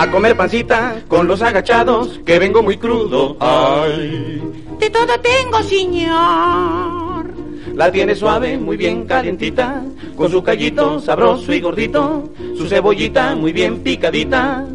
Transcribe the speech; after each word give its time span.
A 0.00 0.08
comer 0.12 0.36
pancita 0.36 1.02
con 1.08 1.26
los 1.26 1.42
agachados, 1.42 2.20
que 2.24 2.38
vengo 2.38 2.62
muy 2.62 2.76
crudo. 2.76 3.36
Ay, 3.40 4.40
De 4.78 4.90
todo 4.90 5.18
tengo, 5.20 5.62
señor. 5.62 7.26
la 7.74 7.90
tiene 7.90 8.14
suave, 8.14 8.58
muy 8.58 8.76
bien 8.76 9.06
calientita, 9.06 9.82
con 10.16 10.30
su 10.30 10.42
callito 10.42 11.00
sabroso 11.00 11.52
y 11.52 11.60
gordito, 11.60 12.30
su 12.56 12.68
cebollita 12.68 13.34
muy 13.34 13.52
bien 13.52 13.80
picadita. 13.80 14.66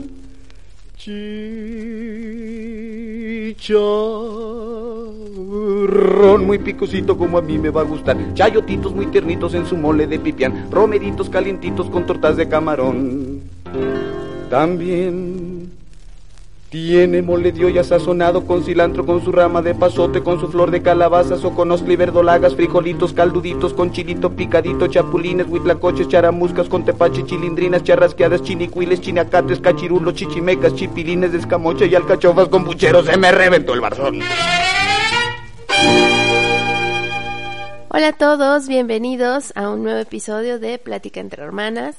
Chicharrón 5.83 6.45
muy 6.45 6.59
picosito 6.59 7.17
como 7.17 7.37
a 7.37 7.41
mí 7.41 7.57
me 7.57 7.69
va 7.69 7.81
a 7.81 7.83
gustar. 7.83 8.17
Chayotitos 8.33 8.93
muy 8.93 9.07
tiernitos 9.07 9.53
en 9.53 9.65
su 9.65 9.75
mole 9.75 10.07
de 10.07 10.19
pipián. 10.19 10.67
Romeritos 10.71 11.29
calientitos 11.29 11.89
con 11.89 12.05
tortas 12.05 12.37
de 12.37 12.47
camarón. 12.47 13.41
También 14.49 15.71
tiene 16.69 17.21
mole 17.21 17.51
de 17.51 17.65
olla 17.65 17.83
sazonado 17.83 18.45
con 18.45 18.63
cilantro, 18.63 19.05
con 19.05 19.23
su 19.23 19.31
rama 19.31 19.61
de 19.61 19.75
pasote, 19.75 20.23
con 20.23 20.39
su 20.39 20.47
flor 20.47 20.71
de 20.71 20.81
calabazas 20.81 21.43
o 21.43 21.51
con 21.51 21.71
osli 21.71 21.95
verdolagas, 21.95 22.55
frijolitos, 22.55 23.13
calduditos, 23.13 23.73
con 23.73 23.91
chilito 23.91 24.31
picadito, 24.31 24.87
chapulines, 24.87 25.47
huitlacoches, 25.49 26.07
charamuscas, 26.07 26.69
con 26.69 26.85
tepache, 26.85 27.25
chilindrinas, 27.25 27.83
charrasqueadas, 27.83 28.41
chinicuiles, 28.41 29.01
chinacates, 29.01 29.59
cachirulos, 29.59 30.15
chichimecas, 30.15 30.73
chipilines 30.75 31.31
de 31.31 31.39
escamocha 31.39 31.85
y 31.85 31.93
alcachofas 31.93 32.47
con 32.47 32.63
pucheros. 32.63 33.05
Se 33.05 33.17
me 33.17 33.31
reventó 33.31 33.73
el 33.73 33.81
barzón. 33.81 34.19
Hola 37.89 38.07
a 38.07 38.13
todos, 38.17 38.67
bienvenidos 38.67 39.53
a 39.55 39.69
un 39.69 39.83
nuevo 39.83 39.99
episodio 39.99 40.59
de 40.59 40.79
Plática 40.79 41.19
entre 41.19 41.43
Hermanas. 41.43 41.95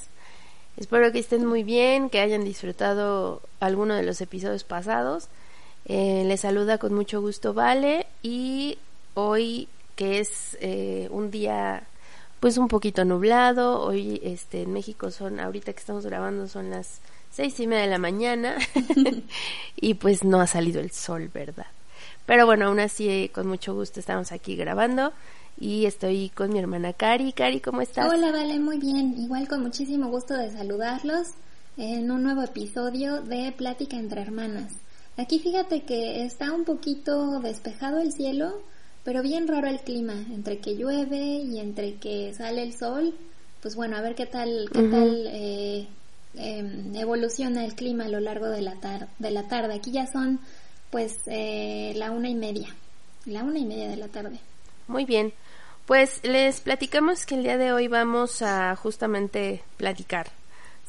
Espero 0.77 1.11
que 1.11 1.19
estén 1.19 1.45
muy 1.45 1.63
bien, 1.63 2.09
que 2.09 2.19
hayan 2.19 2.43
disfrutado 2.43 3.41
alguno 3.59 3.95
de 3.95 4.03
los 4.03 4.19
episodios 4.19 4.63
pasados. 4.65 5.29
Eh, 5.85 6.23
les 6.25 6.41
saluda 6.41 6.77
con 6.79 6.93
mucho 6.93 7.21
gusto 7.21 7.53
Vale 7.53 8.07
y 8.21 8.77
hoy 9.13 9.69
que 9.95 10.19
es 10.19 10.57
eh, 10.59 11.07
un 11.11 11.31
día 11.31 11.83
pues 12.39 12.57
un 12.57 12.67
poquito 12.67 13.05
nublado, 13.05 13.81
hoy 13.81 14.19
este 14.23 14.63
en 14.63 14.73
México 14.73 15.09
son, 15.11 15.39
ahorita 15.39 15.73
que 15.73 15.79
estamos 15.79 16.05
grabando 16.05 16.47
son 16.47 16.69
las 16.69 16.99
seis 17.31 17.59
y 17.59 17.67
media 17.67 17.83
de 17.83 17.89
la 17.89 17.97
mañana 17.97 18.57
y 19.75 19.93
pues 19.95 20.23
no 20.23 20.41
ha 20.41 20.47
salido 20.47 20.81
el 20.81 20.91
sol, 20.91 21.31
¿verdad? 21.33 21.67
Pero 22.25 22.45
bueno, 22.45 22.67
aún 22.67 22.79
así 22.79 23.29
con 23.33 23.47
mucho 23.47 23.73
gusto 23.73 23.99
estamos 23.99 24.31
aquí 24.31 24.55
grabando 24.55 25.13
y 25.59 25.85
estoy 25.85 26.29
con 26.29 26.51
mi 26.51 26.59
hermana 26.59 26.93
Cari. 26.93 27.33
Cari, 27.33 27.59
¿cómo 27.61 27.81
estás? 27.81 28.11
Hola, 28.11 28.31
vale, 28.31 28.59
muy 28.59 28.77
bien. 28.79 29.15
Igual 29.17 29.47
con 29.47 29.61
muchísimo 29.61 30.09
gusto 30.09 30.33
de 30.35 30.51
saludarlos 30.51 31.27
en 31.77 32.09
un 32.09 32.23
nuevo 32.23 32.41
episodio 32.41 33.21
de 33.21 33.51
Plática 33.51 33.97
entre 33.97 34.21
Hermanas. 34.21 34.73
Aquí 35.17 35.39
fíjate 35.39 35.83
que 35.83 36.25
está 36.25 36.51
un 36.51 36.65
poquito 36.65 37.39
despejado 37.39 37.99
el 38.01 38.11
cielo, 38.11 38.61
pero 39.03 39.21
bien 39.21 39.47
raro 39.47 39.67
el 39.67 39.79
clima, 39.79 40.13
entre 40.33 40.57
que 40.57 40.75
llueve 40.75 41.19
y 41.19 41.59
entre 41.59 41.95
que 41.95 42.33
sale 42.33 42.63
el 42.63 42.73
sol. 42.77 43.13
Pues 43.61 43.75
bueno, 43.75 43.95
a 43.97 44.01
ver 44.01 44.15
qué 44.15 44.25
tal, 44.25 44.67
qué 44.73 44.81
tal 44.89 45.27
eh, 45.27 45.87
em, 46.35 46.95
evoluciona 46.95 47.63
el 47.65 47.75
clima 47.75 48.05
a 48.05 48.09
lo 48.09 48.19
largo 48.19 48.47
de 48.49 48.61
la, 48.61 48.75
tar- 48.81 49.07
de 49.19 49.31
la 49.31 49.43
tarde. 49.47 49.73
Aquí 49.75 49.91
ya 49.91 50.05
son 50.07 50.39
pues 50.95 51.19
eh, 51.25 51.91
la 51.97 52.09
una 52.11 52.29
y 52.29 52.35
media, 52.35 52.73
la 53.25 53.43
una 53.43 53.59
y 53.59 53.65
media 53.65 53.89
de 53.89 53.97
la 53.97 54.07
tarde. 54.07 54.39
Muy 54.87 55.03
bien. 55.03 55.33
Pues 55.85 56.21
les 56.23 56.61
platicamos 56.61 57.25
que 57.25 57.35
el 57.35 57.43
día 57.43 57.57
de 57.57 57.73
hoy 57.73 57.89
vamos 57.89 58.41
a 58.41 58.77
justamente 58.77 59.61
platicar 59.75 60.27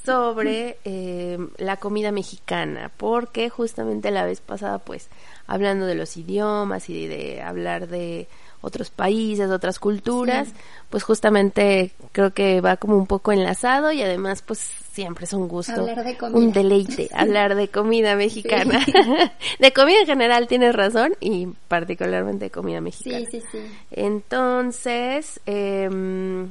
sobre 0.04 0.78
eh, 0.84 1.38
la 1.56 1.78
comida 1.78 2.12
mexicana, 2.12 2.92
porque 2.96 3.50
justamente 3.50 4.12
la 4.12 4.24
vez 4.24 4.40
pasada, 4.40 4.78
pues, 4.78 5.08
hablando 5.46 5.86
de 5.86 5.94
los 5.94 6.16
idiomas 6.16 6.88
y 6.90 7.06
de 7.06 7.42
hablar 7.42 7.88
de 7.88 8.26
otros 8.62 8.90
países, 8.90 9.50
otras 9.50 9.78
culturas, 9.78 10.48
Sí. 10.48 10.54
pues 10.90 11.04
justamente 11.04 11.92
creo 12.12 12.32
que 12.32 12.60
va 12.60 12.76
como 12.78 12.96
un 12.96 13.06
poco 13.06 13.30
enlazado 13.30 13.92
y 13.92 14.02
además 14.02 14.42
pues 14.42 14.58
siempre 14.58 15.24
es 15.26 15.32
un 15.34 15.46
gusto, 15.46 15.72
Hablar 15.82 16.02
de 16.04 16.16
comida. 16.16 16.38
un 16.38 16.52
deleite, 16.52 17.08
hablar 17.14 17.54
de 17.54 17.68
comida 17.68 18.16
mexicana. 18.16 18.84
de 19.60 19.72
comida 19.72 20.00
en 20.00 20.06
general 20.06 20.48
tienes 20.48 20.74
razón 20.74 21.14
y 21.20 21.46
particularmente 21.68 22.46
de 22.46 22.50
comida 22.50 22.80
mexicana. 22.80 23.26
Sí, 23.30 23.40
sí, 23.40 23.46
sí. 23.52 23.58
Entonces, 23.92 25.38
em, 25.46 26.50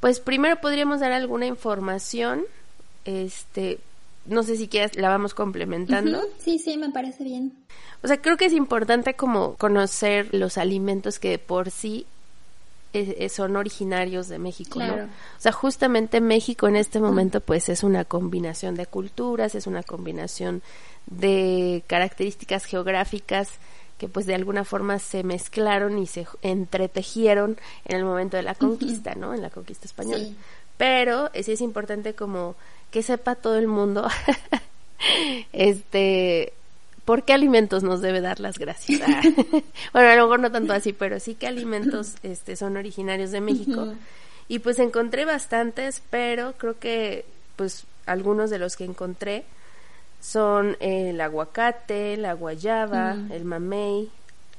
pues 0.00 0.20
primero 0.20 0.56
podríamos 0.60 1.00
dar 1.00 1.12
alguna 1.12 1.46
información, 1.46 2.42
este, 3.06 3.78
no 4.26 4.42
sé 4.42 4.56
si 4.56 4.68
quieras, 4.68 4.96
la 4.96 5.08
vamos 5.08 5.34
complementando. 5.34 6.22
Sí, 6.38 6.58
sí, 6.58 6.76
me 6.76 6.90
parece 6.90 7.24
bien. 7.24 7.52
O 8.02 8.06
sea, 8.06 8.20
creo 8.20 8.36
que 8.36 8.46
es 8.46 8.52
importante 8.52 9.14
como 9.14 9.54
conocer 9.54 10.28
los 10.32 10.58
alimentos 10.58 11.18
que 11.18 11.30
de 11.30 11.38
por 11.38 11.70
sí 11.70 12.06
eh, 12.92 13.16
eh, 13.18 13.28
son 13.28 13.56
originarios 13.56 14.28
de 14.28 14.38
México, 14.38 14.78
¿no? 14.78 14.86
Claro. 14.86 15.04
O 15.04 15.40
sea, 15.40 15.52
justamente 15.52 16.20
México 16.20 16.68
en 16.68 16.76
este 16.76 17.00
momento 17.00 17.40
pues 17.40 17.68
es 17.68 17.82
una 17.82 18.04
combinación 18.04 18.76
de 18.76 18.86
culturas, 18.86 19.54
es 19.54 19.66
una 19.66 19.82
combinación 19.82 20.62
de 21.06 21.82
características 21.86 22.64
geográficas 22.66 23.50
que 23.98 24.08
pues 24.08 24.26
de 24.26 24.34
alguna 24.34 24.64
forma 24.64 24.98
se 24.98 25.22
mezclaron 25.22 25.98
y 25.98 26.06
se 26.06 26.26
entretejieron 26.42 27.58
en 27.84 27.96
el 27.96 28.04
momento 28.04 28.36
de 28.36 28.42
la 28.42 28.54
conquista, 28.54 29.14
¿no? 29.14 29.34
En 29.34 29.42
la 29.42 29.50
conquista 29.50 29.86
española. 29.86 30.24
Sí. 30.24 30.36
Pero 30.76 31.30
eh, 31.32 31.42
sí 31.42 31.52
es 31.52 31.60
importante 31.60 32.14
como 32.14 32.56
que 32.94 33.02
sepa 33.02 33.34
todo 33.34 33.58
el 33.58 33.66
mundo 33.66 34.06
este 35.52 36.52
por 37.04 37.24
qué 37.24 37.32
alimentos 37.34 37.82
nos 37.82 38.00
debe 38.00 38.20
dar 38.22 38.40
las 38.40 38.56
gracias. 38.58 39.02
Ah. 39.06 39.20
bueno, 39.92 40.08
a 40.08 40.14
lo 40.16 40.22
mejor 40.22 40.40
no 40.40 40.50
tanto 40.50 40.72
así, 40.72 40.92
pero 40.94 41.20
sí 41.20 41.34
que 41.34 41.46
alimentos 41.46 42.14
este 42.22 42.56
son 42.56 42.76
originarios 42.78 43.30
de 43.30 43.40
México. 43.42 43.92
Y 44.48 44.60
pues 44.60 44.78
encontré 44.78 45.24
bastantes, 45.26 46.02
pero 46.08 46.54
creo 46.56 46.78
que 46.78 47.26
pues 47.56 47.84
algunos 48.06 48.48
de 48.48 48.58
los 48.58 48.76
que 48.76 48.84
encontré 48.84 49.44
son 50.20 50.76
el 50.80 51.20
aguacate, 51.20 52.16
la 52.16 52.32
guayaba, 52.32 53.14
Mm. 53.14 53.32
el 53.32 53.44
mamey, 53.44 54.08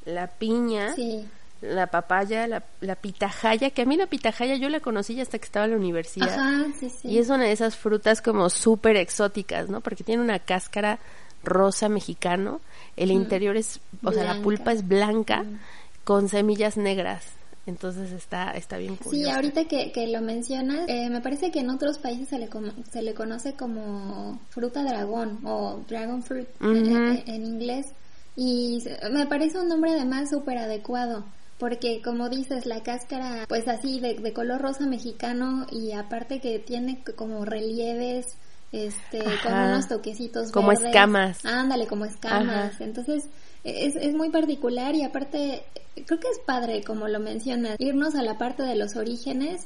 la 0.05 0.27
piña, 0.27 0.93
Sí. 0.93 1.25
La 1.73 1.87
papaya, 1.87 2.47
la, 2.47 2.63
la 2.81 2.95
pitahaya, 2.95 3.69
que 3.71 3.81
a 3.81 3.85
mí 3.85 3.97
la 3.97 4.07
pitahaya 4.07 4.55
yo 4.55 4.69
la 4.69 4.79
conocí 4.79 5.15
ya 5.15 5.23
hasta 5.23 5.37
que 5.39 5.45
estaba 5.45 5.65
en 5.65 5.71
la 5.71 5.77
universidad. 5.77 6.29
Ajá, 6.39 6.65
sí, 6.79 6.89
sí. 6.89 7.07
Y 7.09 7.17
es 7.19 7.29
una 7.29 7.43
de 7.45 7.51
esas 7.51 7.75
frutas 7.75 8.21
como 8.21 8.49
súper 8.49 8.95
exóticas, 8.97 9.69
¿no? 9.69 9.81
Porque 9.81 10.03
tiene 10.03 10.21
una 10.23 10.39
cáscara 10.39 10.99
rosa 11.43 11.89
mexicano, 11.89 12.59
el 12.97 13.11
interior 13.11 13.55
es, 13.55 13.79
o 14.03 14.11
sea, 14.11 14.23
la 14.23 14.41
pulpa 14.41 14.71
es 14.71 14.87
blanca 14.87 15.43
Mm. 15.43 15.59
con 16.03 16.29
semillas 16.29 16.75
negras. 16.77 17.23
Entonces 17.67 18.11
está, 18.11 18.51
está 18.51 18.77
bien 18.77 18.95
Sí, 18.97 19.03
curioso. 19.05 19.33
ahorita 19.35 19.65
que, 19.65 19.91
que 19.91 20.05
lo 20.07 20.21
mencionas, 20.21 20.87
eh, 20.87 21.09
me 21.09 21.19
parece 21.21 21.49
que 21.51 21.59
en 21.61 21.71
otros 21.71 21.97
países 21.97 22.29
se 22.29 22.37
le, 22.37 22.47
se 22.91 23.01
le 23.01 23.13
conoce 23.15 23.53
como 23.55 24.39
fruta 24.49 24.83
dragón 24.83 25.39
o 25.43 25.79
dragon 25.87 26.21
fruit 26.21 26.47
eh, 26.47 26.53
eh, 26.61 27.23
en 27.25 27.43
inglés. 27.45 27.87
Y 28.35 28.83
me 29.11 29.25
parece 29.27 29.59
un 29.59 29.67
nombre 29.69 29.91
además 29.93 30.29
súper 30.29 30.57
adecuado. 30.59 31.25
Porque 31.57 32.01
como 32.03 32.27
dices, 32.29 32.65
la 32.65 32.83
cáscara 32.83 33.45
pues 33.47 33.67
así 33.67 33.99
de, 34.01 34.15
de 34.15 34.33
color 34.33 34.61
rosa 34.61 34.85
mexicano 34.87 35.65
y 35.71 35.93
aparte 35.93 36.41
que 36.41 36.59
tiene 36.59 37.01
como 37.15 37.45
relieves, 37.45 38.25
este, 38.73 39.19
con 39.19 39.53
Ajá. 39.53 39.67
unos 39.67 39.87
toquecitos 39.87 40.51
Como 40.51 40.69
verdes. 40.69 40.85
escamas. 40.87 41.45
Ándale, 41.45 41.87
como 41.87 42.03
escamas. 42.03 42.73
Ajá. 42.73 42.83
Entonces, 42.83 43.29
es, 43.63 43.95
es 43.95 44.13
muy 44.13 44.29
particular 44.31 44.95
y 44.95 45.03
aparte, 45.03 45.63
creo 46.05 46.19
que 46.19 46.27
es 46.27 46.39
padre, 46.45 46.83
como 46.83 47.07
lo 47.07 47.19
mencionas, 47.21 47.77
irnos 47.79 48.15
a 48.15 48.21
la 48.21 48.37
parte 48.37 48.63
de 48.63 48.75
los 48.75 48.97
orígenes, 48.97 49.65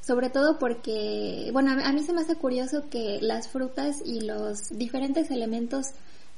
sobre 0.00 0.30
todo 0.30 0.58
porque, 0.58 1.50
bueno, 1.52 1.72
a 1.72 1.88
a 1.88 1.92
mí 1.92 2.02
se 2.02 2.14
me 2.14 2.22
hace 2.22 2.36
curioso 2.36 2.88
que 2.88 3.18
las 3.20 3.48
frutas 3.48 3.96
y 4.02 4.22
los 4.22 4.70
diferentes 4.70 5.30
elementos 5.30 5.88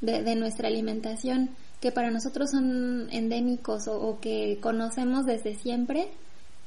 de, 0.01 0.23
de 0.25 0.35
nuestra 0.35 0.67
alimentación 0.67 1.51
que 1.81 1.93
para 1.93 2.11
nosotros 2.11 2.51
son 2.51 3.09
endémicos 3.11 3.89
o, 3.89 4.01
o 4.01 4.21
que 4.21 4.59
conocemos 4.61 5.27
desde 5.27 5.55
siempre, 5.55 6.09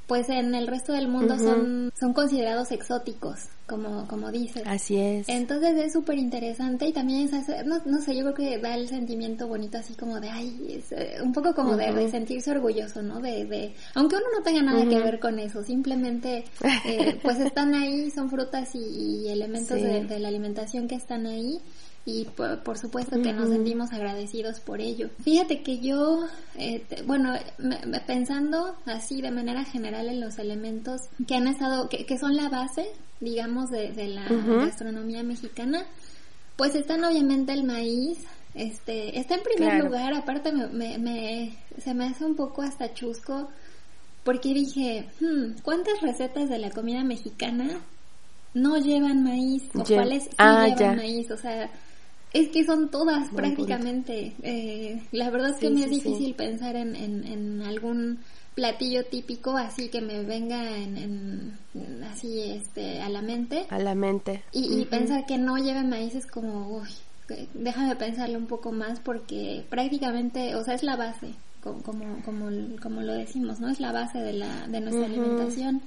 pues 0.07 0.27
en 0.30 0.54
el 0.54 0.68
resto 0.68 0.92
del 0.92 1.07
mundo 1.07 1.38
son, 1.39 1.92
son 1.98 2.12
considerados 2.13 2.71
exóticos, 2.71 3.39
como, 3.65 4.06
como 4.07 4.31
dices. 4.31 4.62
Así 4.65 4.98
es. 4.98 5.30
Entonces 5.30 5.77
es 5.77 5.94
súper 5.94 6.18
interesante 6.18 6.88
y 6.88 6.92
también 6.92 7.21
es, 7.33 7.65
no, 7.65 7.81
no 7.86 8.01
sé, 8.01 8.13
yo 8.13 8.24
creo 8.24 8.33
que 8.33 8.57
da 8.60 8.75
el 8.75 8.89
sentimiento 8.89 9.48
bonito 9.48 9.77
así 9.77 9.94
como 9.94 10.19
de, 10.19 10.30
ay, 10.30 10.75
es, 10.77 10.92
eh, 10.92 11.15
un 11.24 11.31
poco 11.31 11.56
como 11.56 11.77
de, 11.77 12.12
sentirse 12.12 12.51
orgulloso, 12.51 13.01
¿no? 13.01 13.21
De, 13.21 13.45
de, 13.45 13.74
aunque 13.95 14.18
uno 14.18 14.25
no 14.38 14.44
tenga 14.44 14.62
nada 14.62 14.83
que 14.86 15.00
ver 15.00 15.19
con 15.21 15.39
eso, 15.39 15.63
simplemente 15.63 16.44
eh, 16.86 17.18
pues 17.24 17.39
están 17.39 17.74
ahí, 17.74 18.12
son 18.12 18.30
frutas 18.30 18.75
y, 18.75 18.80
y 18.80 19.30
elementos 19.30 19.77
Sí. 19.77 19.83
de, 19.86 20.04
de 20.04 20.19
la 20.19 20.27
alimentación 20.27 20.88
que 20.89 20.95
están 20.95 21.25
ahí 21.27 21.60
y 22.06 22.26
por, 22.26 22.62
por 22.64 22.78
supuesto 22.78 23.22
que 23.22 23.32
nos 23.32 23.50
sentimos 23.50 23.94
agradecidos 23.94 24.60
por 24.60 24.82
ello. 24.82 25.10
Fíjate 25.24 25.62
que 25.64 25.80
yo, 25.80 26.26
eh, 26.56 26.84
te- 26.90 27.02
bueno, 27.04 27.34
me- 27.58 27.80
me- 27.86 28.02
pensando 28.02 28.76
así 28.86 29.22
de 29.22 29.32
manera 29.32 29.64
general 29.64 30.10
en 30.10 30.20
los 30.20 30.38
elementos 30.38 31.02
que 31.26 31.36
han 31.36 31.48
estado, 31.48 31.88
que, 31.88 32.06
que 32.06 32.18
son 32.18 32.36
la 32.36 32.50
base, 32.50 32.88
digamos, 33.22 33.70
de, 33.70 33.94
de 33.94 34.08
la 34.10 34.26
gastronomía 34.66 35.24
mexicana, 35.24 35.86
pues 36.58 36.76
están 36.76 37.04
obviamente 37.06 37.54
el 37.54 37.64
maíz, 37.64 38.20
este, 38.54 39.18
está 39.18 39.36
en 39.36 39.44
primer 39.44 39.70
Claro. 39.72 39.86
lugar, 39.86 40.14
aparte 40.14 40.52
me, 40.52 40.68
me, 40.68 40.98
me- 40.98 41.58
se 41.82 41.94
me 41.94 42.06
hace 42.08 42.26
un 42.26 42.36
poco 42.36 42.64
hasta 42.64 42.94
chusco, 42.94 43.50
porque 44.26 44.54
dije, 44.54 45.08
hmm, 45.22 45.62
¿cuántas 45.64 46.02
recetas 46.02 46.50
de 46.50 46.60
la 46.60 46.70
comida 46.70 47.02
mexicana 47.04 47.80
no 48.54 48.78
llevan 48.78 49.24
maíz? 49.24 49.64
¿O 49.74 49.84
cuáles 49.86 50.24
sí 50.26 50.30
Ah, 50.38 50.68
llevan 50.68 50.98
maíz? 50.98 51.32
O 51.32 51.38
sea, 51.38 51.70
es 52.34 52.50
que 52.50 52.64
son 52.66 52.90
todas 52.90 53.30
prácticamente. 53.30 54.34
Eh, 54.44 55.02
la 55.12 55.30
verdad 55.30 55.52
es 55.52 55.58
que 55.58 55.68
Sí, 55.70 55.74
me 55.74 55.80
sí, 55.80 55.84
es 55.84 55.90
sí. 56.04 56.10
difícil 56.10 56.36
pensar 56.36 56.76
en, 56.76 56.96
en, 56.96 57.24
en 57.26 57.62
algún 57.62 58.20
platillo 58.56 59.04
típico 59.06 59.58
así 59.58 59.90
que 59.90 60.00
me 60.02 60.22
venga 60.24 60.78
en, 60.78 60.96
en- 61.76 62.04
así 62.04 62.40
este 62.52 63.02
a 63.02 63.10
la 63.10 63.22
mente 63.24 63.66
A 63.72 63.80
la 63.80 63.96
mente. 63.96 64.44
y, 64.52 64.86
pensar 64.86 65.26
que 65.26 65.40
no 65.40 65.58
lleve 65.58 65.82
maíz 65.84 66.14
es 66.14 66.28
como 66.28 66.68
uy, 66.78 66.88
que- 67.28 67.48
déjame 67.56 67.96
pensarlo 67.96 68.38
un 68.38 68.46
poco 68.46 68.72
más 68.72 69.00
porque 69.00 69.66
prácticamente 69.72 70.56
o 70.56 70.64
sea 70.64 70.76
es 70.76 70.84
la 70.84 70.96
base 70.96 71.34
co- 71.64 71.82
como 71.82 72.22
como 72.24 72.50
como 72.80 73.02
lo 73.02 73.14
decimos 73.14 73.60
no 73.60 73.70
es 73.70 73.80
la 73.80 73.92
base 73.92 74.20
de 74.20 74.34
la 74.34 74.68
de 74.68 74.82
nuestra 74.82 75.06
alimentación 75.08 75.82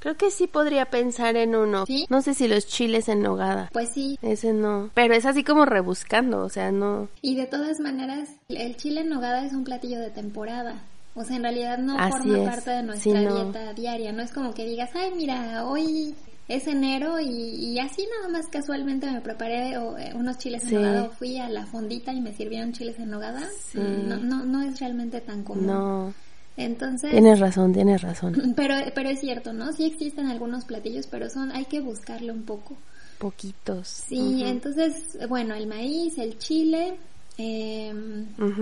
Creo 0.00 0.16
que 0.16 0.30
sí 0.30 0.46
podría 0.46 0.86
pensar 0.86 1.36
en 1.36 1.54
uno. 1.56 1.86
¿Sí? 1.86 2.06
No 2.08 2.22
sé 2.22 2.34
si 2.34 2.46
los 2.48 2.66
chiles 2.66 3.08
en 3.08 3.22
nogada. 3.22 3.68
pues 3.72 3.90
sí 3.94 4.18
Ese 4.22 4.52
no. 4.52 4.90
Pero 4.94 5.14
es 5.14 5.26
así 5.26 5.42
como 5.44 5.64
rebuscando, 5.64 6.44
o 6.44 6.48
sea, 6.48 6.70
no. 6.70 7.08
Y 7.22 7.34
de 7.34 7.46
todas 7.46 7.80
maneras, 7.80 8.28
el 8.48 8.76
chile 8.76 9.00
en 9.00 9.08
nogada 9.08 9.44
es 9.44 9.52
un 9.52 9.64
platillo 9.64 9.98
de 9.98 10.10
temporada. 10.10 10.82
O 11.14 11.24
sea, 11.24 11.36
en 11.36 11.42
realidad 11.42 11.78
no 11.78 11.98
Así 11.98 12.12
forma 12.12 12.38
es. 12.38 12.48
parte 12.48 12.70
de 12.70 12.80
Sí, 12.80 12.86
nuestra 13.10 13.20
no. 13.22 13.44
dieta 13.44 13.72
diaria. 13.74 14.12
No 14.12 14.22
es 14.22 14.30
como 14.32 14.54
que 14.54 14.64
digas, 14.64 14.90
ay, 14.94 15.10
mira, 15.16 15.66
hoy 15.66 16.14
es 16.46 16.66
enero 16.68 17.18
y, 17.20 17.26
y 17.28 17.78
así 17.80 18.06
nada 18.16 18.28
más 18.32 18.46
casualmente 18.46 19.10
me 19.10 19.20
preparé 19.20 19.76
o, 19.78 19.98
eh, 19.98 20.12
unos 20.14 20.38
chiles 20.38 20.62
Sí. 20.62 20.76
en 20.76 20.82
nogada 20.82 21.04
o 21.04 21.10
fui 21.10 21.38
a 21.38 21.48
la 21.50 21.66
fondita 21.66 22.12
y 22.12 22.20
me 22.20 22.32
sirvieron 22.32 22.72
chiles 22.72 22.98
en 23.00 23.10
nogada. 23.10 23.42
Sí. 23.72 23.78
No, 23.80 24.16
no, 24.16 24.44
no 24.44 24.62
es 24.62 24.78
realmente 24.78 25.20
tan 25.20 25.42
común. 25.42 25.66
No. 25.66 26.14
Entonces, 26.58 27.10
Tienes 27.12 27.38
razón, 27.38 27.72
tienes 27.72 28.02
razón. 28.02 28.52
pero, 28.56 28.74
pero 28.94 29.08
es 29.08 29.20
cierto, 29.20 29.52
¿no? 29.52 29.72
Sí 29.72 29.84
existen 29.86 30.26
algunos 30.26 30.64
platillos, 30.64 31.06
pero 31.06 31.30
son, 31.30 31.52
hay 31.52 31.64
que 31.66 31.80
buscarlo 31.80 32.32
un 32.32 32.42
poco. 32.42 32.76
Poquitos. 33.18 33.86
Sí, 33.88 34.42
entonces, 34.44 35.16
bueno, 35.28 35.54
el 35.54 35.66
maíz, 35.68 36.18
el 36.18 36.36
chile, 36.38 36.96
eh, 37.36 37.92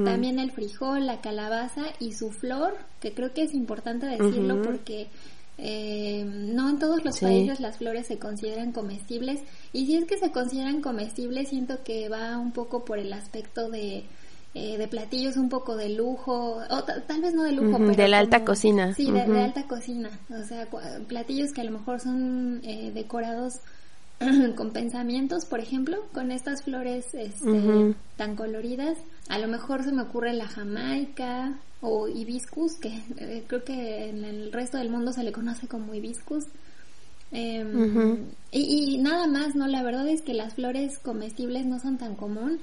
también 0.04 0.38
el 0.38 0.50
frijol, 0.50 1.06
la 1.06 1.20
calabaza 1.20 1.82
y 1.98 2.12
su 2.12 2.30
flor, 2.30 2.76
que 3.00 3.12
creo 3.12 3.32
que 3.32 3.42
es 3.44 3.54
importante 3.54 4.06
decirlo 4.06 4.60
porque 4.62 5.08
eh, 5.58 6.22
no 6.24 6.68
en 6.68 6.78
todos 6.78 7.02
los 7.04 7.16
Sí. 7.16 7.24
países 7.24 7.60
las 7.60 7.78
flores 7.78 8.06
se 8.06 8.18
consideran 8.18 8.72
comestibles 8.72 9.40
y 9.72 9.86
si 9.86 9.96
es 9.96 10.04
que 10.04 10.18
se 10.18 10.30
consideran 10.30 10.82
comestibles 10.82 11.48
siento 11.48 11.82
que 11.82 12.10
va 12.10 12.36
un 12.38 12.52
poco 12.52 12.84
por 12.84 12.98
el 12.98 13.10
aspecto 13.14 13.70
de 13.70 14.04
eh, 14.58 14.78
de 14.78 14.88
platillos 14.88 15.36
un 15.36 15.50
poco 15.50 15.76
de 15.76 15.90
lujo, 15.90 16.62
o 16.70 16.84
ta- 16.84 17.02
tal 17.06 17.20
vez 17.20 17.34
no 17.34 17.42
de 17.42 17.52
lujo, 17.52 17.76
pero 17.76 17.94
de 17.94 18.08
la 18.08 18.18
alta 18.20 18.42
cocina. 18.42 18.94
Sí, 18.94 19.10
de, 19.10 19.20
alta 19.20 19.64
cocina, 19.64 20.08
o 20.30 20.42
sea, 20.44 20.66
platillos 21.06 21.52
que 21.52 21.60
a 21.60 21.64
lo 21.64 21.72
mejor 21.72 22.00
son 22.00 22.60
eh, 22.64 22.90
decorados 22.94 23.60
con 24.56 24.70
pensamientos, 24.70 25.44
por 25.44 25.60
ejemplo, 25.60 25.98
con 26.14 26.32
estas 26.32 26.62
flores 26.62 27.04
este, 27.12 27.94
tan 28.16 28.34
coloridas. 28.34 28.96
A 29.28 29.38
lo 29.38 29.46
mejor 29.46 29.84
se 29.84 29.92
me 29.92 30.00
ocurre 30.02 30.32
la 30.32 30.46
jamaica 30.48 31.58
o 31.82 32.08
hibiscus, 32.08 32.76
que 32.80 32.88
eh, 33.18 33.44
creo 33.46 33.62
que 33.62 34.08
en 34.08 34.24
el 34.24 34.52
resto 34.52 34.78
del 34.78 34.88
mundo 34.88 35.12
se 35.12 35.22
le 35.22 35.32
conoce 35.32 35.68
como 35.68 35.92
hibiscus. 35.94 36.44
Ujú. 37.32 38.18
y, 38.52 38.94
y 38.94 38.98
nada 38.98 39.26
más, 39.26 39.54
¿no? 39.54 39.66
La 39.66 39.82
verdad 39.82 40.08
es 40.08 40.22
que 40.22 40.32
las 40.32 40.54
flores 40.54 40.98
comestibles 41.00 41.66
no 41.66 41.78
son 41.78 41.98
tan 41.98 42.14
común. 42.14 42.60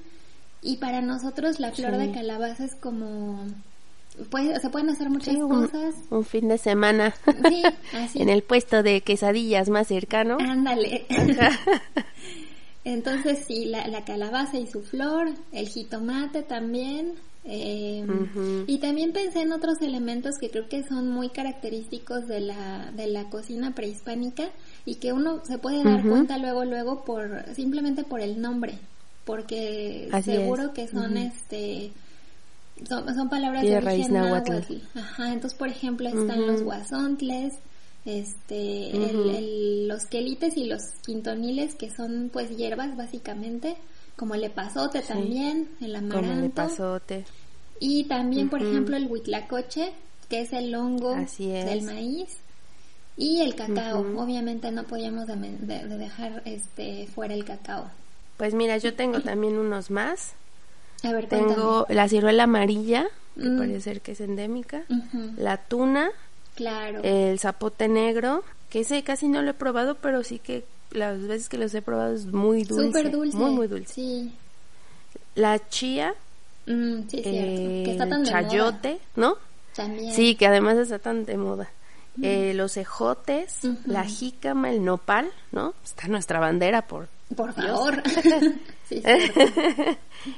Y 0.64 0.78
para 0.78 1.00
nosotros 1.02 1.60
la 1.60 1.70
flor 1.72 1.92
Sí. 1.92 1.98
de 1.98 2.10
calabaza 2.12 2.64
es 2.64 2.74
como... 2.74 3.38
Puede, 4.30 4.58
se 4.60 4.70
pueden 4.70 4.88
hacer 4.90 5.10
muchas 5.10 5.34
Sí, 5.34 5.42
un, 5.42 5.48
cosas. 5.66 5.94
un 6.10 6.24
fin 6.24 6.48
de 6.48 6.56
semana. 6.58 7.14
Sí, 7.48 7.62
así. 7.96 8.22
en 8.22 8.28
el 8.30 8.42
puesto 8.42 8.82
de 8.82 9.00
quesadillas 9.02 9.68
más 9.68 9.88
cercano. 9.88 10.38
Ándale. 10.40 11.04
Entonces 12.84 13.44
sí, 13.46 13.64
la, 13.66 13.86
la 13.88 14.04
calabaza 14.04 14.58
y 14.58 14.66
su 14.66 14.82
flor, 14.82 15.28
el 15.52 15.68
jitomate 15.68 16.42
también. 16.42 17.12
eh, 17.44 18.04
Ujú. 18.06 18.64
Y 18.66 18.78
también 18.78 19.12
pensé 19.12 19.40
en 19.42 19.52
otros 19.52 19.80
elementos 19.82 20.36
que 20.38 20.50
creo 20.50 20.68
que 20.68 20.82
son 20.84 21.08
muy 21.10 21.30
característicos 21.30 22.26
de 22.28 22.40
la, 22.40 22.90
de 22.94 23.06
la 23.06 23.24
cocina 23.30 23.74
prehispánica 23.74 24.48
y 24.86 24.96
que 24.96 25.12
uno 25.12 25.42
se 25.44 25.58
puede 25.58 25.82
dar 25.82 26.02
cuenta 26.06 26.38
luego, 26.38 26.64
luego 26.64 27.04
por, 27.04 27.44
simplemente 27.54 28.04
por 28.04 28.20
el 28.20 28.40
nombre, 28.40 28.78
porque 29.24 30.08
Así 30.12 30.30
seguro 30.32 30.64
es. 30.64 30.70
que 30.70 30.88
son 30.88 31.16
este, 31.16 31.92
son, 32.88 33.12
son 33.14 33.28
palabras 33.28 33.62
de 33.62 33.70
de 33.70 33.80
raíz 33.80 34.04
origen 34.06 34.14
náhuatl. 34.22 34.50
náhuatl. 34.52 34.74
Ajá, 34.98 35.32
entonces 35.32 35.58
por 35.58 35.68
ejemplo 35.68 36.08
están 36.08 36.46
los 36.46 36.62
guasontles, 36.62 37.54
este, 38.04 38.90
el- 38.90 39.30
el- 39.30 39.88
los 39.88 40.04
quelites 40.06 40.56
y 40.56 40.64
los 40.64 40.82
quintoniles 41.04 41.74
que 41.74 41.90
son 41.94 42.30
pues 42.32 42.54
hierbas 42.56 42.96
básicamente, 42.96 43.76
como 44.16 44.34
el 44.34 44.44
epazote 44.44 45.00
Sí. 45.02 45.08
también, 45.08 45.68
el 45.80 45.92
Como 45.94 46.18
amaranto. 46.18 46.42
de 46.42 46.50
pasote. 46.50 47.24
Y 47.80 48.04
también, 48.04 48.48
por 48.50 48.62
ejemplo, 48.62 48.96
el 48.96 49.06
huitlacoche, 49.10 49.92
que 50.28 50.42
es 50.42 50.52
el 50.52 50.74
hongo 50.74 51.14
Así 51.14 51.50
es. 51.50 51.64
del 51.64 51.82
maíz. 51.82 52.28
Y 53.16 53.40
el 53.40 53.54
cacao. 53.54 54.00
Obviamente 54.20 54.70
no 54.72 54.84
podíamos 54.84 55.26
de, 55.26 55.34
de- 55.36 55.86
de 55.88 55.98
dejar 55.98 56.42
este 56.44 57.06
fuera 57.14 57.34
el 57.34 57.44
cacao. 57.44 57.90
Pues 58.36 58.54
mira, 58.54 58.76
yo 58.78 58.94
tengo 58.94 59.20
también 59.20 59.58
unos 59.58 59.90
más. 59.90 60.32
A 61.02 61.12
ver, 61.12 61.28
Tengo 61.28 61.86
la 61.88 62.08
ciruela 62.08 62.44
amarilla, 62.44 63.06
que 63.40 63.48
Mm. 63.48 63.58
parece 63.58 63.80
ser 63.80 64.00
que 64.00 64.12
es 64.12 64.20
endémica. 64.20 64.84
La 65.36 65.56
tuna, 65.58 66.10
Claro. 66.54 67.00
el 67.02 67.38
zapote 67.38 67.88
negro, 67.88 68.42
que 68.70 68.80
ese 68.80 69.02
casi 69.02 69.28
no 69.28 69.42
lo 69.42 69.50
he 69.50 69.54
probado, 69.54 69.96
pero 69.96 70.22
sí 70.24 70.38
que 70.38 70.64
las 70.90 71.20
veces 71.26 71.48
que 71.48 71.58
los 71.58 71.74
he 71.74 71.82
probado 71.82 72.14
es 72.14 72.26
muy 72.26 72.64
dulce. 72.64 72.86
Súper 72.86 73.10
dulce. 73.10 73.36
Muy, 73.36 73.50
muy 73.50 73.66
dulce. 73.66 73.92
Sí. 73.94 74.32
La 75.34 75.68
chía, 75.68 76.14
Mm, 76.66 77.08
sí, 77.08 77.20
eh, 77.22 77.82
que 77.84 77.90
está 77.90 78.08
tan 78.08 78.20
el 78.20 78.24
de 78.26 78.30
moda. 78.32 78.42
chayote, 78.48 78.98
¿no? 79.16 79.36
También. 79.76 80.14
Sí, 80.14 80.34
que 80.34 80.46
además 80.46 80.78
está 80.78 80.98
tan 80.98 81.26
de 81.26 81.36
moda. 81.36 81.68
Eh, 82.22 82.52
los 82.54 82.76
ejotes, 82.78 83.58
la 83.86 84.04
jícama, 84.04 84.70
el 84.70 84.82
nopal, 84.84 85.30
¿no? 85.52 85.74
Está 85.84 86.06
nuestra 86.08 86.38
bandera 86.40 86.82
por 86.86 87.08
Por 87.36 87.52
favor. 87.54 88.02
sí, 88.88 89.02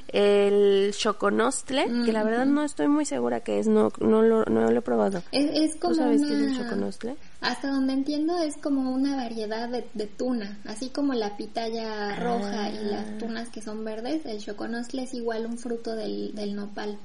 el 0.09 0.93
choconostle, 0.95 1.85
que 2.05 2.11
la 2.11 2.23
verdad 2.23 2.45
no 2.45 2.63
estoy 2.63 2.87
muy 2.87 3.05
segura 3.05 3.41
que 3.41 3.59
es, 3.59 3.67
no, 3.67 3.91
no, 3.99 4.21
lo, 4.21 4.45
no 4.45 4.71
lo 4.71 4.79
he 4.79 4.81
probado. 4.81 5.21
Es, 5.31 5.49
es 5.53 5.75
como 5.79 5.93
¿Tú 5.93 5.99
sabes 5.99 6.21
una... 6.21 6.27
qué 6.29 6.33
es 6.35 6.41
el 6.41 6.57
choconostle? 6.57 7.15
Hasta 7.41 7.69
donde 7.69 7.93
entiendo 7.93 8.39
es 8.41 8.55
como 8.57 8.91
una 8.91 9.15
variedad 9.15 9.69
de, 9.69 9.85
de 9.93 10.07
tuna, 10.07 10.57
así 10.65 10.89
como 10.89 11.13
la 11.13 11.37
pitaya 11.37 12.15
roja 12.15 12.65
Ah. 12.65 12.69
y 12.69 12.85
las 12.85 13.17
tunas 13.17 13.49
que 13.49 13.61
son 13.61 13.83
verdes, 13.83 14.25
el 14.25 14.39
choconostle 14.39 15.03
es 15.03 15.13
igual 15.13 15.45
un 15.45 15.57
fruto 15.57 15.95
del, 15.95 16.33
del 16.35 16.55
nopal, 16.55 16.97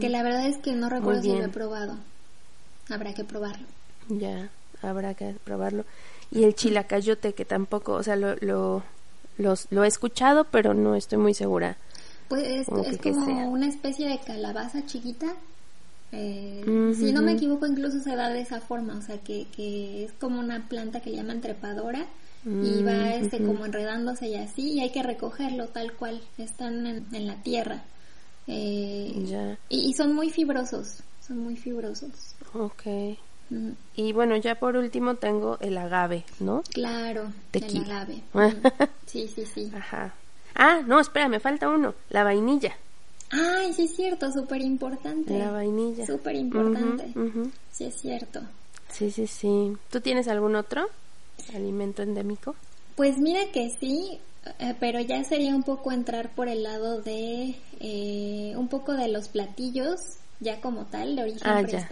que 0.00 0.08
la 0.08 0.22
verdad 0.22 0.46
es 0.46 0.58
que 0.58 0.72
no 0.72 0.88
recuerdo 0.88 1.22
si 1.22 1.28
lo 1.28 1.44
he 1.44 1.48
probado. 1.48 1.96
Habrá 2.88 3.14
que 3.14 3.24
probarlo. 3.24 3.66
Ya, 4.08 4.48
habrá 4.82 5.14
que 5.14 5.34
probarlo. 5.44 5.84
Y 6.30 6.44
el 6.44 6.54
chilacayote, 6.54 7.32
que 7.34 7.44
tampoco, 7.44 7.92
o 7.94 8.02
sea, 8.02 8.16
lo, 8.16 8.36
lo, 8.36 8.82
los- 9.38 9.66
lo 9.70 9.84
he 9.84 9.88
escuchado, 9.88 10.44
pero 10.44 10.74
no 10.74 10.94
estoy 10.94 11.18
muy 11.18 11.34
segura. 11.34 11.76
Pues 12.28 12.44
es, 12.46 12.66
Como 12.68 12.82
es 12.82 12.90
que- 12.92 12.98
que 12.98 13.12
como 13.12 13.26
sea. 13.26 13.48
una 13.48 13.66
especie 13.68 14.08
de 14.08 14.18
calabaza 14.20 14.86
chiquita 14.86 15.34
Eh. 16.12 16.92
Si 16.98 17.12
no 17.12 17.22
me 17.22 17.32
equivoco, 17.32 17.66
incluso 17.66 18.00
se 18.00 18.16
da 18.16 18.30
de 18.30 18.40
esa 18.40 18.60
forma, 18.60 18.96
o 18.98 19.02
sea, 19.02 19.18
que, 19.18 19.46
que 19.54 20.04
es 20.04 20.12
como 20.20 20.40
una 20.40 20.68
planta 20.68 20.98
que 21.00 21.12
llaman 21.12 21.40
trepadora 21.40 22.04
y 22.44 22.82
va 22.82 23.14
este 23.14 23.38
como 23.44 23.64
enredándose 23.66 24.26
y 24.28 24.34
así, 24.34 24.72
y 24.72 24.80
hay 24.80 24.90
que 24.90 25.02
recogerlo 25.04 25.68
tal 25.68 25.92
cual, 25.92 26.20
están 26.38 26.84
en, 26.86 27.06
en 27.12 27.26
la 27.28 27.36
tierra. 27.44 27.82
Eh, 28.48 29.12
Ya. 29.26 29.56
y, 29.68 29.90
y 29.90 29.92
son 29.92 30.14
muy 30.14 30.30
fibrosos, 30.30 31.02
son 31.24 31.38
muy 31.38 31.56
fibrosos. 31.56 32.10
Ok. 32.54 32.82
Y 33.96 34.12
bueno, 34.12 34.36
ya 34.36 34.54
por 34.54 34.76
último 34.76 35.16
tengo 35.16 35.58
el 35.60 35.76
agave, 35.76 36.24
¿no? 36.38 36.62
Claro, 36.72 37.32
Tequila. 37.50 37.82
el 37.84 37.90
agave. 37.90 38.22
Sí, 39.06 39.26
sí, 39.26 39.44
sí. 39.44 39.72
Ajá. 39.74 40.14
Ah, 40.54 40.82
no, 40.86 41.00
espera, 41.00 41.28
me 41.28 41.40
falta 41.40 41.68
uno. 41.68 41.94
La 42.10 42.22
vainilla. 42.22 42.76
Ay, 43.30 43.72
sí 43.72 43.82
es 43.84 43.96
cierto, 43.96 44.30
súper 44.32 44.60
importante. 44.60 45.36
La 45.36 45.50
vainilla. 45.50 46.06
Súper 46.06 46.36
importante. 46.36 47.12
Sí 47.72 47.84
es 47.84 48.00
cierto. 48.00 48.40
Sí, 48.88 49.10
sí, 49.10 49.26
sí. 49.26 49.76
¿Tú 49.90 50.00
tienes 50.00 50.28
algún 50.28 50.54
otro 50.54 50.88
alimento 51.54 52.02
endémico? 52.02 52.54
Pues 52.94 53.18
mira 53.18 53.40
que 53.52 53.70
sí, 53.80 54.20
eh, 54.58 54.74
pero 54.78 55.00
ya 55.00 55.24
sería 55.24 55.54
un 55.54 55.62
poco 55.62 55.90
entrar 55.92 56.30
por 56.30 56.48
el 56.48 56.62
lado 56.62 57.00
de 57.00 57.56
eh, 57.80 58.54
un 58.56 58.68
poco 58.68 58.92
de 58.92 59.08
los 59.08 59.28
platillos, 59.28 59.96
ya 60.40 60.60
como 60.60 60.86
tal, 60.86 61.16
de 61.16 61.22
origen 61.22 61.40
Ah, 61.44 61.62
ya. 61.62 61.88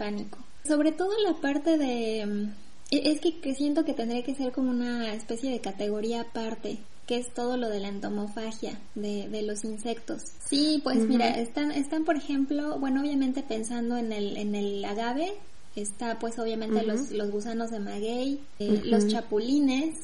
Sobre 0.67 0.91
todo 0.91 1.11
la 1.25 1.33
parte 1.33 1.77
de... 1.77 2.25
mm, 2.25 2.53
e- 2.91 3.11
Es 3.11 3.21
que, 3.21 3.55
siento 3.55 3.85
que 3.85 3.93
tendría 3.93 4.23
que 4.23 4.35
ser 4.35 4.51
como 4.51 4.69
una 4.71 5.13
especie 5.13 5.51
de 5.51 5.59
categoría 5.59 6.21
aparte, 6.21 6.77
que 7.07 7.17
es 7.17 7.33
todo 7.33 7.57
lo 7.57 7.69
de 7.69 7.79
la 7.79 7.87
entomofagia, 7.87 8.79
de, 8.95 9.27
de 9.29 9.41
los 9.41 9.63
insectos. 9.63 10.21
Sí, 10.47 10.79
pues 10.83 10.97
mira, 11.07 11.29
están, 11.39 11.71
están 11.71 12.05
por 12.05 12.15
ejemplo, 12.15 12.77
bueno, 12.79 13.01
obviamente 13.01 13.41
pensando 13.43 13.97
en 13.97 14.11
el, 14.11 14.37
en 14.37 14.53
el 14.55 14.83
agave, 14.85 15.33
está 15.75 16.19
pues 16.19 16.37
obviamente 16.39 16.83
los, 16.83 17.11
los 17.11 17.31
gusanos 17.31 17.71
de 17.71 17.79
maguey, 17.79 18.39
eh, 18.59 18.81
los 18.85 19.07
chapulines, 19.07 19.95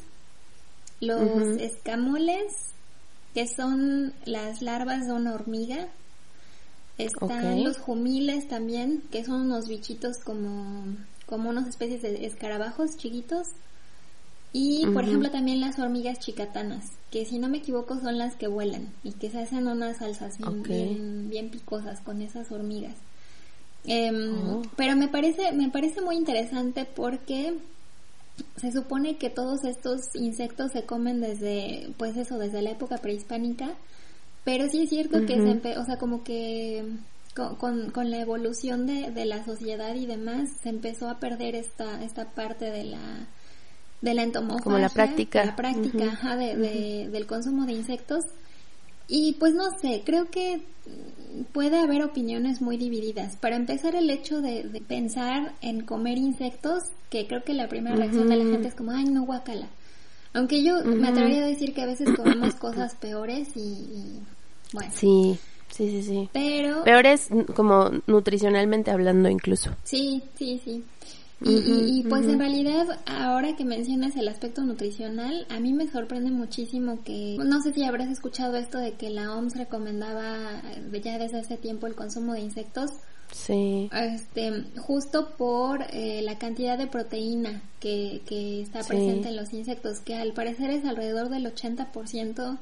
los 1.02 1.22
escamoles, 1.60 2.54
que 3.34 3.48
son 3.48 4.14
las 4.26 4.62
larvas 4.62 5.06
de 5.06 5.14
una 5.14 5.34
hormiga. 5.34 5.90
Están 6.98 7.64
los 7.64 7.78
jumiles 7.78 8.48
también, 8.48 9.04
que 9.12 9.24
son 9.26 9.42
unos 9.42 9.68
bichitos 9.68 10.18
como, 10.20 10.86
como 11.26 11.50
unas 11.50 11.68
especies 11.68 12.02
de 12.02 12.26
escarabajos 12.26 12.98
chiquitos. 12.98 13.48
Y, 14.54 14.86
por 14.88 15.04
ejemplo, 15.04 15.30
también 15.30 15.60
las 15.60 15.78
hormigas 15.80 16.20
chicatanas, 16.20 16.86
que 17.12 17.26
si 17.26 17.40
no 17.40 17.50
me 17.50 17.58
equivoco 17.58 18.00
son 18.00 18.18
las 18.18 18.36
que 18.38 18.48
vuelan 18.48 18.88
y 19.04 19.12
que 19.12 19.30
se 19.30 19.40
hacen 19.40 19.68
unas 19.68 19.98
salsas 19.98 20.38
bien, 20.64 21.30
bien 21.30 21.50
picosas 21.50 22.00
con 22.00 22.22
esas 22.22 22.50
hormigas. 22.54 22.96
Em, 23.84 24.34
Oh. 24.50 24.62
Pero 24.78 24.96
me 24.96 25.10
parece, 25.10 25.52
me 25.52 25.70
parece 25.70 26.00
muy 26.02 26.16
interesante 26.16 26.86
porque 26.86 27.58
se 28.56 28.72
supone 28.72 29.18
que 29.18 29.30
todos 29.30 29.64
estos 29.66 30.16
insectos 30.16 30.72
se 30.72 30.84
comen 30.86 31.20
desde, 31.20 31.90
pues 31.98 32.16
eso, 32.18 32.38
desde 32.38 32.62
la 32.62 32.72
época 32.72 32.98
prehispánica, 32.98 33.72
pero 34.46 34.70
sí 34.70 34.84
es 34.84 34.90
cierto 34.90 35.26
que 35.26 35.36
se, 35.42 35.50
empe- 35.62 35.78
o 35.78 35.84
sea, 35.84 35.98
como 35.98 36.24
que 36.24 36.86
con, 37.36 37.56
con, 37.58 37.92
con 37.92 38.10
la 38.12 38.20
evolución 38.22 38.86
de, 38.88 39.12
de 39.12 39.26
la 39.26 39.44
sociedad 39.44 39.94
y 39.96 40.06
demás, 40.06 40.48
se 40.64 40.70
empezó 40.70 41.10
a 41.10 41.20
perder 41.20 41.56
esta, 41.56 42.02
esta 42.02 42.30
parte 42.32 42.72
de 42.72 42.86
la, 42.86 43.28
de 44.02 44.14
la 44.14 44.24
entomofagia. 44.24 44.64
Como 44.64 44.78
la 44.78 44.88
práctica. 44.90 45.44
La 45.44 45.56
práctica, 45.58 46.06
ajá, 46.06 46.38
de, 46.38 46.56
de- 46.56 47.10
del 47.10 47.26
consumo 47.28 47.66
de 47.66 47.74
insectos. 47.74 48.24
Y 49.08 49.34
pues 49.34 49.54
no 49.54 49.66
sé, 49.82 50.02
creo 50.06 50.30
que 50.32 50.62
puede 51.52 51.78
haber 51.78 52.04
opiniones 52.04 52.62
muy 52.62 52.78
divididas. 52.78 53.36
Para 53.36 53.56
empezar, 53.56 53.96
el 53.96 54.10
hecho 54.10 54.42
de, 54.42 54.64
de 54.64 54.82
pensar 54.82 55.54
en 55.62 55.82
comer 55.86 56.18
insectos, 56.18 56.84
que 57.10 57.28
creo 57.28 57.44
que 57.44 57.54
la 57.54 57.68
primera 57.68 57.96
reacción 57.96 58.30
de 58.30 58.36
la 58.38 58.46
gente 58.52 58.68
es 58.70 58.76
como, 58.76 58.92
ay, 58.92 59.06
no, 59.06 59.24
guacala. 59.26 59.68
Aunque 60.34 60.64
yo 60.64 60.84
me 60.84 61.08
atrevería 61.08 61.44
a 61.44 61.48
decir 61.48 61.74
que 61.74 61.82
a 61.82 61.86
veces 61.86 62.10
comemos 62.16 62.56
cosas 62.56 62.96
peores 62.96 63.50
y, 63.56 63.60
y, 63.62 64.22
bueno. 64.74 64.92
Sí, 64.94 65.38
sí, 65.72 65.90
sí, 65.90 66.04
sí. 66.04 66.30
Pero 66.34 66.84
Peores 66.84 67.30
mm, 67.32 67.42
como 67.56 67.92
nutricionalmente 68.08 68.92
hablando 68.92 69.30
incluso. 69.30 69.72
Sí, 69.84 70.24
sí, 70.38 70.62
sí. 70.64 70.84
Y, 71.42 71.50
y- 71.52 71.98
y, 71.98 72.00
Ujú, 72.00 72.10
pues 72.10 72.22
ujú. 72.24 72.32
en 72.32 72.40
realidad, 72.40 72.88
ahora 73.06 73.56
que 73.58 73.66
mencionas 73.66 74.16
el 74.16 74.30
aspecto 74.30 74.62
nutricional, 74.64 75.46
a 75.50 75.60
mí 75.60 75.74
me 75.74 75.86
sorprende 75.92 76.32
muchísimo 76.32 77.04
que, 77.04 77.36
no 77.38 77.62
sé 77.62 77.74
si 77.74 77.84
habrás 77.84 78.10
escuchado 78.10 78.56
esto 78.56 78.78
de 78.78 78.94
que 78.94 79.10
la 79.10 79.36
OMS 79.36 79.58
recomendaba 79.58 80.62
eh, 80.74 81.02
ya 81.04 81.18
desde 81.20 81.40
hace 81.40 81.58
tiempo 81.58 81.88
el 81.88 81.94
consumo 81.96 82.34
de 82.34 82.40
insectos, 82.40 82.92
Sí. 83.34 83.90
este, 83.92 84.64
justo 84.78 85.32
por 85.38 85.82
eh, 85.92 86.22
la 86.22 86.38
cantidad 86.38 86.78
de 86.78 86.88
proteína 86.88 87.62
que, 87.82 88.22
que 88.26 88.62
está 88.62 88.82
Sí. 88.84 88.90
presente 88.90 89.28
en 89.28 89.36
los 89.36 89.52
insectos, 89.52 90.00
que 90.00 90.16
al 90.16 90.32
parecer 90.32 90.70
es 90.70 90.86
alrededor 90.86 91.28
del 91.30 91.46
80% 91.54 92.58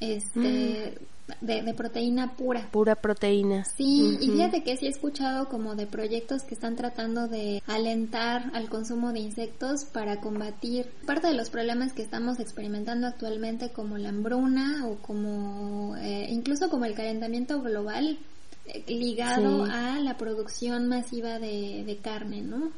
este, 0.00 0.98
de, 1.40 1.62
de 1.62 1.74
proteína 1.74 2.34
pura. 2.36 2.68
Pura 2.70 2.94
proteína. 2.94 3.64
Sí, 3.64 4.16
y 4.20 4.30
fíjate 4.30 4.62
que 4.62 4.76
sí 4.76 4.86
he 4.86 4.90
escuchado 4.90 5.48
como 5.48 5.74
de 5.74 5.86
proyectos 5.86 6.42
que 6.42 6.54
están 6.54 6.76
tratando 6.76 7.28
de 7.28 7.62
alentar 7.66 8.50
al 8.54 8.68
consumo 8.68 9.12
de 9.12 9.20
insectos 9.20 9.84
para 9.84 10.20
combatir 10.20 10.86
parte 11.06 11.28
de 11.28 11.34
los 11.34 11.50
problemas 11.50 11.92
que 11.92 12.02
estamos 12.02 12.40
experimentando 12.40 13.06
actualmente 13.06 13.70
como 13.70 13.98
la 13.98 14.08
hambruna 14.10 14.86
o 14.86 14.96
como 14.96 15.96
eh, 15.96 16.26
incluso 16.30 16.68
como 16.70 16.84
el 16.84 16.94
calentamiento 16.94 17.60
global 17.62 18.18
eh, 18.66 18.84
ligado 18.88 19.66
Sí. 19.66 19.72
a 19.72 19.98
la 20.00 20.16
producción 20.16 20.88
masiva 20.88 21.38
de, 21.38 21.84
de 21.86 21.96
carne, 21.98 22.42
¿no? 22.42 22.70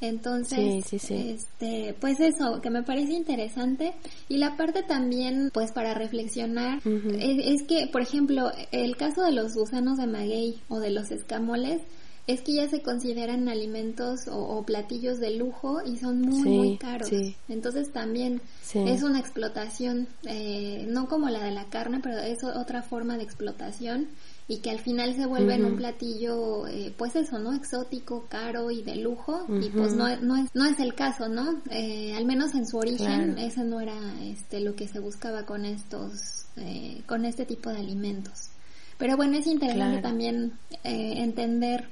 Entonces, 0.00 0.58
Sí, 0.58 0.82
sí, 0.82 0.98
sí. 0.98 1.30
este, 1.30 1.94
pues 2.00 2.20
eso, 2.20 2.60
que 2.60 2.70
me 2.70 2.82
parece 2.82 3.12
interesante. 3.12 3.94
Y 4.28 4.38
la 4.38 4.56
parte 4.56 4.82
también, 4.82 5.50
pues 5.52 5.72
para 5.72 5.94
reflexionar, 5.94 6.80
es, 6.84 7.60
es 7.60 7.62
que, 7.66 7.86
por 7.86 8.02
ejemplo, 8.02 8.50
el 8.72 8.96
caso 8.96 9.22
de 9.22 9.32
los 9.32 9.54
gusanos 9.54 9.96
de 9.98 10.06
maguey 10.06 10.60
o 10.68 10.80
de 10.80 10.90
los 10.90 11.10
escamoles, 11.10 11.80
es 12.26 12.40
que 12.42 12.54
ya 12.54 12.68
se 12.68 12.82
consideran 12.82 13.48
alimentos 13.48 14.26
o, 14.26 14.36
o 14.36 14.64
platillos 14.64 15.20
de 15.20 15.30
lujo 15.36 15.78
y 15.86 15.96
son 15.96 16.20
muy, 16.22 16.48
muy 16.48 16.76
caros. 16.76 17.08
Entonces 17.48 17.92
también 17.92 18.40
es 18.74 19.02
una 19.04 19.20
explotación, 19.20 20.08
eh, 20.28 20.86
no 20.88 21.06
como 21.08 21.28
la 21.30 21.42
de 21.44 21.52
la 21.52 21.66
carne, 21.66 22.00
pero 22.02 22.18
es 22.18 22.42
otra 22.42 22.82
forma 22.82 23.16
de 23.16 23.22
explotación 23.22 24.08
y 24.48 24.58
que 24.58 24.70
al 24.70 24.78
final 24.78 25.14
se 25.16 25.26
vuelve 25.26 25.54
en 25.54 25.64
un 25.64 25.76
platillo, 25.76 26.66
eh, 26.68 26.92
pues 26.96 27.16
eso, 27.16 27.38
¿no? 27.40 27.52
Exótico, 27.52 28.26
caro 28.28 28.70
y 28.70 28.82
de 28.82 28.94
lujo 28.96 29.44
y 29.60 29.70
pues 29.70 29.92
no, 29.94 30.14
no, 30.20 30.36
es, 30.36 30.48
no 30.54 30.66
es 30.66 30.78
el 30.78 30.94
caso, 30.94 31.28
¿no? 31.28 31.60
Eh, 31.70 32.14
al 32.16 32.24
menos 32.26 32.54
en 32.54 32.64
su 32.66 32.76
origen, 32.78 33.34
Claro. 33.34 33.48
ese 33.48 33.64
no 33.64 33.80
era 33.80 33.98
este, 34.22 34.60
lo 34.60 34.76
que 34.76 34.86
se 34.86 35.00
buscaba 35.00 35.44
con 35.44 35.64
estos, 35.64 36.44
eh, 36.56 37.02
con 37.06 37.24
este 37.24 37.44
tipo 37.44 37.70
de 37.70 37.78
alimentos. 37.78 38.50
Pero 38.98 39.16
bueno, 39.16 39.36
es 39.36 39.46
interesante 39.48 39.98
Claro. 40.00 40.08
también 40.08 40.52
eh, 40.84 41.14
entender 41.16 41.88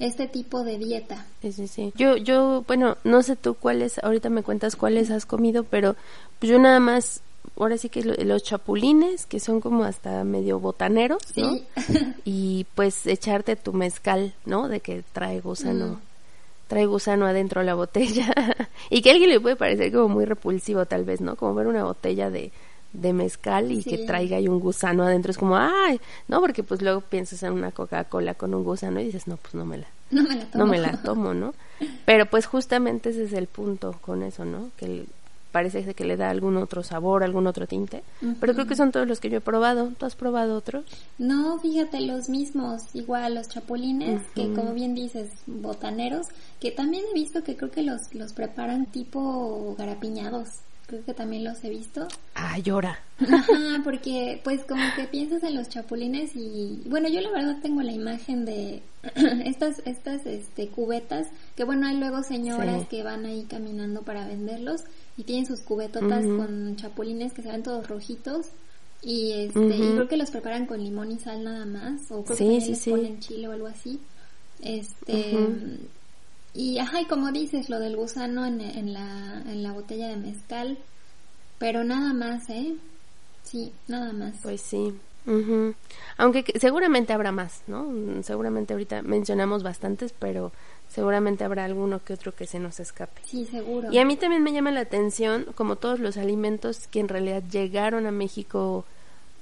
este 0.00 0.26
tipo 0.26 0.64
de 0.64 0.78
dieta. 0.78 1.24
Sí, 1.42 1.52
sí, 1.52 1.68
sí. 1.68 1.92
Yo, 1.94 2.16
yo, 2.16 2.64
bueno, 2.66 2.98
no 3.04 3.22
sé 3.22 3.36
tú 3.36 3.54
cuáles, 3.54 4.02
ahorita 4.02 4.28
me 4.30 4.42
cuentas 4.42 4.74
cuáles 4.74 5.12
has 5.12 5.24
comido, 5.26 5.62
pero 5.62 5.94
yo 6.40 6.58
nada 6.58 6.80
más, 6.80 7.20
ahora 7.56 7.78
sí 7.78 7.88
que 7.88 8.02
lo- 8.02 8.14
los 8.24 8.42
chapulines, 8.42 9.26
que 9.26 9.40
son 9.40 9.60
como 9.60 9.84
hasta 9.84 10.24
medio 10.24 10.58
botaneros, 10.60 11.22
¿no? 11.36 11.52
Sí. 11.54 11.66
Y 12.24 12.66
pues 12.74 13.06
echarte 13.06 13.56
tu 13.56 13.72
mezcal, 13.72 14.34
¿no? 14.46 14.68
De 14.68 14.80
que 14.80 15.04
trae 15.12 15.40
gusano, 15.40 15.86
Mm. 15.86 15.98
trae 16.68 16.86
gusano 16.86 17.26
adentro 17.26 17.62
la 17.62 17.74
botella. 17.74 18.32
y 18.90 19.02
que 19.02 19.10
a 19.10 19.12
alguien 19.12 19.30
le 19.30 19.40
puede 19.40 19.56
parecer 19.56 19.92
como 19.92 20.08
muy 20.08 20.24
repulsivo 20.24 20.86
tal 20.86 21.04
vez, 21.04 21.20
¿no? 21.20 21.36
Como 21.36 21.54
ver 21.54 21.66
una 21.66 21.84
botella 21.84 22.30
de, 22.30 22.50
de 22.92 23.12
mezcal 23.12 23.70
y 23.72 23.82
que 23.84 23.98
traiga 23.98 24.36
ahí 24.38 24.48
un 24.48 24.60
gusano 24.60 25.02
adentro. 25.04 25.30
Es 25.30 25.38
como, 25.38 25.56
ay, 25.56 26.00
no, 26.28 26.40
porque 26.40 26.62
pues 26.62 26.80
luego 26.80 27.00
piensas 27.02 27.42
en 27.42 27.52
una 27.52 27.72
Coca-Cola 27.72 28.34
con 28.34 28.54
un 28.54 28.64
gusano 28.64 29.00
y 29.00 29.04
dices, 29.04 29.26
no, 29.26 29.36
pues 29.36 29.54
no 29.54 29.64
me 29.66 29.78
la, 29.78 29.86
No 30.10 30.22
me 30.22 30.36
la 30.36 30.44
tomo. 30.46 30.64
no 30.64 30.70
me 30.70 30.78
la 30.78 30.92
tomo, 31.02 31.34
¿no? 31.34 31.54
Pero 32.06 32.26
pues 32.26 32.46
justamente 32.46 33.10
ese 33.10 33.24
es 33.24 33.32
el 33.32 33.46
punto 33.48 33.96
con 34.00 34.22
eso, 34.22 34.44
¿no? 34.44 34.70
Que 34.76 34.86
el- 34.86 35.06
parece 35.54 35.94
que 35.94 36.04
le 36.04 36.16
da 36.16 36.30
algún 36.30 36.56
otro 36.56 36.82
sabor, 36.82 37.22
algún 37.22 37.46
otro 37.46 37.68
tinte. 37.68 38.02
Pero 38.40 38.54
creo 38.54 38.66
que 38.66 38.74
son 38.74 38.90
todos 38.90 39.06
los 39.06 39.20
que 39.20 39.30
yo 39.30 39.38
he 39.38 39.40
probado. 39.40 39.92
¿Tú 39.96 40.04
has 40.04 40.16
probado 40.16 40.56
otros? 40.56 40.84
No, 41.16 41.60
fíjate, 41.60 42.00
los 42.00 42.28
mismos, 42.28 42.82
igual 42.92 43.36
los 43.36 43.48
chapulines, 43.48 44.20
que 44.34 44.52
como 44.52 44.74
bien 44.74 44.96
dices, 44.96 45.30
botaneros, 45.46 46.26
que 46.58 46.72
también 46.72 47.04
he 47.08 47.14
visto 47.14 47.44
que 47.44 47.56
creo 47.56 47.70
que 47.70 47.84
los, 47.84 48.12
los 48.16 48.32
preparan 48.32 48.86
tipo 48.86 49.76
garapiñados, 49.78 50.48
creo 50.86 51.04
que 51.04 51.14
también 51.14 51.44
los 51.44 51.62
he 51.64 51.70
visto. 51.70 52.06
Ah, 52.34 52.58
llora. 52.58 52.98
Ajá, 53.20 53.80
porque 53.84 54.40
pues 54.44 54.62
como 54.64 54.82
que 54.96 55.04
piensas 55.04 55.42
en 55.44 55.54
los 55.54 55.68
chapulines 55.68 56.32
y 56.34 56.82
bueno, 56.86 57.08
yo 57.08 57.20
la 57.20 57.30
verdad 57.30 57.58
tengo 57.62 57.80
la 57.82 57.92
imagen 57.92 58.44
de 58.44 58.82
estas 59.44 59.80
estas 59.86 60.26
este 60.26 60.68
cubetas 60.68 61.28
que 61.56 61.64
bueno, 61.64 61.86
hay 61.86 61.96
luego 61.96 62.22
señoras 62.22 62.82
Sí. 62.82 62.86
que 62.90 63.02
van 63.02 63.24
ahí 63.24 63.44
caminando 63.48 64.02
para 64.02 64.26
venderlos 64.26 64.82
y 65.16 65.22
tienen 65.24 65.46
sus 65.46 65.60
cubetotas 65.60 66.24
con 66.24 66.76
chapulines 66.76 67.32
que 67.32 67.42
se 67.42 67.50
ven 67.52 67.62
todos 67.62 67.86
rojitos 67.88 68.46
y 69.00 69.32
este 69.32 69.76
y 69.76 69.80
creo 69.92 70.08
que 70.08 70.16
los 70.16 70.30
preparan 70.30 70.66
con 70.66 70.82
limón 70.82 71.12
y 71.12 71.18
sal 71.18 71.44
nada 71.44 71.66
más 71.66 72.10
o 72.10 72.24
creo 72.24 72.36
Sí, 72.36 72.48
que 72.48 72.60
sí, 72.60 72.70
les 72.70 72.78
sí. 72.80 72.90
ponen 72.90 73.20
chile 73.20 73.48
o 73.48 73.52
algo 73.52 73.66
así. 73.68 74.00
Este, 74.62 75.36
y 76.54 76.78
ajá, 76.78 77.00
y 77.00 77.06
como 77.06 77.32
dices, 77.32 77.68
lo 77.68 77.78
del 77.80 77.96
gusano 77.96 78.46
en, 78.46 78.60
en, 78.60 78.92
la, 78.92 79.42
en 79.46 79.62
la 79.62 79.72
botella 79.72 80.08
de 80.08 80.16
mezcal, 80.16 80.78
pero 81.58 81.84
nada 81.84 82.12
más, 82.12 82.48
¿eh? 82.48 82.76
Sí, 83.42 83.72
nada 83.88 84.12
más. 84.12 84.34
Pues 84.42 84.60
sí. 84.60 84.94
Aunque 86.18 86.44
seguramente 86.60 87.12
habrá 87.12 87.32
más, 87.32 87.62
¿no? 87.66 88.22
Seguramente 88.22 88.74
ahorita 88.74 89.02
mencionamos 89.02 89.62
bastantes, 89.62 90.12
pero 90.12 90.52
seguramente 90.88 91.44
habrá 91.44 91.64
alguno 91.64 92.04
que 92.04 92.12
otro 92.12 92.34
que 92.34 92.46
se 92.46 92.58
nos 92.58 92.78
escape. 92.78 93.22
Sí, 93.24 93.46
seguro. 93.46 93.90
Y 93.90 93.98
a 93.98 94.04
mí 94.04 94.16
también 94.16 94.42
me 94.42 94.52
llama 94.52 94.70
la 94.70 94.80
atención, 94.80 95.46
como 95.54 95.76
todos 95.76 95.98
los 95.98 96.18
alimentos 96.18 96.86
que 96.88 97.00
en 97.00 97.08
realidad 97.08 97.42
llegaron 97.50 98.06
a 98.06 98.10
México 98.10 98.84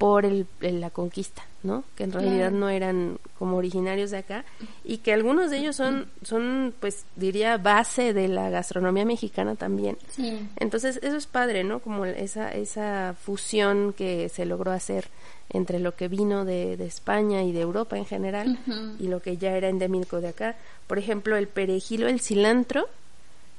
por 0.03 0.25
el, 0.25 0.49
la 0.61 0.91
conquista, 0.91 1.45
¿no? 1.63 1.85
Que 1.95 2.03
en 2.03 2.11
realidad 2.11 2.51
no 2.51 2.69
eran 2.69 3.21
como 3.39 3.57
originarios 3.57 4.11
de 4.11 4.17
acá 4.17 4.45
y 4.83 4.99
que 4.99 5.13
algunos 5.13 5.49
de 5.49 5.59
ellos 5.59 5.77
son, 5.77 6.09
son 6.23 6.75
pues 6.81 7.05
diría 7.15 7.57
base 7.57 8.13
de 8.13 8.27
la 8.27 8.51
gastronomía 8.51 9.05
mexicana 9.05 9.55
también. 9.55 9.97
Sí. 10.11 10.45
Entonces 10.57 10.99
eso 11.05 11.17
es 11.17 11.29
padre, 11.29 11.63
¿no? 11.63 11.79
Como 11.79 12.05
esa, 12.05 12.51
esa 12.53 13.15
fusión 13.15 13.93
que 13.93 14.29
se 14.29 14.45
logró 14.45 14.73
hacer 14.73 15.07
entre 15.51 15.79
lo 15.79 15.95
que 15.95 16.09
vino 16.09 16.45
de, 16.45 16.77
de 16.77 16.87
España 16.87 17.45
y 17.45 17.53
de 17.53 17.61
Europa 17.61 17.97
en 17.97 18.07
general 18.07 18.59
y 18.99 19.07
lo 19.07 19.23
que 19.23 19.37
ya 19.37 19.57
era 19.57 19.69
endémico 19.69 20.21
de 20.21 20.31
acá. 20.31 20.57
Por 20.89 20.99
ejemplo, 20.99 21.37
el 21.37 21.47
perejil 21.47 22.03
o 22.03 22.09
el 22.09 22.21
cilantro, 22.21 22.89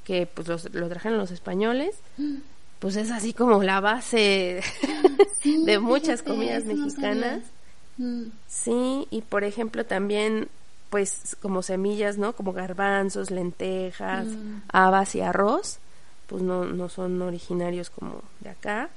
que 0.03 0.25
pues 0.25 0.50
los, 0.50 0.73
lo 0.73 0.89
trajeron 0.89 1.17
los 1.17 1.31
españoles, 1.31 1.95
mm. 2.17 2.35
Pues 2.83 2.97
es 2.97 3.11
así 3.11 3.31
como 3.31 3.63
la 3.63 3.79
base 3.79 4.61
de 5.45 5.79
muchas 5.79 6.21
comidas 6.21 6.65
mexicanas. 6.65 7.39
Mm. 7.97 8.23
Sí, 8.45 9.07
y 9.09 9.21
por 9.21 9.45
ejemplo 9.45 9.85
también 9.85 10.49
pues 10.89 11.37
como 11.41 11.61
semillas, 11.61 12.17
¿no? 12.17 12.33
Como 12.33 12.51
garbanzos, 12.51 13.31
lentejas, 13.31 14.25
mm. 14.25 14.63
habas 14.67 15.15
y 15.15 15.21
arroz 15.21 15.79
pues 16.27 16.43
no, 16.43 16.65
no 16.65 16.89
son 16.89 17.21
originarios 17.21 17.89
como 17.89 18.21
de 18.41 18.49
acá. 18.49 18.89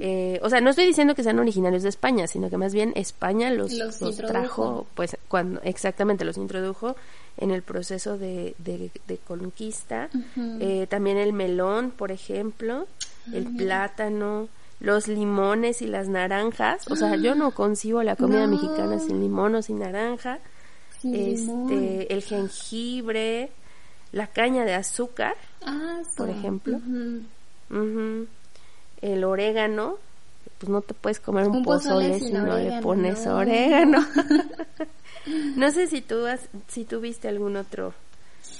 eh, 0.00 0.38
o 0.42 0.50
sea, 0.50 0.60
no 0.60 0.68
estoy 0.68 0.84
diciendo 0.84 1.14
que 1.14 1.22
sean 1.22 1.38
originarios 1.38 1.82
de 1.82 1.88
España, 1.88 2.26
sino 2.26 2.50
que 2.50 2.58
más 2.58 2.74
bien 2.74 2.92
España 2.94 3.50
los, 3.50 3.72
los, 3.72 4.16
trajo, 4.16 4.86
pues 4.94 5.16
cuando 5.28 5.62
exactamente 5.62 6.26
los 6.26 6.36
introdujo 6.36 6.94
en 7.38 7.52
el 7.52 7.62
proceso 7.62 8.18
de, 8.18 8.54
de, 8.58 9.18
conquista. 9.26 10.10
eh, 10.36 10.86
también 10.90 11.16
el 11.16 11.32
melón, 11.32 11.90
por 11.90 12.12
ejemplo, 12.12 12.86
el 13.32 13.46
plátano, 13.56 14.48
los 14.80 15.08
limones 15.08 15.82
y 15.82 15.86
las 15.86 16.08
naranjas. 16.08 16.90
O 16.90 16.96
sea, 16.96 17.16
yo 17.16 17.34
no 17.34 17.52
concibo 17.52 18.02
la 18.02 18.16
comida 18.16 18.46
mexicana 18.46 18.98
sin 18.98 19.20
limón 19.20 19.54
o 19.54 19.62
sin 19.62 19.78
naranja. 19.78 20.38
este, 21.02 22.12
el 22.12 22.22
jengibre, 22.22 23.50
la 24.12 24.26
caña 24.26 24.64
de 24.64 24.74
azúcar 24.74 25.36
Ah, 25.66 26.02
por 26.16 26.30
ejemplo. 26.30 26.80
El 29.00 29.24
orégano, 29.24 29.98
pues 30.58 30.70
no 30.70 30.80
te 30.80 30.94
puedes 30.94 31.20
comer 31.20 31.48
un, 31.48 31.62
pozole, 31.62 32.20
si 32.20 32.32
no 32.32 32.56
le 32.56 32.80
pones 32.80 33.26
orégano. 33.26 34.04
no 35.56 35.70
sé 35.70 35.86
si 35.88 36.00
tú 36.00 36.26
has, 36.26 36.48
si 36.68 36.84
tú 36.84 37.00
viste 37.00 37.28
algún 37.28 37.56
otro 37.56 37.94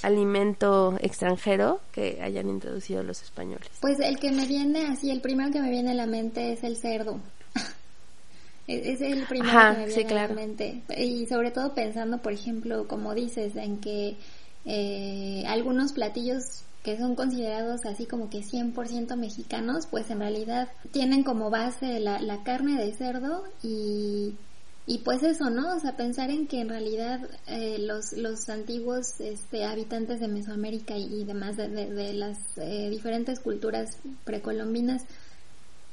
alimento 0.05 0.97
extranjero 1.01 1.81
que 1.93 2.21
hayan 2.23 2.49
introducido 2.49 3.03
los 3.03 3.23
españoles. 3.23 3.69
Pues 3.81 3.99
el 4.01 4.19
que 4.19 4.31
me 4.31 4.47
viene 4.47 4.87
así, 4.87 5.11
el 5.11 5.21
primero 5.21 5.51
que 5.51 5.61
me 5.61 5.71
viene 5.71 5.93
a 5.93 5.95
la 5.95 6.07
mente 6.07 6.53
es 6.53 6.63
el 6.63 6.77
cerdo. 6.77 7.21
es, 8.67 9.01
el 9.01 9.25
primero 9.27 9.75
que 9.75 9.81
me 9.81 9.87
viene 9.87 10.11
a 10.19 10.29
la 10.29 10.35
mente. 10.35 10.83
Y 10.97 11.27
sobre 11.27 11.51
todo 11.51 11.75
pensando, 11.75 12.19
por 12.19 12.33
ejemplo, 12.33 12.87
como 12.87 13.15
dices, 13.15 13.57
en 13.57 13.79
que 13.79 14.17
eh, 14.67 15.45
algunos 15.47 15.93
platillos 15.93 16.63
que 16.83 16.99
son 16.99 17.15
considerados 17.15 17.87
así 17.87 18.05
como 18.05 18.29
que 18.29 18.41
100% 18.41 19.17
mexicanos, 19.17 19.87
pues 19.87 20.11
en 20.11 20.21
realidad 20.21 20.69
tienen 20.93 21.23
como 21.23 21.49
base 21.49 21.99
la, 21.99 22.21
la 22.21 22.43
carne 22.43 22.77
de 22.77 22.93
cerdo 22.93 23.43
y, 23.63 24.35
y 24.87 24.99
pues 24.99 25.23
eso, 25.23 25.49
¿no? 25.49 25.77
O 25.77 25.81
sea, 25.81 25.97
pensar 25.97 26.31
en 26.31 26.47
que 26.47 26.61
en 26.61 26.69
realidad 26.69 27.21
eh, 27.47 27.79
los, 27.79 28.13
los 28.13 28.49
antiguos 28.51 29.19
este, 29.19 29.65
habitantes 29.65 30.21
de 30.21 30.29
Mesoamérica 30.29 30.97
y, 30.97 31.25
demás 31.25 31.57
de, 31.57 31.69
de, 31.69 32.13
las 32.13 32.39
eh, 32.59 32.91
diferentes 32.91 33.41
culturas 33.41 33.97
precolombinas 34.25 35.03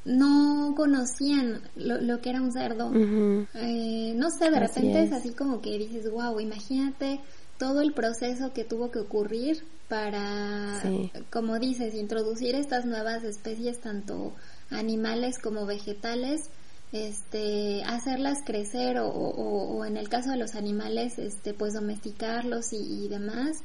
no 0.04 0.74
conocían 0.76 1.62
lo, 1.76 2.02
lo, 2.02 2.22
que 2.22 2.32
era 2.32 2.42
un 2.42 2.52
cerdo. 2.52 2.92
eh, 2.94 4.14
no 4.16 4.30
sé, 4.30 4.50
de 4.50 4.60
repente 4.60 5.04
es. 5.04 5.14
así 5.14 5.32
como 5.32 5.62
que 5.62 5.78
dices, 5.78 6.12
wow, 6.12 6.40
imagínate 6.40 7.22
todo 7.58 7.82
el 7.82 7.94
proceso 7.94 8.52
que 8.54 8.66
tuvo 8.66 8.92
que 8.92 9.00
ocurrir 9.00 9.64
para, 9.88 10.82
como 11.30 11.60
dices, 11.60 11.94
introducir 11.96 12.56
estas 12.56 12.86
nuevas 12.86 13.24
especies, 13.24 13.80
tanto 13.80 14.34
animales 14.70 15.38
como 15.38 15.66
vegetales, 15.66 16.50
este, 16.92 17.84
hacerlas 17.84 18.40
crecer 18.46 19.00
o, 19.00 19.08
o, 19.10 19.86
en 19.86 19.98
el 19.98 20.10
caso 20.10 20.32
de 20.32 20.38
los 20.38 20.56
animales, 20.56 21.20
este, 21.20 21.54
pues 21.54 21.74
domesticarlos 21.74 22.74
y, 22.74 23.08
demás. 23.08 23.64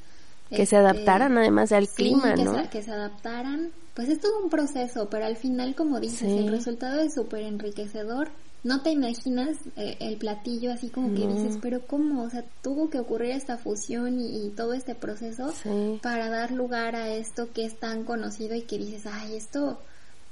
Que 0.50 0.66
se 0.66 0.76
adaptaran 0.76 1.32
este, 1.32 1.40
además 1.40 1.72
al 1.72 1.88
clima, 1.88 2.34
que 2.34 2.44
¿no? 2.44 2.62
Se, 2.62 2.68
que 2.68 2.82
se 2.82 2.92
adaptaran. 2.92 3.72
Pues 3.94 4.08
es 4.08 4.20
todo 4.20 4.42
un 4.42 4.50
proceso, 4.50 5.08
pero 5.10 5.24
al 5.24 5.36
final, 5.36 5.74
como 5.74 6.00
dices, 6.00 6.30
el 6.30 6.48
resultado 6.48 7.00
es 7.00 7.14
súper 7.14 7.42
enriquecedor 7.42 8.28
no 8.66 8.82
te 8.82 8.90
imaginas 8.90 9.56
eh, 9.76 9.96
el 10.00 10.16
platillo 10.16 10.72
así 10.72 10.88
como 10.88 11.14
que 11.14 11.26
dices, 11.26 11.56
pero 11.62 11.86
¿cómo? 11.86 12.24
O 12.24 12.30
sea, 12.30 12.44
tuvo 12.62 12.90
que 12.90 12.98
ocurrir 12.98 13.30
esta 13.30 13.58
fusión 13.58 14.18
y, 14.18 14.50
todo 14.56 14.72
este 14.72 14.94
proceso 14.94 15.52
para 16.02 16.28
dar 16.30 16.50
lugar 16.50 16.96
a 16.96 17.14
esto 17.14 17.52
que 17.52 17.64
es 17.64 17.78
tan 17.78 18.04
conocido 18.04 18.54
y 18.54 18.62
que 18.62 18.78
dices, 18.78 19.06
ay, 19.06 19.36
esto 19.36 19.78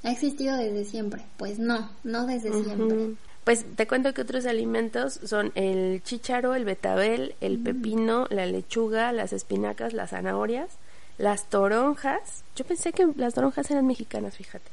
ha 0.05 0.13
existido 0.13 0.57
desde 0.57 0.85
siempre. 0.85 1.25
Pues 1.37 1.59
no, 1.59 1.91
no 2.05 2.27
desde 2.27 2.53
siempre. 2.63 3.17
Pues 3.45 3.65
te 3.77 3.87
cuento 3.87 4.15
que 4.15 4.23
otros 4.23 4.47
alimentos 4.47 5.21
son 5.25 5.53
el 5.55 6.03
chícharo, 6.03 6.55
el 6.55 6.65
betabel, 6.65 7.35
el 7.41 7.59
pepino, 7.59 8.27
la 8.31 8.47
lechuga, 8.47 9.13
las 9.13 9.33
espinacas, 9.35 9.93
las 9.93 10.11
zanahorias, 10.11 10.71
las 11.19 11.51
toronjas. 11.51 12.45
Yo 12.57 12.65
pensé 12.65 12.93
que 12.93 13.07
las 13.17 13.35
toronjas 13.35 13.71
eran 13.71 13.87
mexicanas, 13.87 14.37
fíjate. 14.37 14.71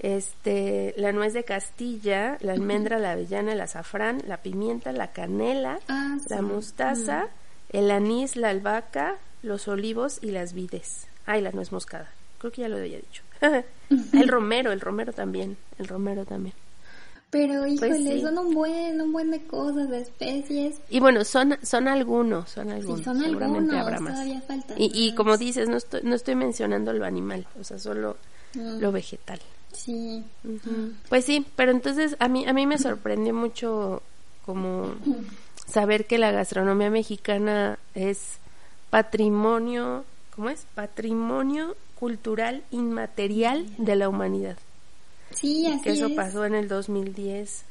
este, 0.00 0.94
la 0.96 1.12
nuez 1.12 1.32
de 1.32 1.44
Castilla, 1.44 2.38
la 2.40 2.52
almendra, 2.54 2.98
la 2.98 3.12
avellana, 3.12 3.52
el 3.52 3.60
azafrán, 3.60 4.22
la 4.26 4.38
pimienta, 4.38 4.90
la 4.90 5.12
canela, 5.12 5.78
ah, 5.88 6.18
la 6.28 6.42
mostaza, 6.42 7.28
el 7.70 7.90
anís, 7.90 8.34
la 8.34 8.50
albahaca, 8.50 9.18
los 9.42 9.68
olivos 9.68 10.18
y 10.22 10.32
las 10.32 10.54
vides. 10.54 11.06
Ay, 11.24 11.40
la 11.40 11.52
nuez 11.52 11.70
moscada. 11.70 12.10
Creo 12.38 12.50
que 12.50 12.62
ya 12.62 12.68
lo 12.68 12.78
había 12.78 12.98
dicho. 12.98 13.22
el 14.12 14.28
romero, 14.28 14.72
el 14.72 14.80
romero 14.80 15.12
también, 15.12 15.56
el 15.78 15.88
romero 15.88 16.24
también. 16.24 16.54
Pero 17.30 17.62
pues 17.62 17.72
híjole, 17.72 18.20
son 18.20 18.36
un 18.36 18.54
buen, 18.54 19.00
un 19.00 19.10
buen 19.10 19.30
de 19.30 19.42
cosas, 19.44 19.88
de 19.88 20.02
especies. 20.02 20.80
Y 20.90 21.00
bueno, 21.00 21.24
son, 21.24 21.56
son 21.62 21.88
algunos, 21.88 22.50
son 22.50 22.70
algunos. 22.70 22.98
Sí, 22.98 23.04
son 23.04 23.20
Seguramente 23.20 23.78
habrá 23.78 24.00
más. 24.00 24.26
Y, 24.76 24.90
y 24.92 25.14
como 25.14 25.38
dices, 25.38 25.66
no 25.66 25.78
estoy, 25.78 26.02
no 26.02 26.14
estoy 26.14 26.34
mencionando 26.34 26.92
lo 26.92 27.06
animal, 27.06 27.46
o 27.58 27.64
sea, 27.64 27.78
solo 27.78 28.18
mm. 28.52 28.80
lo 28.80 28.92
vegetal. 28.92 29.40
Sí. 29.72 30.22
Pues 31.08 31.24
sí, 31.24 31.46
pero 31.56 31.72
entonces 31.72 32.16
a 32.18 32.28
mí 32.28 32.46
a 32.46 32.52
mí 32.52 32.66
me 32.66 32.78
sorprendió 32.78 33.32
mucho 33.32 34.02
como 34.44 34.94
saber 35.66 36.06
que 36.06 36.18
la 36.18 36.30
gastronomía 36.32 36.90
mexicana 36.90 37.78
es 37.94 38.38
patrimonio, 38.90 40.04
¿cómo 40.34 40.50
es? 40.50 40.66
Patrimonio 40.74 41.76
cultural 42.02 42.64
inmaterial 42.72 43.64
de 43.78 43.94
la 43.94 44.08
humanidad. 44.08 44.56
Sí, 45.30 45.66
así 45.66 45.82
que 45.82 45.90
eso 45.92 46.12
pasó 46.16 46.44
en 46.44 46.56
el 46.56 46.66
2010. 46.66 47.64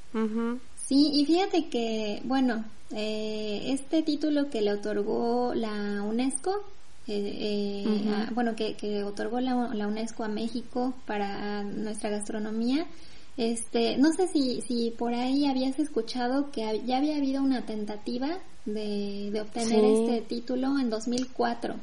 Sí, 0.87 1.11
y 1.13 1.25
fíjate 1.25 1.67
que, 1.67 2.21
bueno, 2.23 2.63
eh, 2.95 3.73
este 3.73 4.03
título 4.03 4.49
que 4.49 4.61
le 4.61 4.71
otorgó 4.71 5.53
la 5.53 6.01
UNESCO 6.03 6.63
eh, 7.09 7.83
eh 7.85 8.25
bueno, 8.33 8.55
que, 8.55 8.75
que 8.75 9.03
otorgó 9.03 9.41
la, 9.41 9.67
la, 9.73 9.87
UNESCO 9.87 10.23
a 10.23 10.29
México 10.29 10.93
para 11.05 11.63
nuestra 11.63 12.09
gastronomía. 12.09 12.85
Este, 13.35 13.97
no 13.97 14.13
sé 14.13 14.29
si, 14.29 14.61
si 14.61 14.91
por 14.91 15.13
ahí 15.13 15.45
habías 15.45 15.77
escuchado 15.77 16.51
que 16.51 16.81
ya 16.85 16.99
había 16.99 17.17
habido 17.17 17.43
una 17.43 17.65
tentativa 17.65 18.37
de, 18.63 19.29
de 19.29 19.41
obtener 19.41 19.83
este 19.83 20.21
título 20.21 20.79
en 20.79 20.89
2004 20.89 21.75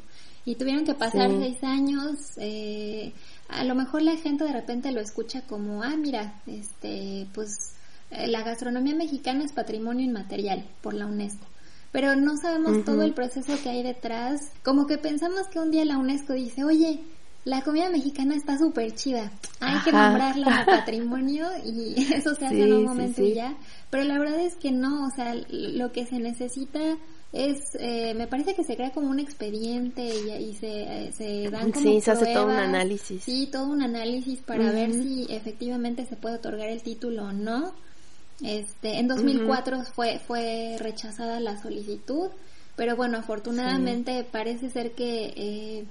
y 0.48 0.54
tuvieron 0.54 0.86
que 0.86 0.94
pasar 0.94 1.30
seis 1.38 1.62
años. 1.62 2.16
Eh, 2.38 3.12
a 3.48 3.64
lo 3.64 3.74
mejor 3.74 4.00
la 4.00 4.16
gente 4.16 4.44
de 4.44 4.52
repente 4.54 4.92
lo 4.92 5.00
escucha 5.00 5.42
como, 5.42 5.82
ah, 5.82 5.94
mira, 5.94 6.40
este, 6.46 7.26
pues 7.34 7.74
eh, 8.10 8.28
la 8.28 8.42
gastronomía 8.42 8.94
mexicana 8.94 9.44
es 9.44 9.52
patrimonio 9.52 10.06
inmaterial 10.06 10.64
por 10.80 10.94
la 10.94 11.06
UNESCO 11.06 11.44
pero 11.90 12.14
no 12.16 12.36
sabemos 12.36 12.84
todo 12.84 13.02
el 13.02 13.14
proceso 13.14 13.54
que 13.62 13.70
hay 13.70 13.82
detrás. 13.82 14.50
Como 14.62 14.86
que 14.86 14.98
pensamos 14.98 15.48
que 15.48 15.58
un 15.58 15.70
día 15.70 15.86
la 15.86 15.96
UNESCO 15.96 16.34
dice, 16.34 16.62
oye, 16.62 17.00
la 17.44 17.62
comida 17.62 17.88
mexicana 17.88 18.36
está 18.36 18.58
súper 18.58 18.94
chida, 18.94 19.32
hay 19.60 19.78
que 19.80 19.90
nombrarla 19.90 20.66
patrimonio 20.66 21.48
y 21.64 22.12
eso 22.12 22.34
se 22.34 22.46
hace 22.46 22.64
en 22.64 22.74
un 22.74 22.84
momento 22.84 23.22
y 23.22 23.34
ya. 23.34 23.56
Pero 23.88 24.04
la 24.04 24.18
verdad 24.18 24.40
es 24.40 24.56
que 24.56 24.70
no, 24.70 25.06
o 25.06 25.10
sea, 25.10 25.34
lo 25.48 25.90
que 25.92 26.04
se 26.04 26.18
necesita 26.18 26.98
es, 27.32 27.76
eh, 27.78 28.14
me 28.14 28.26
parece 28.26 28.54
que 28.54 28.64
se 28.64 28.74
crea 28.74 28.90
como 28.90 29.10
un 29.10 29.20
expediente 29.20 30.02
y, 30.02 30.54
se, 30.54 31.12
se 31.12 31.50
dan 31.50 31.72
como 31.72 31.84
Sí, 31.84 32.00
se 32.00 32.10
hace 32.12 32.32
todo 32.32 32.46
un 32.46 32.52
análisis. 32.52 33.22
Sí, 33.22 33.48
todo 33.52 33.66
un 33.66 33.82
análisis 33.82 34.40
para 34.40 34.70
ver 34.72 34.92
si 34.92 35.26
efectivamente 35.28 36.06
se 36.06 36.16
puede 36.16 36.36
otorgar 36.36 36.68
el 36.68 36.82
título 36.82 37.24
o 37.24 37.32
no. 37.32 37.74
Este, 38.42 38.98
en 38.98 39.08
2004 39.08 39.84
fue, 39.94 40.20
fue 40.20 40.76
rechazada 40.78 41.40
la 41.40 41.60
solicitud, 41.60 42.30
pero 42.76 42.96
bueno, 42.96 43.18
afortunadamente 43.18 44.24
parece 44.24 44.70
ser 44.70 44.92
que 44.92 45.34
eh, 45.36 45.84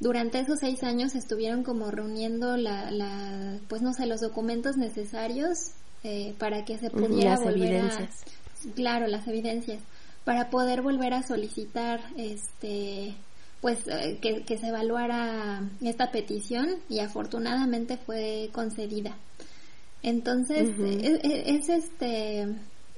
durante 0.00 0.40
esos 0.40 0.58
seis 0.58 0.82
años 0.82 1.14
estuvieron 1.14 1.62
como 1.62 1.90
reuniendo 1.90 2.56
la, 2.56 2.90
la, 2.90 3.58
pues 3.68 3.82
no 3.82 3.92
sé, 3.92 4.06
los 4.06 4.22
documentos 4.22 4.76
necesarios 4.76 5.72
eh, 6.02 6.34
para 6.38 6.64
que 6.64 6.78
se 6.78 6.90
pudiera 6.90 7.32
las 7.32 7.40
volver 7.44 7.74
evidencias. 7.74 8.24
a, 8.66 8.74
claro, 8.74 9.06
las 9.06 9.28
evidencias 9.28 9.80
para 10.24 10.50
poder 10.50 10.82
volver 10.82 11.14
a 11.14 11.22
solicitar 11.22 12.00
este 12.16 13.14
pues 13.60 13.86
eh, 13.88 14.18
que, 14.22 14.42
que, 14.44 14.56
se 14.56 14.68
evaluara 14.68 15.62
esta 15.82 16.10
petición 16.10 16.76
y 16.88 17.00
afortunadamente 17.00 17.98
fue 17.98 18.48
concedida. 18.52 19.16
Entonces 20.02 20.70
es, 20.78 21.20
es, 21.22 21.68
este 21.68 22.48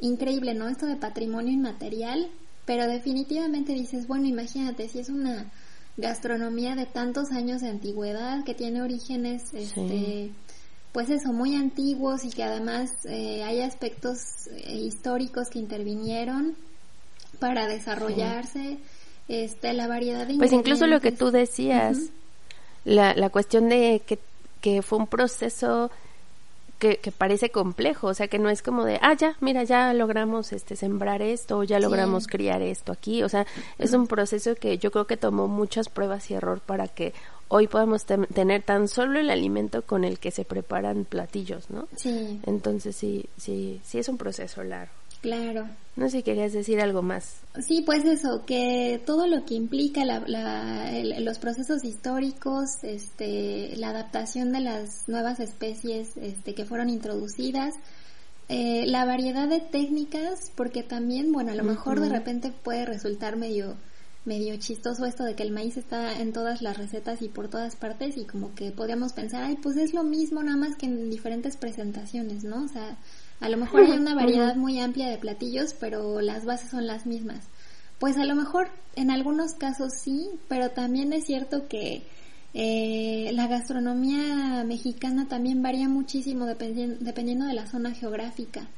increíble, 0.01 0.55
¿no? 0.55 0.69
Esto 0.69 0.87
de 0.87 0.95
patrimonio 0.97 1.53
inmaterial, 1.53 2.31
pero 2.65 2.87
definitivamente 2.87 3.73
dices, 3.73 4.07
bueno, 4.07 4.27
imagínate 4.27 4.89
si 4.89 5.01
es 5.01 5.09
una 5.09 5.51
gastronomía 5.97 6.77
de 6.77 6.87
tantos 6.87 7.33
años 7.33 7.61
de 7.61 7.69
antigüedad 7.69 8.45
que 8.45 8.55
tiene 8.55 8.83
orígenes 8.83 9.53
este 9.53 10.31
pues 10.93 11.11
eso 11.11 11.33
muy 11.33 11.55
antiguos 11.55 12.25
y 12.25 12.31
que 12.31 12.45
además 12.45 12.91
eh, 13.05 13.43
hay 13.45 13.63
aspectos 13.63 14.47
eh, 14.51 14.75
históricos 14.75 15.49
que 15.49 15.59
intervinieron 15.59 16.55
para 17.43 17.67
desarrollarse, 17.67 18.79
este, 19.27 19.73
la 19.73 19.89
variedad 19.89 20.27
de 20.27 20.37
Pues 20.37 20.53
incluso 20.53 20.87
lo 20.87 21.01
que 21.01 21.11
tú 21.11 21.33
decías, 21.33 21.99
la, 22.85 23.15
la 23.15 23.31
cuestión 23.31 23.69
de 23.69 24.01
que, 24.07 24.21
que 24.61 24.81
fue 24.81 24.99
un 24.99 25.09
proceso 25.09 25.91
que, 26.79 26.99
que, 26.99 27.11
parece 27.11 27.51
complejo, 27.51 28.07
o 28.09 28.15
sea 28.15 28.29
que 28.29 28.39
no 28.39 28.49
es 28.49 28.63
como 28.63 28.85
de, 28.85 29.01
ah, 29.03 29.15
ya, 29.15 29.37
mira, 29.41 29.65
ya 29.65 29.93
logramos 29.93 30.53
este 30.53 30.77
sembrar 30.77 31.21
esto, 31.21 31.59
o 31.59 31.65
ya 31.65 31.81
logramos 31.81 32.29
criar 32.29 32.63
esto 32.63 32.93
aquí, 32.93 33.25
o 33.25 33.29
sea, 33.29 33.45
es 33.79 33.93
un 33.93 34.07
proceso 34.07 34.55
que 34.55 34.79
yo 34.79 34.93
creo 34.93 35.09
que 35.09 35.17
tomó 35.17 35.49
muchas 35.49 35.89
pruebas 35.89 36.31
y 36.31 36.35
error 36.35 36.61
para 36.61 36.87
que 36.87 37.13
hoy 37.49 37.67
podamos 37.67 38.05
tener 38.07 38.63
tan 38.63 38.87
solo 38.87 39.19
el 39.19 39.31
alimento 39.31 39.83
con 39.83 40.05
el 40.05 40.21
que 40.21 40.31
se 40.31 40.45
preparan 40.45 41.05
platillos, 41.05 41.71
¿no? 41.71 41.89
Sí. 41.97 42.41
Entonces 42.47 42.95
sí, 42.95 43.27
sí, 43.37 43.81
sí 43.85 43.99
es 43.99 44.09
un 44.09 44.17
proceso 44.17 44.63
largo. 44.63 45.02
Claro. 45.23 45.69
No 45.95 46.09
sé 46.09 46.19
si 46.19 46.23
querías 46.25 46.53
decir 46.53 46.81
algo 46.81 47.01
más. 47.01 47.37
Sí, 47.67 47.83
pues 47.87 48.05
eso, 48.05 48.45
que 48.45 49.01
todo 49.07 49.27
lo 49.27 49.45
que 49.45 49.55
implica 49.55 50.05
la, 50.05 50.21
la, 50.27 50.91
el, 50.91 51.25
los 51.25 51.39
procesos 51.39 51.85
históricos, 51.85 52.83
este, 52.83 53.77
la 53.77 53.91
adaptación 53.91 54.53
de 54.53 54.61
las 54.61 55.09
nuevas 55.09 55.39
especies 55.39 56.17
este, 56.17 56.55
que 56.55 56.65
fueron 56.65 56.91
introducidas, 56.91 57.75
eh, 58.49 58.85
la 58.87 59.05
variedad 59.05 59.49
de 59.49 59.61
técnicas, 59.61 60.51
porque 60.57 60.83
también, 60.83 61.31
bueno, 61.31 61.53
a 61.53 61.55
lo 61.55 61.63
mejor 61.65 62.01
de 62.01 62.09
repente 62.09 62.51
puede 62.51 62.85
resultar 62.85 63.37
medio 63.37 63.77
medio 64.25 64.57
chistoso 64.57 65.05
esto 65.05 65.25
de 65.25 65.35
que 65.35 65.43
el 65.43 65.51
maíz 65.51 65.77
está 65.77 66.21
en 66.21 66.33
todas 66.33 66.63
las 66.63 66.79
recetas 66.79 67.23
y 67.23 67.29
por 67.29 67.49
todas 67.49 67.75
partes 67.75 68.17
y 68.17 68.25
como 68.25 68.55
que 68.55 68.71
podríamos 68.71 69.13
pensar, 69.13 69.43
ay, 69.43 69.57
pues 69.61 69.77
es 69.77 69.95
lo 69.95 70.05
mismo 70.05 70.43
nada 70.43 70.57
más 70.57 70.77
que 70.77 70.87
en 70.87 71.11
diferentes 71.11 71.57
presentaciones, 71.57 72.45
¿no? 72.45 72.65
O 72.65 72.69
sea, 72.69 72.97
a 73.43 73.49
lo 73.49 73.57
mejor 73.57 73.83
hay 73.83 73.99
una 73.99 74.15
variedad 74.15 74.55
muy 74.55 74.81
amplia 74.81 75.09
de 75.09 75.19
platillos, 75.19 75.75
pero 75.79 76.21
las 76.21 76.45
bases 76.45 76.71
son 76.71 76.87
las 76.87 77.07
mismas. 77.07 77.49
Pues 77.99 78.17
a 78.17 78.25
lo 78.25 78.35
mejor 78.35 78.69
en 78.97 79.11
algunos 79.11 79.55
casos 79.55 79.93
sí, 80.03 80.31
pero 80.49 80.71
también 80.71 81.13
es 81.13 81.27
cierto 81.27 81.69
que 81.69 82.03
eh, 82.55 83.31
la 83.33 83.49
gastronomía 83.49 84.65
mexicana 84.65 85.27
también 85.29 85.63
varía 85.63 85.89
muchísimo 85.89 86.47
dependiendo 86.47 87.47
de 87.47 87.55
la 87.55 87.67
zona 87.67 87.93
geográfica. 87.93 88.69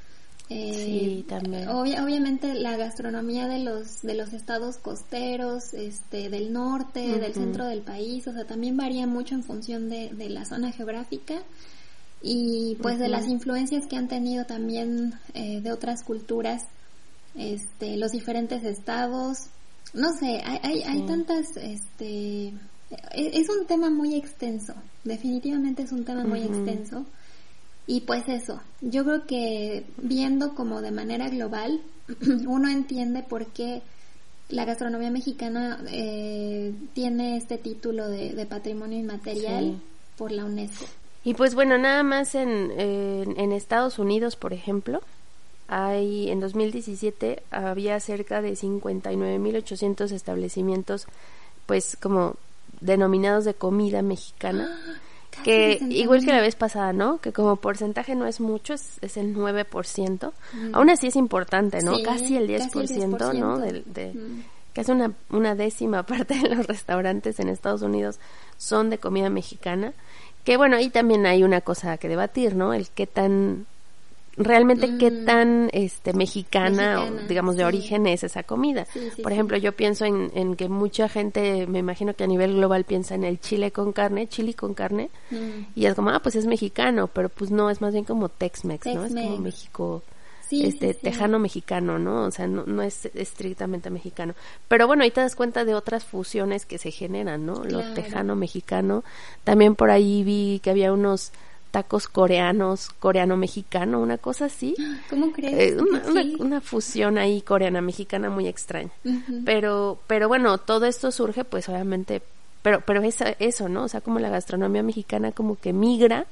Eh, 0.50 0.74
sí, 0.74 1.24
también. 1.26 1.68
obviamente 1.68 2.52
la 2.52 2.76
gastronomía 2.76 3.48
de 3.48 3.60
los 3.60 4.02
de 4.02 4.14
los 4.14 4.34
estados 4.34 4.76
costeros, 4.76 5.72
este, 5.72 6.28
del 6.28 6.52
norte, 6.52 7.18
del 7.18 7.32
centro 7.32 7.64
del 7.64 7.80
país, 7.80 8.26
o 8.28 8.32
sea, 8.32 8.44
también 8.44 8.76
varía 8.76 9.06
mucho 9.06 9.34
en 9.34 9.42
función 9.42 9.88
de, 9.88 10.10
de 10.10 10.28
la 10.28 10.44
zona 10.44 10.70
geográfica 10.70 11.42
y 12.26 12.76
pues 12.76 12.98
de 12.98 13.08
las 13.10 13.28
influencias 13.28 13.86
que 13.86 13.96
han 13.96 14.08
tenido 14.08 14.46
también 14.46 15.12
eh, 15.34 15.60
de 15.60 15.72
otras 15.72 16.02
culturas, 16.02 16.62
este, 17.34 17.98
los 17.98 18.12
diferentes 18.12 18.64
estados, 18.64 19.48
no 19.92 20.10
sé, 20.14 20.40
hay, 20.42 20.58
hay, 20.62 20.82
hay 20.84 21.02
tantas, 21.02 21.54
este, 21.58 22.46
e, 22.46 22.54
es 23.12 23.50
un 23.50 23.66
tema 23.66 23.90
muy 23.90 24.14
extenso, 24.14 24.72
definitivamente 25.04 25.82
es 25.82 25.92
un 25.92 26.06
tema 26.06 26.24
muy 26.24 26.40
extenso. 26.40 27.04
Y 27.86 28.00
pues 28.00 28.26
eso, 28.28 28.62
yo 28.80 29.04
creo 29.04 29.26
que 29.26 29.84
viendo 29.98 30.54
como 30.54 30.80
de 30.80 30.92
manera 30.92 31.28
global, 31.28 31.82
uno 32.48 32.70
entiende 32.70 33.22
por 33.22 33.48
qué 33.48 33.82
la 34.48 34.64
gastronomía 34.64 35.10
mexicana 35.10 35.78
eh, 35.90 36.72
tiene 36.94 37.36
este 37.36 37.58
título 37.58 38.08
de, 38.08 38.46
patrimonio 38.46 38.98
inmaterial 38.98 39.78
por 40.16 40.32
la 40.32 40.46
UNESCO. 40.46 40.86
Y 41.24 41.34
pues 41.34 41.54
bueno, 41.54 41.78
nada 41.78 42.02
más 42.02 42.34
en, 42.34 42.72
en, 42.78 43.52
Estados 43.52 43.98
Unidos, 43.98 44.36
por 44.36 44.52
ejemplo, 44.52 45.00
hay 45.68 46.30
en 46.30 46.40
2017 46.40 47.42
había 47.50 47.98
cerca 47.98 48.42
de 48.42 48.52
59.800 48.52 50.12
establecimientos, 50.12 51.06
pues 51.64 51.96
como 52.00 52.36
denominados 52.80 53.46
de 53.46 53.54
comida 53.54 54.02
mexicana. 54.02 54.78
que 55.44 55.78
igual 55.88 56.24
que 56.24 56.32
la 56.32 56.42
vez 56.42 56.56
pasada, 56.56 56.92
¿no? 56.92 57.18
Que 57.18 57.32
como 57.32 57.56
porcentaje 57.56 58.14
no 58.14 58.26
es 58.26 58.40
mucho, 58.40 58.74
es, 58.74 58.98
es 59.00 59.16
el 59.16 59.34
9%. 59.34 60.32
Aún 60.74 60.90
así 60.90 61.06
es 61.06 61.16
importante, 61.16 61.80
¿no? 61.82 62.02
casi 62.02 62.36
el 62.36 62.48
10%, 62.48 63.34
¿no? 63.34 63.58
De, 63.58 63.82
de 63.86 64.14
Casi 64.74 64.90
una, 64.90 65.12
una 65.30 65.54
décima 65.54 66.02
parte 66.06 66.34
de 66.34 66.54
los 66.54 66.66
restaurantes 66.66 67.38
en 67.40 67.48
Estados 67.48 67.82
Unidos 67.82 68.18
son 68.58 68.90
de 68.90 68.98
comida 68.98 69.30
mexicana. 69.30 69.94
Que 70.44 70.56
bueno, 70.56 70.76
ahí 70.76 70.90
también 70.90 71.26
hay 71.26 71.42
una 71.42 71.62
cosa 71.62 71.96
que 71.96 72.08
debatir, 72.08 72.54
¿no? 72.54 72.74
El 72.74 72.88
qué 72.88 73.06
tan 73.06 73.66
realmente 74.36 74.98
qué 74.98 75.10
mm. 75.10 75.24
tan 75.24 75.70
este 75.72 76.12
mexicana, 76.12 77.04
o, 77.04 77.10
digamos 77.28 77.56
de 77.56 77.64
origen 77.64 78.06
es 78.06 78.24
esa 78.24 78.42
comida. 78.42 78.86
Por 79.22 79.32
ejemplo, 79.32 79.56
yo 79.56 79.72
pienso 79.72 80.04
en, 80.04 80.30
en, 80.34 80.56
que 80.56 80.68
mucha 80.68 81.08
gente, 81.08 81.66
me 81.66 81.78
imagino 81.78 82.14
que 82.14 82.24
a 82.24 82.26
nivel 82.26 82.54
global 82.54 82.84
piensa 82.84 83.14
en 83.14 83.24
el 83.24 83.40
chile 83.40 83.70
con 83.70 83.92
carne, 83.92 84.26
chili 84.26 84.54
con 84.54 84.74
carne, 84.74 85.10
mm. 85.30 85.76
y 85.76 85.86
es 85.86 85.94
como, 85.94 86.10
ah, 86.10 86.20
pues 86.20 86.34
es 86.36 86.46
mexicano, 86.46 87.08
pero 87.08 87.28
pues 87.28 87.50
no, 87.50 87.70
es 87.70 87.80
más 87.80 87.92
bien 87.92 88.04
como 88.04 88.28
Tex-Mex, 88.28 88.86
¿no? 88.94 89.04
Es 89.04 89.14
como 89.14 89.38
México 89.38 90.02
este 90.62 90.94
tejano 90.94 91.38
mexicano, 91.38 91.98
¿no? 91.98 92.24
O 92.24 92.30
sea, 92.30 92.46
no, 92.46 92.64
no 92.66 92.82
es 92.82 93.06
estrictamente 93.14 93.90
mexicano. 93.90 94.34
Pero 94.68 94.86
bueno, 94.86 95.02
ahí 95.02 95.10
te 95.10 95.20
das 95.20 95.34
cuenta 95.34 95.64
de 95.64 95.74
otras 95.74 96.04
fusiones 96.04 96.66
que 96.66 96.78
se 96.78 96.90
generan, 96.90 97.46
¿no? 97.46 97.64
Lo 97.64 97.82
tejano 97.94 98.36
mexicano. 98.36 99.04
También 99.44 99.74
por 99.74 99.90
ahí 99.90 100.22
vi 100.22 100.60
que 100.62 100.70
había 100.70 100.92
unos 100.92 101.32
tacos 101.74 102.06
coreanos, 102.06 102.90
coreano-mexicano, 103.00 104.00
una 104.00 104.16
cosa 104.16 104.44
así. 104.44 104.76
¿Cómo 105.10 105.32
crees? 105.32 105.72
Eh, 105.72 106.36
una, 106.38 106.60
fusión 106.60 107.18
ahí 107.18 107.42
coreana-mexicana 107.42 108.30
muy 108.30 108.46
extraña. 108.46 108.90
Pero, 109.44 109.98
pero 110.06 110.28
bueno, 110.28 110.58
todo 110.58 110.86
esto 110.86 111.10
surge 111.10 111.44
pues 111.44 111.68
obviamente 111.68 112.22
pero 112.64 112.80
pero 112.80 113.02
es 113.02 113.18
eso 113.40 113.68
no 113.68 113.84
o 113.84 113.88
sea 113.88 114.00
como 114.00 114.18
la 114.20 114.30
gastronomía 114.30 114.82
mexicana 114.82 115.32
como 115.32 115.56
que 115.56 115.74
migra 115.74 116.26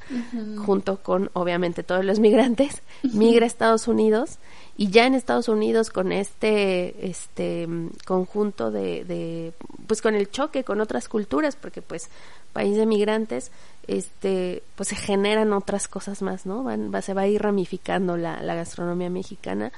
junto 0.64 1.02
con 1.02 1.30
obviamente 1.34 1.82
todos 1.82 2.06
los 2.06 2.20
migrantes 2.20 2.80
migra 3.02 3.44
a 3.44 3.46
Estados 3.46 3.86
Unidos 3.86 4.38
y 4.78 4.88
ya 4.88 5.04
en 5.04 5.14
Estados 5.14 5.50
Unidos 5.50 5.90
con 5.90 6.10
este 6.10 7.06
este 7.06 7.68
conjunto 8.06 8.70
de, 8.70 9.04
de 9.04 9.52
pues 9.86 10.00
con 10.00 10.14
el 10.14 10.30
choque 10.30 10.64
con 10.64 10.80
otras 10.80 11.06
culturas 11.06 11.54
porque 11.54 11.82
pues 11.82 12.08
país 12.54 12.78
de 12.78 12.86
migrantes 12.86 13.52
este 13.86 14.62
pues 14.74 14.88
se 14.88 14.96
generan 14.96 15.52
otras 15.52 15.86
cosas 15.86 16.22
más 16.22 16.46
no 16.46 16.62
Van, 16.64 16.90
va, 16.94 17.02
se 17.02 17.12
va 17.12 17.22
a 17.22 17.28
ir 17.28 17.42
ramificando 17.42 18.16
la, 18.16 18.42
la 18.42 18.54
gastronomía 18.54 19.10
mexicana 19.10 19.70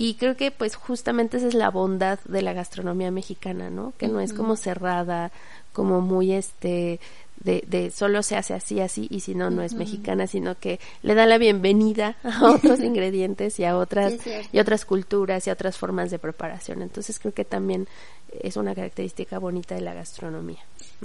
y 0.00 0.14
creo 0.14 0.36
que 0.36 0.52
pues 0.52 0.76
justamente 0.76 1.38
esa 1.38 1.48
es 1.48 1.54
la 1.54 1.70
bondad 1.70 2.20
de 2.20 2.40
la 2.40 2.52
gastronomía 2.52 3.10
mexicana, 3.10 3.68
¿no? 3.68 3.92
Que 3.98 4.06
no 4.06 4.20
es 4.20 4.32
como 4.32 4.54
cerrada, 4.54 5.32
como 5.78 6.00
muy 6.00 6.32
este 6.32 6.98
de, 7.38 7.62
de 7.68 7.92
solo 7.92 8.24
se 8.24 8.34
hace 8.34 8.52
así 8.52 8.80
así 8.80 9.06
y 9.10 9.20
si 9.20 9.36
no 9.36 9.48
no 9.48 9.62
es 9.62 9.74
mexicana 9.74 10.26
sino 10.26 10.58
que 10.58 10.80
le 11.02 11.14
da 11.14 11.24
la 11.24 11.38
bienvenida 11.38 12.16
a 12.24 12.50
otros 12.50 12.80
ingredientes 12.80 13.60
y 13.60 13.64
a 13.64 13.76
otras 13.76 14.14
y 14.50 14.58
otras 14.58 14.84
culturas 14.84 15.46
y 15.46 15.50
a 15.50 15.52
otras 15.52 15.78
formas 15.78 16.10
de 16.10 16.18
preparación. 16.18 16.82
Entonces 16.82 17.20
creo 17.20 17.32
que 17.32 17.44
también 17.44 17.86
es 18.42 18.56
una 18.56 18.74
característica 18.74 19.38
bonita 19.38 19.76
de 19.76 19.82
la 19.82 19.94
gastronomía. 19.94 20.58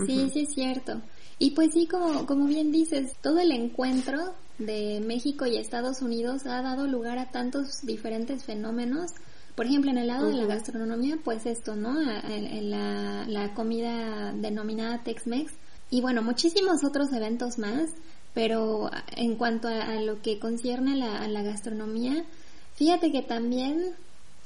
Sí 0.08 0.32
sí 0.34 0.40
es 0.40 0.56
cierto. 0.56 1.00
Y 1.38 1.52
pues 1.52 1.74
sí 1.74 1.86
como 1.86 2.26
como 2.26 2.48
bien 2.48 2.72
dices 2.72 3.14
todo 3.22 3.38
el 3.38 3.52
encuentro 3.52 4.34
de 4.58 5.04
México 5.06 5.46
y 5.46 5.58
Estados 5.58 6.02
Unidos 6.02 6.48
ha 6.48 6.64
dado 6.64 6.88
lugar 6.88 7.20
a 7.20 7.30
tantos 7.30 7.84
diferentes 7.84 8.44
fenómenos 8.44 9.12
Por 9.56 9.66
ejemplo, 9.66 9.92
en 9.92 9.98
el 9.98 10.08
lado 10.08 10.28
de 10.28 10.34
la 10.34 10.46
gastronomía, 10.46 11.18
pues 11.24 11.46
esto, 11.46 11.76
¿no? 11.76 11.94
La, 11.94 13.26
la, 13.28 13.54
comida 13.54 14.34
denominada 14.34 15.04
Tex-Mex. 15.04 15.52
Y 15.92 16.02
bueno, 16.02 16.22
muchísimos 16.22 16.84
otros 16.84 17.14
eventos 17.14 17.58
más. 17.60 17.92
Pero 18.34 18.90
en 19.16 19.36
cuanto 19.36 19.68
a, 19.68 20.02
lo 20.02 20.22
que 20.24 20.40
concierne 20.40 21.04
a 21.04 21.28
la 21.28 21.44
gastronomía, 21.44 22.26
fíjate 22.74 23.12
que 23.12 23.22
también 23.22 23.94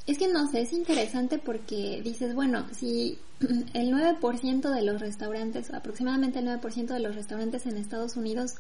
es 0.08 0.18
que 0.18 0.30
no 0.30 0.50
sé, 0.50 0.62
es 0.62 0.72
interesante 0.72 1.38
porque 1.38 2.02
dices, 2.02 2.34
bueno, 2.34 2.66
si 2.72 3.20
el 3.74 3.92
9% 3.92 4.74
de 4.74 4.82
los 4.82 5.02
restaurantes, 5.02 5.72
aproximadamente 5.74 6.40
el 6.40 6.48
9% 6.48 6.88
de 6.88 7.00
los 7.02 7.16
restaurantes 7.16 7.66
en 7.66 7.76
Estados 7.78 8.16
Unidos 8.16 8.54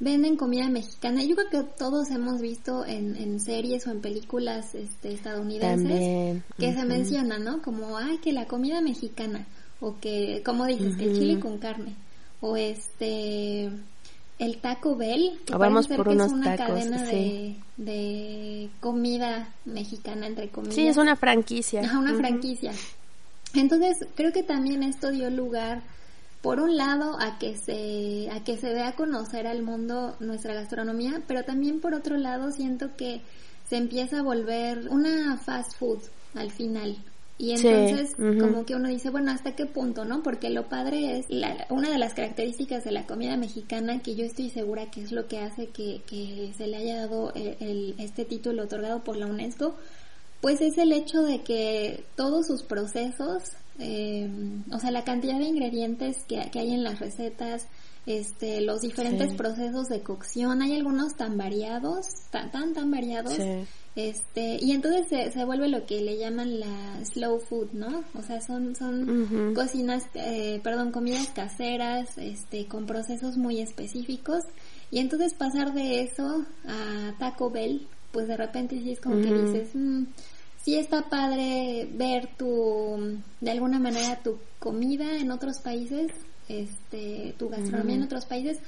venden 0.00 0.36
comida 0.36 0.68
mexicana, 0.68 1.22
yo 1.24 1.34
creo 1.34 1.50
que 1.50 1.70
todos 1.76 2.10
hemos 2.10 2.40
visto 2.40 2.86
en, 2.86 3.16
en 3.16 3.40
series 3.40 3.86
o 3.86 3.90
en 3.90 4.00
películas 4.00 4.74
este, 4.74 5.12
estadounidenses 5.12 6.42
que 6.58 6.74
se 6.74 6.84
menciona, 6.84 7.38
¿no? 7.38 7.62
Como, 7.62 7.98
ay, 7.98 8.18
que 8.18 8.32
la 8.32 8.46
comida 8.46 8.80
mexicana, 8.80 9.46
o 9.80 9.98
que, 9.98 10.42
como 10.44 10.66
dices, 10.66 10.96
que 10.96 11.04
el 11.04 11.18
chile 11.18 11.40
con 11.40 11.58
carne, 11.58 11.94
o 12.40 12.56
este 12.56 13.70
el 14.38 14.58
Taco 14.58 14.94
Bell, 14.94 15.40
que 15.44 15.56
vamos 15.56 15.88
por 15.88 16.08
unos 16.08 16.28
es 16.28 16.32
una 16.32 16.56
tacos, 16.56 16.76
cadena 16.76 17.02
de, 17.76 18.70
comida 18.80 19.48
mexicana, 19.64 20.28
entre 20.28 20.48
comillas. 20.48 20.76
Sí, 20.76 20.86
es 20.86 20.96
una 20.96 21.16
franquicia. 21.16 21.80
una 21.98 22.14
franquicia. 22.14 22.72
Entonces, 23.54 24.06
creo 24.14 24.32
que 24.32 24.44
también 24.44 24.84
esto 24.84 25.10
dio 25.10 25.28
lugar, 25.30 25.82
por 26.42 26.60
un 26.60 26.76
lado, 26.76 27.18
a 27.20 27.38
que 27.38 27.56
se, 27.56 28.30
a 28.30 28.44
que 28.44 28.56
se 28.56 28.68
dé 28.68 28.82
a 28.82 28.94
conocer 28.94 29.46
al 29.46 29.62
mundo 29.62 30.16
nuestra 30.20 30.54
gastronomía, 30.54 31.22
pero 31.26 31.44
también 31.44 31.80
por 31.80 31.94
otro 31.94 32.16
lado 32.16 32.52
siento 32.52 32.96
que 32.96 33.22
se 33.68 33.76
empieza 33.76 34.20
a 34.20 34.22
volver 34.22 34.88
una 34.88 35.36
fast 35.38 35.76
food 35.76 36.00
al 36.34 36.50
final. 36.50 36.96
Y 37.40 37.52
entonces, 37.52 38.16
como 38.16 38.66
que 38.66 38.74
uno 38.74 38.88
dice, 38.88 39.10
bueno, 39.10 39.30
¿hasta 39.30 39.54
qué 39.54 39.64
punto, 39.64 40.04
no? 40.04 40.24
Porque 40.24 40.50
lo 40.50 40.68
padre 40.68 41.18
es, 41.18 41.26
una 41.70 41.88
de 41.88 41.96
las 41.96 42.12
características 42.12 42.82
de 42.82 42.90
la 42.90 43.06
comida 43.06 43.36
mexicana, 43.36 44.00
que 44.02 44.16
yo 44.16 44.24
estoy 44.24 44.50
segura 44.50 44.90
que 44.90 45.02
es 45.02 45.12
lo 45.12 45.28
que 45.28 45.38
hace 45.38 45.68
que, 45.68 46.02
que 46.04 46.52
se 46.56 46.66
le 46.66 46.78
haya 46.78 46.96
dado 46.96 47.32
el, 47.34 47.94
este 47.98 48.24
título 48.24 48.64
otorgado 48.64 49.04
por 49.04 49.16
la 49.16 49.26
UNESCO, 49.26 49.76
pues 50.40 50.60
es 50.60 50.78
el 50.78 50.92
hecho 50.92 51.22
de 51.22 51.42
que 51.42 52.02
todos 52.16 52.48
sus 52.48 52.64
procesos, 52.64 53.44
eh, 53.78 54.28
o 54.72 54.78
sea, 54.78 54.90
la 54.90 55.04
cantidad 55.04 55.38
de 55.38 55.44
ingredientes 55.44 56.24
que, 56.26 56.50
que 56.50 56.58
hay 56.60 56.72
en 56.72 56.82
las 56.82 56.98
recetas, 56.98 57.66
este, 58.06 58.62
los 58.62 58.80
diferentes 58.80 59.34
procesos 59.34 59.88
de 59.88 60.00
cocción, 60.00 60.62
hay 60.62 60.76
algunos 60.76 61.14
tan 61.14 61.36
variados, 61.36 62.06
tan, 62.30 62.50
tan, 62.50 62.72
tan 62.72 62.90
variados, 62.90 63.38
este, 63.94 64.58
y 64.60 64.72
entonces 64.72 65.08
se, 65.08 65.30
se, 65.30 65.44
vuelve 65.44 65.68
lo 65.68 65.84
que 65.84 66.00
le 66.00 66.16
llaman 66.16 66.58
la 66.58 67.04
slow 67.04 67.38
food, 67.38 67.68
¿no? 67.72 68.04
O 68.14 68.22
sea, 68.22 68.40
son, 68.40 68.74
son 68.74 69.54
cocinas, 69.54 70.04
eh, 70.14 70.60
perdón, 70.62 70.90
comidas 70.90 71.28
caseras, 71.34 72.16
este, 72.16 72.66
con 72.66 72.86
procesos 72.86 73.36
muy 73.36 73.60
específicos, 73.60 74.44
y 74.90 75.00
entonces 75.00 75.34
pasar 75.34 75.74
de 75.74 76.00
eso 76.00 76.46
a 76.66 77.14
Taco 77.18 77.50
Bell, 77.50 77.86
pues 78.10 78.26
de 78.26 78.38
repente 78.38 78.80
sí 78.80 78.92
es 78.92 79.00
como 79.00 79.16
que 79.16 79.34
dices, 79.34 79.68
mm, 79.74 80.04
sí 80.62 80.76
está 80.76 81.08
padre 81.08 81.88
ver 81.92 82.28
tu, 82.36 83.20
de 83.40 83.50
alguna 83.50 83.78
manera 83.78 84.20
tu 84.22 84.38
comida 84.58 85.16
en 85.18 85.30
otros 85.30 85.58
países, 85.58 86.12
este, 86.48 87.34
tu 87.38 87.48
gastronomía 87.48 87.96
en 87.96 88.02
otros 88.02 88.26
países, 88.26 88.58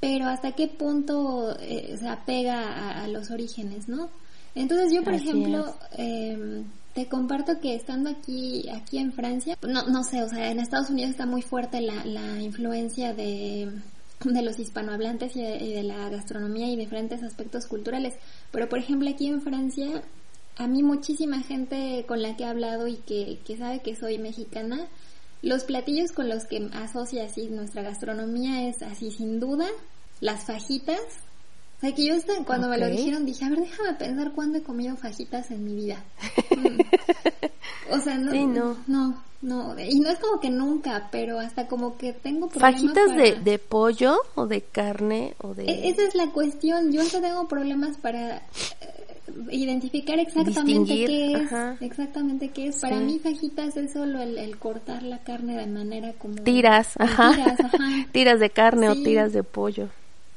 pero 0.00 0.26
hasta 0.26 0.52
qué 0.52 0.68
punto 0.68 1.56
eh, 1.60 1.96
se 1.98 2.08
apega 2.08 3.02
a, 3.02 3.08
los 3.08 3.30
orígenes, 3.30 3.88
¿no? 3.88 4.10
Entonces 4.54 4.92
yo, 4.92 5.02
por 5.02 5.14
ejemplo, 5.14 5.74
em, 5.92 6.64
te 6.94 7.06
comparto 7.06 7.60
que 7.60 7.74
estando 7.74 8.10
aquí, 8.10 8.68
aquí 8.70 8.98
en 8.98 9.12
Francia, 9.12 9.56
no, 9.62 9.82
no 9.84 10.02
sé, 10.04 10.22
o 10.22 10.28
sea, 10.28 10.50
en 10.50 10.58
Estados 10.60 10.90
Unidos 10.90 11.10
está 11.10 11.26
muy 11.26 11.42
fuerte 11.42 11.80
la, 11.80 12.04
la 12.04 12.40
influencia 12.40 13.12
de, 13.12 13.70
de 14.24 14.42
los 14.42 14.58
hispanohablantes 14.58 15.36
y 15.36 15.42
de, 15.42 15.82
la 15.82 16.08
gastronomía 16.08 16.68
y 16.68 16.76
diferentes 16.76 17.22
aspectos 17.22 17.66
culturales, 17.66 18.14
pero 18.50 18.68
por 18.68 18.78
ejemplo 18.78 19.08
aquí 19.08 19.28
en 19.28 19.42
Francia, 19.42 20.02
a 20.58 20.66
mí 20.66 20.82
muchísima 20.82 21.40
gente 21.40 22.04
con 22.06 22.20
la 22.20 22.36
que 22.36 22.42
he 22.42 22.46
hablado 22.46 22.88
y 22.88 22.96
que, 22.96 23.38
que 23.44 23.56
sabe 23.56 23.80
que 23.80 23.94
soy 23.94 24.18
mexicana, 24.18 24.88
los 25.40 25.64
platillos 25.64 26.10
con 26.12 26.28
los 26.28 26.44
que 26.46 26.68
asocia 26.72 27.24
así 27.24 27.46
nuestra 27.46 27.82
gastronomía 27.82 28.68
es 28.68 28.82
así 28.82 29.12
sin 29.12 29.38
duda 29.38 29.66
las 30.20 30.44
fajitas. 30.44 31.00
O 31.78 31.80
sea 31.80 31.94
que 31.94 32.06
yo 32.06 32.14
cuando 32.44 32.68
me 32.68 32.76
lo 32.76 32.88
dijeron 32.88 33.24
dije, 33.24 33.44
a 33.44 33.50
ver, 33.50 33.60
déjame 33.60 33.94
pensar 33.94 34.32
cuándo 34.32 34.58
he 34.58 34.62
comido 34.62 34.96
fajitas 34.96 35.48
en 35.52 35.64
mi 35.64 35.74
vida. 35.74 36.04
Mm. 36.50 36.80
O 37.90 37.98
sea, 38.00 38.18
no, 38.18 38.32
no, 38.32 38.76
no, 38.86 39.22
no, 39.40 39.74
y 39.78 39.98
no 40.00 40.10
es 40.10 40.18
como 40.18 40.40
que 40.40 40.50
nunca, 40.50 41.08
pero 41.10 41.38
hasta 41.38 41.66
como 41.66 41.96
que 41.96 42.12
tengo 42.12 42.48
problemas 42.48 42.82
¿Fajitas 42.82 43.16
de, 43.16 43.40
de 43.40 43.58
pollo 43.58 44.18
o 44.34 44.46
de 44.46 44.60
carne 44.60 45.34
o 45.38 45.54
de...? 45.54 45.64
E, 45.64 45.88
esa 45.88 46.02
es 46.02 46.14
la 46.14 46.30
cuestión, 46.30 46.92
yo 46.92 47.00
hasta 47.00 47.22
tengo 47.22 47.48
problemas 47.48 47.96
para 47.96 48.42
identificar 49.50 50.18
exactamente 50.18 50.94
qué 50.94 51.32
es, 51.32 51.52
exactamente 51.80 52.48
qué 52.50 52.68
es. 52.68 52.80
Para 52.80 52.96
mí 53.00 53.18
fajitas 53.18 53.76
es 53.76 53.92
solo 53.92 54.20
el, 54.22 54.58
cortar 54.58 55.02
la 55.02 55.18
carne 55.18 55.56
de 55.56 55.66
manera 55.66 56.12
como 56.14 56.36
tiras, 56.36 56.94
ajá. 56.98 57.32
Tiras, 58.12 58.40
de 58.40 58.50
carne 58.50 58.88
o 58.88 58.94
tiras 58.94 59.32
de 59.32 59.42
pollo. 59.42 59.88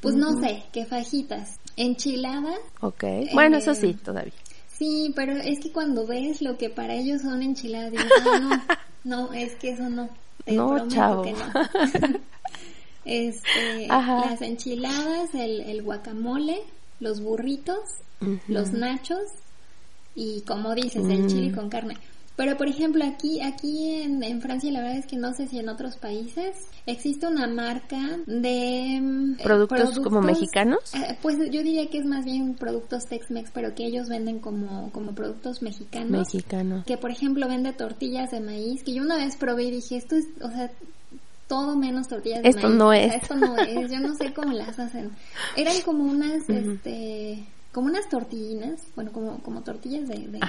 Pues 0.02 0.16
no 0.16 0.40
sé, 0.40 0.64
qué 0.72 0.86
fajitas, 0.86 1.60
enchiladas. 1.78 2.60
Ok. 2.82 3.04
Bueno, 3.34 3.58
eso 3.58 3.74
sí, 3.76 3.94
todavía. 3.94 4.34
Sí, 4.68 5.14
pero 5.16 5.34
es 5.34 5.60
que 5.60 5.72
cuando 5.72 6.08
ves 6.08 6.42
lo 6.42 6.58
que 6.58 6.70
para 6.70 6.96
ellos 6.96 7.22
son 7.22 7.44
enchiladas, 7.44 7.92
digo, 7.92 8.04
no, 8.40 8.64
no, 9.04 9.34
es 9.34 9.56
que 9.56 9.72
eso 9.72 9.90
no. 9.90 10.10
no, 10.48 10.88
chavo. 10.88 11.22
Que 11.24 11.34
no. 11.34 11.40
este, 13.06 13.88
las 13.88 14.42
enchiladas, 14.42 15.36
el, 15.36 15.62
el 15.62 15.84
guacamole, 15.84 16.62
los 17.00 17.22
burritos 17.22 17.80
los 18.48 18.72
nachos 18.74 19.24
y 20.16 20.42
como 20.42 20.76
dices, 20.76 21.06
el 21.08 21.28
chili 21.28 21.50
mm. 21.50 21.56
con 21.56 21.70
carne. 21.70 21.98
Pero 22.42 22.58
por 22.58 22.68
ejemplo 22.68 23.04
aquí 23.06 23.42
aquí 23.42 24.02
en, 24.02 24.42
Francia 24.42 24.72
la 24.72 24.82
verdad 24.82 24.98
es 24.98 25.06
que 25.06 25.18
no 25.18 25.34
sé 25.34 25.48
si 25.48 25.60
en 25.60 25.70
otros 25.70 25.98
países 25.98 26.56
existe 26.86 27.28
una 27.28 27.46
marca 27.46 28.18
de 28.26 29.00
mm, 29.00 29.36
productos, 29.44 30.00
como 30.00 30.22
mexicanos. 30.22 30.80
Eh, 30.96 31.18
pues 31.22 31.38
yo 31.52 31.62
diría 31.62 31.88
que 31.90 32.00
es 32.00 32.06
más 32.06 32.26
bien 32.26 32.56
productos 32.56 33.06
Tex-Mex, 33.06 33.52
pero 33.54 33.76
que 33.76 33.86
ellos 33.86 34.10
venden 34.10 34.40
como 34.40 34.92
como 34.92 35.14
productos 35.14 35.62
mexicanos. 35.62 36.10
Mexicanos. 36.10 36.86
Que 36.86 36.98
por 36.98 37.12
ejemplo 37.12 37.48
vende 37.48 37.74
tortillas 37.74 38.32
de 38.32 38.40
maíz, 38.40 38.82
que 38.84 38.94
yo 38.94 39.04
una 39.04 39.18
vez 39.18 39.36
probé 39.36 39.66
y 39.66 39.72
dije, 39.72 39.98
esto 39.98 40.16
es, 40.16 40.26
o 40.42 40.50
sea, 40.50 40.72
todo 41.48 41.76
menos 41.76 42.08
tortillas 42.08 42.42
de 42.42 42.50
esto 42.50 42.70
maíz. 42.70 42.78
No 42.78 42.94
es. 42.94 43.14
esto 43.14 43.36
no 43.36 43.58
es. 43.58 43.92
Yo 43.92 44.00
no 44.00 44.16
sé 44.16 44.34
cómo 44.34 44.54
las 44.54 44.80
hacen. 44.80 45.12
Eran 45.58 45.80
como 45.82 46.06
unas, 46.06 46.42
este 46.50 47.46
como 47.72 47.88
unas 47.88 48.10
tortillinas, 48.10 48.82
bueno, 48.96 49.12
como, 49.12 49.40
como 49.40 49.62
tortillas 49.62 50.08
de, 50.08 50.28
de, 50.28 50.40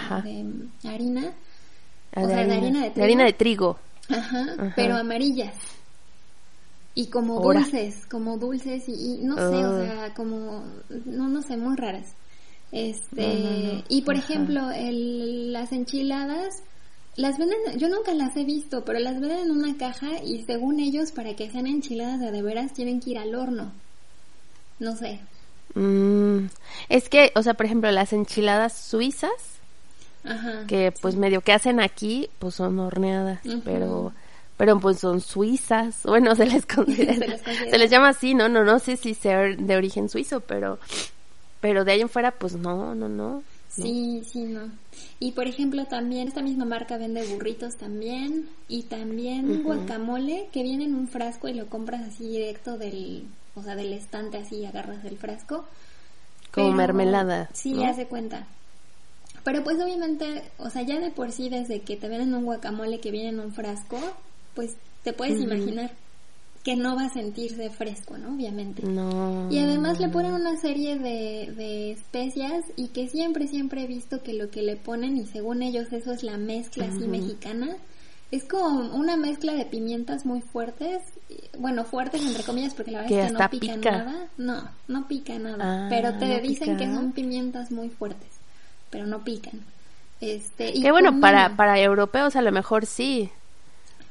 harina, 0.89 1.33
o 2.15 2.27
sea, 2.27 2.47
de 2.47 2.53
harina 2.53 2.83
de 2.83 2.91
trigo. 2.91 2.95
De 2.95 3.03
harina 3.03 3.25
de 3.25 3.33
trigo. 3.33 3.79
Ajá, 4.09 4.73
pero 4.77 4.97
amarillas. 4.97 5.55
Y 6.95 7.07
como 7.07 7.41
dulces, 7.41 8.05
como 8.07 8.37
dulces 8.37 8.85
y, 8.89 9.21
no 9.23 9.37
sé, 9.37 9.65
o 9.65 9.77
ah. 9.77 9.85
sea, 9.85 10.15
como, 10.15 10.65
no, 11.07 11.29
no 11.29 11.43
sé, 11.43 11.57
muy 11.57 11.77
raras. 11.77 12.15
Este, 12.71 13.85
y 13.89 14.03
por 14.03 14.17
ejemplo, 14.17 14.71
el, 14.71 15.53
las 15.53 15.73
enchiladas, 15.73 16.63
las 17.17 17.39
venden, 17.39 17.79
yo 17.79 17.89
nunca 17.89 18.15
las 18.15 18.37
he 18.37 18.45
visto, 18.45 18.85
pero 18.85 18.99
las 18.99 19.21
venden 19.21 19.41
en 19.41 19.51
una 19.51 19.77
caja 19.77 20.23
y 20.25 20.43
según 20.45 20.81
ellos, 20.81 21.13
para 21.13 21.35
que 21.35 21.51
sean 21.51 21.67
enchiladas 21.67 22.21
de 22.21 22.31
de 22.31 22.43
veras, 22.43 22.73
tienen 22.73 23.01
que 23.01 23.11
ir 23.11 23.19
al 23.19 23.35
horno. 23.35 23.73
No 24.79 24.97
sé, 24.97 25.21
Mm, 25.75 26.47
es 26.89 27.09
que, 27.09 27.33
o 27.35 27.43
sea, 27.43 27.55
por 27.55 27.67
ejemplo, 27.67 27.91
las 27.91 28.13
enchiladas 28.13 28.73
suizas, 28.75 29.31
que 30.69 30.93
pues 31.01 31.17
medio 31.17 31.41
que 31.41 31.53
hacen 31.53 31.81
aquí, 31.81 32.29
pues 32.39 32.55
son 32.55 32.79
horneadas, 32.79 33.41
pero 33.65 34.13
pero 34.57 34.79
pues 34.79 35.01
son 35.01 35.21
suizas, 35.21 35.97
bueno, 36.05 36.37
se 36.37 36.47
les, 36.47 36.65
se 37.71 37.79
les 37.79 37.91
llama 37.91 38.11
así, 38.11 38.35
no, 38.35 38.49
no, 38.49 38.63
no 38.65 38.79
sé 38.79 38.97
si 38.97 39.15
ser 39.15 39.57
de 39.57 39.77
origen 39.77 40.09
suizo, 40.09 40.41
pero 40.41 40.79
pero 41.61 41.85
de 41.85 41.93
ahí 41.93 42.01
en 42.01 42.09
fuera, 42.09 42.33
pues 42.33 42.55
no, 42.57 42.95
no, 42.95 43.09
no. 43.09 43.43
Sí, 43.69 44.23
sí, 44.31 44.41
no. 44.43 44.71
Y 45.19 45.33
por 45.33 45.47
ejemplo, 45.47 45.87
también 45.87 46.29
esta 46.29 46.43
misma 46.43 46.65
marca 46.65 46.99
vende 46.99 47.25
burritos 47.25 47.77
también 47.77 48.49
y 48.69 48.83
también 48.83 49.63
guacamole 49.63 50.49
que 50.53 50.63
viene 50.63 50.85
en 50.85 50.95
un 50.95 51.09
frasco 51.09 51.49
y 51.49 51.55
lo 51.55 51.67
compras 51.67 52.03
así 52.03 52.29
directo 52.29 52.77
del 52.77 53.25
o 53.55 53.63
sea, 53.63 53.77
del 53.77 53.93
estante 53.93 54.39
así 54.39 54.65
agarras 54.65 55.05
el 55.05 55.19
frasco. 55.19 55.65
Como 56.51 56.73
mermelada. 56.73 57.49
Sí, 57.53 57.75
ya 57.75 57.95
se 57.95 58.07
cuenta. 58.07 58.47
Pero 59.45 59.65
pues 59.65 59.81
obviamente, 59.81 60.45
o 60.59 60.71
sea, 60.71 60.83
ya 60.83 61.01
de 61.01 61.11
por 61.11 61.33
sí 61.33 61.49
desde 61.49 61.81
que 61.81 61.97
te 61.97 62.09
venden 62.09 62.35
un 62.35 62.45
guacamole 62.45 63.01
que 63.01 63.11
viene 63.11 63.31
en 63.31 63.41
un 63.41 63.53
frasco, 63.53 63.99
pues 64.55 64.77
te 65.03 65.13
puedes 65.13 65.41
imaginar. 65.41 65.91
que 66.63 66.77
no 66.77 66.95
va 66.95 67.07
a 67.07 67.13
sentirse 67.13 67.71
fresco, 67.71 68.17
¿no? 68.19 68.35
Obviamente. 68.35 68.83
No. 68.83 69.51
Y 69.51 69.59
además 69.59 69.99
le 69.99 70.09
ponen 70.09 70.33
una 70.33 70.57
serie 70.61 70.97
de, 70.97 71.53
de 71.57 71.91
especias 71.91 72.65
y 72.77 72.89
que 72.89 73.09
siempre, 73.09 73.49
siempre 73.49 73.83
he 73.83 73.87
visto 73.87 74.23
que 74.23 74.33
lo 74.33 74.49
que 74.51 74.63
le 74.63 74.77
ponen, 74.77 75.17
y 75.17 75.27
según 75.27 75.63
ellos 75.63 75.93
eso 75.93 76.13
es 76.13 76.23
la 76.23 76.37
mezcla 76.37 76.87
así 76.87 77.09
mexicana, 77.09 77.77
es 78.33 78.45
como 78.45 78.67
una 78.97 79.17
mezcla 79.17 79.53
de 79.53 79.65
pimientas 79.67 80.27
muy 80.27 80.41
fuertes, 80.41 81.03
bueno, 81.59 81.85
fuertes 81.85 82.21
entre 82.27 82.43
comillas 82.43 82.75
porque 82.75 82.91
la 82.91 83.03
verdad 83.03 83.09
Que 83.11 83.21
es 83.21 83.27
que 83.27 83.33
no 83.39 83.51
pica, 83.51 83.75
pica. 83.75 83.91
nada. 83.93 84.27
No, 84.39 84.69
no 84.89 85.07
pica 85.07 85.39
nada, 85.39 85.87
Ah, 85.87 85.87
pero 85.89 86.15
te 86.15 86.27
¿no 86.27 86.41
dicen 86.41 86.77
pica? 86.77 86.79
que 86.79 86.93
son 86.95 87.13
pimientas 87.13 87.71
muy 87.71 87.89
fuertes, 87.91 88.31
pero 88.91 89.07
no 89.07 89.23
pican. 89.23 89.61
Este, 90.21 90.71
y 90.77 90.83
bueno, 90.91 91.21
para, 91.21 91.57
para 91.57 91.79
europeos 91.79 92.35
a 92.37 92.43
lo 92.43 92.51
mejor 92.53 92.87
sí. 92.87 93.31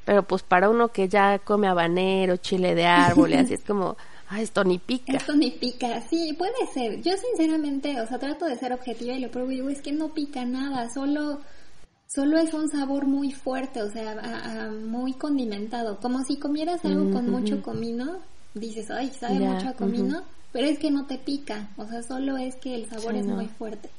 Pero 0.06 0.24
pues 0.24 0.42
para 0.44 0.70
uno 0.70 0.88
que 0.90 1.08
ya 1.08 1.40
come 1.40 1.68
habanero, 1.68 2.38
chile 2.38 2.74
de 2.76 2.86
árbol 2.86 3.32
y 3.32 3.36
así 3.36 3.54
es 3.54 3.62
como, 3.68 3.98
ah, 4.30 4.42
esto 4.42 4.64
ni 4.64 4.78
pica. 4.80 5.14
Esto 5.14 5.34
ni 5.36 5.52
pica, 5.52 6.02
sí, 6.10 6.34
puede 6.38 6.68
ser. 6.74 7.02
Yo 7.02 7.14
sinceramente, 7.18 8.00
o 8.02 8.08
sea, 8.08 8.18
trato 8.20 8.46
de 8.46 8.56
ser 8.58 8.74
objetiva 8.74 9.14
y 9.14 9.20
lo 9.20 9.30
pruebo 9.32 9.52
y 9.52 9.56
digo, 9.56 9.70
es 9.70 9.82
que 9.82 9.92
no 9.92 10.10
pica 10.10 10.44
nada, 10.44 10.90
solo, 10.94 11.42
solo 12.14 12.38
es 12.38 12.54
un 12.54 12.68
sabor 12.70 13.08
muy 13.08 13.32
fuerte, 13.32 13.82
o 13.82 13.90
sea, 13.90 14.12
a- 14.12 14.66
a 14.68 14.72
muy 14.72 15.14
condimentado. 15.14 16.00
Como 16.00 16.24
si 16.24 16.38
comieras 16.38 16.84
algo 16.86 17.10
con 17.12 17.30
mucho 17.30 17.62
comino, 17.62 18.20
dices, 18.54 18.90
ay, 18.92 19.12
sabe 19.20 19.40
mucho 19.40 19.70
a 19.70 19.74
comino, 19.74 20.24
pero 20.52 20.68
es 20.68 20.78
que 20.80 20.92
no 20.92 21.06
te 21.06 21.18
pica, 21.18 21.70
o 21.78 21.86
sea, 21.88 22.04
solo 22.04 22.38
es 22.38 22.56
que 22.58 22.76
el 22.76 22.90
sabor 22.90 23.14
Sí, 23.14 23.20
es 23.20 23.28
no. 23.28 23.36
muy 23.36 23.48
fuerte. 23.48 23.90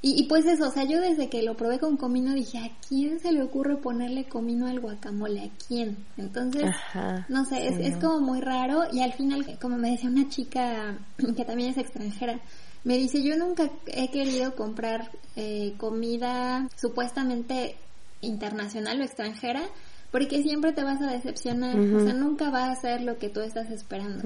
Y, 0.00 0.20
y 0.20 0.28
pues 0.28 0.46
eso, 0.46 0.68
o 0.68 0.70
sea, 0.70 0.84
yo 0.84 1.00
desde 1.00 1.28
que 1.28 1.42
lo 1.42 1.56
probé 1.56 1.80
con 1.80 1.96
comino 1.96 2.32
dije, 2.32 2.58
¿a 2.58 2.70
quién 2.88 3.18
se 3.18 3.32
le 3.32 3.42
ocurre 3.42 3.76
ponerle 3.78 4.28
comino 4.28 4.66
al 4.68 4.78
guacamole? 4.78 5.42
¿A 5.42 5.50
quién? 5.66 5.96
Entonces, 6.16 6.64
Ajá, 6.66 7.26
no 7.28 7.44
sé, 7.44 7.66
es, 7.66 7.76
sí, 7.76 7.82
es 7.82 7.94
no. 8.00 8.10
como 8.10 8.20
muy 8.20 8.40
raro 8.40 8.82
y 8.92 9.00
al 9.00 9.12
final, 9.12 9.58
como 9.60 9.76
me 9.76 9.90
decía 9.90 10.08
una 10.08 10.28
chica 10.28 10.98
que 11.36 11.44
también 11.44 11.70
es 11.70 11.78
extranjera, 11.78 12.40
me 12.84 12.96
dice, 12.96 13.22
yo 13.22 13.36
nunca 13.36 13.70
he 13.86 14.10
querido 14.10 14.54
comprar 14.54 15.10
eh, 15.36 15.74
comida 15.78 16.68
supuestamente 16.80 17.76
internacional 18.20 19.00
o 19.00 19.04
extranjera 19.04 19.62
porque 20.10 20.42
siempre 20.42 20.72
te 20.72 20.82
vas 20.82 21.02
a 21.02 21.12
decepcionar, 21.12 21.78
o 21.78 22.00
sea, 22.02 22.14
nunca 22.14 22.48
va 22.48 22.70
a 22.70 22.76
ser 22.80 23.02
lo 23.02 23.18
que 23.18 23.28
tú 23.28 23.40
estás 23.40 23.70
esperando. 23.70 24.24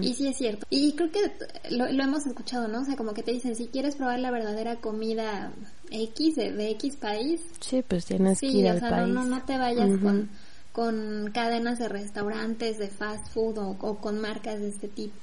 Y 0.00 0.14
sí 0.14 0.28
es 0.28 0.36
cierto. 0.36 0.64
Y 0.70 0.92
creo 0.92 1.10
que 1.10 1.18
lo, 1.70 1.90
lo 1.90 2.04
hemos 2.04 2.24
escuchado, 2.26 2.68
¿no? 2.68 2.82
O 2.82 2.84
sea, 2.84 2.94
como 2.94 3.12
que 3.12 3.24
te 3.24 3.32
dicen, 3.32 3.56
si 3.56 3.66
quieres 3.66 3.96
probar 3.96 4.20
la 4.20 4.30
verdadera 4.30 4.76
comida 4.76 5.50
X 5.90 6.36
de, 6.36 6.52
de 6.52 6.70
X 6.70 6.94
país, 6.94 7.40
Sí, 7.58 7.82
pues 7.86 8.04
tienes 8.04 8.38
que 8.40 8.50
Sí, 8.50 8.58
ir 8.60 8.66
o 8.66 8.70
al 8.70 8.78
sea, 8.78 8.88
país. 8.90 9.08
no, 9.12 9.24
no, 9.24 9.36
no 9.38 9.42
te 9.44 9.58
vayas 9.58 9.98
con, 9.98 10.30
con 10.70 11.30
cadenas 11.34 11.80
de 11.80 11.88
restaurantes, 11.88 12.78
de 12.78 12.86
fast 12.86 13.26
food 13.34 13.58
o, 13.58 13.70
o 13.80 13.96
con 13.96 14.20
marcas 14.20 14.60
de 14.60 14.68
este 14.68 14.86
tipo. 14.86 15.16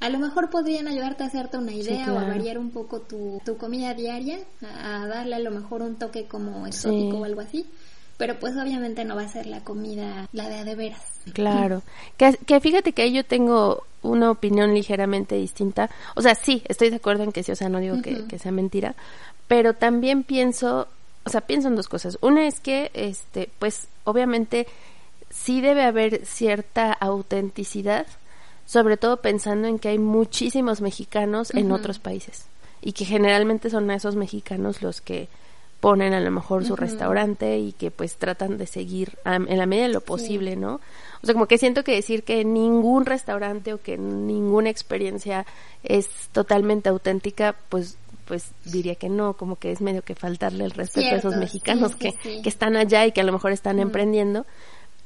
A 0.00 0.08
lo 0.10 0.18
mejor 0.18 0.50
podrían 0.50 0.88
ayudarte 0.88 1.24
a 1.24 1.26
hacerte 1.26 1.56
una 1.56 1.72
idea 1.72 2.12
o 2.12 2.18
a 2.18 2.24
variar 2.24 2.58
un 2.58 2.70
poco 2.70 3.00
tu, 3.00 3.40
tu 3.44 3.56
comida 3.56 3.94
diaria, 3.94 4.38
a, 4.62 5.02
a 5.02 5.06
darle 5.06 5.36
a 5.36 5.38
lo 5.40 5.50
mejor 5.50 5.82
un 5.82 5.96
toque 5.96 6.26
como 6.26 6.66
exótico 6.66 7.12
Sí. 7.12 7.16
o 7.22 7.24
algo 7.24 7.40
así, 7.40 7.66
pero 8.18 8.38
pues 8.38 8.54
obviamente 8.56 9.04
no 9.04 9.16
va 9.16 9.22
a 9.22 9.28
ser 9.28 9.46
la 9.46 9.60
comida, 9.64 10.28
la 10.32 10.48
de 10.48 10.56
a 10.56 10.64
de 10.64 10.74
veras. 10.74 11.02
Claro. 11.32 11.82
Que, 12.18 12.34
que 12.46 12.60
fíjate 12.60 12.92
que 12.92 13.02
ahí 13.02 13.12
yo 13.12 13.24
tengo 13.24 13.84
una 14.02 14.30
opinión 14.30 14.72
ligeramente 14.74 15.34
distinta. 15.34 15.90
O 16.14 16.22
sea, 16.22 16.34
sí, 16.34 16.62
estoy 16.68 16.90
de 16.90 16.96
acuerdo 16.96 17.24
en 17.24 17.32
que 17.32 17.42
sí, 17.42 17.52
o 17.52 17.56
sea, 17.56 17.68
no 17.68 17.78
digo 17.80 18.00
que, 18.02 18.26
que 18.26 18.38
sea 18.38 18.52
mentira, 18.52 18.94
pero 19.48 19.74
también 19.74 20.22
pienso, 20.24 20.88
o 21.24 21.30
sea, 21.30 21.40
pienso 21.42 21.68
en 21.68 21.76
dos 21.76 21.88
cosas. 21.88 22.18
Una 22.20 22.46
es 22.46 22.60
que, 22.60 22.90
este, 22.94 23.50
pues, 23.58 23.88
obviamente 24.04 24.66
sí 25.30 25.60
debe 25.60 25.82
haber 25.82 26.24
cierta 26.24 26.92
autenticidad, 26.92 28.06
sobre 28.66 28.96
todo 28.96 29.18
pensando 29.18 29.68
en 29.68 29.78
que 29.78 29.88
hay 29.88 29.98
muchísimos 29.98 30.80
mexicanos 30.80 31.54
en 31.54 31.72
otros 31.72 31.98
países 31.98 32.46
y 32.82 32.92
que 32.92 33.04
generalmente 33.04 33.70
son 33.70 33.90
esos 33.90 34.16
mexicanos 34.16 34.82
los 34.82 35.00
que 35.00 35.28
ponen 35.80 36.14
a 36.14 36.20
lo 36.20 36.30
mejor 36.30 36.64
su 36.64 36.74
restaurante 36.74 37.58
y 37.58 37.72
que 37.72 37.90
pues 37.90 38.16
tratan 38.16 38.58
de 38.58 38.66
seguir 38.66 39.18
en 39.24 39.58
la 39.58 39.66
medida 39.66 39.86
de 39.86 39.92
lo 39.92 40.00
posible, 40.00 40.56
¿no? 40.56 40.80
O 41.22 41.26
sea, 41.26 41.34
como 41.34 41.46
que 41.46 41.58
siento 41.58 41.84
que 41.84 41.92
decir 41.92 42.24
que 42.24 42.44
ningún 42.44 43.06
restaurante 43.06 43.72
o 43.72 43.80
que 43.80 43.96
ninguna 43.96 44.70
experiencia 44.70 45.46
es 45.82 46.08
totalmente 46.32 46.88
auténtica, 46.88 47.54
pues 47.68 47.98
pues 48.26 48.50
diría 48.64 48.96
que 48.96 49.08
no, 49.08 49.34
como 49.34 49.54
que 49.56 49.70
es 49.70 49.80
medio 49.80 50.02
que 50.02 50.16
faltarle 50.16 50.64
el 50.64 50.72
respeto 50.72 51.14
a 51.14 51.18
esos 51.18 51.36
mexicanos 51.36 51.92
sí, 51.92 51.98
que, 51.98 52.10
sí, 52.22 52.42
que 52.42 52.48
están 52.48 52.76
allá 52.76 53.06
y 53.06 53.12
que 53.12 53.20
a 53.20 53.24
lo 53.24 53.32
mejor 53.32 53.52
están 53.52 53.78
emprendiendo, 53.78 54.44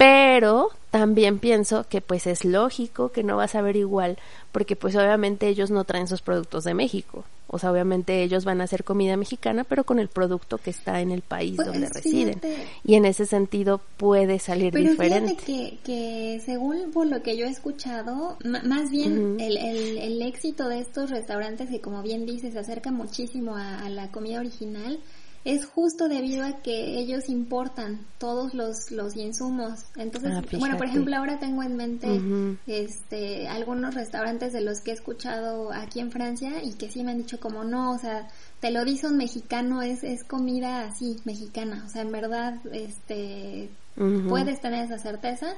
pero 0.01 0.71
también 0.91 1.39
pienso 1.39 1.85
que 1.91 2.01
pues 2.01 2.27
es 2.27 2.47
lógico 2.47 3.13
que 3.13 3.23
no 3.23 3.37
vas 3.37 3.55
a 3.55 3.61
ver 3.61 3.77
igual, 3.77 4.17
porque 4.51 4.75
pues 4.75 4.97
obviamente 4.97 5.47
ellos 5.47 5.71
no 5.71 5.85
traen 5.85 6.09
sus 6.09 6.23
productos 6.23 6.65
de 6.65 6.73
México, 6.73 7.25
o 7.49 7.59
sea, 7.59 7.71
obviamente 7.71 8.23
ellos 8.23 8.47
van 8.47 8.63
a 8.63 8.65
hacer 8.65 8.83
comida 8.83 9.19
mexicana, 9.19 9.65
pero 9.65 9.85
con 9.85 9.99
el 9.99 10.09
producto 10.09 10.57
que 10.57 10.71
está 10.71 11.03
en 11.03 11.11
el 11.11 11.21
país 11.21 11.57
Pues, 11.57 11.67
donde 11.69 11.87
residen, 11.91 12.41
fíjate. 12.41 12.67
y 12.83 12.95
en 12.95 13.05
ese 13.05 13.27
sentido 13.27 13.79
puede 13.99 14.39
salir 14.39 14.73
Pero 14.73 14.91
diferente. 14.93 15.35
fíjate 15.35 15.45
que, 15.45 15.79
que 15.85 16.41
según 16.47 16.93
por 16.93 17.07
lo 17.07 17.23
que 17.23 17.37
yo 17.37 17.45
he 17.45 17.51
escuchado, 17.51 18.39
más 18.45 18.91
bien 18.91 19.37
el, 19.39 19.59
el, 19.59 19.99
el 19.99 20.23
éxito 20.23 20.67
de 20.71 20.79
estos 20.79 21.11
restaurantes 21.11 21.69
que 21.69 21.83
como 21.83 22.03
bien 22.03 22.25
dices 22.25 22.55
se 22.55 22.59
acerca 22.61 22.91
muchísimo 22.91 23.55
a, 23.55 23.81
a 23.85 23.91
la 23.91 24.11
comida 24.11 24.41
original 24.41 24.99
es 25.45 25.65
justo 25.65 26.09
debido 26.09 26.45
a 26.45 26.61
que 26.63 26.99
ellos 26.99 27.29
importan 27.29 28.01
todos 28.19 28.53
los, 28.53 28.91
los 28.91 29.17
insumos. 29.17 29.85
Entonces, 29.97 30.33
Ah, 30.35 30.43
bueno, 30.59 30.77
por 30.77 30.87
ejemplo, 30.87 31.17
ahora 31.17 31.39
tengo 31.39 31.63
en 31.63 31.77
mente 31.77 32.21
este 32.67 33.49
algunos 33.49 33.95
restaurantes 33.95 34.53
de 34.53 34.61
los 34.61 34.81
que 34.81 34.91
he 34.91 34.95
escuchado 34.95 35.73
aquí 35.73 36.01
en 36.01 36.11
Francia 36.11 36.63
y 36.63 36.75
que 36.75 36.91
sí 36.91 37.03
me 37.03 37.13
han 37.13 37.19
dicho 37.19 37.41
como 37.41 37.65
no, 37.65 37.93
o 37.93 37.99
sea, 37.99 38.29
te 38.61 38.71
lo 38.71 38.85
dice 38.85 39.07
un 39.07 39.17
mexicano, 39.17 39.81
es, 39.81 40.05
es 40.05 40.25
comida 40.25 40.83
así, 40.83 41.17
mexicana. 41.25 41.85
O 41.87 41.89
sea, 41.89 42.03
en 42.03 42.13
verdad, 42.13 42.55
este, 42.73 43.71
puedes 44.29 44.61
tener 44.61 44.85
esa 44.85 44.99
certeza. 44.99 45.55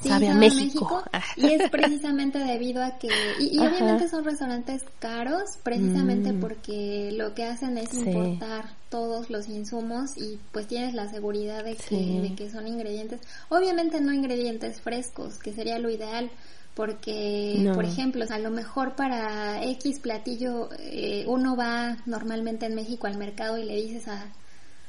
Sí, 0.00 0.08
Sabe 0.08 0.28
a 0.28 0.34
México. 0.34 1.02
Y 1.36 1.46
es 1.52 1.68
precisamente 1.70 2.38
debido 2.38 2.82
a 2.84 2.98
que, 2.98 3.08
y, 3.40 3.58
obviamente 3.58 4.08
son 4.08 4.24
restaurantes 4.24 4.82
caros, 5.00 5.42
precisamente 5.64 6.32
Mm. 6.32 6.40
porque 6.40 7.10
lo 7.12 7.34
que 7.34 7.44
hacen 7.44 7.76
es 7.78 7.90
Sí. 7.90 7.98
importar 7.98 8.66
todos 8.90 9.28
los 9.28 9.48
insumos 9.48 10.16
y 10.16 10.38
pues 10.52 10.68
tienes 10.68 10.94
la 10.94 11.08
seguridad 11.08 11.64
de 11.64 11.74
que, 11.74 11.82
Sí. 11.82 12.18
de 12.20 12.34
que 12.36 12.50
son 12.50 12.66
ingredientes, 12.68 13.20
obviamente 13.48 14.00
no 14.00 14.12
ingredientes 14.12 14.80
frescos, 14.80 15.38
que 15.38 15.52
sería 15.52 15.78
lo 15.80 15.90
ideal, 15.90 16.30
porque, 16.74 17.56
No. 17.58 17.74
por 17.74 17.84
ejemplo, 17.84 18.24
a 18.30 18.38
lo 18.38 18.50
mejor 18.50 18.94
para 18.94 19.64
X 19.64 19.98
platillo 19.98 20.68
eh, 20.78 21.24
uno 21.26 21.56
va 21.56 21.96
normalmente 22.06 22.66
en 22.66 22.76
México 22.76 23.08
al 23.08 23.18
mercado 23.18 23.58
y 23.58 23.64
le 23.64 23.74
dices 23.74 24.06
a, 24.06 24.26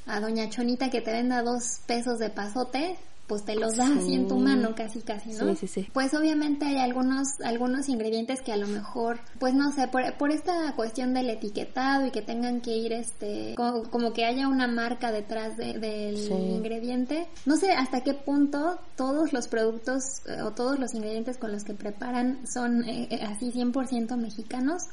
a 0.06 0.20
doña 0.20 0.50
Chonita 0.50 0.90
que 0.92 1.02
te 1.02 1.12
venda 1.12 1.42
dos 1.42 1.80
pesos 1.88 2.20
de 2.20 2.30
pasote, 2.30 2.96
pues 3.30 3.46
te 3.46 3.56
los 3.56 3.78
da 3.78 3.86
así 3.88 4.14
en 4.16 4.28
tu 4.28 4.36
mano 4.38 4.76
casi 4.76 5.02
casi, 5.02 5.30
¿no? 5.34 5.48
Sí, 5.56 5.56
sí, 5.56 5.68
sí. 5.68 5.90
Pues 5.94 6.14
obviamente 6.14 6.66
hay 6.66 6.80
algunos 6.80 7.40
algunos 7.42 7.88
ingredientes 7.88 8.42
que 8.42 8.52
a 8.52 8.58
lo 8.58 8.68
mejor, 8.68 9.20
pues 9.40 9.54
no 9.54 9.72
sé, 9.72 9.88
por, 9.88 10.02
por 10.18 10.32
esta 10.32 10.74
cuestión 10.76 11.14
del 11.14 11.30
etiquetado 11.30 12.08
y 12.08 12.12
que 12.12 12.22
tengan 12.22 12.60
que 12.60 12.76
ir 12.76 12.92
este 12.92 13.54
como, 13.56 13.84
como 13.84 14.12
que 14.12 14.26
haya 14.26 14.48
una 14.50 14.68
marca 14.68 15.12
detrás 15.14 15.56
de- 15.56 15.78
del 15.80 16.18
Sí. 16.18 16.34
ingrediente. 16.34 17.28
No 17.46 17.56
sé 17.56 17.72
hasta 17.72 18.02
qué 18.02 18.14
punto 18.14 18.80
todos 18.98 19.32
los 19.32 19.48
productos 19.48 20.02
eh, 20.28 20.42
o 20.42 20.52
todos 20.52 20.80
los 20.80 20.94
ingredientes 20.94 21.38
con 21.38 21.52
los 21.52 21.64
que 21.64 21.74
preparan 21.76 22.40
son 22.52 22.84
eh, 22.90 23.08
eh, 23.12 23.22
así 23.24 23.52
100% 23.52 24.18
mexicanos. 24.18 24.84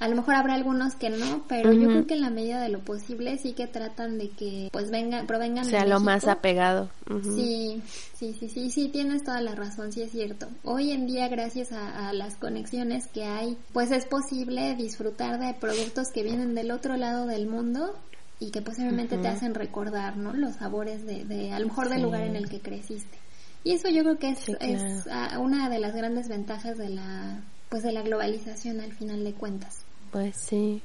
A 0.00 0.08
lo 0.08 0.16
mejor 0.16 0.34
habrá 0.34 0.54
algunos 0.54 0.96
que 0.96 1.08
no, 1.08 1.44
pero 1.48 1.72
yo 1.72 1.88
creo 1.88 2.06
que 2.06 2.14
en 2.14 2.20
la 2.20 2.30
medida 2.30 2.60
de 2.60 2.68
lo 2.68 2.80
posible 2.80 3.38
sí 3.38 3.52
que 3.52 3.66
tratan 3.66 4.18
de 4.18 4.28
que 4.30 4.68
pues 4.72 4.90
vengan, 4.90 5.26
provengan 5.26 5.64
sea 5.64 5.84
de 5.84 5.88
lo 5.88 6.00
más 6.00 6.26
apegado. 6.26 6.90
Sí, 7.22 7.82
sí, 8.14 8.34
sí, 8.38 8.48
sí, 8.48 8.70
sí, 8.70 8.88
tienes 8.88 9.22
toda 9.22 9.40
la 9.40 9.54
razón, 9.54 9.92
sí 9.92 10.02
es 10.02 10.10
cierto. 10.10 10.48
Hoy 10.64 10.90
en 10.90 11.06
día, 11.06 11.28
gracias 11.28 11.72
a, 11.72 12.08
a 12.08 12.12
las 12.12 12.36
conexiones 12.36 13.06
que 13.06 13.24
hay, 13.24 13.56
pues 13.72 13.92
es 13.92 14.04
posible 14.04 14.74
disfrutar 14.74 15.38
de 15.38 15.54
productos 15.54 16.08
que 16.12 16.22
vienen 16.22 16.54
del 16.54 16.70
otro 16.70 16.96
lado 16.96 17.26
del 17.26 17.46
mundo 17.46 17.94
y 18.40 18.50
que 18.50 18.62
posiblemente 18.62 19.16
te 19.16 19.28
hacen 19.28 19.54
recordar, 19.54 20.16
¿no? 20.16 20.32
Los 20.34 20.56
sabores 20.56 21.06
de, 21.06 21.24
de 21.24 21.52
a 21.52 21.60
lo 21.60 21.68
mejor 21.68 21.88
del 21.88 22.02
lugar 22.02 22.22
en 22.22 22.36
el 22.36 22.48
que 22.48 22.60
creciste. 22.60 23.18
Y 23.62 23.72
eso 23.72 23.88
yo 23.88 24.02
creo 24.02 24.18
que 24.18 24.30
es, 24.30 24.38
Sí, 24.40 24.54
es 24.60 25.06
ah, 25.10 25.38
una 25.38 25.70
de 25.70 25.78
las 25.78 25.94
grandes 25.94 26.28
ventajas 26.28 26.76
de 26.76 26.90
la, 26.90 27.40
pues 27.70 27.82
de 27.82 27.92
la 27.92 28.02
globalización 28.02 28.80
al 28.80 28.92
final 28.92 29.24
de 29.24 29.32
cuentas. 29.32 29.83
Pues 30.14 30.36
sí. 30.36 30.80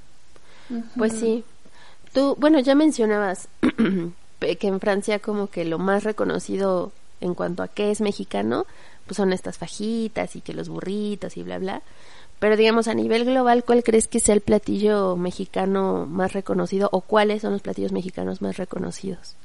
Pues 0.98 1.14
sí. 1.14 1.44
Tú, 2.14 2.36
bueno, 2.40 2.60
ya 2.62 2.74
mencionabas 2.74 3.48
que 4.40 4.58
en 4.68 4.80
Francia 4.80 5.20
como 5.20 5.52
que 5.52 5.66
lo 5.66 5.78
más 5.78 6.04
reconocido 6.04 6.92
en 7.22 7.36
cuanto 7.36 7.62
a 7.62 7.68
qué 7.68 7.92
es 7.92 8.02
mexicano, 8.02 8.66
pues 9.06 9.18
son 9.18 9.32
estas 9.32 9.60
fajitas 9.60 10.36
y 10.36 10.42
que 10.42 10.56
los 10.56 10.68
burritos 10.68 11.38
y 11.38 11.44
bla, 11.44 11.60
bla. 11.60 11.84
Pero 12.40 12.58
digamos, 12.58 12.88
a 12.88 12.96
nivel 12.96 13.24
global, 13.24 13.64
¿cuál 13.64 13.84
crees 13.84 14.08
que 14.08 14.20
sea 14.20 14.34
el 14.34 14.42
platillo 14.42 15.16
mexicano 15.16 16.08
más 16.08 16.34
reconocido 16.34 16.90
o 16.92 17.02
cuáles 17.02 17.44
son 17.44 17.54
los 17.54 17.62
platillos 17.62 17.92
mexicanos 17.92 18.42
más 18.42 18.58
reconocidos? 18.58 19.36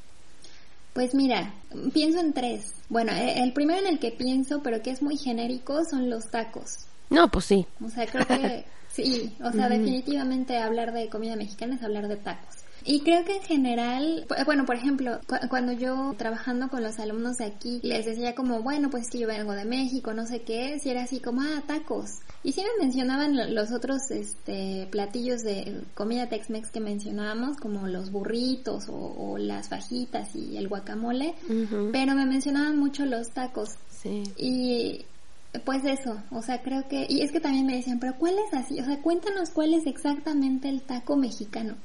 Pues 0.94 1.14
mira, 1.14 1.52
pienso 1.92 2.20
en 2.20 2.32
tres. 2.32 2.72
Bueno, 2.88 3.12
e, 3.12 3.42
el 3.42 3.52
primero 3.52 3.80
en 3.80 3.88
el 3.88 3.98
que 3.98 4.12
pienso, 4.12 4.62
pero 4.62 4.80
que 4.80 4.92
es 4.92 5.02
muy 5.02 5.18
genérico, 5.18 5.84
son 5.84 6.08
los 6.08 6.30
tacos. 6.30 6.86
No, 7.10 7.28
pues 7.28 7.44
sí. 7.44 7.66
O 7.84 7.90
sea, 7.90 8.06
creo 8.06 8.26
que 8.26 8.64
sí, 8.94 9.36
o 9.42 9.50
sea, 9.52 9.68
definitivamente 9.68 10.56
hablar 10.58 10.92
de 10.92 11.08
comida 11.08 11.36
mexicana 11.36 11.74
es 11.76 11.82
hablar 11.82 12.08
de 12.08 12.16
tacos. 12.16 12.64
Y 12.86 13.00
creo 13.00 13.24
que 13.24 13.36
en 13.36 13.42
general, 13.42 14.26
bueno, 14.44 14.66
por 14.66 14.76
ejemplo, 14.76 15.18
cuando 15.48 15.72
yo 15.72 16.14
trabajando 16.18 16.68
con 16.68 16.82
los 16.82 16.98
alumnos 16.98 17.38
de 17.38 17.46
aquí, 17.46 17.80
les 17.82 18.04
decía 18.04 18.34
como, 18.34 18.60
bueno, 18.60 18.90
pues 18.90 19.08
que 19.08 19.18
yo 19.20 19.26
vengo 19.26 19.52
de 19.52 19.64
México, 19.64 20.12
no 20.12 20.26
sé 20.26 20.42
qué, 20.42 20.78
si 20.78 20.90
era 20.90 21.04
así 21.04 21.18
como, 21.18 21.40
ah, 21.40 21.62
tacos. 21.66 22.18
Y 22.42 22.52
si 22.52 22.60
me 22.60 22.84
mencionaban 22.84 23.54
los 23.54 23.72
otros 23.72 24.10
este, 24.10 24.86
platillos 24.90 25.42
de 25.42 25.80
comida 25.94 26.28
Tex-Mex 26.28 26.70
que 26.70 26.80
mencionábamos, 26.80 27.56
como 27.56 27.88
los 27.88 28.10
burritos 28.10 28.84
o, 28.88 29.38
las 29.38 29.70
fajitas 29.70 30.36
y 30.36 30.58
el 30.58 30.68
guacamole, 30.68 31.34
pero 31.90 32.14
me 32.14 32.26
mencionaban 32.26 32.78
mucho 32.78 33.06
los 33.06 33.30
tacos. 33.30 33.70
Sí. 33.88 34.22
Y 34.36 35.06
pues 35.60 35.84
eso, 35.84 36.22
o 36.30 36.42
sea, 36.42 36.62
creo 36.62 36.86
que, 36.88 37.06
y 37.08 37.22
es 37.22 37.30
que 37.30 37.40
también 37.40 37.66
me 37.66 37.76
decían, 37.76 38.00
pero 38.00 38.14
¿cuál 38.18 38.34
es 38.38 38.54
así? 38.54 38.80
O 38.80 38.84
sea, 38.84 39.00
cuéntanos 39.00 39.50
cuál 39.50 39.74
es 39.74 39.86
exactamente 39.86 40.68
el 40.68 40.82
taco 40.82 41.16
mexicano. 41.16 41.76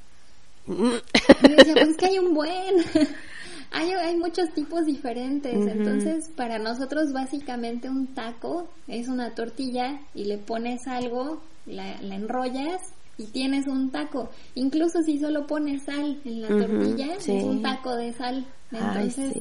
Y 0.67 1.49
decía, 1.55 1.73
pues 1.73 1.97
que 1.97 2.05
hay 2.07 2.19
un 2.19 2.33
buen, 2.33 2.75
hay, 3.71 3.91
hay 3.91 4.17
muchos 4.17 4.51
tipos 4.53 4.85
diferentes, 4.85 5.53
entonces 5.53 6.29
para 6.35 6.59
nosotros 6.59 7.11
básicamente 7.11 7.89
un 7.89 8.07
taco 8.13 8.69
es 8.87 9.07
una 9.07 9.33
tortilla 9.33 9.99
y 10.13 10.25
le 10.25 10.37
pones 10.37 10.87
algo, 10.87 11.41
la, 11.65 11.93
enrollas 12.01 12.81
y 13.17 13.25
tienes 13.27 13.67
un 13.67 13.91
taco. 13.91 14.29
Incluso 14.55 15.01
si 15.03 15.19
solo 15.19 15.45
pones 15.45 15.83
sal 15.83 16.21
en 16.23 16.41
la 16.41 16.47
tortilla, 16.47 17.15
es 17.15 17.27
un 17.27 17.61
taco 17.61 17.95
de 17.95 18.13
sal. 18.13 18.45
Entonces, 18.71 19.33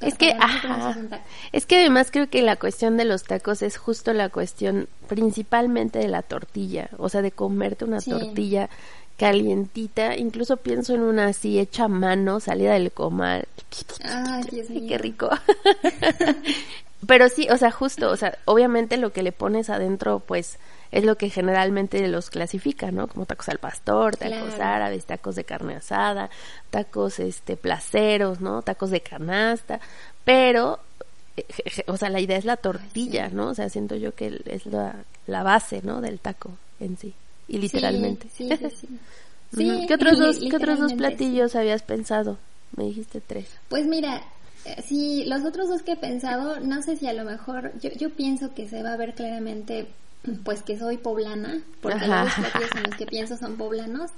Es 0.00 0.14
que, 0.14 0.36
es 1.52 1.66
que 1.66 1.76
además 1.76 2.10
creo 2.10 2.28
que 2.28 2.42
la 2.42 2.56
cuestión 2.56 2.96
de 2.96 3.04
los 3.04 3.24
tacos 3.24 3.62
es 3.62 3.76
justo 3.76 4.12
la 4.12 4.28
cuestión 4.28 4.88
principalmente 5.08 5.98
de 5.98 6.08
la 6.08 6.22
tortilla, 6.22 6.88
o 6.98 7.08
sea, 7.08 7.22
de 7.22 7.30
comerte 7.30 7.84
una 7.84 8.00
tortilla 8.00 8.68
calientita, 9.16 10.16
incluso 10.16 10.56
pienso 10.56 10.94
en 10.94 11.02
una 11.02 11.26
así 11.26 11.58
hecha 11.58 11.84
a 11.84 11.88
mano, 11.88 12.40
salida 12.40 12.72
del 12.72 12.90
comal. 12.92 13.46
Ay, 14.04 14.42
qué 14.88 14.98
rico. 14.98 15.30
Pero 17.06 17.28
sí, 17.28 17.48
o 17.50 17.56
sea, 17.56 17.70
justo, 17.70 18.10
o 18.10 18.16
sea, 18.16 18.38
obviamente 18.44 18.96
lo 18.96 19.12
que 19.12 19.22
le 19.22 19.32
pones 19.32 19.70
adentro, 19.70 20.20
pues, 20.20 20.58
es 20.92 21.04
lo 21.04 21.16
que 21.16 21.30
generalmente 21.30 22.06
los 22.06 22.30
clasifica, 22.30 22.92
¿no? 22.92 23.08
Como 23.08 23.26
tacos 23.26 23.48
al 23.48 23.58
pastor, 23.58 24.16
tacos 24.16 24.60
árabes, 24.60 25.06
tacos 25.06 25.34
de 25.34 25.44
carne 25.44 25.74
asada, 25.74 26.30
tacos, 26.70 27.18
este, 27.18 27.56
placeros, 27.56 28.40
¿no? 28.40 28.62
Tacos 28.62 28.90
de 28.90 29.00
canasta, 29.00 29.80
pero, 30.24 30.78
eh, 31.36 31.44
o 31.88 31.96
sea, 31.96 32.10
la 32.10 32.20
idea 32.20 32.36
es 32.36 32.44
la 32.44 32.56
tortilla, 32.56 33.28
¿no? 33.30 33.48
O 33.48 33.54
sea, 33.54 33.68
siento 33.68 33.96
yo 33.96 34.14
que 34.14 34.40
es 34.46 34.66
la, 34.66 34.94
la 35.26 35.42
base, 35.42 35.80
¿no? 35.82 36.00
Del 36.00 36.20
taco 36.20 36.52
en 36.78 36.96
sí 36.96 37.14
y 37.48 37.58
literalmente. 37.58 38.28
Sí, 38.34 38.48
sí, 38.48 38.88
sí. 39.56 39.84
¿Qué 39.86 39.94
otros 39.94 40.18
dos, 40.18 40.38
¿qué 40.38 40.56
otros 40.56 40.78
dos 40.78 40.94
platillos 40.94 41.54
habías 41.54 41.82
pensado? 41.82 42.38
Me 42.74 42.84
dijiste 42.84 43.20
tres. 43.20 43.46
Pues 43.68 43.86
mira, 43.86 44.22
eh, 44.64 44.82
si 44.82 45.24
los 45.26 45.44
otros 45.44 45.68
dos 45.68 45.82
que 45.82 45.92
he 45.92 45.96
pensado, 45.96 46.60
no 46.60 46.82
sé 46.82 46.96
si 46.96 47.06
a 47.06 47.12
lo 47.12 47.24
mejor, 47.24 47.72
yo, 47.80 47.90
yo 47.90 48.10
pienso 48.10 48.54
que 48.54 48.68
se 48.68 48.82
va 48.82 48.94
a 48.94 48.96
ver 48.96 49.14
claramente, 49.14 49.88
pues 50.44 50.62
que 50.62 50.78
soy 50.78 50.98
poblana, 50.98 51.62
porque 51.80 52.06
los 52.06 52.32
platillos 52.34 52.70
en 52.76 52.82
los 52.84 52.96
que 52.96 53.06
pienso 53.06 53.36
son 53.36 53.56
poblanos, 53.56 54.10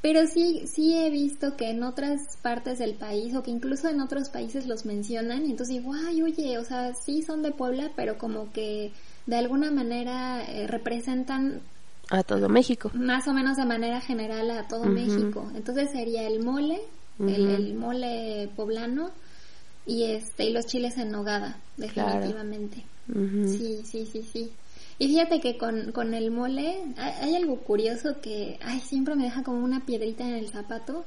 pero 0.00 0.26
sí, 0.26 0.64
sí 0.66 0.96
he 0.96 1.10
visto 1.10 1.56
que 1.56 1.70
en 1.70 1.84
otras 1.84 2.36
partes 2.42 2.78
del 2.78 2.94
país, 2.94 3.34
o 3.36 3.42
que 3.42 3.52
incluso 3.52 3.88
en 3.88 4.00
otros 4.00 4.30
países 4.30 4.66
los 4.66 4.84
mencionan, 4.84 5.46
y 5.46 5.50
entonces 5.50 5.76
digo, 5.76 5.92
ay, 5.94 6.22
oye, 6.22 6.58
o 6.58 6.64
sea, 6.64 6.92
sí 6.94 7.22
son 7.22 7.42
de 7.42 7.52
Puebla, 7.52 7.92
pero 7.94 8.18
como 8.18 8.50
que 8.52 8.92
de 9.26 9.36
alguna 9.36 9.70
manera 9.70 10.42
eh, 10.44 10.66
representan 10.66 11.60
a 12.10 12.22
todo 12.24 12.48
México. 12.48 12.90
Más 12.94 13.28
o 13.28 13.32
menos 13.32 13.56
de 13.56 13.64
manera 13.64 14.00
general 14.00 14.50
a 14.50 14.66
todo 14.66 14.84
México. 14.84 15.50
Entonces 15.54 15.90
sería 15.92 16.26
el 16.26 16.44
mole, 16.44 16.80
el, 17.18 17.74
mole 17.74 18.50
poblano 18.56 19.10
y 19.86 20.04
este 20.04 20.44
y 20.44 20.52
los 20.52 20.66
chiles 20.66 20.98
en 20.98 21.10
nogada, 21.10 21.58
definitivamente. 21.76 22.84
Sí, 23.06 23.82
sí, 23.84 24.04
sí, 24.04 24.28
sí. 24.30 24.52
Y 24.98 25.08
fíjate 25.08 25.40
que 25.40 25.56
con, 25.56 25.92
con 25.92 26.14
el 26.14 26.30
mole 26.30 26.82
hay, 26.96 27.34
algo 27.34 27.58
curioso 27.58 28.20
que 28.20 28.58
ay, 28.62 28.80
siempre 28.80 29.14
me 29.14 29.24
deja 29.24 29.42
como 29.42 29.64
una 29.64 29.84
piedrita 29.84 30.24
en 30.24 30.34
el 30.34 30.48
zapato 30.48 31.04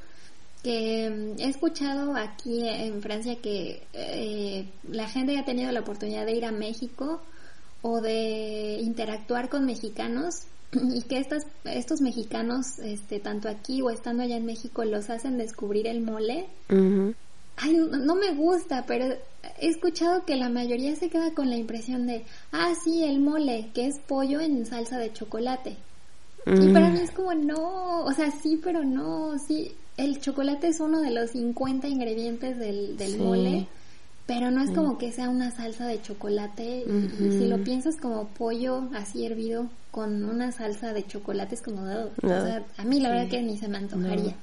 que 0.63 1.09
mm, 1.09 1.39
he 1.39 1.49
escuchado 1.49 2.15
aquí 2.15 2.67
en 2.67 3.01
Francia 3.01 3.35
que 3.41 3.83
eh, 3.93 4.65
la 4.89 5.07
gente 5.07 5.37
ha 5.37 5.45
tenido 5.45 5.71
la 5.71 5.81
oportunidad 5.81 6.25
de 6.25 6.35
ir 6.35 6.45
a 6.45 6.51
México 6.51 7.21
o 7.81 8.01
de 8.01 8.79
interactuar 8.81 9.49
con 9.49 9.65
mexicanos 9.65 10.47
y 10.71 11.03
que 11.03 11.19
estas, 11.19 11.45
estos 11.65 12.01
mexicanos, 12.01 12.79
este, 12.79 13.19
tanto 13.19 13.47
aquí 13.47 13.81
o 13.81 13.91
estando 13.91 14.23
allá 14.23 14.37
en 14.37 14.45
México, 14.45 14.83
los 14.83 15.09
hacen 15.09 15.37
descubrir 15.37 15.87
el 15.87 16.01
mole. 16.01 16.47
Ay, 17.57 17.73
no, 17.73 18.15
me 18.15 18.33
gusta, 18.33 18.85
pero 18.85 19.15
he 19.59 19.67
escuchado 19.67 20.25
que 20.25 20.35
la 20.35 20.49
mayoría 20.49 20.95
se 20.95 21.09
queda 21.09 21.33
con 21.33 21.49
la 21.49 21.57
impresión 21.57 22.07
de, 22.07 22.23
ah, 22.51 22.73
sí, 22.83 23.03
el 23.03 23.19
mole, 23.19 23.69
que 23.73 23.87
es 23.87 23.99
pollo 23.99 24.39
en 24.39 24.65
salsa 24.65 24.97
de 24.97 25.13
chocolate. 25.13 25.77
Y 26.47 26.71
para 26.73 26.91
mí 26.91 26.99
es 26.99 27.09
como, 27.09 27.33
no, 27.33 28.03
o 28.03 28.11
sea, 28.13 28.29
sí, 28.29 28.61
pero 28.63 28.83
no, 28.83 29.39
sí, 29.39 29.71
el 29.97 30.21
chocolate 30.21 30.67
es 30.67 30.79
uno 30.79 31.01
de 31.01 31.09
los 31.09 31.31
50 31.31 31.87
ingredientes 31.87 32.59
del, 32.59 32.97
del 32.97 33.17
mole 33.17 33.67
pero 34.25 34.49
no 34.49 34.63
es 34.63 34.71
como 34.71 34.97
que 34.97 35.11
sea 35.11 35.29
una 35.29 35.51
salsa 35.51 35.85
de 35.85 36.01
chocolate 36.01 36.83
y, 37.19 37.31
si 37.31 37.47
lo 37.47 37.63
piensas 37.63 37.95
como 37.97 38.27
pollo 38.29 38.89
así 38.95 39.25
hervido 39.25 39.69
con 39.91 40.23
una 40.25 40.51
salsa 40.51 40.93
de 40.93 41.05
chocolate 41.05 41.55
es 41.55 41.61
como 41.61 41.83
o 41.83 42.27
sea, 42.27 42.63
a 42.77 42.83
mí 42.83 42.99
la 42.99 43.09
verdad 43.09 43.29
que 43.29 43.41
ni 43.41 43.57
se 43.57 43.67
me 43.67 43.77
antojaría. 43.77 44.35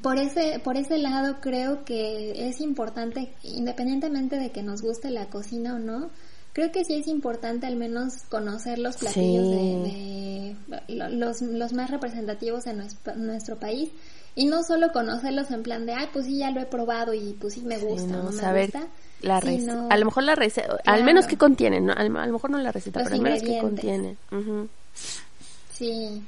Por 0.00 0.18
ese 0.18 0.58
por 0.60 0.76
ese 0.76 0.98
lado 0.98 1.36
creo 1.40 1.84
que 1.84 2.48
es 2.48 2.60
importante 2.60 3.34
independientemente 3.42 4.38
de 4.38 4.50
que 4.50 4.62
nos 4.62 4.80
guste 4.80 5.10
la 5.10 5.26
cocina 5.26 5.74
o 5.74 5.78
no, 5.78 6.10
creo 6.52 6.72
que 6.72 6.84
sí 6.84 6.94
es 6.94 7.06
importante 7.08 7.66
al 7.66 7.76
menos 7.76 8.22
conocer 8.28 8.78
los 8.78 8.96
platillos 8.96 9.50
de, 9.50 10.56
los, 10.88 11.42
los 11.42 11.72
más 11.72 11.90
representativos 11.90 12.64
de 12.64 12.74
nuestro, 12.74 13.16
nuestro 13.16 13.56
país 13.56 13.90
y 14.34 14.46
no 14.46 14.62
solo 14.62 14.92
conocerlos 14.92 15.50
en 15.50 15.62
plan 15.62 15.84
de, 15.84 15.92
ay, 15.92 16.08
pues 16.12 16.24
sí, 16.24 16.38
ya 16.38 16.50
lo 16.50 16.60
he 16.60 16.66
probado 16.66 17.12
y 17.12 17.36
pues 17.38 17.54
sí 17.54 17.60
me 17.60 17.78
gusta, 17.78 18.12
no, 18.16 18.22
me 18.24 18.30
gusta 18.30 18.88
la 19.20 19.40
receta. 19.40 19.86
A 19.90 19.96
lo 19.98 20.06
mejor 20.06 20.22
la 20.24 20.34
receta, 20.34 20.78
al 20.84 21.04
menos 21.04 21.26
que 21.26 21.36
contienen, 21.36 21.86
¿no? 21.86 21.92
A 21.92 22.02
lo 22.02 22.32
mejor 22.32 22.50
no 22.50 22.58
la 22.58 22.72
receta, 22.72 23.02
pero 23.02 23.14
al 23.14 23.20
menos 23.20 23.42
que 23.42 23.58
contienen. 23.58 24.18
Sí. 25.70 26.22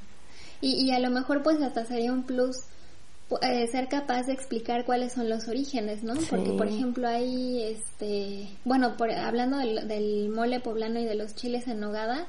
Y, 0.61 0.85
y 0.85 0.91
a 0.91 0.99
lo 0.99 1.09
mejor 1.09 1.43
pues 1.43 1.61
hasta 1.61 1.85
sería 1.85 2.13
un 2.13 2.23
plus 2.23 2.57
eh, 3.41 3.67
ser 3.67 3.87
capaz 3.87 4.27
de 4.27 4.33
explicar 4.33 4.85
cuáles 4.85 5.13
son 5.13 5.29
los 5.29 5.47
orígenes, 5.47 6.03
¿no? 6.03 6.13
Porque, 6.29 6.51
por 6.51 6.67
ejemplo, 6.67 7.07
hay, 7.07 7.63
este, 7.63 8.47
bueno, 8.63 8.97
por, 8.97 9.11
hablando 9.11 9.57
del, 9.57 9.87
del, 9.87 10.29
mole 10.29 10.59
poblano 10.59 10.99
y 10.99 11.05
de 11.05 11.15
los 11.15 11.33
chiles 11.33 11.67
en 11.67 11.79
nogada, 11.79 12.27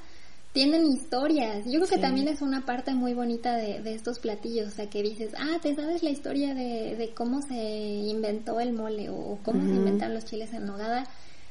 tienen 0.53 0.87
historias. 0.87 1.67
Yo 1.67 1.81
creo 1.81 1.87
que 1.87 1.99
también 1.99 2.29
es 2.29 2.41
una 2.41 2.65
parte 2.65 2.95
muy 2.95 3.13
bonita 3.13 3.57
de, 3.57 3.83
de, 3.83 3.95
estos 3.95 4.19
platillos, 4.21 4.69
o 4.69 4.71
sea, 4.71 4.89
que 4.89 5.03
dices, 5.03 5.33
ah, 5.39 5.59
te 5.61 5.75
sabes 5.75 6.03
la 6.03 6.09
historia 6.09 6.55
de, 6.55 6.97
de 6.97 7.11
cómo 7.11 7.43
se 7.43 7.55
inventó 7.55 8.59
el 8.59 8.73
mole 8.73 9.11
o 9.11 9.39
cómo 9.43 9.63
se 9.65 9.75
inventaron 9.75 10.15
los 10.15 10.25
chiles 10.25 10.55
en 10.55 10.65
nogada. 10.65 11.07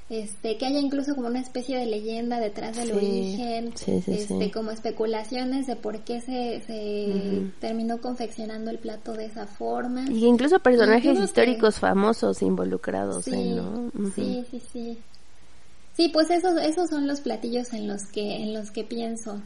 Este, 0.08 0.58
que 0.58 0.68
haya 0.68 0.80
incluso 0.80 1.16
como 1.16 1.28
una 1.28 1.40
especie 1.40 1.80
de 1.80 1.88
leyenda 1.88 2.40
detrás 2.40 2.78
del 2.78 2.92
origen, 2.92 3.74
este, 3.88 4.52
como 4.52 4.70
especulaciones 4.70 5.66
de 5.66 5.76
por 5.76 6.02
qué 6.02 6.22
se, 6.22 6.62
se 6.68 7.42
terminó 7.60 8.00
confeccionando 8.00 8.70
el 8.70 8.78
plato 8.78 9.14
de 9.14 9.26
esa 9.26 9.48
forma. 9.48 10.06
Y 10.12 10.26
incluso 10.26 10.60
personajes 10.60 11.18
históricos 11.18 11.80
famosos 11.80 12.44
involucrados, 12.44 13.28
¿no? 13.28 13.92
Sí, 14.16 14.46
sí, 14.52 14.62
sí. 14.72 14.98
Sí, 15.96 16.10
pues 16.10 16.30
esos, 16.30 16.62
esos 16.62 16.90
son 16.90 17.08
los 17.08 17.22
platillos 17.22 17.74
en 17.74 17.88
los 17.88 18.04
que, 18.04 18.44
en 18.44 18.54
los 18.54 18.70
que 18.70 18.84
pienso. 18.84 19.42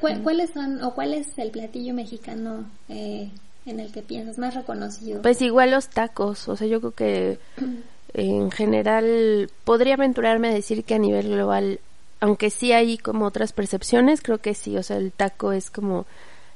¿Cuáles 0.00 0.50
son, 0.50 0.82
o 0.82 0.94
cuál 0.94 1.12
es 1.12 1.26
el 1.36 1.50
platillo 1.50 1.92
mexicano 1.92 2.64
eh, 2.88 3.30
en 3.66 3.80
el 3.80 3.90
que 3.92 4.00
piensas 4.00 4.38
más 4.38 4.54
reconocido? 4.54 5.20
Pues 5.22 5.42
igual 5.42 5.72
los 5.72 5.88
tacos, 5.88 6.48
o 6.48 6.56
sea, 6.56 6.66
yo 6.66 6.80
creo 6.80 6.92
que 6.92 7.38
en 8.14 8.50
general 8.50 9.50
podría 9.64 9.94
aventurarme 9.94 10.48
a 10.48 10.54
decir 10.54 10.84
que 10.84 10.94
a 10.94 10.98
nivel 10.98 11.28
global, 11.30 11.80
aunque 12.20 12.50
sí 12.50 12.72
hay 12.72 12.98
como 12.98 13.26
otras 13.26 13.52
percepciones, 13.52 14.20
creo 14.20 14.38
que 14.38 14.54
sí, 14.54 14.76
o 14.76 14.82
sea, 14.82 14.96
el 14.96 15.12
taco 15.12 15.52
es 15.52 15.70
como 15.70 16.06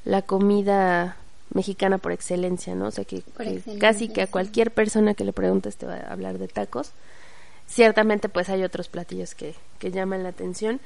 la 0.04 0.22
comida 0.22 1.16
mexicana 1.52 1.98
por 1.98 2.12
excelencia, 2.12 2.74
¿no? 2.74 2.86
O 2.86 2.90
sea, 2.90 3.04
que, 3.04 3.22
casi 3.78 4.08
que 4.08 4.22
a 4.22 4.26
cualquier 4.26 4.70
persona 4.70 5.14
que 5.14 5.24
le 5.24 5.32
preguntes 5.32 5.76
te 5.76 5.86
va 5.86 5.94
a 5.94 6.12
hablar 6.12 6.38
de 6.38 6.48
tacos 6.48 6.92
ciertamente 7.66 8.28
pues 8.28 8.48
hay 8.48 8.62
otros 8.62 8.88
platillos 8.88 9.34
que, 9.34 9.54
que 9.78 9.90
llaman 9.90 10.22
la 10.22 10.30
atención, 10.30 10.80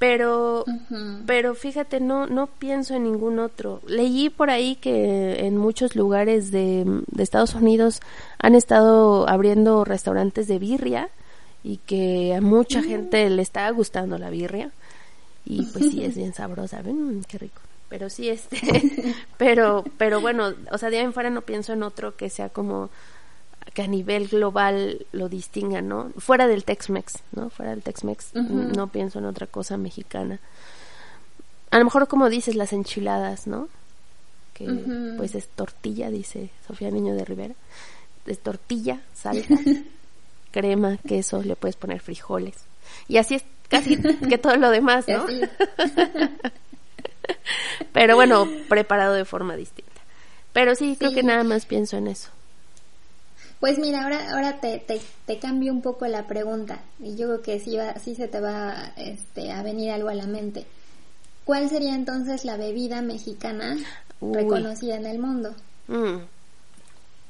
Pero, 0.00 0.64
pero 1.26 1.54
fíjate, 1.54 2.00
no, 2.00 2.26
no 2.26 2.46
pienso 2.46 2.94
en 2.94 3.04
ningún 3.04 3.38
otro. 3.38 3.82
Leí 3.86 4.30
por 4.30 4.48
ahí 4.48 4.76
que 4.76 5.46
en 5.46 5.58
muchos 5.58 5.94
lugares 5.94 6.50
de, 6.50 6.84
de 7.06 7.22
Estados 7.22 7.54
Unidos 7.54 8.00
han 8.38 8.54
estado 8.54 9.28
abriendo 9.28 9.84
restaurantes 9.84 10.48
de 10.48 10.58
birria 10.58 11.10
y 11.62 11.76
que 11.76 12.34
a 12.34 12.40
mucha 12.40 12.82
gente 12.82 13.28
le 13.28 13.42
está 13.42 13.68
gustando 13.70 14.16
la 14.16 14.30
birria 14.30 14.70
y 15.44 15.66
pues 15.66 15.90
sí 15.90 16.02
es 16.02 16.16
bien 16.16 16.32
sabrosa, 16.32 16.82
mm, 16.82 17.24
qué 17.28 17.36
rico. 17.36 17.60
Pero 17.90 18.08
sí 18.08 18.30
este, 18.30 18.56
pero, 19.36 19.84
pero 19.98 20.22
bueno, 20.22 20.54
o 20.70 20.78
sea, 20.78 20.88
de 20.88 20.98
ahí 20.98 21.04
en 21.04 21.12
fuera 21.12 21.28
no 21.28 21.42
pienso 21.42 21.74
en 21.74 21.82
otro 21.82 22.16
que 22.16 22.30
sea 22.30 22.48
como 22.48 22.88
que 23.74 23.82
a 23.82 23.86
nivel 23.86 24.28
global 24.28 25.06
lo 25.12 25.28
distinga, 25.28 25.80
¿no? 25.82 26.10
Fuera 26.18 26.46
del 26.48 26.64
Tex-Mex, 26.64 27.20
¿no? 27.32 27.50
Fuera 27.50 27.70
del 27.72 27.82
Tex-Mex, 27.82 28.34
no 28.34 28.88
pienso 28.88 29.18
en 29.20 29.26
otra 29.26 29.46
cosa 29.46 29.76
mexicana. 29.76 30.40
A 31.70 31.78
lo 31.78 31.84
mejor 31.84 32.08
como 32.08 32.28
dices 32.28 32.56
las 32.56 32.72
enchiladas, 32.72 33.46
¿no? 33.46 33.68
Que 34.54 34.66
pues 35.16 35.34
es 35.34 35.48
tortilla, 35.48 36.10
dice 36.10 36.50
Sofía 36.66 36.90
Niño 36.90 37.14
de 37.14 37.24
Rivera. 37.24 37.54
Es 38.26 38.40
tortilla, 38.40 39.00
salsa, 39.14 39.54
crema, 40.50 40.98
queso, 41.06 41.42
le 41.42 41.56
puedes 41.56 41.76
poner 41.76 42.00
frijoles. 42.00 42.54
Y 43.08 43.16
así 43.18 43.36
es 43.36 43.44
casi 43.68 43.96
que 43.98 44.38
todo 44.38 44.56
lo 44.56 44.70
demás, 44.70 45.06
¿no? 45.08 45.24
Pero 47.92 48.16
bueno, 48.16 48.48
preparado 48.68 49.14
de 49.14 49.24
forma 49.24 49.56
distinta. 49.56 49.90
Pero 50.52 50.74
sí, 50.74 50.96
creo 50.98 51.10
Sí. 51.10 51.16
que 51.16 51.22
nada 51.22 51.44
más 51.44 51.66
pienso 51.66 51.96
en 51.96 52.08
eso. 52.08 52.30
Pues 53.60 53.78
mira, 53.78 54.02
ahora, 54.04 54.32
ahora 54.32 54.58
te, 54.58 54.78
te, 54.78 55.00
te 55.26 55.38
cambio 55.38 55.70
un 55.72 55.82
poco 55.82 56.06
la 56.06 56.26
pregunta 56.26 56.80
y 56.98 57.14
yo 57.16 57.26
creo 57.26 57.42
que 57.42 57.60
sí, 57.60 57.76
va, 57.76 57.94
sí 57.98 58.14
se 58.14 58.26
te 58.26 58.40
va 58.40 58.92
este, 58.96 59.52
a 59.52 59.62
venir 59.62 59.90
algo 59.90 60.08
a 60.08 60.14
la 60.14 60.26
mente. 60.26 60.64
¿Cuál 61.44 61.68
sería 61.68 61.94
entonces 61.94 62.44
la 62.44 62.56
bebida 62.56 63.02
mexicana 63.02 63.76
Uy. 64.20 64.34
reconocida 64.34 64.96
en 64.96 65.06
el 65.06 65.18
mundo? 65.18 65.54
Mm. 65.88 66.20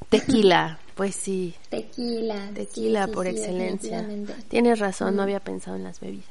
Tequila, 0.08 0.78
pues 0.94 1.14
sí, 1.14 1.54
Tequila. 1.68 2.50
tequila 2.54 3.06
sí, 3.06 3.12
por 3.12 3.26
sí, 3.26 3.32
excelencia. 3.32 4.08
Tienes 4.48 4.78
razón, 4.78 5.16
no 5.16 5.22
había 5.22 5.40
pensado 5.40 5.76
en 5.76 5.84
las 5.84 6.00
bebidas. 6.00 6.26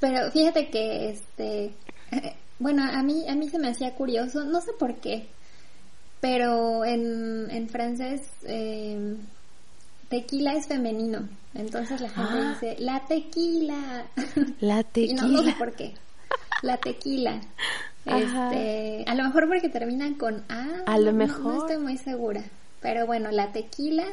Pero 0.00 0.30
fíjate 0.32 0.68
que 0.68 1.10
este 1.10 1.72
bueno, 2.58 2.82
a 2.84 3.02
mí 3.02 3.26
a 3.28 3.34
mí 3.34 3.48
se 3.48 3.58
me 3.58 3.68
hacía 3.68 3.94
curioso, 3.94 4.44
no 4.44 4.60
sé 4.60 4.72
por 4.78 4.96
qué, 4.96 5.28
pero 6.20 6.84
en, 6.84 7.48
en 7.50 7.68
francés 7.68 8.22
eh, 8.44 9.16
tequila 10.08 10.54
es 10.54 10.66
femenino. 10.66 11.28
Entonces 11.54 12.00
la 12.00 12.08
gente 12.10 12.30
Ah. 12.34 12.50
dice 12.60 12.76
la 12.78 13.00
tequila. 13.06 14.04
La 14.60 14.84
y 14.94 15.14
no, 15.14 15.22
no 15.22 15.38
sé 15.38 15.44
tequila. 15.44 15.58
por 15.58 15.72
qué. 15.72 15.94
La 16.62 16.76
tequila. 16.76 17.40
Este, 18.06 19.04
a 19.06 19.14
lo 19.14 19.24
mejor 19.24 19.46
porque 19.46 19.68
terminan 19.68 20.14
con 20.14 20.42
A. 20.48 20.66
A 20.86 20.98
lo 20.98 21.12
no- 21.12 21.18
mejor. 21.18 21.54
No, 21.54 21.60
estoy 21.66 21.76
muy 21.82 21.98
segura. 21.98 22.42
Pero 22.80 23.06
bueno, 23.06 23.30
la 23.30 23.52
tequila, 23.52 24.04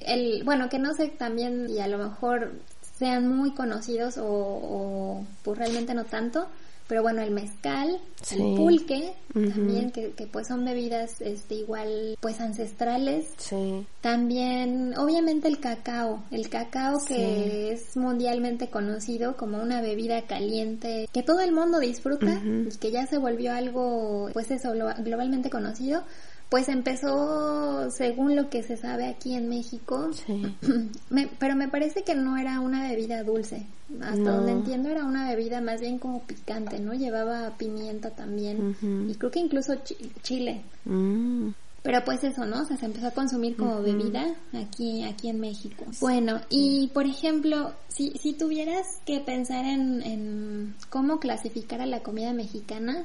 el, 0.00 0.44
bueno, 0.44 0.68
que 0.68 0.78
no 0.78 0.94
sé 0.94 1.08
también 1.08 1.68
y 1.68 1.80
a 1.80 1.88
lo 1.88 1.98
mejor 1.98 2.52
sean 2.96 3.26
muy 3.28 3.50
conocidos 3.54 4.18
o, 4.18 4.24
o 4.28 5.26
pues 5.42 5.58
realmente 5.58 5.94
no 5.94 6.04
tanto, 6.04 6.46
pero 6.88 7.02
bueno, 7.02 7.22
el 7.22 7.30
mezcal, 7.30 7.98
Sí. 8.22 8.36
el 8.36 8.56
pulque, 8.56 9.14
también 9.32 9.90
que, 9.90 10.10
que 10.12 10.26
pues 10.26 10.46
son 10.46 10.64
bebidas 10.64 11.20
este 11.20 11.56
igual 11.56 12.16
pues 12.20 12.40
ancestrales. 12.40 13.26
Sí, 13.38 13.84
También, 14.00 14.96
obviamente 14.98 15.48
el 15.48 15.58
cacao, 15.58 16.22
el 16.30 16.48
cacao 16.48 17.00
Sí. 17.00 17.14
que 17.14 17.72
es 17.72 17.96
mundialmente 17.96 18.68
conocido 18.68 19.36
como 19.36 19.60
una 19.60 19.80
bebida 19.80 20.22
caliente 20.22 21.08
que 21.12 21.22
todo 21.22 21.40
el 21.40 21.52
mundo 21.52 21.80
disfruta 21.80 22.40
y 22.44 22.76
que 22.78 22.90
ya 22.90 23.06
se 23.06 23.18
volvió 23.18 23.52
algo, 23.52 24.28
pues 24.32 24.50
eso, 24.50 24.74
glo- 24.74 24.94
globalmente 25.02 25.50
conocido, 25.50 26.04
pues 26.52 26.68
empezó, 26.68 27.90
según 27.90 28.36
lo 28.36 28.50
que 28.50 28.62
se 28.62 28.76
sabe 28.76 29.06
aquí 29.06 29.32
en 29.34 29.48
México, 29.48 30.10
sí. 30.12 30.54
me- 31.10 31.28
pero 31.38 31.56
me 31.56 31.68
parece 31.68 32.02
que 32.02 32.14
no 32.14 32.36
era 32.36 32.60
una 32.60 32.88
bebida 32.90 33.22
dulce. 33.22 33.64
Hasta 34.02 34.16
No. 34.16 34.36
donde 34.36 34.52
entiendo 34.52 34.90
era 34.90 35.04
una 35.06 35.30
bebida 35.30 35.62
más 35.62 35.80
bien 35.80 35.98
como 35.98 36.20
picante, 36.24 36.78
¿no? 36.78 36.92
Llevaba 36.92 37.56
pimienta 37.56 38.10
también 38.10 38.76
y 39.08 39.14
creo 39.14 39.30
que 39.30 39.40
incluso 39.40 39.74
chi- 39.82 39.96
chile. 40.22 40.60
Mm. 40.84 41.48
Pero 41.82 42.04
pues 42.04 42.22
eso, 42.22 42.44
¿no? 42.44 42.60
O 42.62 42.64
sea, 42.66 42.76
se 42.76 42.84
empezó 42.86 43.06
a 43.08 43.10
consumir 43.12 43.56
como 43.56 43.80
bebida 43.82 44.24
aquí, 44.52 45.02
aquí 45.04 45.30
en 45.30 45.40
México. 45.40 45.84
Bueno, 46.00 46.40
y 46.50 46.88
por 46.94 47.06
ejemplo, 47.06 47.72
si, 47.88 48.10
si 48.10 48.34
tuvieras 48.34 48.86
que 49.06 49.20
pensar 49.20 49.64
en, 49.64 50.02
en 50.02 50.74
cómo 50.90 51.18
clasificar 51.18 51.80
a 51.80 51.86
la 51.86 52.00
comida 52.00 52.32
mexicana, 52.34 53.04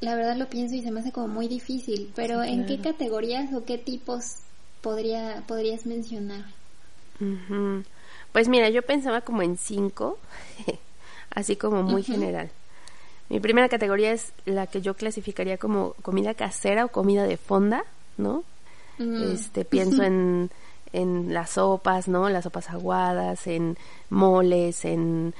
la 0.00 0.14
verdad 0.14 0.36
lo 0.36 0.48
pienso 0.48 0.74
y 0.74 0.82
se 0.82 0.90
me 0.90 1.00
hace 1.00 1.12
como 1.12 1.28
muy 1.28 1.48
difícil, 1.48 2.10
pero 2.14 2.42
Sí, 2.42 2.50
¿en 2.50 2.66
qué 2.66 2.80
categorías 2.80 3.52
o 3.52 3.64
qué 3.64 3.76
tipos 3.76 4.36
podría, 4.80 5.42
podrías 5.46 5.84
mencionar? 5.86 6.44
Pues 8.32 8.48
mira, 8.48 8.68
yo 8.70 8.82
pensaba 8.82 9.20
como 9.20 9.42
en 9.42 9.56
cinco, 9.56 10.18
así 11.30 11.56
como 11.56 11.82
muy 11.82 12.02
general. 12.02 12.50
Mi 13.28 13.40
primera 13.40 13.68
categoría 13.68 14.12
es 14.12 14.32
la 14.46 14.66
que 14.66 14.80
yo 14.80 14.94
clasificaría 14.94 15.58
como 15.58 15.92
comida 16.02 16.32
casera 16.34 16.86
o 16.86 16.88
comida 16.88 17.26
de 17.26 17.36
fonda, 17.36 17.84
¿no? 18.16 18.44
Mm. 18.98 19.32
Este, 19.32 19.64
pienso 19.66 20.02
en, 20.02 20.50
en 20.92 21.34
las 21.34 21.50
sopas, 21.50 22.08
¿no? 22.08 22.30
Las 22.30 22.44
sopas 22.44 22.70
aguadas, 22.70 23.46
en 23.46 23.76
moles, 24.08 24.84
en 24.86 25.34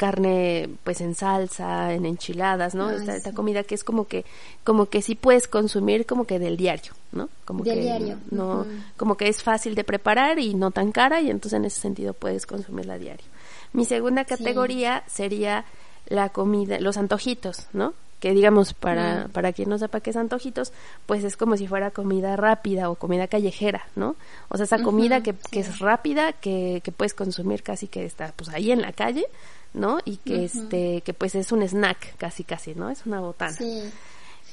carne, 0.00 0.70
pues 0.82 1.02
en 1.02 1.14
salsa, 1.14 1.92
en 1.92 2.06
enchiladas, 2.06 2.74
¿no? 2.74 2.88
Ay, 2.88 2.96
esta, 2.96 3.16
esta 3.16 3.32
comida 3.32 3.64
que 3.64 3.74
es 3.74 3.84
como 3.84 4.06
que, 4.08 4.24
como 4.64 4.86
que 4.86 5.02
sí 5.02 5.14
puedes 5.14 5.46
consumir 5.46 6.06
como 6.06 6.24
que 6.24 6.38
del 6.38 6.56
diario, 6.56 6.92
¿no? 7.12 7.28
Como 7.44 7.64
Del 7.64 7.74
que 7.74 7.80
diario, 7.82 8.16
no, 8.30 8.64
como 8.96 9.18
que 9.18 9.28
es 9.28 9.42
fácil 9.42 9.74
de 9.74 9.84
preparar 9.84 10.38
y 10.38 10.54
no 10.54 10.70
tan 10.70 10.90
cara 10.90 11.20
y 11.20 11.28
entonces 11.30 11.58
en 11.58 11.66
ese 11.66 11.80
sentido 11.82 12.14
puedes 12.14 12.46
consumirla 12.46 12.96
diario. 12.96 13.26
Mi 13.74 13.84
segunda 13.84 14.24
categoría 14.24 15.04
sería 15.06 15.66
la 16.08 16.30
comida, 16.30 16.80
los 16.80 16.96
antojitos, 16.96 17.66
¿no? 17.74 17.92
Que 18.20 18.32
digamos, 18.32 18.72
para, 18.74 19.26
Mm. 19.26 19.30
para 19.32 19.52
quien 19.52 19.68
no 19.68 19.78
sepa 19.78 20.00
qué 20.00 20.10
es 20.10 20.16
antojitos, 20.16 20.72
pues 21.06 21.24
es 21.24 21.36
como 21.36 21.56
si 21.58 21.66
fuera 21.66 21.90
comida 21.90 22.36
rápida 22.36 22.88
o 22.90 22.94
comida 22.94 23.28
callejera, 23.28 23.82
¿no? 23.96 24.16
O 24.48 24.56
sea, 24.56 24.64
esa 24.64 24.82
comida 24.82 25.22
que, 25.22 25.34
que 25.50 25.62
sí. 25.62 25.70
es 25.70 25.78
rápida, 25.78 26.32
que, 26.32 26.80
que 26.82 26.90
puedes 26.90 27.12
consumir 27.14 27.62
casi 27.62 27.86
que 27.86 28.04
está 28.06 28.32
pues 28.36 28.48
ahí 28.50 28.72
en 28.72 28.80
la 28.82 28.92
calle, 28.92 29.26
¿no? 29.74 29.98
Y 30.04 30.16
que 30.18 30.34
Ujú. 30.34 30.44
este, 30.44 31.00
que 31.02 31.14
pues 31.14 31.34
es 31.34 31.52
un 31.52 31.62
snack 31.62 32.16
casi 32.16 32.44
casi, 32.44 32.74
¿no? 32.74 32.90
Es 32.90 33.06
una 33.06 33.20
botana. 33.20 33.52
Sí. 33.52 33.82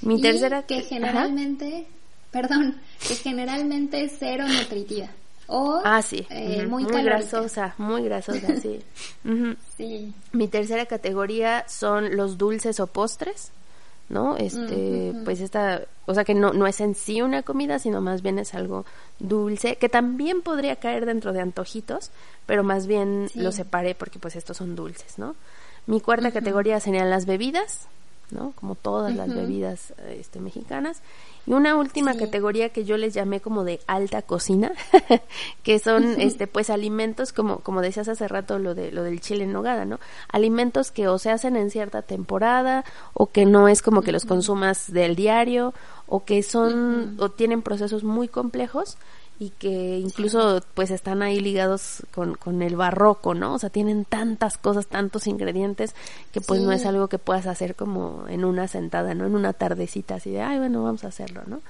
Mi 0.01 0.15
Y 0.19 0.21
tercera 0.21 0.63
que 0.63 0.77
ajá. 0.79 0.87
generalmente, 0.87 1.87
perdón, 2.31 2.77
que 3.07 3.15
generalmente 3.15 4.03
es 4.03 4.13
cero 4.19 4.45
nutritiva. 4.47 5.07
O 5.47 5.81
Ah, 5.83 6.01
sí. 6.01 6.27
eh, 6.29 6.57
ujú, 6.59 6.69
muy, 6.69 6.83
muy 6.83 6.91
calórica. 6.91 7.17
grasosa, 7.17 7.73
muy 7.77 8.03
grasosa, 8.03 8.55
sí. 8.61 8.81
Ujú. 9.25 9.55
Sí. 9.77 10.13
Mi 10.33 10.47
tercera 10.49 10.85
categoría 10.85 11.65
son 11.69 12.15
los 12.17 12.37
dulces 12.37 12.79
o 12.79 12.87
postres, 12.87 13.51
¿no? 14.09 14.37
Este, 14.37 15.13
pues 15.25 15.41
esta, 15.41 15.81
o 16.05 16.13
sea 16.13 16.23
que 16.23 16.33
no, 16.33 16.53
no 16.53 16.65
es 16.67 16.79
en 16.79 16.95
sí 16.95 17.21
una 17.21 17.43
comida, 17.43 17.77
sino 17.79 17.99
más 18.01 18.21
bien 18.21 18.39
es 18.39 18.53
algo 18.53 18.85
dulce, 19.19 19.75
que 19.75 19.89
también 19.89 20.41
podría 20.41 20.77
caer 20.77 21.05
dentro 21.05 21.33
de 21.33 21.41
antojitos, 21.41 22.11
pero 22.45 22.63
más 22.63 22.87
bien 22.87 23.27
Sí. 23.33 23.39
lo 23.41 23.51
separé 23.51 23.95
porque 23.95 24.17
pues 24.19 24.35
estos 24.35 24.57
son 24.57 24.75
dulces, 24.75 25.17
¿no? 25.19 25.35
Mi 25.87 25.99
cuarta 26.01 26.31
categoría 26.31 26.79
serían 26.79 27.09
las 27.09 27.25
bebidas, 27.25 27.87
¿no? 28.31 28.51
Como 28.55 28.75
todas 28.75 29.15
las 29.15 29.33
bebidas 29.33 29.93
este, 30.09 30.39
mexicanas. 30.39 31.01
Y 31.45 31.53
una 31.53 31.77
última 31.77 32.11
Sí. 32.13 32.19
categoría 32.19 32.69
que 32.69 32.83
yo 32.83 32.97
les 32.97 33.13
llamé 33.13 33.39
como 33.39 33.63
de 33.63 33.79
alta 33.87 34.21
cocina, 34.21 34.73
que 35.63 35.79
son 35.79 36.19
este 36.19 36.45
pues 36.47 36.69
alimentos 36.69 37.31
como 37.31 37.59
como 37.59 37.81
decías 37.81 38.09
hace 38.09 38.27
rato 38.27 38.59
lo 38.59 38.75
de 38.75 38.91
lo 38.91 39.03
del 39.03 39.21
chile 39.21 39.45
en 39.45 39.53
nogada, 39.53 39.85
¿no? 39.85 39.99
Alimentos 40.29 40.91
que 40.91 41.07
o 41.07 41.17
se 41.19 41.29
hacen 41.31 41.55
en 41.55 41.71
cierta 41.71 42.01
temporada 42.01 42.83
o 43.13 43.27
que 43.27 43.45
no 43.45 43.67
es 43.69 43.81
como 43.81 44.01
que 44.01 44.11
los 44.11 44.25
consumas 44.25 44.91
del 44.91 45.15
diario 45.15 45.73
o 46.05 46.25
que 46.25 46.43
son 46.43 47.15
o 47.19 47.29
tienen 47.29 47.61
procesos 47.61 48.03
muy 48.03 48.27
complejos 48.27 48.97
y 49.39 49.51
que 49.51 49.99
incluso 49.99 50.61
pues 50.73 50.89
están 50.89 51.21
ahí 51.21 51.39
ligados 51.39 52.03
con, 52.13 52.33
con 52.35 52.61
el 52.63 52.75
barroco, 52.75 53.35
¿no? 53.35 53.53
O 53.53 53.59
sea, 53.59 53.69
tienen 53.69 54.03
tantas 54.03 54.57
cosas, 54.57 54.87
tantos 54.87 55.27
ingredientes 55.27 55.93
que 56.31 56.41
pues 56.41 56.59
no 56.61 56.71
es 56.71 56.85
algo 56.87 57.07
que 57.07 57.19
puedas 57.19 57.45
hacer 57.45 57.75
como 57.75 58.25
en 58.29 58.43
una 58.45 58.67
sentada, 58.67 59.13
¿no? 59.13 59.25
En 59.27 59.35
una 59.35 59.53
tardecita 59.53 60.15
así 60.15 60.31
de, 60.31 60.41
ay, 60.41 60.57
bueno, 60.57 60.83
vamos 60.83 61.03
a 61.03 61.09
hacerlo, 61.09 61.41
¿no? 61.45 61.61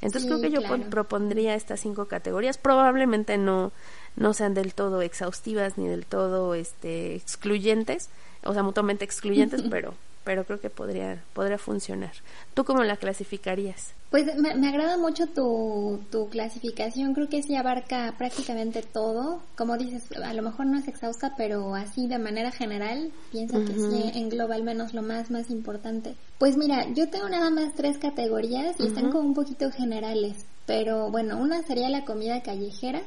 Entonces 0.00 0.22
Sí, 0.22 0.28
creo 0.28 0.40
que 0.40 0.50
yo 0.50 0.60
claro. 0.60 0.76
pon- 0.82 0.90
propondría 0.90 1.56
estas 1.56 1.80
cinco 1.80 2.06
categorías. 2.06 2.56
Probablemente 2.56 3.36
no, 3.36 3.72
no 4.14 4.32
sean 4.32 4.54
del 4.54 4.72
todo 4.72 5.02
exhaustivas 5.02 5.76
ni 5.76 5.88
del 5.88 6.06
todo 6.06 6.54
este 6.54 7.16
excluyentes, 7.16 8.10
o 8.44 8.54
sea, 8.54 8.62
mutuamente 8.62 9.04
excluyentes, 9.04 9.62
pero, 9.70 9.94
pero 10.28 10.44
creo 10.44 10.60
que 10.60 10.68
podría, 10.68 11.24
podría 11.32 11.56
funcionar. 11.56 12.12
¿Tú 12.52 12.62
cómo 12.62 12.84
la 12.84 12.98
clasificarías? 12.98 13.94
Pues 14.10 14.26
me, 14.36 14.54
me, 14.56 14.68
agrada 14.68 14.98
mucho 14.98 15.26
tu, 15.26 16.00
tu 16.10 16.28
clasificación, 16.28 17.14
creo 17.14 17.30
que 17.30 17.42
sí 17.42 17.56
abarca 17.56 18.14
prácticamente 18.18 18.82
todo. 18.82 19.40
Como 19.56 19.78
dices, 19.78 20.02
a 20.22 20.34
lo 20.34 20.42
mejor 20.42 20.66
no 20.66 20.78
es 20.78 20.86
exhausta, 20.86 21.32
pero 21.38 21.74
así 21.74 22.08
de 22.08 22.18
manera 22.18 22.50
general, 22.50 23.10
piensa 23.32 23.58
que 23.60 23.72
sí 23.72 24.10
engloba 24.16 24.54
al 24.54 24.64
menos 24.64 24.92
lo 24.92 25.00
más, 25.00 25.30
más 25.30 25.48
importante. 25.48 26.14
Pues 26.36 26.58
mira, 26.58 26.86
yo 26.92 27.08
tengo 27.08 27.26
nada 27.30 27.48
más 27.48 27.74
tres 27.74 27.96
categorías 27.96 28.78
y 28.80 28.86
están 28.86 29.10
como 29.10 29.26
un 29.26 29.34
poquito 29.34 29.70
generales. 29.70 30.44
Pero 30.66 31.10
bueno, 31.10 31.38
una 31.38 31.62
sería 31.62 31.88
la 31.88 32.04
comida 32.04 32.42
callejera, 32.42 33.00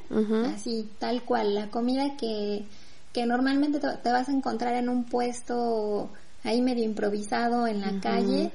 así, 0.56 0.90
tal 0.98 1.22
cual, 1.22 1.54
la 1.54 1.68
comida 1.68 2.18
que, 2.18 2.66
que 3.14 3.28
normalmente 3.28 3.80
te 3.80 4.12
vas 4.12 4.28
a 4.28 4.32
encontrar 4.32 4.74
en 4.74 4.90
un 4.90 5.04
puesto 5.04 6.10
ahí 6.44 6.62
medio 6.62 6.84
improvisado 6.84 7.68
en 7.68 7.82
la 7.82 8.00
calle 8.02 8.52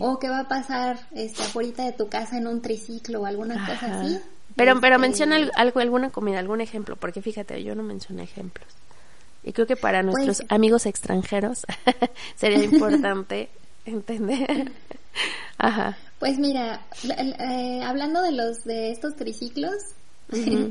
o 0.00 0.18
que 0.18 0.28
va 0.28 0.40
a 0.40 0.48
pasar 0.48 0.98
este 1.12 1.42
afuera 1.42 1.84
de 1.84 1.92
tu 1.92 2.08
casa 2.08 2.36
en 2.36 2.46
un 2.46 2.60
triciclo 2.60 3.22
o 3.22 3.26
alguna 3.26 3.66
cosa 3.66 4.00
así. 4.00 4.18
Pero 4.56 4.80
pero 4.80 4.96
este, 4.96 5.06
menciona 5.06 5.36
algo 5.54 5.80
alguna 5.80 6.10
comida, 6.10 6.38
algún 6.38 6.60
ejemplo, 6.60 6.96
porque 6.96 7.22
fíjate, 7.22 7.62
yo 7.62 7.74
no 7.74 7.82
mencioné 7.82 8.24
ejemplos. 8.24 8.68
Y 9.44 9.52
creo 9.52 9.66
que 9.66 9.76
para 9.76 10.02
pues 10.02 10.14
nuestros 10.14 10.50
amigos 10.50 10.84
extranjeros 10.86 11.64
sería 12.36 12.64
importante 12.64 13.48
entender. 13.84 14.72
Ajá. 15.58 15.96
Pues 16.18 16.38
mira, 16.38 16.80
eh, 17.04 17.80
hablando 17.84 18.20
de 18.22 18.32
los 18.32 18.64
de 18.64 18.90
estos 18.90 19.14
triciclos, 19.14 19.74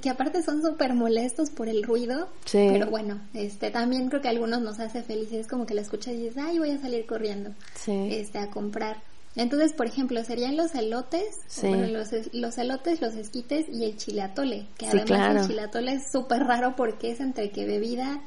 que 0.01 0.09
aparte 0.09 0.43
son 0.43 0.61
súper 0.61 0.93
molestos 0.93 1.49
por 1.49 1.67
el 1.67 1.83
ruido, 1.83 2.27
pero 2.51 2.87
bueno, 2.89 3.19
este 3.33 3.71
también 3.71 4.09
creo 4.09 4.21
que 4.21 4.27
a 4.27 4.31
algunos 4.31 4.61
nos 4.61 4.79
hace 4.79 5.01
felices, 5.03 5.47
como 5.47 5.65
que 5.65 5.73
la 5.73 5.81
escuchas 5.81 6.13
y 6.13 6.17
dices, 6.17 6.37
ay, 6.37 6.59
voy 6.59 6.71
a 6.71 6.79
salir 6.79 7.05
corriendo 7.05 7.51
este, 7.87 8.37
a 8.39 8.49
comprar. 8.49 8.97
Entonces, 9.35 9.73
por 9.73 9.85
ejemplo, 9.85 10.23
serían 10.23 10.57
los 10.57 10.73
elotes, 10.73 11.37
bueno, 11.61 11.87
los, 11.87 12.09
los 12.33 12.57
elotes, 12.57 13.01
los 13.01 13.13
esquites 13.13 13.67
y 13.69 13.85
el 13.85 13.97
chilatole, 13.97 14.65
que 14.77 14.87
además 14.87 15.41
el 15.41 15.47
chilatole 15.47 15.93
es 15.93 16.11
súper 16.11 16.43
raro 16.43 16.75
porque 16.75 17.11
es 17.11 17.19
entre 17.19 17.51
que 17.51 17.65
bebida 17.65 18.19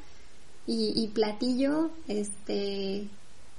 y, 0.67 0.93
y 0.95 1.07
platillo, 1.09 1.91
este, 2.07 3.07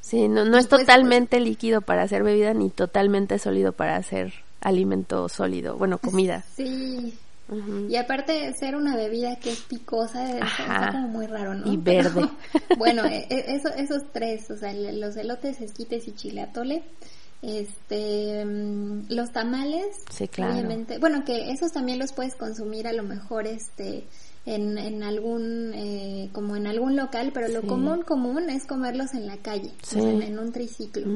Sí, 0.03 0.29
no, 0.29 0.45
no 0.45 0.59
es 0.59 0.67
pues, 0.67 0.81
totalmente 0.83 1.39
líquido 1.41 1.81
para 1.81 2.03
hacer 2.03 2.25
bebida 2.25 2.53
ni 2.55 2.71
totalmente 2.71 3.39
sólido 3.39 3.73
para 3.73 3.97
hacer 3.97 4.35
alimento 4.61 5.29
sólido, 5.29 5.77
bueno, 5.77 5.99
comida. 5.99 6.45
Sí. 6.57 7.15
Y 7.89 7.97
aparte 7.97 8.53
ser 8.55 8.77
una 8.77 8.97
bebida 8.97 9.37
que 9.37 9.51
es 9.51 9.61
picosa, 9.61 10.39
es 10.39 10.45
como 10.93 11.09
muy 11.09 11.27
raro, 11.27 11.55
¿no? 11.55 11.71
Y 11.71 11.77
verde. 11.79 12.29
bueno, 12.79 13.05
e, 13.05 13.27
e, 13.29 13.55
eso, 13.55 13.69
esos 13.69 14.03
tres, 14.13 14.51
o 14.51 14.57
sea, 14.57 14.73
los 14.73 15.17
elotes, 15.17 15.61
esquites 15.61 16.09
y 16.09 16.13
chilatole. 16.13 16.83
Este, 17.43 18.45
mm, 18.45 19.07
los 19.09 19.33
tamales, 19.33 19.87
sí, 20.11 20.29
claro. 20.29 20.55
obviamente, 20.55 20.99
bueno, 20.99 21.25
que 21.25 21.51
esos 21.51 21.73
también 21.73 21.99
los 21.99 22.13
puedes 22.13 22.37
consumir 22.37 22.87
a 22.87 22.93
lo 22.93 23.03
mejor, 23.03 23.49
este, 23.49 24.05
en, 24.47 24.79
en 24.79 25.03
algún 25.03 25.73
eh, 25.75 26.31
como 26.33 26.57
en 26.57 26.67
algún 26.67 26.97
local 26.97 27.31
pero 27.33 27.49
lo 27.49 27.63
común 27.63 28.03
común 28.03 28.51
es 28.51 28.67
comerlos 28.67 29.15
en 29.15 29.27
la 29.27 29.37
calle 29.37 29.73
en, 29.95 30.39
un 30.39 30.53
triciclo 30.53 31.07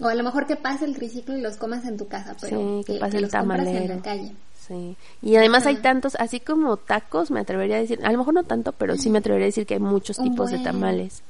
o 0.00 0.08
a 0.08 0.14
lo 0.14 0.22
mejor 0.22 0.46
que 0.46 0.56
pase 0.56 0.84
el 0.84 0.94
triciclo 0.94 1.36
y 1.36 1.40
los 1.40 1.56
comas 1.56 1.86
en 1.86 1.96
tu 1.96 2.06
casa 2.06 2.36
pero 2.40 2.82
que, 2.84 2.98
pase 2.98 3.16
el 3.16 3.22
los 3.22 3.32
tamalero. 3.32 3.78
en 3.78 3.88
la 3.88 4.02
calle 4.02 4.32
Sí. 4.70 4.96
Y 5.20 5.34
además 5.34 5.66
hay 5.66 5.78
tantos, 5.78 6.14
así 6.14 6.38
como 6.38 6.76
tacos, 6.76 7.32
me 7.32 7.40
atrevería 7.40 7.76
a 7.76 7.80
decir, 7.80 7.98
a 8.04 8.12
lo 8.12 8.18
mejor 8.18 8.34
no 8.34 8.44
tanto, 8.44 8.70
pero 8.70 8.96
sí 8.96 9.10
me 9.10 9.18
atrevería 9.18 9.46
a 9.46 9.48
decir 9.48 9.66
que 9.66 9.74
hay 9.74 9.80
muchos 9.80 10.16
tipos 10.18 10.52
de 10.52 10.60
tamales. 10.60 11.24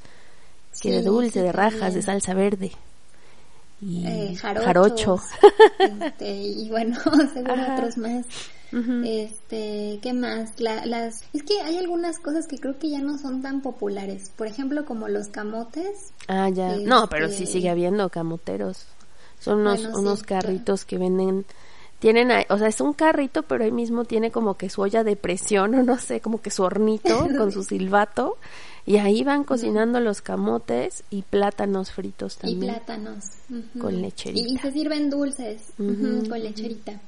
Que 0.79 0.91
de 0.91 1.01
dulce, 1.01 1.41
de 1.41 1.51
rajas, 1.51 1.95
de 1.95 2.03
salsa 2.03 2.35
verde. 2.35 2.71
Y 3.81 4.05
eh, 4.05 4.35
jarocho. 4.35 5.19
Este, 5.79 6.31
y 6.31 6.69
bueno, 6.69 6.95
seguro 7.33 7.63
otros 7.73 7.97
más. 7.97 8.25
Este, 9.03 9.99
¿qué 10.03 10.13
más? 10.13 10.51
las, 10.59 11.23
es 11.33 11.41
que 11.41 11.59
hay 11.61 11.77
algunas 11.77 12.19
cosas 12.19 12.47
que 12.47 12.59
creo 12.59 12.77
que 12.77 12.91
ya 12.91 12.99
no 12.99 13.17
son 13.17 13.41
tan 13.41 13.61
populares. 13.61 14.31
Por 14.35 14.45
ejemplo, 14.45 14.85
como 14.85 15.07
los 15.07 15.29
camotes. 15.29 16.13
Ah, 16.27 16.49
ya. 16.49 16.77
no, 16.77 17.07
pero 17.09 17.27
sí 17.27 17.43
este, 17.43 17.53
sigue 17.53 17.69
habiendo 17.71 18.07
camoteros. 18.09 18.85
Son 19.39 19.61
unos, 19.61 19.83
unos 19.85 20.21
carritos 20.21 20.85
que 20.85 20.99
venden 20.99 21.45
tienen, 22.01 22.31
o 22.49 22.57
sea, 22.57 22.67
es 22.67 22.81
un 22.81 22.93
carrito, 22.93 23.43
pero 23.43 23.63
ahí 23.63 23.71
mismo 23.71 24.05
tiene 24.05 24.31
como 24.31 24.55
que 24.55 24.71
su 24.71 24.81
olla 24.81 25.03
de 25.03 25.15
presión, 25.15 25.75
o 25.75 25.83
no 25.83 25.99
sé, 25.99 26.19
como 26.19 26.41
que 26.41 26.49
su 26.49 26.63
hornito 26.63 27.27
con 27.37 27.51
su 27.51 27.63
silbato, 27.63 28.37
y 28.87 28.97
ahí 28.97 29.23
van 29.23 29.43
cocinando 29.43 29.99
los 29.99 30.21
camotes 30.23 31.03
y 31.11 31.21
plátanos 31.21 31.91
fritos 31.91 32.37
también. 32.37 32.63
Y 32.63 32.65
plátanos. 32.65 33.25
Con 33.79 34.01
lecherita. 34.01 34.49
Y, 34.49 34.57
se 34.57 34.71
sirven 34.71 35.11
dulces 35.11 35.73
con 35.77 36.41
lecherita. 36.41 36.99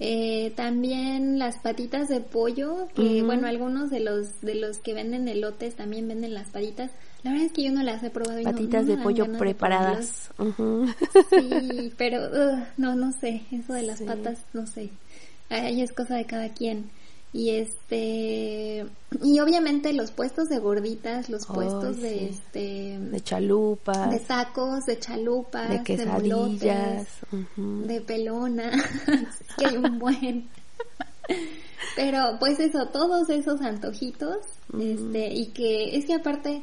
Eh, 0.00 0.52
también 0.56 1.38
las 1.38 1.58
patitas 1.58 2.08
de 2.08 2.20
pollo, 2.20 2.88
que 2.96 3.22
bueno, 3.22 3.46
algunos 3.46 3.90
de 3.90 4.00
los 4.00 4.40
de 4.42 4.56
los 4.56 4.78
que 4.78 4.92
venden 4.92 5.28
elotes 5.28 5.76
también 5.76 6.08
venden 6.08 6.34
las 6.34 6.48
patitas. 6.48 6.90
La 7.26 7.32
verdad 7.32 7.46
es 7.46 7.52
que 7.54 7.64
yo 7.64 7.72
no 7.72 7.82
las 7.82 8.04
he 8.04 8.10
probado. 8.10 8.40
Patitas 8.44 8.86
de 8.86 8.96
pollo 8.98 9.26
preparadas. 9.36 10.30
Sí, 11.30 11.92
pero 11.98 12.20
no, 12.76 12.94
no 12.94 13.10
sé, 13.20 13.42
eso 13.50 13.72
de 13.72 13.82
las 13.82 14.00
patas, 14.00 14.38
no 14.52 14.64
sé. 14.64 14.90
Ahí 15.50 15.82
es 15.82 15.92
cosa 15.92 16.14
de 16.14 16.24
cada 16.24 16.50
quien. 16.50 16.88
Y 17.32 17.50
este 17.50 18.86
y 19.24 19.40
obviamente 19.40 19.92
los 19.92 20.12
puestos 20.12 20.48
de 20.48 20.60
gorditas, 20.60 21.28
los 21.28 21.46
puestos 21.46 22.00
de 22.00 22.28
este 22.28 22.96
de 23.00 23.20
chalupas, 23.20 24.12
de 24.12 24.20
tacos, 24.20 24.84
de 24.86 25.00
chalupas, 25.00 25.68
de 25.68 25.82
quesadillas, 25.82 27.08
de, 27.56 28.00
pelona, 28.02 28.70
que 29.58 29.66
hay 29.66 29.76
un 29.78 29.98
buen. 29.98 30.48
Pero 31.96 32.36
pues 32.38 32.60
eso, 32.60 32.86
todos 32.86 33.28
esos 33.30 33.60
antojitos, 33.60 34.38
este, 34.78 35.34
y 35.34 35.46
que 35.46 35.96
es 35.96 36.04
que 36.04 36.14
aparte 36.14 36.62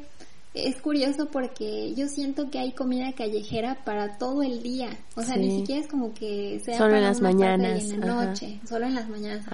es 0.53 0.79
curioso 0.81 1.29
porque 1.31 1.95
yo 1.95 2.07
siento 2.07 2.51
que 2.51 2.59
hay 2.59 2.73
comida 2.73 3.11
callejera 3.13 3.83
para 3.83 4.19
todo 4.19 4.43
el 4.43 4.61
día. 4.61 4.89
O 5.15 5.23
sea, 5.23 5.35
ni 5.35 5.59
siquiera 5.59 5.81
es 5.81 5.87
como 5.87 6.13
que 6.13 6.61
sea 6.63 6.77
solo 6.77 6.91
para 6.91 6.99
en 6.99 7.03
las 7.05 7.21
mañanas, 7.21 7.83
en 7.89 7.99
la 8.01 8.25
noche, 8.25 8.59
solo 8.67 8.85
en 8.85 8.93
las 8.93 9.09
mañanas. 9.09 9.45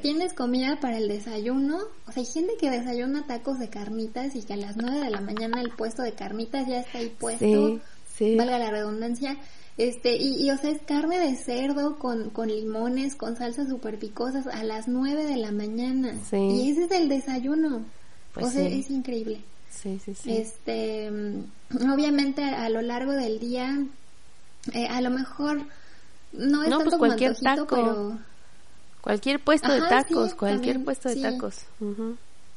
tienes 0.00 0.32
comida 0.32 0.78
para 0.80 0.96
el 0.96 1.08
desayuno. 1.08 1.78
O 2.06 2.12
sea, 2.12 2.22
hay 2.22 2.26
gente 2.26 2.54
que 2.58 2.70
desayuna 2.70 3.26
tacos 3.26 3.58
de 3.58 3.68
carnitas 3.68 4.34
y 4.36 4.42
que 4.42 4.54
a 4.54 4.56
las 4.56 4.76
nueve 4.78 5.00
de 5.00 5.10
la 5.10 5.20
mañana 5.20 5.60
el 5.60 5.70
puesto 5.70 6.02
de 6.02 6.12
carnitas 6.12 6.66
ya 6.66 6.80
está 6.80 6.98
ahí 6.98 7.14
puesto. 7.18 7.80
Valga 8.18 8.58
la 8.58 8.70
redundancia. 8.70 9.36
Este, 9.76 10.16
y, 10.16 10.50
o 10.50 10.56
sea, 10.56 10.70
es 10.70 10.80
carne 10.80 11.18
de 11.18 11.36
cerdo 11.36 11.98
con, 11.98 12.30
con 12.30 12.48
limones, 12.48 13.14
con 13.14 13.36
salsas 13.36 13.68
super 13.68 13.98
picosas 13.98 14.46
a 14.46 14.64
las 14.64 14.88
nueve 14.88 15.26
de 15.26 15.36
la 15.36 15.52
mañana. 15.52 16.14
Y 16.32 16.70
ese 16.70 16.84
es 16.84 16.90
el 16.92 17.10
desayuno. 17.10 17.84
Pues 18.32 18.46
o 18.46 18.50
sea, 18.50 18.66
es 18.66 18.90
increíble. 18.90 19.42
Sí, 19.80 20.00
sí, 20.04 20.14
sí. 20.14 20.36
Este, 20.36 21.10
mm, 21.10 21.92
obviamente 21.92 22.42
a, 22.42 22.68
lo 22.68 22.82
largo 22.82 23.12
del 23.12 23.38
día, 23.38 23.84
eh, 24.72 24.86
a 24.88 25.00
lo 25.00 25.10
mejor 25.10 25.62
no 26.32 26.62
es 26.62 26.70
no, 26.70 26.78
tanto 26.78 26.98
pues 26.98 27.10
cualquier 27.10 27.34
como 27.34 27.54
taco. 27.54 27.66
pero 27.68 28.18
cualquier 29.00 29.40
puesto 29.40 29.72
de 29.72 29.80
tacos, 29.80 30.34
cualquier 30.34 30.82
puesto 30.82 31.08
de 31.08 31.16
tacos. 31.16 31.56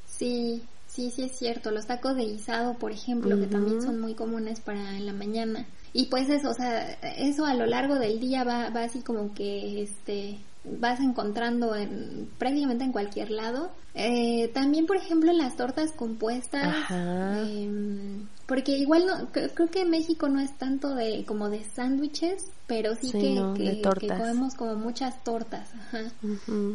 Sí, 0.08 0.64
sí, 0.88 1.12
sí 1.12 1.24
es 1.24 1.38
cierto. 1.38 1.72
Los 1.72 1.88
tacos 1.88 2.16
de 2.16 2.26
guisado, 2.26 2.74
por 2.76 2.92
ejemplo, 2.92 3.40
que 3.40 3.48
también 3.48 3.82
son 3.82 4.00
muy 4.00 4.16
comunes 4.16 4.60
para 4.60 4.98
en 4.98 5.06
la 5.06 5.14
mañana. 5.14 5.66
Y 5.92 6.06
pues 6.06 6.30
eso, 6.30 6.52
o 6.52 6.54
sea, 6.54 6.92
eso 7.18 7.46
a 7.46 7.54
lo 7.54 7.66
largo 7.66 7.96
del 7.96 8.20
día 8.20 8.44
va, 8.44 8.70
va 8.70 8.84
así 8.84 9.02
como 9.02 9.34
que, 9.34 9.82
este, 9.82 10.38
vas 10.64 11.00
encontrando 11.00 11.76
en, 11.76 12.30
prácticamente 12.38 12.84
en 12.84 12.92
cualquier 12.92 13.32
lado. 13.32 13.72
Eh, 13.96 14.50
también, 14.54 14.86
por 14.86 14.98
ejemplo, 14.98 15.32
las 15.34 15.56
tortas 15.56 15.92
compuestas. 15.92 16.86
Eh, 16.92 18.22
porque 18.50 18.76
igual 18.76 19.06
no, 19.06 19.28
creo 19.32 19.70
que 19.70 19.86
México 19.86 20.28
no 20.28 20.40
es 20.40 20.58
tanto 20.58 20.96
de 20.96 21.24
como 21.24 21.52
de 21.52 21.64
sándwiches, 21.64 22.46
pero 22.66 22.96
sí, 22.96 23.12
que, 23.12 23.80
que, 24.00 24.08
comemos 24.08 24.56
como 24.56 24.74
muchas 24.74 25.24
tortas. 25.24 25.70
Ajá. 25.76 26.12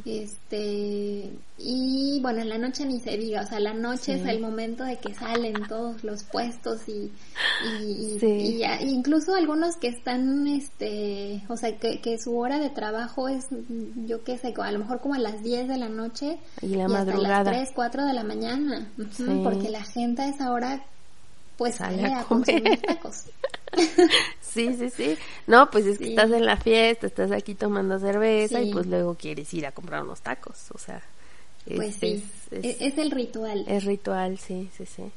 Este 0.04 1.32
y 1.58 2.20
bueno, 2.22 2.42
en 2.42 2.48
la 2.48 2.58
noche 2.58 2.86
ni 2.86 3.00
se 3.00 3.16
diga, 3.16 3.42
o 3.42 3.46
sea, 3.46 3.58
la 3.58 3.74
noche 3.74 4.14
es 4.14 4.26
el 4.26 4.40
momento 4.40 4.84
de 4.84 4.98
que 4.98 5.14
salen 5.14 5.54
todos 5.68 6.04
los 6.04 6.22
puestos 6.22 6.88
y, 6.88 7.10
y, 7.82 8.62
incluso 8.86 9.34
algunos 9.34 9.76
que 9.76 9.88
están, 9.88 10.46
este, 10.46 11.42
o 11.48 11.56
sea, 11.56 11.76
que, 11.76 12.00
que 12.00 12.18
su 12.18 12.38
hora 12.38 12.60
de 12.60 12.70
trabajo 12.70 13.28
es, 13.28 13.46
yo 14.06 14.22
qué 14.22 14.38
sé, 14.38 14.54
a 14.56 14.70
lo 14.70 14.78
mejor 14.78 15.00
como 15.00 15.14
a 15.14 15.18
las 15.18 15.42
10 15.42 15.66
de 15.66 15.76
la 15.76 15.88
noche 15.88 16.38
y, 16.62 16.68
la 16.68 16.86
madrugada. 16.86 17.38
hasta 17.38 17.50
las 17.50 17.68
3, 17.68 17.72
4 17.74 18.06
de 18.06 18.12
la 18.12 18.22
mañana, 18.22 18.92
porque 19.42 19.70
la 19.70 19.82
gente 19.82 20.22
a 20.22 20.28
esa 20.28 20.52
hora 20.52 20.84
pues 21.56 21.76
sale 21.76 22.04
a, 22.06 22.24
comer 22.24 22.80
tacos. 22.86 23.24
sí, 24.40 24.74
sí, 24.74 24.90
sí. 24.90 25.16
No, 25.46 25.70
pues 25.70 25.86
es 25.86 25.98
que 25.98 26.08
estás 26.08 26.30
en 26.30 26.46
la 26.46 26.56
fiesta, 26.56 27.06
estás 27.06 27.30
aquí 27.30 27.54
tomando 27.54 27.98
cerveza 27.98 28.60
y 28.60 28.72
pues 28.72 28.86
luego 28.86 29.14
quieres 29.14 29.52
ir 29.54 29.66
a 29.66 29.72
comprar 29.72 30.02
unos 30.02 30.20
tacos, 30.20 30.70
o 30.72 30.78
sea. 30.78 31.02
Es, 31.66 31.76
pues 31.76 31.94
sí, 31.96 32.22
es, 32.50 32.98
el 32.98 33.10
ritual. 33.10 33.64
Es 33.66 33.84
ritual, 33.84 34.38
sí, 34.38 34.70
sí, 34.76 34.84
sí. 34.84 35.10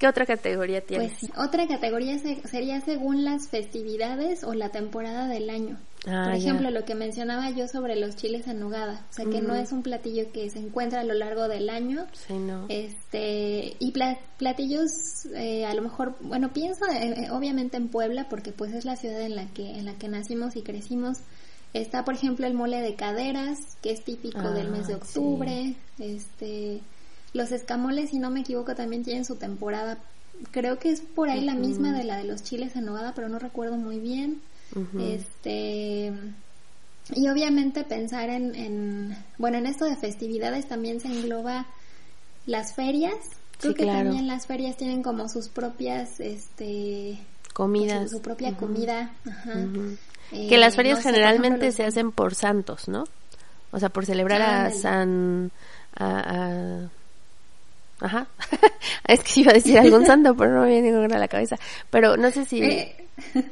¿Qué 0.00 0.08
otra 0.08 0.24
categoría 0.26 0.80
tienes? 0.80 1.12
Pues 1.20 1.30
otra 1.36 1.68
categoría 1.68 2.18
sería 2.18 2.80
según 2.80 3.22
las 3.22 3.48
festividades 3.48 4.42
o 4.44 4.54
la 4.54 4.70
temporada 4.70 5.28
del 5.28 5.50
año. 5.50 5.78
Ah, 6.06 6.24
Por 6.24 6.32
ya. 6.32 6.38
ejemplo, 6.38 6.70
lo 6.70 6.86
que 6.86 6.94
mencionaba 6.94 7.50
yo 7.50 7.68
sobre 7.68 7.94
los 7.96 8.16
chiles 8.16 8.48
en 8.48 8.60
nogada, 8.60 9.04
o 9.10 9.12
sea 9.12 9.26
que 9.26 9.42
no 9.42 9.54
es 9.54 9.70
un 9.72 9.82
platillo 9.82 10.32
que 10.32 10.48
se 10.48 10.58
encuentra 10.58 11.00
a 11.00 11.04
lo 11.04 11.12
largo 11.12 11.46
del 11.48 11.68
año. 11.68 12.06
Sí, 12.14 12.32
no. 12.32 12.64
Este, 12.70 13.76
y 13.78 13.90
pla- 13.92 14.18
platillos, 14.38 14.90
eh, 15.34 15.66
a 15.66 15.74
lo 15.74 15.82
mejor, 15.82 16.16
bueno, 16.22 16.50
pienso 16.52 16.86
eh, 16.86 17.14
eh, 17.26 17.30
obviamente 17.30 17.76
en 17.76 17.88
Puebla 17.88 18.26
porque 18.30 18.52
pues 18.52 18.72
es 18.72 18.86
la 18.86 18.96
ciudad 18.96 19.20
en 19.20 19.36
la 19.36 19.46
que, 19.52 19.70
en 19.78 19.84
la 19.84 19.94
que 19.98 20.08
nacimos 20.08 20.56
y 20.56 20.62
crecimos. 20.62 21.18
Está, 21.74 22.04
por 22.04 22.14
ejemplo, 22.14 22.46
el 22.46 22.54
mole 22.54 22.80
de 22.80 22.94
caderas, 22.96 23.58
que 23.82 23.92
es 23.92 24.02
típico 24.02 24.38
Ah, 24.40 24.50
del 24.52 24.70
mes 24.70 24.86
de 24.88 24.94
sí. 24.94 24.98
octubre. 25.00 25.74
Este, 25.98 26.80
los 27.32 27.52
escamoles, 27.52 28.10
si 28.10 28.18
no 28.18 28.30
me 28.30 28.40
equivoco, 28.40 28.74
también 28.74 29.04
tienen 29.04 29.24
su 29.24 29.36
temporada. 29.36 29.98
Creo 30.50 30.78
que 30.78 30.90
es 30.90 31.00
por 31.00 31.28
ahí 31.28 31.42
la 31.42 31.54
misma 31.54 31.92
de 31.92 32.04
la 32.04 32.16
de 32.16 32.24
los 32.24 32.42
chiles 32.42 32.74
en 32.76 32.86
nogada, 32.86 33.12
pero 33.14 33.28
no 33.28 33.38
recuerdo 33.38 33.76
muy 33.76 33.98
bien. 33.98 34.40
Este 34.98 36.12
y 37.14 37.28
obviamente 37.28 37.82
pensar 37.84 38.30
en, 38.30 38.54
en 38.54 39.16
bueno 39.38 39.58
en 39.58 39.66
esto 39.66 39.84
de 39.84 39.96
festividades 39.96 40.68
también 40.68 41.00
se 41.00 41.08
engloba 41.08 41.66
las 42.46 42.74
ferias. 42.74 43.14
Creo 43.58 43.72
Sí, 43.72 43.76
que 43.78 43.82
claro. 43.84 44.04
también 44.08 44.26
las 44.26 44.46
ferias 44.46 44.76
tienen 44.76 45.02
como 45.02 45.28
sus 45.28 45.48
propias 45.48 46.20
este 46.20 47.18
Comidas. 47.52 48.10
su, 48.10 48.16
su 48.16 48.22
propia 48.22 48.56
comida. 48.56 49.10
Ajá. 49.28 49.52
Ujú. 49.58 49.96
Eh, 50.32 50.46
que 50.48 50.56
las 50.58 50.76
ferias 50.76 50.98
no 50.98 51.10
generalmente 51.10 51.66
los- 51.66 51.74
se 51.74 51.84
hacen 51.84 52.12
por 52.12 52.34
santos, 52.34 52.88
¿no? 52.88 53.04
O 53.72 53.78
sea, 53.80 53.88
por 53.88 54.06
celebrar 54.06 54.40
a. 54.42 54.70
San... 54.70 55.50
A, 55.96 56.20
a- 56.20 56.90
Ajá. 58.00 58.26
es 59.06 59.20
que 59.22 59.40
iba 59.40 59.50
a 59.52 59.54
decir 59.54 59.78
algún 59.78 60.06
santo, 60.06 60.34
pero 60.36 60.52
no 60.54 60.62
me 60.62 60.68
viene 60.68 60.90
ninguno 60.90 61.14
a 61.14 61.18
la 61.18 61.28
cabeza. 61.28 61.56
Pero 61.90 62.16
no 62.16 62.30
sé 62.30 62.44
si... 62.44 62.62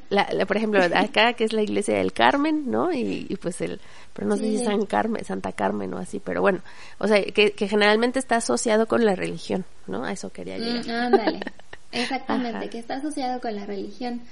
La, 0.08 0.26
la- 0.32 0.46
por 0.46 0.56
ejemplo, 0.56 0.80
acá 0.82 1.34
que 1.34 1.44
es 1.44 1.52
la 1.52 1.60
iglesia 1.60 1.98
del 1.98 2.14
Carmen, 2.14 2.70
¿no? 2.70 2.90
Y, 2.90 3.26
y 3.28 3.36
pues 3.36 3.60
el, 3.60 3.78
pero 4.14 4.26
no 4.26 4.38
sé 4.38 4.44
si 4.44 4.64
San 4.64 4.86
Carmen, 4.86 5.22
Santa 5.26 5.52
Carmen 5.52 5.92
o 5.92 5.98
así, 5.98 6.20
pero 6.24 6.40
bueno, 6.40 6.60
o 6.96 7.06
sea, 7.06 7.22
que, 7.22 7.52
que 7.52 7.68
generalmente 7.68 8.18
está 8.18 8.36
asociado 8.36 8.86
con 8.86 9.04
la 9.04 9.14
religión, 9.14 9.66
¿no? 9.86 10.04
A 10.04 10.12
eso 10.12 10.30
quería 10.30 10.56
llegar. 10.56 10.86
Mm, 10.86 10.90
ándale. 10.90 11.40
Exactamente, 11.92 12.56
Ajá. 12.58 12.70
que 12.70 12.78
está 12.78 12.94
asociado 12.96 13.42
con 13.42 13.54
la 13.56 13.66
religión. 13.66 14.22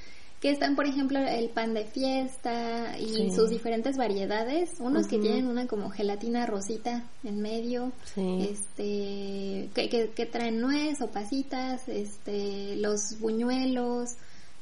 Que 0.47 0.53
están, 0.53 0.77
por 0.77 0.87
ejemplo, 0.87 1.19
el 1.19 1.49
pan 1.49 1.75
de 1.75 1.87
fiesta 1.87 2.97
y 3.01 3.09
Sí. 3.09 3.31
sus 3.33 3.51
diferentes 3.51 3.97
variedades. 3.97 4.75
Unos 4.79 5.09
que 5.09 5.19
tienen 5.19 5.49
una 5.49 5.67
como 5.67 5.91
gelatina 5.91 6.47
rosita 6.47 7.03
en 7.25 7.41
medio. 7.41 7.91
Sí. 8.15 8.49
Este, 8.49 9.69
que, 9.75 9.89
que, 9.89 10.11
que 10.15 10.27
traen 10.27 10.61
nuez 10.61 11.01
o 11.03 11.09
pasitas. 11.09 11.89
Este, 11.89 12.77
los 12.77 13.19
buñuelos. 13.19 14.11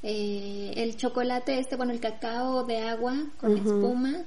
eh, 0.03 0.73
el 0.77 0.97
chocolate 0.97 1.59
este, 1.59 1.77
bueno, 1.77 1.93
el 1.93 2.01
cacao 2.01 2.65
de 2.65 2.79
agua 2.79 3.15
con 3.39 3.55
espuma. 3.59 4.25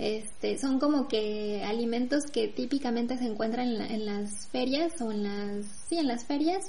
Este, 0.00 0.56
son 0.58 0.78
como 0.78 1.06
que 1.08 1.64
alimentos 1.64 2.24
que 2.26 2.48
típicamente 2.48 3.18
se 3.18 3.24
encuentran 3.26 3.68
en, 3.68 3.78
la- 3.78 3.86
en 3.88 4.06
las 4.06 4.46
ferias 4.48 4.92
o 5.02 5.10
en 5.12 5.24
las, 5.24 5.66
sí, 5.88 5.98
en 5.98 6.06
las 6.08 6.24
ferias, 6.24 6.64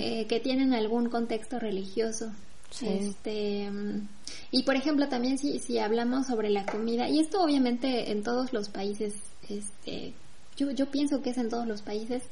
eh, 0.00 0.26
que 0.26 0.40
tienen 0.40 0.72
algún 0.72 1.10
contexto 1.10 1.58
religioso. 1.58 2.30
Este, 2.82 3.70
mm, 3.70 4.08
y 4.50 4.62
por 4.62 4.76
ejemplo 4.76 5.08
también 5.08 5.38
si, 5.38 5.58
si 5.58 5.78
hablamos 5.78 6.26
sobre 6.26 6.50
la 6.50 6.66
comida, 6.66 7.08
y 7.08 7.18
esto 7.20 7.42
obviamente 7.42 8.10
en 8.12 8.22
todos 8.22 8.52
los 8.52 8.68
países, 8.68 9.14
este, 9.48 10.12
yo, 10.56 10.70
yo 10.70 10.86
pienso 10.90 11.22
que 11.22 11.30
es 11.30 11.38
en 11.38 11.48
todos 11.48 11.66
los 11.66 11.82
países, 11.82 12.22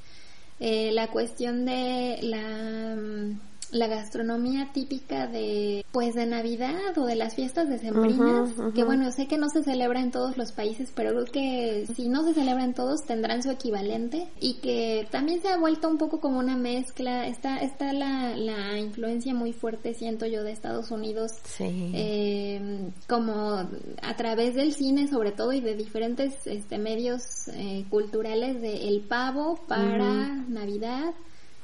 eh, 0.60 0.90
la 0.92 1.08
cuestión 1.08 1.64
de 1.64 2.18
la, 2.22 2.96
mm, 2.96 3.40
la 3.72 3.86
gastronomía 3.86 4.70
típica 4.72 5.26
de 5.26 5.84
pues 5.92 6.14
de 6.14 6.26
Navidad 6.26 6.96
o 6.96 7.04
de 7.04 7.16
las 7.16 7.34
fiestas 7.34 7.68
decembrinas, 7.68 8.50
ujú. 8.58 8.72
que 8.72 8.84
bueno, 8.84 9.10
sé 9.12 9.26
que 9.26 9.38
no 9.38 9.48
se 9.48 9.62
celebra 9.62 10.00
en 10.00 10.10
todos 10.10 10.36
los 10.36 10.52
países, 10.52 10.90
pero 10.94 11.10
creo 11.10 11.24
que 11.24 11.86
si 11.94 12.08
no 12.08 12.22
se 12.24 12.34
celebra 12.34 12.64
en 12.64 12.74
todos 12.74 13.04
tendrán 13.06 13.42
su 13.42 13.50
equivalente 13.50 14.28
y 14.40 14.54
que 14.54 15.06
también 15.10 15.40
se 15.40 15.48
ha 15.48 15.56
vuelto 15.56 15.88
un 15.88 15.98
poco 15.98 16.20
como 16.20 16.38
una 16.38 16.56
mezcla, 16.56 17.26
está, 17.26 17.58
está 17.58 17.92
la, 17.92 18.36
la 18.36 18.78
influencia 18.78 19.34
muy 19.34 19.52
fuerte, 19.52 19.94
siento 19.94 20.26
yo, 20.26 20.44
de 20.44 20.52
Estados 20.52 20.90
Unidos 20.90 21.32
Sí. 21.44 21.92
eh, 21.94 22.90
como 23.08 23.68
a 24.02 24.16
través 24.16 24.54
del 24.54 24.72
cine 24.72 25.08
sobre 25.08 25.32
todo 25.32 25.52
y 25.52 25.60
de 25.60 25.74
diferentes 25.74 26.46
este, 26.46 26.78
medios 26.78 27.22
eh, 27.54 27.84
culturales 27.90 28.60
de 28.60 28.88
el 28.88 29.00
pavo 29.02 29.60
para 29.66 30.26
Navidad. 30.48 31.14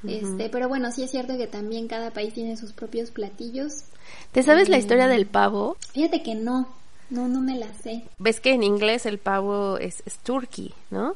Este, 0.07 0.49
pero 0.51 0.69
bueno, 0.69 0.91
sí 0.93 1.03
es 1.05 1.11
cierto 1.11 1.37
que 1.37 1.47
también 1.47 1.87
cada 1.89 2.11
país 2.11 2.35
tiene 2.35 2.57
sus 2.57 2.73
propios 2.73 3.11
platillos. 3.11 3.85
¿Te 4.33 4.43
sabes 4.43 4.69
la 4.69 4.77
Mm. 4.77 4.81
historia 4.81 5.07
del 5.09 5.27
pavo? 5.27 5.77
Fíjate 5.93 6.23
que 6.23 6.35
no, 6.35 6.69
no, 7.11 7.29
no 7.29 7.41
me 7.41 7.57
la 7.57 7.73
sé. 7.83 8.03
Ves 8.19 8.41
que 8.41 8.53
en 8.53 8.63
inglés 8.65 9.07
el 9.07 9.19
pavo 9.19 9.79
es, 9.79 10.03
es 10.07 10.19
turkey, 10.19 10.75
¿no? 10.91 11.15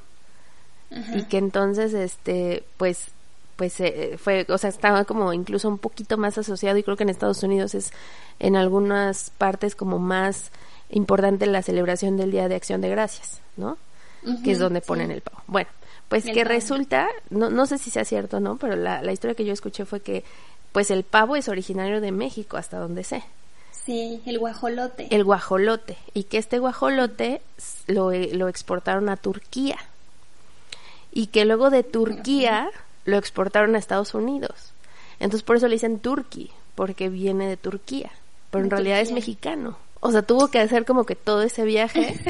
Ajá. 0.88 1.16
y 1.18 1.24
que 1.24 1.38
entonces 1.38 1.92
este 1.94 2.62
pues 2.76 3.06
pues 3.56 3.80
eh, 3.80 4.16
fue 4.22 4.46
o 4.48 4.56
sea 4.56 4.70
estaba 4.70 5.04
como 5.04 5.32
incluso 5.32 5.68
un 5.68 5.78
poquito 5.78 6.16
más 6.16 6.38
asociado 6.38 6.78
y 6.78 6.84
creo 6.84 6.96
que 6.96 7.02
en 7.02 7.08
Estados 7.08 7.42
Unidos 7.42 7.74
es 7.74 7.90
en 8.38 8.54
algunas 8.54 9.30
partes 9.30 9.74
como 9.74 9.98
más 9.98 10.52
importante 10.90 11.44
la 11.46 11.62
celebración 11.62 12.16
del 12.16 12.30
Día 12.30 12.46
de 12.48 12.54
Acción 12.54 12.82
de 12.82 12.90
Gracias, 12.90 13.40
¿no? 13.56 13.78
que 14.44 14.52
es 14.52 14.60
donde 14.60 14.80
sí. 14.80 14.86
ponen 14.86 15.10
el 15.10 15.22
pavo. 15.22 15.42
Bueno, 15.48 15.68
pues 16.08 16.24
que 16.24 16.34
pavo. 16.34 16.48
resulta, 16.48 17.08
no, 17.30 17.50
no 17.50 17.66
sé 17.66 17.78
si 17.78 17.90
sea 17.90 18.04
cierto 18.04 18.36
o 18.36 18.40
no, 18.40 18.56
pero 18.56 18.76
la, 18.76 19.02
la 19.02 19.12
historia 19.12 19.34
que 19.34 19.44
yo 19.44 19.52
escuché 19.52 19.84
fue 19.84 20.00
que 20.00 20.24
pues 20.72 20.90
el 20.90 21.02
pavo 21.04 21.36
es 21.36 21.48
originario 21.48 22.00
de 22.00 22.12
México, 22.12 22.56
hasta 22.56 22.78
donde 22.78 23.02
sé. 23.04 23.22
Sí, 23.84 24.20
el 24.26 24.38
guajolote. 24.38 25.06
El 25.14 25.24
guajolote. 25.24 25.96
Y 26.12 26.24
que 26.24 26.38
este 26.38 26.58
guajolote 26.58 27.40
lo, 27.86 28.12
e- 28.12 28.34
lo 28.34 28.48
exportaron 28.48 29.08
a 29.08 29.16
Turquía. 29.16 29.78
Y 31.12 31.28
que 31.28 31.44
luego 31.44 31.70
de 31.70 31.82
Turquía 31.82 32.68
lo 33.04 33.16
exportaron 33.16 33.74
a 33.74 33.78
Estados 33.78 34.12
Unidos. 34.14 34.72
Entonces 35.18 35.42
por 35.44 35.56
eso 35.56 35.66
le 35.68 35.76
dicen 35.76 35.98
turkey, 36.00 36.50
porque 36.74 37.08
viene 37.08 37.48
de 37.48 37.56
Turquía. 37.56 38.10
Pero 38.50 38.64
en 38.64 38.70
realidad 38.70 39.00
es 39.00 39.12
mexicano. 39.12 39.78
O 40.00 40.10
sea, 40.12 40.22
tuvo 40.22 40.48
que 40.48 40.58
hacer 40.60 40.84
como 40.84 41.04
que 41.06 41.14
todo 41.16 41.42
ese 41.42 41.64
viaje 41.64 42.20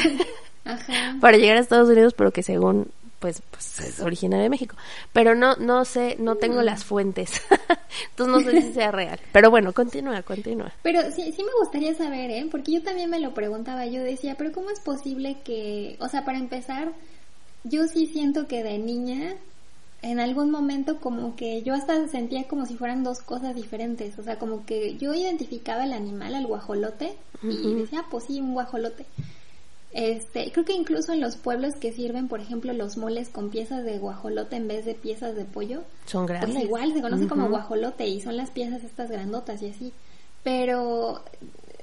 Ajá. 0.65 1.17
para 1.21 1.37
llegar 1.37 1.57
a 1.57 1.61
Estados 1.61 1.89
Unidos, 1.89 2.15
pero 2.15 2.31
que 2.31 2.43
según 2.45 2.91
pues, 3.19 3.43
pues 3.51 3.81
es 3.81 4.01
originario 4.01 4.45
de 4.45 4.51
México. 4.51 4.77
Pero 5.13 5.35
no 5.35 5.57
no 5.57 5.85
sé, 5.85 6.17
no 6.19 6.37
tengo 6.37 6.63
las 6.63 6.85
fuentes. 6.85 7.43
Entonces 8.11 8.45
no 8.45 8.51
sé 8.51 8.63
si 8.63 8.73
sea 8.75 8.91
real. 8.91 9.19
Pero 9.33 9.51
bueno, 9.51 9.73
continúa, 9.73 10.23
continúa. 10.23 10.73
Pero 10.83 11.01
sí, 11.13 11.33
sí 11.33 11.43
me 11.43 11.53
gustaría 11.61 11.95
saber, 11.95 12.31
¿eh? 12.31 12.47
Porque 12.51 12.73
yo 12.73 12.83
también 12.83 13.11
me 13.11 13.21
lo 13.21 13.35
preguntaba, 13.35 13.87
yo 13.87 14.03
decía, 14.03 14.35
pero 14.37 14.53
¿cómo 14.53 14.71
es 14.71 14.81
posible 14.81 15.39
que, 15.45 15.97
o 16.01 16.09
sea, 16.09 16.25
para 16.25 16.39
empezar, 16.39 16.93
yo 17.65 17.87
sí 17.87 18.07
siento 18.07 18.47
que 18.47 18.63
de 18.63 18.79
niña, 18.79 19.35
en 20.03 20.21
algún 20.21 20.51
momento 20.51 21.01
como 21.01 21.37
que 21.37 21.63
yo 21.63 21.75
hasta 21.75 22.07
sentía 22.09 22.47
como 22.47 22.67
si 22.67 22.77
fueran 22.77 23.03
dos 23.03 23.21
cosas 23.21 23.55
diferentes, 23.55 24.19
o 24.19 24.23
sea, 24.23 24.39
como 24.39 24.67
que 24.67 24.97
yo 24.99 25.15
identificaba 25.15 25.85
el 25.85 25.93
animal, 25.93 26.35
al 26.35 26.47
guajolote, 26.47 27.17
y 27.43 27.75
decía, 27.75 28.01
ah, 28.01 28.07
pues 28.11 28.25
sí, 28.25 28.41
un 28.41 28.55
guajolote. 28.55 29.07
Este, 29.99 30.53
creo 30.53 30.67
que 30.67 30.75
incluso 30.75 31.15
en 31.15 31.21
los 31.23 31.37
pueblos 31.37 31.75
que 31.77 31.91
sirven, 31.91 32.29
por 32.29 32.41
ejemplo, 32.41 32.73
los 32.75 32.99
moles 32.99 33.31
con 33.31 33.49
piezas 33.49 33.83
de 33.83 33.99
guajolote 33.99 34.57
en 34.57 34.69
vez 34.69 34.85
de 34.85 34.95
piezas 34.95 35.35
de 35.35 35.47
pollo, 35.47 35.85
Son 36.05 36.27
grandes. 36.27 36.51
pues 36.53 36.65
igual 36.65 36.93
se 36.93 37.01
conoce 37.01 37.27
como 37.27 37.49
guajolote 37.49 38.07
y 38.07 38.21
son 38.21 38.37
las 38.37 38.51
piezas 38.51 38.85
estas 38.85 39.11
grandotas 39.11 39.63
y 39.63 39.71
así. 39.71 39.93
Pero 40.43 41.25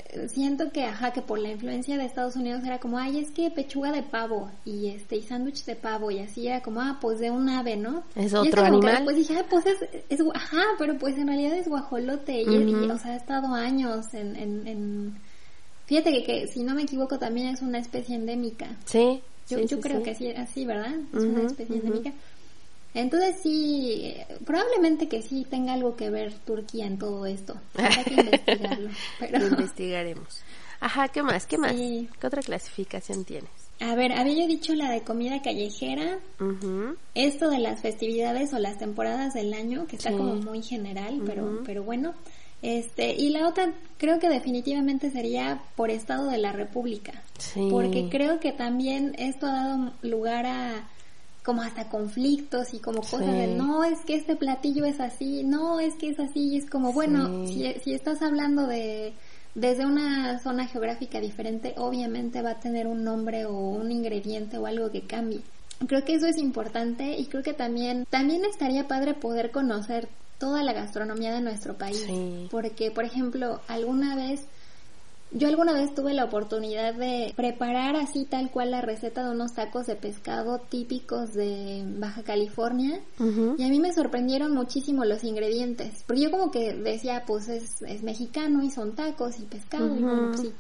eh, 0.09 0.27
siento 0.29 0.71
que, 0.71 0.83
ajá, 0.85 1.11
que 1.11 1.23
por 1.23 1.39
la 1.39 1.49
influencia 1.49 1.97
de 1.97 2.05
Estados 2.05 2.35
Unidos 2.35 2.63
era 2.63 2.79
como, 2.79 2.99
ay, 2.99 3.17
es 3.17 3.31
que 3.31 3.49
pechuga 3.49 3.91
de 3.91 4.03
pavo 4.03 4.51
y 4.63 4.89
este, 4.89 5.15
y 5.15 5.23
sándwich 5.23 5.65
de 5.65 5.75
pavo 5.75 6.11
y 6.11 6.19
así 6.19 6.47
era 6.47 6.61
como, 6.61 6.81
ah, 6.81 6.99
pues 7.01 7.17
de 7.19 7.31
un 7.31 7.49
ave, 7.49 7.77
¿no? 7.77 8.03
Es 8.15 8.31
Y 8.31 8.35
otro 8.35 8.61
que 8.61 8.67
animal. 8.67 8.93
después 8.97 9.15
dije, 9.17 9.35
ah, 9.39 9.45
pues 9.49 9.65
es, 9.65 9.77
es, 10.09 10.19
ajá, 10.35 10.61
pero 10.77 10.97
pues 10.99 11.17
en 11.17 11.27
realidad 11.27 11.57
es 11.57 11.67
guajolote 11.67 12.41
y, 12.43 12.45
y, 12.45 12.75
o 12.91 12.97
sea, 12.99 13.13
ha 13.13 13.15
estado 13.15 13.53
años 13.55 14.13
en, 14.13 14.35
en, 14.35 14.67
en... 14.67 15.17
Fíjate 15.85 16.11
que, 16.11 16.23
que, 16.23 16.47
si 16.47 16.63
no 16.63 16.75
me 16.75 16.83
equivoco, 16.83 17.19
también 17.19 17.47
es 17.47 17.61
una 17.61 17.79
especie 17.79 18.15
endémica. 18.15 18.67
Sí. 18.85 19.21
Yo, 19.49 19.59
sí, 19.59 19.67
yo 19.67 19.77
sí, 19.77 19.81
creo 19.81 19.97
sí. 19.99 20.03
que 20.03 20.15
sí, 20.15 20.31
así, 20.31 20.65
¿verdad? 20.65 20.95
Es 21.13 21.23
una 21.23 21.43
especie 21.43 21.75
endémica. 21.75 22.13
Entonces 22.93 23.37
sí, 23.41 24.13
probablemente 24.45 25.07
que 25.07 25.21
sí 25.21 25.45
tenga 25.49 25.73
algo 25.73 25.95
que 25.95 26.09
ver 26.09 26.33
Turquía 26.45 26.85
en 26.85 26.99
todo 26.99 27.25
esto. 27.25 27.55
Habrá 27.73 28.03
que 28.03 28.13
investigarlo. 28.21 28.89
Pero, 29.19 29.39
Lo 29.39 29.47
investigaremos. 29.47 30.41
Ajá, 30.79 31.07
¿qué 31.07 31.23
más? 31.23 31.47
¿Qué 31.47 31.57
más? 31.57 31.73
¿Qué 31.73 32.27
otra 32.27 32.41
clasificación 32.41 33.25
tienes? 33.25 33.49
a 33.79 33.95
ver, 33.95 34.13
había 34.13 34.43
yo 34.43 34.47
dicho 34.47 34.73
la 34.75 34.89
de 34.91 35.01
comida 35.01 35.41
callejera, 35.41 36.19
Ujú. 36.39 36.95
esto 37.15 37.49
de 37.49 37.59
las 37.59 37.81
festividades 37.81 38.53
o 38.53 38.59
las 38.59 38.77
temporadas 38.77 39.33
del 39.33 39.53
año, 39.53 39.87
que 39.87 39.97
está 39.97 40.11
como 40.11 40.35
muy 40.35 40.61
general, 40.61 41.21
pero, 41.25 41.61
pero 41.65 41.83
bueno. 41.83 42.13
Este, 42.63 43.13
y 43.13 43.29
la 43.29 43.47
otra 43.47 43.71
creo 43.97 44.19
que 44.19 44.29
definitivamente 44.29 45.11
sería 45.11 45.61
por 45.75 45.91
estado 45.91 46.29
de 46.29 46.37
la 46.39 46.51
República. 46.53 47.11
Sí. 47.37 47.67
porque 47.69 48.07
creo 48.09 48.39
que 48.39 48.51
también 48.53 49.15
esto 49.17 49.47
ha 49.47 49.51
dado 49.51 49.91
lugar 50.01 50.45
a 50.45 50.87
como 51.43 51.61
hasta 51.61 51.89
conflictos 51.89 52.73
y 52.73 52.79
como 52.79 53.01
cosas 53.01 53.25
Sí. 53.25 53.31
de 53.31 53.47
no 53.47 53.83
es 53.83 53.99
que 54.05 54.15
este 54.15 54.37
platillo 54.37 54.85
es 54.85 55.01
así, 55.01 55.43
no 55.43 55.81
es 55.81 55.93
que 55.95 56.09
es 56.09 56.19
así, 56.19 56.53
y 56.53 56.57
es 56.57 56.69
como 56.69 56.93
bueno, 56.93 57.45
Sí. 57.47 57.73
si, 57.73 57.79
si 57.81 57.93
estás 57.93 58.21
hablando 58.21 58.65
de 58.65 59.11
desde 59.55 59.85
una 59.85 60.39
zona 60.39 60.67
geográfica 60.67 61.19
diferente, 61.19 61.73
obviamente 61.77 62.41
va 62.41 62.51
a 62.51 62.59
tener 62.59 62.87
un 62.87 63.03
nombre 63.03 63.45
o 63.45 63.53
un 63.55 63.91
ingrediente 63.91 64.57
o 64.57 64.65
algo 64.65 64.89
que 64.89 65.01
cambie. 65.01 65.41
Creo 65.85 66.05
que 66.05 66.15
eso 66.15 66.27
es 66.27 66.37
importante 66.37 67.17
y 67.19 67.25
creo 67.25 67.43
que 67.43 67.53
también 67.53 68.05
también 68.09 68.45
estaría 68.45 68.87
padre 68.87 69.13
poder 69.13 69.51
conocer 69.51 70.07
toda 70.43 70.61
la 70.61 70.73
gastronomía 70.73 71.31
de 71.33 71.39
nuestro 71.39 71.75
país, 71.77 72.03
Sí. 72.05 72.47
porque 72.51 72.91
por 72.91 73.05
ejemplo, 73.05 73.61
alguna 73.69 74.13
vez 74.15 74.41
yo 75.35 75.47
alguna 75.47 75.73
vez 75.73 75.95
tuve 75.95 76.13
la 76.13 76.25
oportunidad 76.25 76.93
de 76.93 77.33
preparar 77.35 77.95
así 77.95 78.25
tal 78.25 78.51
cual 78.51 78.69
la 78.71 78.81
receta 78.81 79.23
de 79.23 79.31
unos 79.31 79.53
tacos 79.53 79.87
de 79.87 79.95
pescado 79.95 80.59
típicos 80.59 81.33
de 81.33 81.83
Baja 81.97 82.21
California 82.23 82.99
y 83.57 83.63
a 83.63 83.67
mí 83.69 83.79
me 83.79 83.93
sorprendieron 83.93 84.53
muchísimo 84.53 85.05
los 85.05 85.23
ingredientes, 85.23 86.03
porque 86.05 86.21
yo 86.23 86.29
como 86.31 86.51
que 86.51 86.73
decía, 86.73 87.23
pues 87.25 87.47
es, 87.49 87.81
es 87.83 88.03
mexicano 88.03 88.63
y 88.63 88.69
son 88.69 88.93
tacos 88.95 89.39
y 89.39 89.43
pescado 89.45 89.87
y 89.97 90.01
bueno, 90.03 90.27
pues 90.29 90.41
sí. 90.41 90.53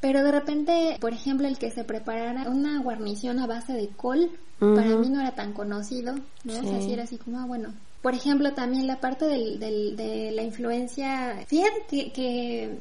Pero 0.00 0.22
de 0.24 0.32
repente, 0.32 0.96
por 0.98 1.12
ejemplo, 1.12 1.46
el 1.46 1.58
que 1.58 1.70
se 1.70 1.84
preparara 1.84 2.48
una 2.48 2.80
guarnición 2.80 3.38
a 3.38 3.46
base 3.46 3.74
de 3.74 3.88
col, 3.88 4.30
para 4.58 4.96
mí 4.96 5.10
no 5.10 5.20
era 5.20 5.34
tan 5.34 5.52
conocido, 5.52 6.14
¿no? 6.44 6.52
O 6.52 6.62
sea, 6.62 6.78
Sí. 6.80 6.86
sí 6.86 6.92
era 6.94 7.02
así 7.02 7.18
como, 7.18 7.38
ah, 7.38 7.44
bueno. 7.46 7.74
Por 8.02 8.14
ejemplo, 8.14 8.52
también 8.54 8.86
la 8.86 9.00
parte 9.00 9.26
del, 9.26 9.58
del- 9.60 9.96
de 9.96 10.30
la 10.32 10.42
influencia, 10.42 11.36
fíjate 11.46 11.80
que, 11.88 12.12
que 12.12 12.78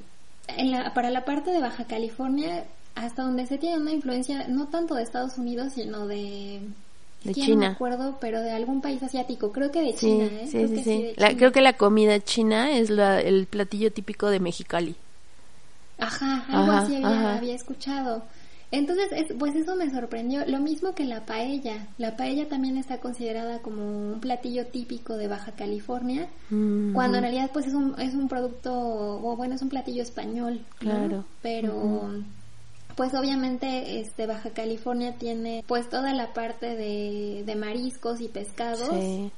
en 0.47 0.72
la- 0.72 0.93
para 0.93 1.09
la 1.09 1.26
parte 1.26 1.51
de 1.51 1.59
Baja 1.59 1.86
California, 1.86 2.65
hasta 2.95 3.24
donde 3.24 3.45
se 3.45 3.57
tiene 3.57 3.78
una 3.78 3.91
influencia, 3.91 4.47
no 4.47 4.67
tanto 4.67 4.95
de 4.95 5.03
Estados 5.03 5.38
Unidos, 5.38 5.74
sino 5.74 6.07
de... 6.07 6.61
De 7.24 7.34
ya 7.34 7.49
no 7.49 7.57
me 7.57 7.65
China. 7.65 7.67
acuerdo, 7.67 8.17
pero 8.22 8.39
de 8.41 8.51
algún 8.51 8.82
país 8.82 9.03
asiático, 9.03 9.51
creo 9.51 9.72
que 9.72 9.82
de 9.82 9.93
Sí, 9.93 9.97
China, 9.97 10.26
¿eh? 10.26 10.47
sí, 10.47 10.51
creo 10.51 10.67
sí, 10.70 10.74
que 10.76 10.84
sí. 10.86 11.03
de 11.03 11.13
La- 11.17 11.28
China. 11.30 11.38
creo 11.38 11.51
que 11.51 11.61
la 11.61 11.74
comida 11.74 12.20
china 12.24 12.72
es 12.72 12.89
la, 12.89 13.20
el 13.20 13.45
platillo 13.45 13.91
típico 13.91 14.30
de 14.30 14.39
Mexicali. 14.39 14.95
Ajá, 15.99 16.45
algo 16.49 16.72
Ajá, 16.72 16.86
así 16.86 16.95
había, 16.95 17.09
ajá. 17.09 17.36
había 17.38 17.55
escuchado. 17.55 18.24
Entonces, 18.72 19.07
es- 19.11 19.34
pues 19.39 19.55
eso 19.55 19.76
me 19.76 19.89
sorprendió. 19.89 20.45
Lo 20.45 20.59
mismo 20.59 20.93
que 20.93 21.03
la 21.05 21.26
paella. 21.26 21.88
La 21.97 22.15
paella 22.15 22.47
también 22.47 22.78
está 22.78 22.99
considerada 22.99 23.59
como 23.59 23.84
un 24.13 24.20
platillo 24.20 24.67
típico 24.67 25.17
de 25.17 25.28
Baja 25.28 25.53
California, 25.53 26.28
Mm, 26.51 26.93
cuando 26.93 27.17
en 27.17 27.24
realidad 27.24 27.49
pues 27.51 27.65
es 27.67 27.74
un, 27.74 27.95
es 27.99 28.13
un 28.13 28.28
producto, 28.28 28.72
o 28.74 29.36
bueno, 29.36 29.55
es 29.55 29.61
un 29.63 29.70
platillo 29.70 30.03
español. 30.03 30.59
¿no? 30.82 30.91
Claro. 30.91 31.26
Pero, 31.41 32.11
pues 32.95 33.13
obviamente 33.15 33.99
este 34.01 34.28
Baja 34.28 34.49
California 34.51 35.13
tiene 35.15 35.63
pues 35.67 35.89
toda 35.89 36.13
la 36.13 36.34
parte 36.34 36.76
de, 36.76 37.43
de 37.45 37.55
mariscos 37.55 38.20
y 38.22 38.28
pescados 38.28 38.89
Sí. 38.89 39.32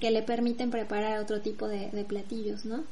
Que 0.00 0.10
le 0.10 0.22
permiten 0.22 0.70
preparar 0.70 1.18
otro 1.20 1.40
tipo 1.40 1.68
de, 1.68 1.90
de 1.90 2.04
platillos, 2.04 2.64
¿no? 2.64 2.84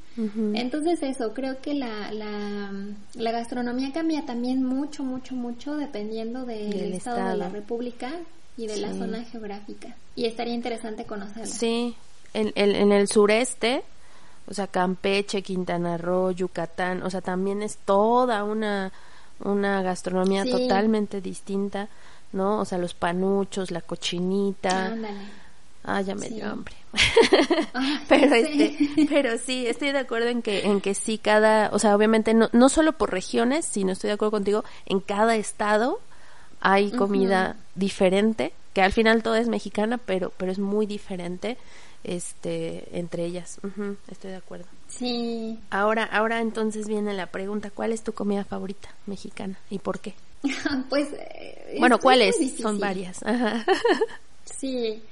Entonces 0.54 1.02
eso, 1.02 1.32
creo 1.34 1.60
que 1.60 1.74
la, 1.74 2.12
la, 2.12 2.70
la 3.14 3.30
gastronomía 3.32 3.92
cambia 3.92 4.24
también 4.26 4.62
mucho, 4.64 5.02
mucho, 5.02 5.34
mucho 5.34 5.76
dependiendo 5.76 6.44
del 6.44 6.70
Del 6.70 6.92
estado, 6.94 7.30
de 7.30 7.36
la. 7.36 7.48
República 7.48 8.10
y 8.56 8.66
de 8.66 8.76
la 8.76 8.92
zona 8.94 9.24
geográfica. 9.24 9.94
Y 10.16 10.26
estaría 10.26 10.54
interesante 10.54 11.04
conocerla. 11.04 11.46
Sí, 11.46 11.94
en, 12.34 12.52
en, 12.54 12.74
en 12.74 12.92
el 12.92 13.08
sureste, 13.08 13.82
o 14.46 14.54
sea, 14.54 14.66
Campeche, 14.66 15.42
Quintana 15.42 15.96
Roo, 15.96 16.32
Yucatán, 16.32 17.02
o 17.02 17.10
sea, 17.10 17.20
también 17.20 17.62
es 17.62 17.78
toda 17.78 18.44
una, 18.44 18.92
una 19.42 19.80
gastronomía 19.82 20.42
Sí. 20.44 20.50
totalmente 20.50 21.20
distinta, 21.20 21.88
¿no? 22.32 22.60
O 22.60 22.64
sea, 22.64 22.78
los 22.78 22.94
panuchos, 22.94 23.70
la 23.70 23.80
cochinita. 23.80 24.86
Ándale. 24.86 25.39
Ah, 25.96 26.00
ya 26.02 26.14
me 26.14 26.28
Sí. 26.28 26.34
dio 26.34 26.46
hambre. 26.46 26.74
Ay, 27.72 27.98
pero 28.08 28.34
sí. 28.46 28.62
este, 28.62 29.06
pero 29.08 29.38
sí, 29.38 29.66
estoy 29.66 29.92
de 29.92 29.98
acuerdo 29.98 30.28
en 30.28 30.42
que, 30.42 30.66
en 30.66 30.80
que 30.80 30.94
sí 30.94 31.18
cada, 31.18 31.70
o 31.72 31.78
sea, 31.78 31.94
obviamente 31.96 32.34
no, 32.34 32.48
no 32.52 32.68
solo 32.68 32.92
por 32.92 33.10
regiones, 33.12 33.64
sino 33.66 33.92
estoy 33.92 34.08
de 34.08 34.14
acuerdo 34.14 34.32
contigo, 34.32 34.64
en 34.86 35.00
cada 35.00 35.36
estado 35.36 36.00
hay 36.60 36.90
comida 36.90 37.56
diferente, 37.74 38.52
que 38.74 38.82
al 38.82 38.92
final 38.92 39.22
toda 39.22 39.40
es 39.40 39.48
mexicana, 39.48 39.98
pero, 39.98 40.32
pero 40.36 40.52
es 40.52 40.58
muy 40.58 40.84
diferente, 40.86 41.56
este, 42.04 42.84
entre 42.98 43.24
ellas. 43.24 43.58
Ujú, 43.62 43.96
estoy 44.10 44.30
de 44.30 44.36
acuerdo. 44.36 44.66
Sí. 44.88 45.58
Ahora, 45.70 46.04
ahora 46.04 46.40
entonces 46.40 46.86
viene 46.88 47.14
la 47.14 47.26
pregunta, 47.26 47.70
¿cuál 47.70 47.92
es 47.92 48.02
tu 48.02 48.12
comida 48.12 48.44
favorita 48.44 48.88
mexicana 49.06 49.58
y 49.70 49.78
por 49.78 50.00
qué? 50.00 50.14
pues... 50.90 51.08
eh, 51.12 51.76
Bueno, 51.78 51.96
es- 51.96 52.02
¿cuáles? 52.02 52.36
Son 52.60 52.78
varias. 52.78 53.22
Ajá. 53.24 53.64
Sí, 54.44 55.02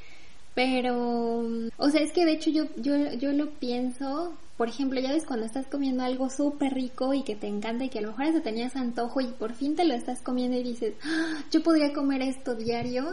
pero, 0.59 1.45
o 1.77 1.89
sea, 1.89 2.01
es 2.01 2.11
que 2.11 2.25
de 2.25 2.33
hecho 2.33 2.51
yo, 2.51 2.65
yo, 2.79 2.97
yo 3.13 3.33
lo 3.33 3.49
pienso, 3.61 4.37
por 4.57 4.69
ejemplo, 4.69 4.99
ya 5.01 5.13
ves 5.13 5.25
cuando 5.25 5.47
estás 5.47 5.69
comiendo 5.69 6.03
algo 6.03 6.29
súper 6.31 6.75
rico 6.75 7.15
y 7.15 7.23
que 7.23 7.37
te 7.37 7.47
encanta 7.47 7.85
y 7.85 7.91
que 7.91 8.01
a 8.01 8.03
lo 8.03 8.09
mejor 8.09 8.25
hasta 8.25 8.41
tenías 8.43 8.75
antojo 8.75 9.21
y 9.21 9.27
por 9.29 9.55
fin 9.55 9.77
te 9.77 9.85
lo 9.85 9.95
estás 9.95 10.21
comiendo 10.21 10.57
y 10.57 10.65
dices, 10.65 10.95
"Ah, 11.05 11.45
yo 11.53 11.63
podría 11.63 11.93
comer 11.93 12.23
esto 12.23 12.57
diario. 12.57 13.05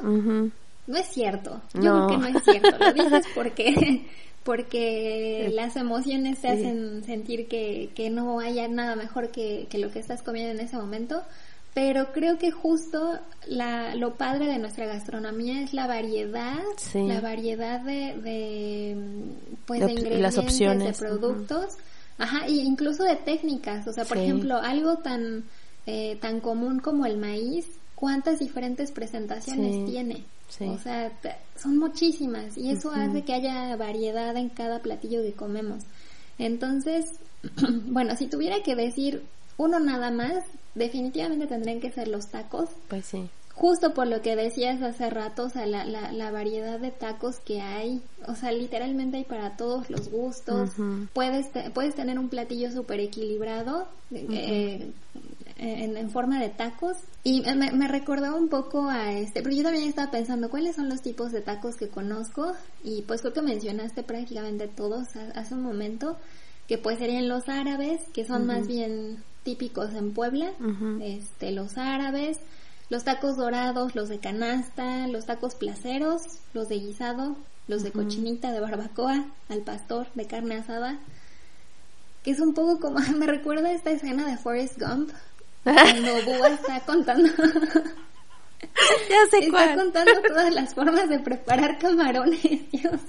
No 0.87 0.97
es 0.97 1.05
cierto, 1.07 1.61
yo 1.75 1.81
No. 1.81 2.07
creo 2.07 2.19
que 2.19 2.31
no 2.31 2.37
es 2.39 2.43
cierto, 2.43 2.77
lo 2.79 2.93
dices 2.93 3.25
porque, 3.35 4.05
porque 4.43 5.51
las 5.53 5.75
emociones 5.75 6.41
te 6.41 6.47
Sí. 6.47 6.53
hacen 6.53 7.03
sentir 7.03 7.47
que, 7.47 7.89
que 7.95 8.09
no 8.09 8.39
haya 8.39 8.67
nada 8.67 8.95
mejor 8.95 9.29
que, 9.29 9.67
que 9.69 9.77
lo 9.77 9.91
que 9.91 9.99
estás 9.99 10.23
comiendo 10.23 10.51
en 10.51 10.59
ese 10.65 10.77
momento, 10.77 11.21
pero 11.75 12.11
creo 12.13 12.37
que 12.39 12.49
justo 12.51 13.19
la, 13.47 13.93
lo 13.95 14.15
padre 14.15 14.47
de 14.47 14.57
nuestra 14.57 14.87
gastronomía 14.87 15.61
es 15.61 15.73
la 15.73 15.85
variedad, 15.87 16.57
Sí. 16.77 17.03
la 17.05 17.19
variedad 17.21 17.81
de, 17.81 18.15
de 18.21 18.97
pues 19.67 19.81
De 19.81 19.91
ingredientes, 19.91 20.21
las 20.21 20.37
opciones, 20.37 20.97
de 20.99 21.05
productos, 21.07 21.75
ajá, 22.17 22.47
y 22.47 22.61
incluso 22.61 23.03
de 23.03 23.17
técnicas, 23.17 23.85
o 23.87 23.91
sea, 23.93 24.05
por 24.05 24.17
Sí. 24.17 24.23
ejemplo, 24.23 24.55
algo 24.57 24.97
tan 24.97 25.43
eh, 25.87 26.17
tan 26.19 26.39
común 26.39 26.79
como 26.79 27.05
el 27.05 27.17
maíz, 27.17 27.67
cuántas 27.93 28.39
diferentes 28.39 28.91
presentaciones 28.91 29.75
Sí. 29.75 29.83
tiene. 29.91 30.23
O 30.61 30.77
sea, 30.79 31.11
son 31.55 31.77
muchísimas 31.77 32.57
y 32.57 32.71
eso 32.71 32.89
hace 32.91 33.23
que 33.23 33.33
haya 33.33 33.75
variedad 33.75 34.35
en 34.37 34.49
cada 34.49 34.79
platillo 34.79 35.21
que 35.21 35.33
comemos. 35.33 35.83
Entonces, 36.39 37.05
bueno, 37.87 38.15
si 38.15 38.27
tuviera 38.27 38.63
que 38.63 38.75
decir 38.75 39.23
uno 39.57 39.79
nada 39.79 40.11
más, 40.11 40.43
definitivamente 40.75 41.47
tendrían 41.47 41.79
que 41.79 41.91
ser 41.91 42.07
los 42.07 42.27
tacos. 42.27 42.69
Pues 42.89 43.05
sí. 43.05 43.29
Justo 43.53 43.93
por 43.93 44.05
lo 44.07 44.21
que 44.21 44.35
decías 44.35 44.81
hace 44.81 45.09
rato, 45.09 45.43
o 45.45 45.49
sea, 45.49 45.65
la, 45.65 45.85
la, 45.85 46.11
la 46.11 46.29
variedad 46.29 46.77
de 46.77 46.91
tacos 46.91 47.37
que 47.39 47.61
hay, 47.61 48.01
o 48.27 48.35
sea, 48.35 48.51
literalmente 48.51 49.15
hay 49.15 49.23
para 49.23 49.55
todos 49.55 49.89
los 49.89 50.09
gustos. 50.11 50.71
Puedes, 51.13 51.49
te- 51.53 51.69
puedes 51.69 51.95
tener 51.95 52.19
un 52.19 52.27
platillo 52.27 52.69
súper 52.69 52.99
equilibrado 52.99 53.87
eh, 54.13 54.91
en, 55.57 55.95
en 55.95 56.09
forma 56.09 56.41
de 56.41 56.49
tacos. 56.49 56.97
Y 57.23 57.43
me, 57.55 57.71
me 57.71 57.87
recordaba 57.87 58.35
un 58.35 58.49
poco 58.49 58.89
a 58.89 59.13
este, 59.13 59.41
pero 59.41 59.55
yo 59.55 59.63
también 59.63 59.87
estaba 59.87 60.11
pensando 60.11 60.49
cuáles 60.49 60.75
son 60.75 60.89
los 60.89 61.01
tipos 61.01 61.31
de 61.31 61.39
tacos 61.39 61.75
que 61.77 61.87
conozco 61.87 62.51
y 62.83 63.03
pues 63.03 63.21
creo 63.21 63.31
que 63.33 63.41
mencionaste 63.41 64.03
prácticamente 64.03 64.67
todos 64.67 65.15
ha- 65.15 65.31
hace 65.39 65.53
un 65.53 65.63
momento, 65.63 66.17
que 66.67 66.77
pues 66.77 66.99
serían 66.99 67.29
los 67.29 67.47
árabes, 67.47 68.01
que 68.13 68.25
son 68.25 68.45
más 68.47 68.67
bien 68.67 69.23
típicos 69.45 69.93
en 69.93 70.11
Puebla, 70.13 70.51
este, 71.01 71.51
los 71.51 71.77
árabes, 71.77 72.39
los 72.89 73.05
tacos 73.05 73.37
dorados, 73.37 73.95
los 73.95 74.09
de 74.09 74.19
canasta, 74.19 75.07
los 75.07 75.25
tacos 75.25 75.55
placeros, 75.55 76.23
los 76.53 76.67
de 76.67 76.79
guisado, 76.79 77.37
los 77.67 77.83
de 77.83 77.91
cochinita, 77.91 78.51
de 78.51 78.59
barbacoa, 78.59 79.25
al 79.47 79.61
pastor, 79.61 80.07
de 80.15 80.25
carne 80.27 80.55
asada, 80.55 80.99
que 82.23 82.31
es 82.31 82.39
un 82.39 82.53
poco 82.53 82.79
como, 82.79 82.99
me 83.17 83.27
recuerda 83.27 83.69
a 83.69 83.73
esta 83.73 83.91
escena 83.91 84.27
de 84.27 84.37
Forrest 84.37 84.77
Gump, 84.79 85.11
cuando 85.63 86.11
Búa 86.25 86.49
está 86.49 86.81
contando, 86.81 87.29
Ya 89.09 89.29
sé 89.29 89.37
está 89.39 89.51
cuál. 89.51 89.75
contando 89.75 90.21
todas 90.27 90.53
las 90.53 90.73
formas 90.73 91.07
de 91.07 91.19
preparar 91.19 91.77
camarones, 91.77 92.41
Dios. 92.71 92.99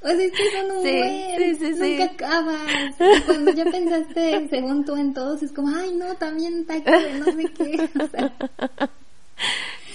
O 0.00 0.08
sea, 0.08 0.22
es 0.22 0.32
que 0.32 0.50
son 0.50 0.76
un 0.76 0.82
Sí, 0.84 0.96
buen, 0.96 1.58
sí, 1.58 1.70
nunca 1.80 2.04
acabas. 2.04 2.94
Y 3.00 3.20
cuando 3.22 3.52
ya 3.52 3.64
pensaste, 3.64 4.48
según 4.50 4.84
tú, 4.84 4.96
en 4.96 5.12
todos, 5.12 5.42
es 5.42 5.52
como, 5.52 5.74
ay, 5.76 5.94
no, 5.94 6.14
también 6.14 6.64
taco 6.66 6.90
de 6.90 7.18
no 7.18 7.24
sé 7.24 7.52
qué. 7.56 7.88
O 8.00 8.08
sea, 8.08 8.32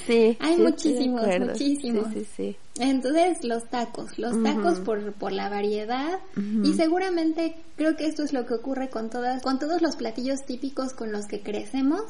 Sí. 0.05 0.37
Hay 0.39 0.57
muchísimos, 0.57 1.25
muchísimos. 1.39 2.07
Sí. 2.35 2.57
Entonces, 2.79 3.43
los 3.43 3.69
tacos, 3.69 4.17
los 4.17 4.41
tacos 4.43 4.79
por, 4.79 5.13
por 5.13 5.31
la 5.31 5.49
variedad 5.49 6.19
y 6.63 6.73
seguramente 6.73 7.55
creo 7.77 7.95
que 7.95 8.07
esto 8.07 8.23
es 8.23 8.33
lo 8.33 8.45
que 8.45 8.55
ocurre 8.55 8.89
con 8.89 9.09
todas, 9.09 9.41
con 9.41 9.59
todos 9.59 9.81
los 9.81 9.95
platillos 9.95 10.43
típicos 10.45 10.93
con 10.93 11.11
los 11.11 11.27
que 11.27 11.41
crecemos 11.41 12.01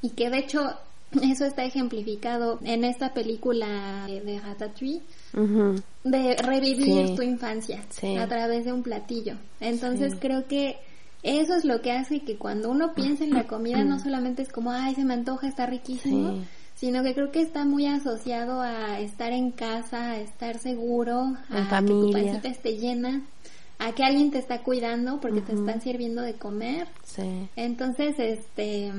y 0.00 0.10
que 0.10 0.30
de 0.30 0.38
hecho 0.38 0.60
eso 1.22 1.44
está 1.44 1.64
ejemplificado 1.64 2.58
en 2.62 2.84
esta 2.84 3.12
película 3.14 4.06
de 4.06 4.20
de 4.20 4.38
De 6.04 6.36
revivir 6.36 7.08
Sí. 7.08 7.14
tu 7.16 7.22
infancia 7.22 7.82
Sí. 7.90 8.16
a 8.16 8.26
través 8.26 8.64
de 8.64 8.72
un 8.72 8.82
platillo. 8.82 9.34
Entonces 9.60 10.12
Sí. 10.14 10.18
creo 10.20 10.46
que 10.46 10.76
eso 11.22 11.54
es 11.54 11.64
lo 11.64 11.80
que 11.82 11.92
hace 11.92 12.20
que 12.20 12.36
cuando 12.36 12.70
uno 12.70 12.94
piensa 12.94 13.24
en 13.24 13.30
la 13.34 13.46
comida 13.46 13.82
no 13.84 13.98
solamente 13.98 14.42
es 14.42 14.50
como, 14.52 14.70
ay, 14.70 14.94
se 14.94 15.04
me 15.04 15.14
antoja, 15.14 15.48
está 15.48 15.66
riquísimo, 15.66 16.42
sino 16.74 17.02
que 17.02 17.14
creo 17.14 17.30
que 17.32 17.40
está 17.40 17.64
muy 17.64 17.86
asociado 17.86 18.60
a 18.60 19.00
estar 19.00 19.32
en 19.32 19.50
casa, 19.50 20.12
a 20.12 20.18
estar 20.20 20.58
seguro, 20.58 21.34
En 21.50 21.56
a 21.56 21.80
que 21.80 21.86
tu 21.86 22.10
pancita 22.12 22.48
esté 22.48 22.76
llena, 22.78 23.22
a 23.78 23.92
que 23.92 24.04
alguien 24.04 24.30
te 24.30 24.38
está 24.38 24.62
cuidando 24.62 25.20
porque 25.20 25.40
te 25.42 25.52
están 25.54 25.80
sirviendo 25.80 26.22
de 26.22 26.34
comer. 26.34 26.86
Sí. 27.04 27.48
Entonces, 27.56 28.14
este, 28.18 28.92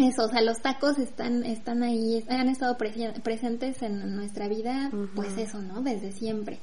eso, 0.00 0.24
o 0.26 0.28
sea, 0.28 0.40
los 0.42 0.60
tacos 0.60 0.98
están, 0.98 1.44
están 1.44 1.82
ahí, 1.82 2.24
han 2.28 2.48
estado 2.48 2.76
presentes 2.76 3.82
en 3.82 4.14
nuestra 4.16 4.48
vida, 4.48 4.90
pues 5.14 5.36
eso, 5.38 5.60
¿no? 5.60 5.82
Desde 5.82 6.12
siempre. 6.12 6.58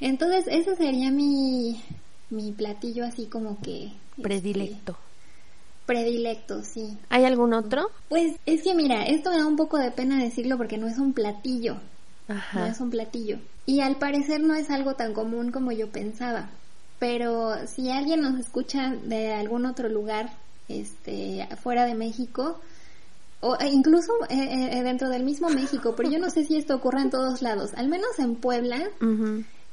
Entonces, 0.00 0.44
ese 0.48 0.76
sería 0.76 1.10
mi, 1.10 1.82
mi 2.30 2.52
platillo 2.52 3.04
así 3.04 3.26
como 3.26 3.60
que... 3.60 3.86
este, 3.86 4.22
Predilecto. 4.22 4.96
predilecto, 5.86 6.62
sí. 6.62 6.98
¿Hay 7.08 7.24
algún 7.24 7.54
otro? 7.54 7.90
Pues 8.08 8.36
es 8.46 8.62
que 8.62 8.74
mira, 8.74 9.04
esto 9.04 9.30
me 9.30 9.38
da 9.38 9.46
un 9.46 9.56
poco 9.56 9.78
de 9.78 9.90
pena 9.90 10.22
decirlo 10.22 10.56
porque 10.56 10.76
no 10.78 10.86
es 10.86 10.98
un 10.98 11.12
platillo, 11.14 11.74
no 12.28 12.34
Ajá. 12.34 12.68
es 12.68 12.80
un 12.80 12.90
platillo. 12.90 13.38
Y 13.66 13.80
al 13.80 13.96
parecer 13.96 14.40
no 14.42 14.54
es 14.54 14.70
algo 14.70 14.94
tan 14.94 15.14
común 15.14 15.50
como 15.50 15.72
yo 15.72 15.88
pensaba. 15.90 16.50
Pero 16.98 17.54
si 17.66 17.90
alguien 17.90 18.20
nos 18.22 18.38
escucha 18.40 18.90
de 19.04 19.32
algún 19.32 19.66
otro 19.66 19.88
lugar, 19.88 20.30
este, 20.68 21.48
fuera 21.62 21.86
de 21.86 21.94
México, 21.94 22.60
o 23.40 23.56
e 23.60 23.68
incluso 23.68 24.12
eh, 24.28 24.78
eh, 24.78 24.82
dentro 24.82 25.08
del 25.08 25.22
mismo 25.24 25.48
México, 25.48 25.94
pero 25.96 26.10
yo 26.10 26.18
no 26.18 26.28
sé 26.30 26.44
si 26.44 26.56
esto 26.56 26.74
ocurre 26.76 27.02
en 27.02 27.10
todos 27.10 27.40
lados. 27.42 27.70
Al 27.76 27.88
menos 27.88 28.18
en 28.18 28.34
Puebla 28.36 28.80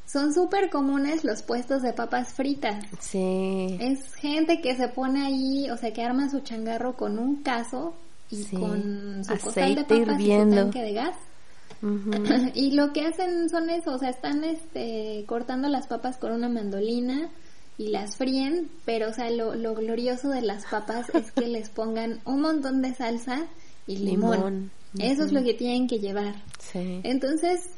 son 0.06 0.34
súper 0.34 0.70
comunes 0.70 1.24
los 1.24 1.41
puestos 1.41 1.82
de 1.82 1.91
papas 1.93 2.34
fritas. 2.34 2.86
Sí. 3.00 3.78
Es 3.80 4.14
gente 4.16 4.62
que 4.62 4.76
se 4.76 4.88
pone 4.88 5.26
ahí, 5.26 5.70
o 5.72 5.78
sea, 5.78 5.91
que 5.93 6.04
arma 6.04 6.30
su 6.30 6.41
changarro 6.41 6.96
con 6.96 7.18
un 7.18 7.38
caso 7.41 7.96
y 8.30 8.43
Sí. 8.43 8.56
con 8.56 9.24
su 9.26 9.38
costal 9.39 9.76
de 9.76 9.84
papas 9.84 10.20
y 10.20 10.26
su 10.32 10.50
tanque 10.56 10.82
de 10.82 10.93
gas. 10.93 11.16
Ujú. 11.82 12.12
y 12.54 12.72
lo 12.72 12.93
que 12.93 13.08
hacen 13.08 13.50
son 13.50 13.70
eso, 13.72 13.93
o 13.96 13.98
sea, 13.98 14.10
están 14.10 14.43
este, 14.43 15.26
cortando 15.28 15.68
las 15.70 15.88
papas 15.88 16.18
con 16.18 16.32
una 16.34 16.50
mandolina 16.50 17.30
y 17.78 17.89
las 17.89 18.15
fríen, 18.17 18.69
pero 18.86 19.09
o 19.09 19.13
sea, 19.13 19.30
lo, 19.30 19.55
lo 19.55 19.76
glorioso 19.76 20.30
de 20.30 20.41
las 20.41 20.65
papas 20.65 21.09
es 21.13 21.32
que 21.32 21.47
les 21.47 21.69
pongan 21.69 22.19
un 22.26 22.41
montón 22.41 22.82
de 22.82 22.93
salsa 22.93 23.45
y 23.88 23.97
limón. 23.97 24.32
Limón. 24.36 24.71
Eso 24.99 25.23
es 25.26 25.34
lo 25.34 25.43
que 25.43 25.53
tienen 25.53 25.88
que 25.88 25.99
llevar. 25.99 26.36
Sí. 26.59 27.01
Entonces, 27.03 27.69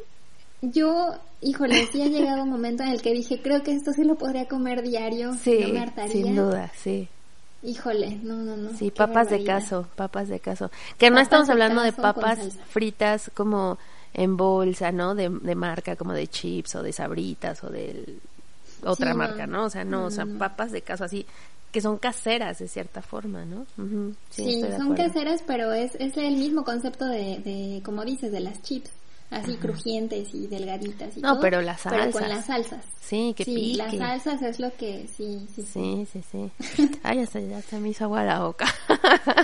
yo, 0.62 1.16
híjole, 1.42 1.88
sí 1.92 2.02
ha 2.02 2.08
llegado 2.08 2.44
un 2.44 2.50
momento 2.50 2.84
en 2.84 2.90
el 2.90 3.02
que 3.02 3.12
dije, 3.14 3.42
creo 3.42 3.64
que 3.64 3.72
esto 3.74 3.92
sí 3.94 4.04
lo 4.04 4.16
podría 4.16 4.48
comer 4.48 4.84
diario, 4.84 5.34
Sí, 5.34 5.58
no 5.62 5.70
me 5.70 5.80
hartaría. 5.80 6.12
sin 6.14 6.36
duda, 6.36 6.72
sí. 6.76 7.08
Híjole, 7.64 8.20
no, 8.22 8.36
no, 8.36 8.56
no. 8.56 8.78
Sí, 8.78 8.92
papas 8.92 9.32
de 9.32 9.44
caso, 9.44 9.88
papas 9.96 10.28
de 10.30 10.40
caso. 10.40 10.70
Que 11.00 11.10
no 11.10 11.20
estamos 11.20 11.48
de 11.48 11.54
hablando 11.54 11.82
de 11.82 11.92
con 11.92 12.04
papas 12.04 12.40
fritas 12.70 13.32
como 13.34 13.80
en 14.14 14.38
bolsa, 14.38 14.92
¿no? 14.92 15.16
De, 15.16 15.30
de 15.30 15.56
marca, 15.56 15.96
como 15.96 16.14
de 16.14 16.28
chips 16.28 16.76
o 16.76 16.84
de 16.84 16.94
sabritas 16.94 17.64
o 17.64 17.70
de 17.70 18.20
otra 18.84 19.12
Sí, 19.12 19.18
marca, 19.18 19.48
¿no? 19.48 19.66
O 19.66 19.70
sea, 19.70 19.84
no, 19.84 20.06
o 20.06 20.12
sea, 20.12 20.26
papas 20.26 20.72
de 20.72 20.82
caso 20.82 21.04
así, 21.04 21.26
que 21.72 21.82
son 21.82 21.98
caseras 21.98 22.60
de 22.60 22.68
cierta 22.68 23.02
forma, 23.02 23.46
¿no? 23.46 23.66
Sí, 24.30 24.62
son 24.78 24.96
caseras, 24.96 25.44
pero 25.46 25.74
es, 25.74 25.96
es 25.96 26.16
el 26.18 26.38
mismo 26.38 26.64
concepto 26.64 27.06
de, 27.06 27.40
de, 27.40 27.82
como 27.84 28.06
dices, 28.06 28.32
de 28.32 28.40
las 28.40 28.62
chips, 28.62 28.90
así 29.30 29.56
crujientes 29.58 30.34
y 30.34 30.48
delgaditas 30.48 31.16
y 31.18 31.22
No, 31.22 31.34
todo, 31.34 31.42
pero 31.42 31.62
las 31.62 31.82
Pero 31.82 31.96
con 31.98 32.14
salsas. 32.14 32.30
las 32.30 32.46
salsas. 32.46 32.86
Sí, 33.02 33.34
que 33.38 33.46
sí, 33.46 33.56
pique. 33.56 33.78
las 33.78 33.96
salsas 33.96 34.42
es 34.42 34.60
lo 34.60 34.76
que, 34.76 35.08
sí, 35.16 35.48
sí, 35.56 35.62
sí. 35.64 36.06
Sí, 36.12 36.22
sí, 36.32 36.52
sí. 36.76 36.92
Ay, 37.04 37.20
hasta 37.20 37.40
ya 37.40 37.62
se 37.62 37.80
me 37.80 37.90
hizo 37.90 38.04
agua 38.06 38.24
la 38.26 38.44
boca. 38.44 38.66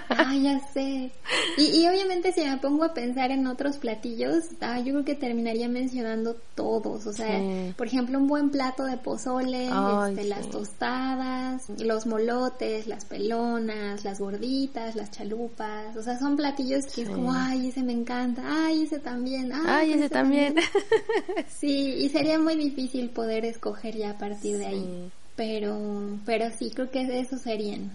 Ay, 0.09 0.43
ya 0.43 0.59
sé. 0.73 1.11
Y, 1.57 1.63
y 1.81 1.87
obviamente 1.87 2.33
si 2.33 2.41
me 2.43 2.57
pongo 2.57 2.83
a 2.83 2.93
pensar 2.93 3.31
en 3.31 3.47
otros 3.47 3.77
platillos, 3.77 4.43
ah, 4.59 4.79
yo 4.79 4.91
creo 4.93 5.05
que 5.05 5.15
terminaría 5.15 5.69
mencionando 5.69 6.35
todos. 6.55 7.05
O 7.07 7.13
sea, 7.13 7.39
Sí. 7.39 7.73
por 7.77 7.87
ejemplo, 7.87 8.17
un 8.19 8.27
buen 8.27 8.49
plato 8.49 8.83
de 8.83 8.97
pozole, 8.97 9.69
Ay, 9.71 10.11
este, 10.13 10.25
las 10.25 10.49
tostadas, 10.49 11.69
los 11.79 12.05
molotes, 12.05 12.87
las 12.87 13.05
pelonas, 13.05 14.03
las 14.03 14.19
gorditas, 14.19 14.95
las 14.95 15.09
chalupas. 15.11 15.95
O 15.95 16.03
sea, 16.03 16.19
son 16.19 16.35
platillos 16.35 16.85
que 16.93 17.03
es 17.03 17.09
como, 17.09 17.33
ay, 17.33 17.69
ese 17.69 17.81
me 17.81 17.93
encanta, 17.93 18.43
ay, 18.45 18.83
ese 18.83 18.99
también, 18.99 19.51
ay, 19.53 19.61
Ay, 19.77 19.93
ese 19.93 20.09
también. 20.09 20.55
Sí, 21.47 21.95
y 21.99 22.09
sería 22.09 22.39
muy 22.39 22.55
difícil 22.55 23.09
poder 23.09 23.45
escoger 23.45 23.95
ya 23.95 24.11
a 24.11 24.17
partir 24.17 24.57
de 24.57 24.65
ahí. 24.65 25.11
Pero, 25.35 25.79
pero 26.25 26.45
sí, 26.57 26.71
creo 26.73 26.91
que 26.91 27.19
esos 27.19 27.41
serían. 27.41 27.91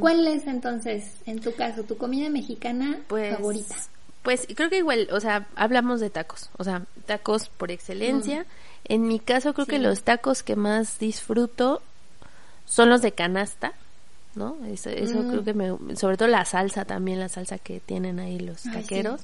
¿Cuál 0.00 0.26
es 0.26 0.46
entonces, 0.46 1.04
en 1.26 1.40
tu 1.40 1.54
caso, 1.54 1.82
tu 1.82 1.98
comida 1.98 2.30
mexicana 2.30 2.98
pues, 3.08 3.36
favorita? 3.36 3.76
Pues 4.22 4.46
creo 4.54 4.70
que 4.70 4.78
igual, 4.78 5.08
o 5.10 5.20
sea, 5.20 5.46
hablamos 5.56 6.00
de 6.00 6.08
tacos, 6.08 6.48
o 6.56 6.64
sea, 6.64 6.86
tacos 7.06 7.48
por 7.50 7.70
excelencia. 7.70 8.46
En 8.84 9.06
mi 9.06 9.18
caso 9.20 9.52
creo 9.52 9.66
que 9.66 9.78
los 9.78 10.02
tacos 10.02 10.42
que 10.42 10.56
más 10.56 10.98
disfruto 10.98 11.82
son 12.64 12.88
los 12.88 13.02
de 13.02 13.12
canasta, 13.12 13.74
¿no? 14.34 14.56
Eso, 14.64 14.88
eso 14.88 15.22
Mm. 15.24 15.28
creo 15.28 15.44
que 15.44 15.52
me, 15.54 15.96
sobre 15.96 16.16
todo 16.16 16.28
la 16.28 16.44
salsa 16.46 16.84
también, 16.86 17.18
la 17.20 17.28
salsa 17.28 17.58
que 17.58 17.80
tienen 17.80 18.18
ahí 18.18 18.38
los 18.38 18.64
Ay, 18.66 18.80
taqueros. 18.80 19.22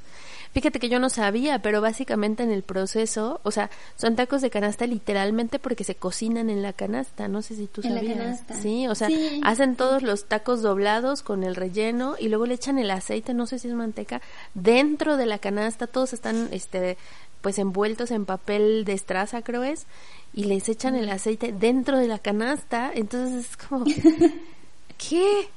Fíjate 0.52 0.80
que 0.80 0.88
yo 0.88 0.98
no 0.98 1.10
sabía, 1.10 1.60
pero 1.60 1.80
básicamente 1.80 2.42
en 2.42 2.50
el 2.50 2.62
proceso, 2.62 3.40
o 3.42 3.50
sea, 3.50 3.70
son 3.96 4.16
tacos 4.16 4.42
de 4.42 4.50
canasta 4.50 4.86
literalmente 4.86 5.58
porque 5.58 5.84
se 5.84 5.94
cocinan 5.94 6.50
en 6.50 6.62
la 6.62 6.72
canasta, 6.72 7.28
no 7.28 7.42
sé 7.42 7.54
si 7.54 7.66
tú 7.66 7.80
En 7.84 7.94
la 7.94 8.00
sabías. 8.00 8.18
canasta. 8.18 8.54
Sí, 8.54 8.86
o 8.88 8.94
sea, 8.94 9.08
Sí. 9.08 9.40
hacen 9.44 9.76
todos 9.76 10.02
los 10.02 10.24
tacos 10.26 10.62
doblados 10.62 11.22
con 11.22 11.44
el 11.44 11.54
relleno 11.54 12.16
y 12.18 12.28
luego 12.28 12.46
le 12.46 12.54
echan 12.54 12.78
el 12.78 12.90
aceite, 12.90 13.34
no 13.34 13.46
sé 13.46 13.58
si 13.58 13.68
es 13.68 13.74
manteca, 13.74 14.20
dentro 14.54 15.16
de 15.16 15.26
la 15.26 15.38
canasta, 15.38 15.86
todos 15.86 16.12
están 16.12 16.48
este 16.52 16.96
pues 17.40 17.58
envueltos 17.60 18.10
en 18.10 18.24
papel 18.26 18.84
de 18.84 18.94
estraza, 18.94 19.42
creo 19.42 19.62
es, 19.62 19.86
y 20.34 20.44
les 20.44 20.68
echan 20.68 20.96
el 20.96 21.08
aceite 21.08 21.52
dentro 21.52 21.96
de 21.96 22.08
la 22.08 22.18
canasta, 22.18 22.90
entonces 22.92 23.46
es 23.50 23.56
como 23.56 23.84
¿qué? 24.98 25.48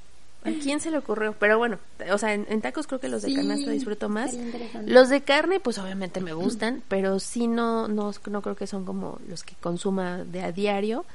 ¿A 0.43 0.49
quién 0.61 0.79
se 0.79 0.89
le 0.89 0.97
ocurrió? 0.97 1.33
Pero 1.37 1.57
bueno, 1.59 1.77
o 2.11 2.17
sea, 2.17 2.33
en, 2.33 2.47
en 2.49 2.61
tacos 2.61 2.87
creo 2.87 2.99
que 2.99 3.09
los 3.09 3.21
de 3.21 3.29
Sí, 3.29 3.35
canasta 3.35 3.69
disfruto 3.69 4.09
más. 4.09 4.35
Los 4.85 5.09
de 5.09 5.21
carne, 5.21 5.59
pues 5.59 5.77
obviamente 5.77 6.19
me 6.19 6.33
gustan, 6.33 6.81
pero 6.87 7.19
sí 7.19 7.47
no, 7.47 7.87
no, 7.87 8.11
no 8.29 8.41
creo 8.41 8.55
que 8.55 8.65
son 8.65 8.83
como 8.83 9.19
los 9.27 9.43
que 9.43 9.55
consuma 9.61 10.23
de 10.23 10.41
a 10.41 10.51
diario. 10.51 11.05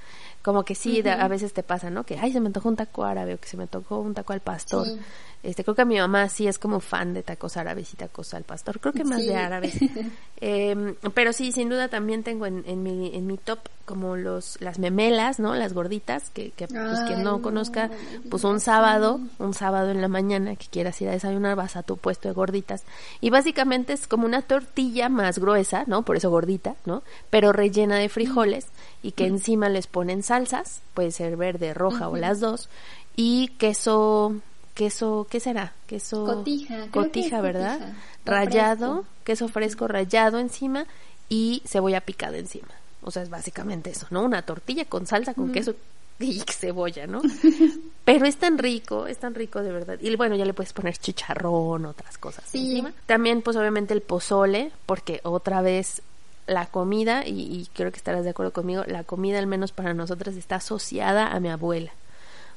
Como 0.47 0.64
que 0.64 0.76
sí, 0.76 1.03
a 1.09 1.26
veces 1.26 1.53
te 1.53 1.64
pasa, 1.64 1.90
¿no? 1.90 2.05
Que, 2.05 2.20
ay, 2.20 2.32
se 2.32 2.38
me 2.38 2.47
antojó 2.47 2.68
un 2.68 2.76
taco 2.76 3.03
árabe 3.03 3.34
o 3.34 3.40
que 3.40 3.49
se 3.49 3.57
me 3.57 3.66
tocó 3.66 3.99
un 3.99 4.14
taco 4.14 4.32
al 4.32 4.38
pastor. 4.38 4.86
Sí. 4.86 4.97
Este, 5.42 5.64
creo 5.64 5.74
que 5.74 5.84
mi 5.84 5.99
mamá 5.99 6.28
sí 6.28 6.47
es 6.47 6.57
como 6.59 6.78
fan 6.78 7.14
de 7.14 7.24
tacos 7.24 7.57
árabes 7.57 7.92
y 7.92 7.97
tacos 7.97 8.32
al 8.32 8.44
pastor. 8.44 8.78
Creo 8.78 8.92
que 8.92 9.03
más 9.05 9.22
Sí. 9.22 9.26
de 9.26 9.36
árabes. 9.36 9.74
Em, 10.38 10.94
pero 11.14 11.32
sí, 11.32 11.51
sin 11.51 11.70
duda 11.70 11.88
también 11.88 12.22
tengo 12.22 12.44
en, 12.44 12.62
en 12.66 12.82
mi, 12.82 13.14
en 13.16 13.26
mi 13.26 13.38
top 13.38 13.59
como 13.86 14.16
los, 14.16 14.61
las 14.61 14.78
memelas, 14.78 15.38
¿no? 15.38 15.55
Las 15.55 15.72
gorditas, 15.72 16.28
que, 16.30 16.51
que 16.51 16.68
pues 16.68 16.99
quien 17.07 17.20
Ay, 17.20 17.24
no 17.24 17.38
no, 17.38 17.42
conozca, 17.42 17.88
pues 18.28 18.44
un 18.44 18.61
sábado, 18.61 19.18
un 19.38 19.55
sábado 19.55 19.90
en 19.92 20.03
la 20.03 20.09
mañana 20.09 20.55
que 20.57 20.66
quieras 20.66 21.01
ir 21.01 21.09
a 21.09 21.12
desayunar, 21.12 21.57
vas 21.57 21.76
a 21.76 21.82
tu 21.84 21.97
puesto 21.97 22.28
de 22.28 22.34
gorditas. 22.34 22.82
Y 23.22 23.30
básicamente 23.30 23.94
es 23.94 24.07
como 24.07 24.26
una 24.26 24.42
tortilla 24.42 25.09
más 25.09 25.38
gruesa, 25.38 25.84
¿no? 25.86 26.03
Por 26.03 26.16
eso 26.16 26.28
gordita, 26.28 26.74
¿no? 26.84 27.03
Pero 27.30 27.53
rellena 27.53 27.97
de 27.97 28.09
frijoles 28.11 28.66
y 29.07 29.12
que 29.12 29.26
encima 29.26 29.68
les 29.68 29.86
ponen 29.86 30.22
salsas, 30.22 30.80
puede 30.94 31.12
ser 31.12 31.36
verde, 31.36 31.74
roja 31.74 32.09
o 32.09 32.16
las 32.16 32.40
dos, 32.40 32.68
y 33.14 33.48
queso, 33.59 34.34
queso, 34.74 35.26
¿qué 35.30 35.38
será? 35.40 35.72
Queso 35.86 36.24
Cotija, 36.24 36.88
cotija, 36.90 37.40
¿verdad? 37.40 37.78
cotija, 37.78 37.94
o 38.24 38.30
Rallado, 38.30 38.94
fresco. 38.94 39.07
queso 39.24 39.48
fresco 39.48 39.88
rallado 39.88 40.38
encima 40.38 40.86
y 41.28 41.62
cebolla 41.66 42.00
picada 42.00 42.36
encima. 42.38 42.68
O 43.02 43.11
sea, 43.12 43.22
es 43.22 43.30
básicamente 43.30 43.90
eso, 43.90 44.07
¿no? 44.11 44.22
Una 44.24 44.42
tortilla 44.42 44.84
con 44.84 45.07
salsa, 45.07 45.34
con 45.34 45.52
queso 45.52 45.74
y 46.18 46.40
cebolla, 46.40 47.07
¿no? 47.07 47.22
Pero 48.04 48.26
es 48.26 48.36
tan 48.36 48.59
rico, 48.59 49.07
es 49.07 49.18
tan 49.18 49.34
rico 49.36 49.62
de 49.62 49.70
verdad. 49.70 49.98
Y 50.00 50.14
bueno, 50.16 50.34
ya 50.34 50.44
le 50.44 50.54
puedes 50.54 50.72
poner 50.72 50.96
chicharrón, 50.98 51.86
otras 51.86 52.18
cosas 52.18 52.44
Sí. 52.50 52.70
encima. 52.70 52.92
También, 53.07 53.42
pues 53.42 53.57
obviamente 53.57 53.94
el 53.94 54.02
pozole, 54.02 54.72
porque 54.86 55.20
otra 55.22 55.61
vez 55.62 56.02
la 56.47 56.66
comida, 56.66 57.26
y, 57.26 57.40
y 57.42 57.68
creo 57.74 57.90
que 57.90 57.97
estarás 57.97 58.24
de 58.24 58.30
acuerdo 58.30 58.53
conmigo, 58.53 58.84
la 58.86 59.05
comida 59.05 59.38
al 59.38 59.47
menos 59.47 59.72
para 59.72 59.94
nosotras 59.94 60.36
está 60.36 60.57
asociada 60.57 61.28
a 61.28 61.40
mi 61.40 61.49
abuela. 61.49 61.92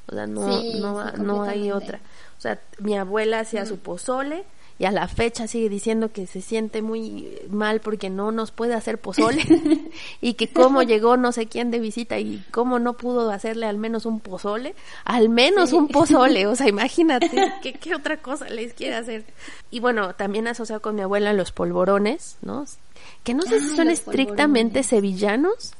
O 0.06 0.14
sea, 0.14 0.26
no, 0.26 0.60
Sí, 0.60 0.80
no, 0.80 1.08
sí, 1.10 1.20
no 1.22 1.42
hay 1.42 1.70
otra. 1.72 2.00
O 2.38 2.40
sea, 2.40 2.60
mi 2.78 2.96
abuela 2.96 3.40
hacía 3.40 3.66
su 3.66 3.78
pozole 3.78 4.44
y 4.78 4.86
a 4.86 4.90
la 4.92 5.06
fecha 5.08 5.46
sigue 5.46 5.68
diciendo 5.68 6.10
que 6.10 6.26
se 6.26 6.40
siente 6.40 6.80
muy 6.80 7.28
mal 7.50 7.80
porque 7.80 8.08
no 8.08 8.32
nos 8.32 8.50
puede 8.50 8.72
hacer 8.74 8.98
pozole 8.98 9.44
y 10.22 10.34
que 10.34 10.48
cómo 10.48 10.82
llegó 10.82 11.16
no 11.18 11.32
sé 11.32 11.46
quién 11.48 11.70
de 11.70 11.78
visita 11.80 12.18
y 12.18 12.42
cómo 12.50 12.78
no 12.78 12.94
pudo 12.94 13.30
hacerle 13.30 13.66
al 13.66 13.76
menos 13.76 14.06
un 14.06 14.20
pozole, 14.20 14.74
al 15.04 15.28
menos 15.28 15.70
Sí. 15.70 15.76
un 15.76 15.88
pozole, 15.88 16.46
o 16.46 16.56
sea, 16.56 16.66
imagínate 16.70 17.30
qué, 17.62 17.74
qué 17.74 17.94
otra 17.94 18.16
cosa 18.16 18.48
les 18.48 18.72
quiere 18.72 18.96
hacer. 18.96 19.24
Y 19.70 19.80
bueno, 19.80 20.14
también 20.14 20.48
asociado 20.48 20.80
con 20.80 20.94
mi 20.94 21.02
abuela 21.02 21.32
los 21.34 21.52
polvorones, 21.52 22.38
¿no? 22.40 22.64
Que 23.24 23.34
no 23.34 23.42
sé 23.42 23.60
si 23.60 23.76
son 23.76 23.90
estrictamente 23.90 24.80
polvorones. 24.80 24.86
sevillanos, 24.86 25.72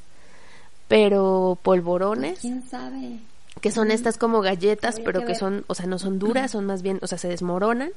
pero 0.89 1.59
polvorones. 1.63 2.41
¿Quién 2.41 2.63
sabe? 2.69 3.21
que 3.61 3.71
son 3.71 3.91
estas 3.91 4.17
como 4.17 4.41
galletas, 4.41 4.95
Habría 4.95 5.05
pero 5.05 5.27
que 5.27 5.35
son, 5.35 5.65
o 5.67 5.75
sea, 5.75 5.85
no 5.85 5.99
son 5.99 6.19
duras, 6.19 6.53
son 6.53 6.65
más 6.65 6.81
bien, 6.81 6.99
o 7.03 7.07
sea, 7.07 7.19
se 7.19 7.29
desmoronan, 7.29 7.91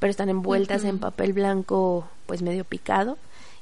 pero 0.00 0.10
están 0.10 0.28
envueltas 0.28 0.82
en 0.82 0.98
papel 0.98 1.32
blanco, 1.32 2.08
pues 2.26 2.42
medio 2.42 2.64
picado 2.64 3.16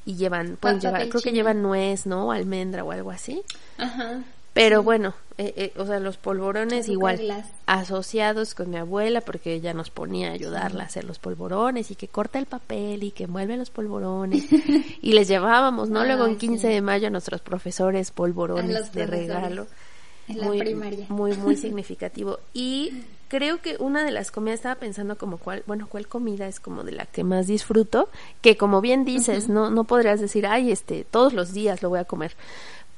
y 0.07 0.15
llevan, 0.15 0.57
pueden 0.59 0.79
Pa- 0.79 0.83
llevar, 0.89 1.09
creo 1.11 1.21
que 1.21 1.33
llevan 1.33 1.61
nuez, 1.61 2.07
¿no? 2.07 2.33
Almendra 2.33 2.85
o 2.85 2.91
algo 2.93 3.11
así. 3.11 3.43
Ajá. 3.77 4.21
Pero 4.55 4.83
bueno, 4.83 5.15
eh, 5.39 5.55
eh, 5.57 5.73
o 5.79 5.87
sea, 5.87 5.99
los 5.99 6.19
polvorones 6.19 6.89
igual 6.89 7.45
asociados 7.67 8.55
con 8.55 8.71
mi 8.71 8.77
abuela 8.77 9.23
porque 9.23 9.55
ella 9.55 9.73
nos 9.73 9.89
ponía 9.91 10.29
a 10.29 10.33
ayudarla 10.33 10.83
a 10.83 10.87
hacer 10.87 11.05
los 11.05 11.19
polvorones 11.19 11.91
y 11.91 11.95
que 11.95 12.09
corta 12.09 12.39
el 12.39 12.47
papel 12.47 13.03
y 13.03 13.13
que 13.13 13.25
envuelve 13.25 13.57
los 13.57 13.71
polvorones 13.71 14.45
y 15.03 15.13
les 15.13 15.29
llevábamos, 15.29 15.89
¿no? 15.89 16.05
Luego 16.05 16.25
en 16.25 16.33
Ay, 16.33 16.37
15 16.37 16.67
sí. 16.69 16.73
de 16.75 16.83
mayo 16.83 17.07
a 17.07 17.11
nuestros 17.11 17.41
profesores 17.41 18.11
polvorones 18.11 18.79
los 18.79 18.93
de 18.93 19.07
profesores. 19.07 19.29
regalo. 19.29 19.67
En 20.29 20.39
la 20.39 20.47
muy, 20.47 20.59
primaria. 20.59 21.07
Muy, 21.09 21.35
muy 21.37 21.57
significativo. 21.57 22.39
Y 22.53 22.93
creo 23.29 23.63
que 23.63 23.77
una 23.79 24.05
de 24.05 24.11
las 24.11 24.31
comidas, 24.31 24.61
estaba 24.61 24.75
pensando 24.75 25.17
como 25.17 25.39
cuál, 25.39 25.63
bueno, 25.67 25.87
cuál 25.89 26.07
comida 26.07 26.47
es 26.47 26.61
como 26.61 26.85
de 26.85 26.93
la 26.93 27.07
que 27.07 27.25
más 27.25 27.47
disfruto, 27.47 28.11
que 28.43 28.59
como 28.59 28.83
bien 28.83 29.07
dices, 29.07 29.49
no, 29.49 29.71
no 29.71 29.85
podrías 29.85 30.21
decir, 30.21 30.47
ay, 30.47 30.71
este, 30.71 31.05
todos 31.11 31.33
los 31.33 31.55
días 31.55 31.83
lo 31.83 31.89
voy 31.89 32.01
a 32.01 32.05
comer. 32.05 32.37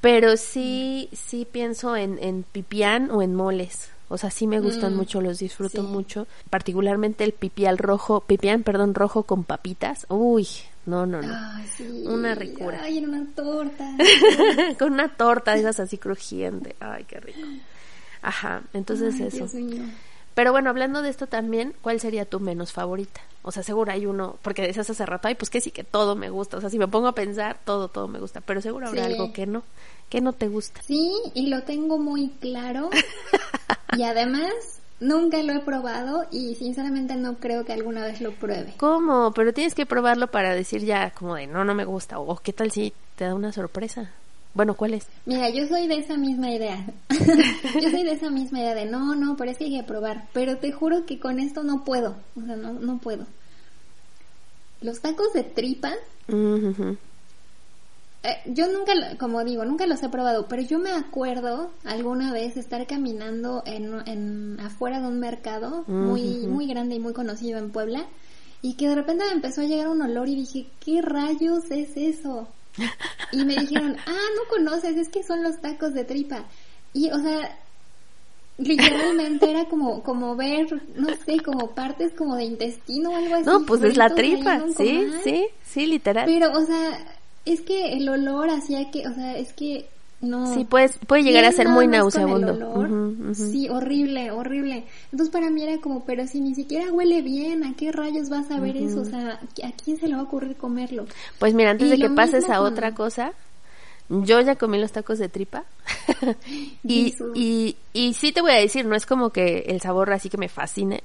Pero 0.05 0.37
sí, 0.37 1.09
sí 1.13 1.47
pienso 1.51 1.95
en, 1.95 2.19
en 2.21 2.43
pipián 2.43 3.09
o 3.09 3.23
en 3.23 3.33
moles. 3.33 3.89
O 4.07 4.19
sea, 4.19 4.29
sí 4.29 4.45
me 4.45 4.59
gustan 4.59 4.93
Mm, 4.93 4.97
mucho, 4.97 5.19
los 5.19 5.39
disfruto 5.39 5.81
sí. 5.81 5.87
mucho. 5.87 6.27
Particularmente 6.51 7.23
el 7.23 7.31
pipián 7.31 7.77
rojo, 7.79 8.21
pipián, 8.21 8.61
perdón, 8.61 8.93
rojo 8.93 9.23
con 9.23 9.43
papitas. 9.43 10.05
Uy, 10.09 10.47
no, 10.85 11.07
no, 11.07 11.23
no. 11.23 11.33
Ay, 11.35 11.65
sí. 11.75 12.03
Una 12.05 12.35
ricura. 12.35 12.81
Ay, 12.83 12.99
en 12.99 13.09
una 13.09 13.25
torta. 13.35 13.97
con 14.77 14.93
una 14.93 15.09
torta 15.15 15.53
de 15.55 15.61
esas 15.61 15.79
así 15.79 15.97
crujiente. 15.97 16.75
Ay, 16.79 17.03
qué 17.05 17.19
rico. 17.19 17.39
Ajá, 18.21 18.61
entonces 18.73 19.15
Ay, 19.15 19.23
eso. 19.27 19.37
Dios 19.37 19.53
mío. 19.55 19.83
Pero 20.35 20.51
bueno, 20.51 20.69
hablando 20.69 21.01
de 21.01 21.09
esto 21.09 21.25
también, 21.27 21.73
¿cuál 21.81 21.99
sería 21.99 22.25
tu 22.25 22.39
menos 22.39 22.71
favorita? 22.73 23.21
O 23.41 23.51
sea, 23.51 23.63
seguro 23.63 23.91
hay 23.91 24.05
uno, 24.05 24.37
porque 24.41 24.61
decías 24.61 24.89
hace 24.89 25.05
rato, 25.05 25.27
ay, 25.27 25.35
pues 25.35 25.49
que 25.49 25.61
sí 25.61 25.71
que 25.71 25.83
todo 25.83 26.15
me 26.15 26.29
gusta. 26.29 26.57
O 26.57 26.61
sea, 26.61 26.69
si 26.69 26.77
me 26.77 26.87
pongo 26.87 27.07
a 27.07 27.15
pensar, 27.15 27.57
todo, 27.65 27.87
todo 27.87 28.07
me 28.07 28.19
gusta. 28.19 28.41
Pero 28.41 28.61
seguro 28.61 28.87
habrá 28.87 29.05
Sí. 29.07 29.13
algo 29.13 29.31
que 29.33 29.45
no, 29.47 29.63
que 30.09 30.19
no 30.21 30.33
te 30.33 30.47
gusta. 30.49 30.81
Sí, 30.83 31.11
y 31.33 31.47
lo 31.47 31.63
tengo 31.63 31.97
muy 31.97 32.29
claro. 32.41 32.89
y 33.97 34.03
además, 34.03 34.51
nunca 34.99 35.41
lo 35.43 35.53
he 35.53 35.59
probado 35.59 36.25
y 36.31 36.55
sinceramente 36.55 37.15
no 37.15 37.35
creo 37.37 37.63
que 37.63 37.73
alguna 37.73 38.03
vez 38.03 38.19
lo 38.19 38.31
pruebe. 38.33 38.73
¿Cómo? 38.77 39.31
Pero 39.33 39.53
tienes 39.53 39.73
que 39.75 39.85
probarlo 39.85 40.27
para 40.27 40.53
decir 40.53 40.83
ya 40.83 41.11
como 41.11 41.35
de 41.35 41.47
no, 41.47 41.63
no 41.63 41.73
me 41.75 41.85
gusta. 41.85 42.19
O 42.19 42.35
qué 42.37 42.51
tal 42.51 42.71
si 42.71 42.93
te 43.15 43.25
da 43.25 43.35
una 43.35 43.53
sorpresa. 43.53 44.11
Bueno, 44.55 44.73
¿cuál 44.73 44.93
es? 44.95 45.05
Mira, 45.25 45.49
yo 45.49 45.67
soy 45.67 45.85
de 45.87 45.97
esa 45.97 46.17
misma 46.17 46.49
idea. 46.49 46.83
yo 47.09 47.89
soy 47.91 48.03
de 48.03 48.13
esa 48.13 48.29
misma 48.31 48.59
idea 48.61 48.73
de 48.73 48.85
no, 48.85 49.13
no, 49.13 49.35
pero 49.37 49.51
es 49.51 49.57
que 49.57 49.65
hay 49.65 49.77
que 49.77 49.83
probar. 49.83 50.27
Pero 50.33 50.57
te 50.57 50.71
juro 50.71 51.05
que 51.05 51.19
con 51.19 51.39
esto 51.39 51.61
no 51.63 51.83
puedo. 51.83 52.15
O 52.35 52.41
sea, 52.45 52.55
no, 52.55 52.73
no 52.73 52.97
puedo. 52.97 53.25
Los 54.81 55.01
tacos 55.01 55.33
de 55.33 55.43
tripa, 55.43 55.93
eh, 58.23 58.37
yo 58.47 58.67
nunca, 58.71 58.95
lo- 58.95 59.17
como 59.17 59.43
digo, 59.43 59.65
nunca 59.65 59.85
los 59.87 60.01
he 60.03 60.09
probado, 60.09 60.47
pero 60.47 60.61
yo 60.63 60.79
me 60.79 60.91
acuerdo 60.91 61.71
alguna 61.83 62.31
vez 62.33 62.57
estar 62.57 62.85
caminando 62.87 63.61
en, 63.65 63.93
en 64.07 64.59
afuera 64.61 64.99
de 65.01 65.07
un 65.07 65.19
mercado 65.19 65.83
muy, 65.87 66.47
muy 66.47 66.67
grande 66.67 66.95
y 66.95 66.99
muy 66.99 67.13
conocido 67.13 67.59
en 67.59 67.71
Puebla 67.71 68.05
y 68.61 68.75
que 68.75 68.87
de 68.89 68.95
repente 68.95 69.25
me 69.25 69.31
empezó 69.33 69.61
a 69.61 69.65
llegar 69.65 69.89
un 69.89 70.01
olor 70.01 70.27
y 70.27 70.35
dije, 70.35 70.67
¿qué 70.83 71.01
rayos 71.01 71.69
es 71.69 71.95
eso? 71.97 72.47
Y 73.31 73.45
me 73.45 73.55
dijeron, 73.55 73.95
ah, 74.05 74.27
no 74.35 74.49
conoces, 74.49 74.97
es 74.97 75.09
que 75.09 75.23
son 75.23 75.43
los 75.43 75.59
tacos 75.61 75.93
de 75.93 76.03
tripa. 76.03 76.45
Y, 76.93 77.09
o 77.11 77.19
sea, 77.19 77.57
literalmente 78.57 79.49
era 79.49 79.65
como, 79.65 80.01
como 80.03 80.35
ver, 80.35 80.67
no 80.95 81.09
sé, 81.25 81.39
como 81.43 81.71
partes 81.71 82.13
como 82.13 82.35
de 82.35 82.45
intestino 82.45 83.11
o 83.11 83.15
algo 83.15 83.35
así. 83.35 83.45
No, 83.45 83.65
pues 83.65 83.83
es 83.83 83.97
la 83.97 84.09
tripa. 84.09 84.61
Sí, 84.77 85.09
sí, 85.23 85.47
sí, 85.63 85.85
literal. 85.85 86.25
Pero, 86.25 86.51
o 86.51 86.65
sea, 86.65 87.05
es 87.45 87.61
que 87.61 87.93
el 87.93 88.07
olor 88.09 88.49
hacía 88.49 88.89
que, 88.91 89.07
o 89.07 89.13
sea, 89.13 89.37
es 89.37 89.53
que 89.53 89.87
no. 90.21 90.53
Sí, 90.53 90.65
puedes, 90.65 90.97
puede 90.97 91.23
llegar 91.23 91.45
a 91.45 91.51
ser 91.51 91.67
muy 91.69 91.87
nauseabundo. 91.87 92.53
Sí, 93.33 93.69
horrible, 93.69 94.31
horrible. 94.31 94.85
Entonces 95.11 95.31
para 95.31 95.49
mí 95.49 95.63
era 95.63 95.79
como, 95.81 96.05
pero 96.05 96.25
si 96.27 96.41
ni 96.41 96.55
siquiera 96.55 96.91
huele 96.91 97.21
bien, 97.21 97.63
¿a 97.63 97.75
qué 97.75 97.91
rayos 97.91 98.29
vas 98.29 98.49
a 98.51 98.59
ver 98.59 98.77
eso? 98.77 99.01
O 99.01 99.05
sea, 99.05 99.39
¿a 99.63 99.71
quién 99.83 99.97
se 99.97 100.07
le 100.07 100.15
va 100.15 100.21
a 100.21 100.23
ocurrir 100.23 100.55
comerlo? 100.55 101.05
Pues 101.39 101.53
mira, 101.53 101.71
antes 101.71 101.87
Y 101.87 101.91
de 101.91 101.97
que 101.99 102.09
pases 102.09 102.49
a 102.49 102.57
con- 102.57 102.73
otra 102.73 102.93
cosa, 102.95 103.33
yo 104.09 104.39
ya 104.41 104.55
comí 104.55 104.79
los 104.79 104.91
tacos 104.91 105.19
de 105.19 105.29
tripa. 105.29 105.63
y, 106.83 107.13
y, 107.33 107.75
y 107.93 108.13
sí 108.13 108.31
te 108.31 108.41
voy 108.41 108.51
a 108.51 108.55
decir, 108.59 108.85
no 108.85 108.95
es 108.95 109.05
como 109.05 109.29
que 109.31 109.65
el 109.67 109.81
sabor 109.81 110.11
así 110.13 110.29
que 110.29 110.37
me 110.37 110.49
fascine, 110.49 111.03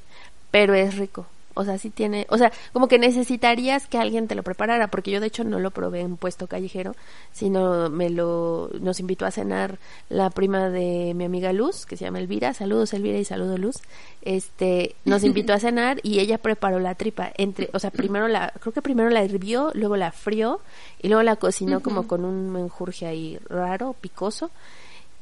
pero 0.50 0.74
es 0.74 0.96
rico. 0.96 1.26
O 1.55 1.64
sea, 1.64 1.78
sí 1.78 1.90
tiene, 1.90 2.26
o 2.30 2.38
sea, 2.38 2.53
como 2.72 2.86
que 2.86 2.98
necesitarías 2.98 3.86
que 3.86 3.98
alguien 3.98 4.28
te 4.28 4.34
lo 4.34 4.42
preparara, 4.42 4.88
porque 4.88 5.11
yo 5.11 5.20
de 5.20 5.26
hecho 5.26 5.42
no 5.42 5.59
lo 5.59 5.72
probé 5.72 6.01
en 6.01 6.16
puesto 6.16 6.46
callejero, 6.46 6.94
sino 7.32 7.90
me 7.90 8.09
lo, 8.09 8.70
nos 8.80 9.01
invitó 9.01 9.26
a 9.26 9.30
cenar 9.30 9.78
la 10.09 10.30
prima 10.30 10.70
de 10.70 11.12
mi 11.14 11.24
amiga 11.24 11.53
Luz, 11.53 11.86
que 11.86 11.96
se 11.96 12.05
llama 12.05 12.20
Elvira, 12.20 12.55
saludos 12.55 12.94
Elvira 12.94 13.18
y 13.18 13.24
saludos 13.24 13.59
Luz, 13.59 13.76
este, 14.22 14.94
nos 15.05 15.24
invitó 15.24 15.53
a 15.53 15.59
cenar 15.61 15.98
y 16.05 16.20
ella 16.20 16.38
preparó 16.38 16.78
la 16.78 16.94
tripa, 16.94 17.32
entre, 17.36 17.68
o 17.72 17.78
sea, 17.78 17.90
primero 17.90 18.28
la, 18.28 18.53
creo 18.61 18.72
que 18.72 18.82
primero 18.82 19.11
la 19.11 19.24
hirvió, 19.24 19.72
luego 19.74 19.96
la 19.96 20.12
frió 20.12 20.61
y 21.03 21.09
luego 21.09 21.22
la 21.22 21.36
cocinó 21.36 21.80
como 21.80 22.07
con 22.07 22.24
un 22.24 22.51
menjurje 22.51 23.07
ahí 23.07 23.38
raro, 23.48 23.94
picoso, 24.01 24.51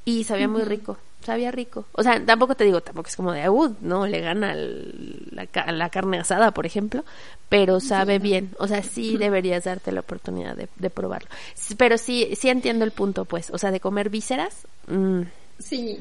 y 0.04 0.24
sabía 0.24 0.48
muy 0.48 0.62
rico, 0.62 0.98
sabía 1.28 1.50
rico. 1.52 1.86
O 1.92 2.02
sea, 2.02 2.24
tampoco 2.24 2.54
te 2.56 2.64
digo, 2.64 2.80
tampoco 2.80 3.08
es 3.08 3.16
como 3.16 3.32
de, 3.32 3.48
uh, 3.48 3.74
no, 3.80 4.06
le 4.06 4.20
gana 4.20 4.52
el- 4.52 5.28
la, 5.30 5.46
la 5.72 5.88
carne 5.90 6.18
asada, 6.18 6.50
por 6.52 6.66
ejemplo, 6.66 7.04
pero 7.48 7.80
sabe 7.80 8.18
bien. 8.18 8.50
O 8.58 8.66
sea, 8.66 8.82
sí 8.82 9.16
deberías 9.18 9.64
darte 9.64 9.92
la 9.92 10.00
oportunidad 10.00 10.56
de, 10.56 10.68
de 10.76 10.90
probarlo. 10.90 11.28
Pero 11.76 11.98
sí, 11.98 12.30
sí 12.36 12.48
entiendo 12.48 12.84
el 12.84 12.90
punto, 12.92 13.24
pues. 13.24 13.50
O 13.50 13.58
sea, 13.58 13.70
de 13.70 13.80
comer 13.80 14.10
vísceras, 14.10 14.66
mm, 14.88 15.22
Sí, 15.58 15.98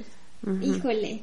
híjole. 0.62 1.22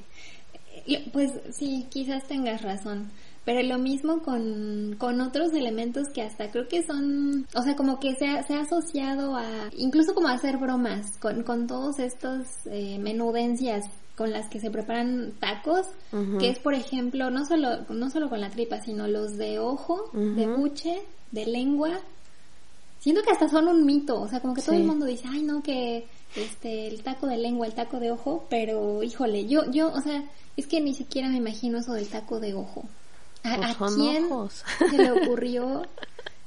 Pues 1.13 1.33
sí, 1.53 1.87
quizás 1.91 2.25
tengas 2.29 2.63
razón. 2.63 3.11
Pero 3.45 3.63
lo 3.63 3.79
mismo 3.79 4.23
con, 4.23 4.97
con 4.99 5.21
otros 5.21 5.53
elementos 5.53 6.09
que 6.09 6.23
hasta 6.23 6.51
creo 6.51 6.67
que 6.67 6.83
son, 6.83 7.47
o 7.55 7.63
sea, 7.63 7.77
como 7.77 8.01
que 8.01 8.15
se 8.15 8.27
ha, 8.27 8.43
se 8.43 8.55
ha 8.55 8.63
asociado 8.63 9.37
a, 9.37 9.71
incluso 9.77 10.15
como 10.15 10.29
a 10.29 10.33
hacer 10.33 10.57
bromas 10.57 11.19
con, 11.19 11.43
con 11.43 11.67
todos 11.67 11.99
estos 11.99 12.47
eh, 12.67 12.99
menudencias 12.99 13.85
con 14.17 14.31
las 14.31 14.49
que 14.49 14.61
se 14.61 14.71
preparan 14.71 15.33
tacos, 15.41 15.89
que 16.39 16.49
es 16.49 16.61
por 16.61 16.73
ejemplo, 16.75 17.31
no 17.31 17.45
solo, 17.45 17.85
no 17.89 18.11
solo 18.11 18.29
con 18.29 18.41
la 18.41 18.49
tripa, 18.49 18.81
sino 18.81 19.09
los 19.09 19.37
de 19.37 19.59
ojo, 19.59 20.09
de 20.13 20.47
buche, 20.47 21.03
de 21.33 21.47
lengua, 21.47 22.01
Siento 23.05 23.21
que 23.21 23.33
hasta 23.33 23.51
son 23.51 23.69
un 23.69 23.85
mito, 23.85 24.19
o 24.19 24.27
sea, 24.29 24.41
como 24.41 24.55
que 24.55 24.63
todo 24.63 24.77
el 24.77 24.85
mundo 24.85 25.05
dice, 25.05 25.25
ay, 25.31 25.43
no, 25.43 25.63
que 25.63 26.07
este, 26.37 26.87
el 26.87 27.03
taco 27.03 27.27
de 27.27 27.37
lengua, 27.37 27.67
el 27.67 27.75
taco 27.75 28.01
de 28.01 28.11
ojo, 28.11 28.47
pero 28.49 29.03
híjole, 29.03 29.47
yo, 29.47 29.71
yo, 29.71 29.93
o 29.93 30.01
sea, 30.01 30.25
es 30.57 30.67
que 30.67 30.81
ni 30.81 30.95
siquiera 30.95 31.29
me 31.29 31.37
imagino 31.37 31.81
eso 31.81 31.93
del 31.93 32.09
taco 32.09 32.41
de 32.41 32.55
ojo. 32.55 32.85
¿A, 33.45 33.75
Pues 33.79 33.93
a 33.93 33.95
quién 33.97 34.25
ojos. 34.33 34.65
se 34.79 34.99
le 34.99 35.13
ocurrió 35.13 35.87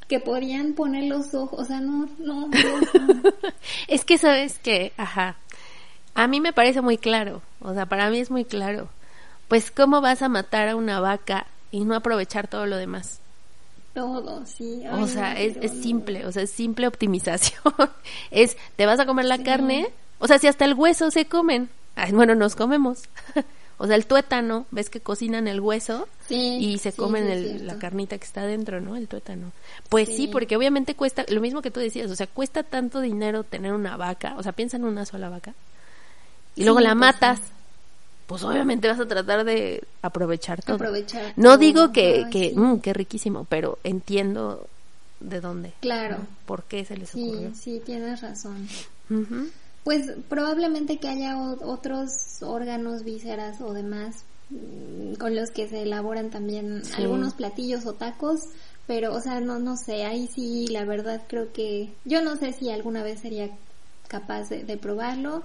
que 0.07 0.19
podían 0.19 0.73
poner 0.73 1.03
los 1.05 1.33
ojos? 1.33 1.59
O 1.59 1.65
sea, 1.65 1.79
no, 1.79 2.09
no, 2.19 2.47
Dios, 2.49 2.81
no. 3.07 3.21
Es 3.87 4.03
que 4.05 4.17
sabes 4.17 4.57
que, 4.59 4.93
ajá, 4.97 5.35
a 6.15 6.27
mí 6.27 6.39
me 6.41 6.53
parece 6.53 6.81
muy 6.81 6.97
claro, 6.97 7.41
o 7.61 7.73
sea, 7.73 7.85
para 7.85 8.09
mí 8.09 8.19
es 8.19 8.31
muy 8.31 8.43
claro. 8.45 8.89
Pues 9.47 9.71
cómo 9.71 10.01
vas 10.01 10.21
a 10.21 10.29
matar 10.29 10.67
a 10.69 10.75
una 10.75 10.99
vaca 10.99 11.47
y 11.71 11.85
no 11.85 11.95
aprovechar 11.95 12.47
todo 12.47 12.65
lo 12.65 12.75
demás. 12.77 13.19
todo, 13.93 14.45
sí. 14.45 14.83
ay, 14.89 15.03
O 15.03 15.07
sea, 15.07 15.33
no, 15.33 15.39
es, 15.39 15.57
es 15.61 15.71
simple, 15.81 16.25
o 16.25 16.31
sea, 16.31 16.43
es 16.43 16.51
simple 16.51 16.87
optimización. 16.87 17.61
es, 18.31 18.57
te 18.75 18.85
vas 18.85 18.99
a 18.99 19.05
comer 19.05 19.25
la 19.25 19.37
Sí. 19.37 19.43
carne, 19.43 19.87
o 20.19 20.27
sea, 20.27 20.39
si 20.39 20.47
hasta 20.47 20.65
el 20.65 20.73
hueso 20.73 21.11
se 21.11 21.25
comen, 21.25 21.69
ay, 21.95 22.11
bueno, 22.11 22.33
nos 22.35 22.55
comemos. 22.55 23.03
o 23.77 23.87
sea, 23.87 23.95
el 23.95 24.05
tuétano, 24.07 24.65
ves 24.71 24.89
que 24.89 25.01
cocinan 25.01 25.47
el 25.47 25.59
hueso 25.59 26.07
Sí, 26.27 26.57
y 26.59 26.77
se 26.79 26.91
sí, 26.91 26.97
comen 26.97 27.25
sí, 27.25 27.31
el- 27.31 27.67
la 27.67 27.77
carnita 27.79 28.17
que 28.17 28.25
está 28.25 28.45
dentro, 28.45 28.81
¿no? 28.81 28.95
El 28.95 29.07
tuétano. 29.07 29.51
Pues 29.89 30.07
sí. 30.09 30.15
Sí. 30.17 30.27
porque 30.27 30.55
obviamente 30.57 30.95
cuesta, 30.95 31.25
lo 31.29 31.41
mismo 31.41 31.61
que 31.61 31.71
tú 31.71 31.79
decías, 31.79 32.09
o 32.11 32.15
sea, 32.15 32.27
cuesta 32.27 32.63
tanto 32.63 33.01
dinero 33.01 33.43
tener 33.43 33.73
una 33.73 33.95
vaca, 33.97 34.35
o 34.37 34.43
sea, 34.43 34.51
piensa 34.51 34.77
en 34.77 34.85
una 34.85 35.05
sola 35.05 35.29
vaca, 35.29 35.53
y 36.55 36.61
Sí, 36.61 36.63
luego 36.65 36.79
la 36.79 36.89
pues, 36.89 36.99
matas, 36.99 37.37
sí. 37.39 37.43
pues 38.25 38.43
obviamente 38.43 38.87
vas 38.87 38.99
a 38.99 39.07
tratar 39.07 39.43
de 39.45 39.83
aprovechar 40.01 40.61
todo. 40.63 40.75
Aprovechar 40.75 41.33
No 41.37 41.49
todo. 41.51 41.57
digo 41.59 41.91
que, 41.93 42.23
Ay, 42.25 42.29
que 42.31 42.49
sí. 42.49 42.55
mm, 42.57 42.79
qué 42.79 42.93
riquísimo, 42.93 43.45
pero 43.47 43.77
entiendo 43.83 44.67
de 45.19 45.39
dónde. 45.39 45.73
Claro. 45.81 46.17
¿no? 46.17 46.27
¿Por 46.45 46.63
qué 46.63 46.83
se 46.83 46.97
les 46.97 47.09
Sí, 47.11 47.29
ocurrió? 47.29 47.51
sí, 47.55 47.81
tienes 47.85 48.21
razón. 48.21 48.67
Pues 49.87 50.11
probablemente 50.27 50.97
que 50.97 51.07
haya 51.07 51.37
otros 51.39 52.09
órganos, 52.41 53.03
vísceras 53.05 53.61
o 53.61 53.71
demás 53.73 54.25
mm, 54.49 55.13
con 55.13 55.33
los 55.33 55.49
que 55.51 55.69
se 55.69 55.83
elaboran 55.83 56.29
también 56.29 56.83
Sí. 56.83 56.91
algunos 56.97 57.33
platillos 57.35 57.85
o 57.85 57.93
tacos, 57.93 58.41
pero 58.85 59.13
o 59.13 59.21
sea, 59.21 59.39
no 59.39 59.59
no 59.59 59.77
sé, 59.77 60.03
ahí 60.03 60.27
sí 60.27 60.67
la 60.67 60.83
verdad 60.83 61.21
creo 61.29 61.53
que 61.53 61.93
yo 62.03 62.21
no 62.21 62.35
sé 62.35 62.51
si 62.51 62.69
alguna 62.69 63.01
vez 63.01 63.21
sería 63.21 63.49
capaz 64.09 64.49
de, 64.49 64.63
de 64.65 64.75
probarlo. 64.75 65.43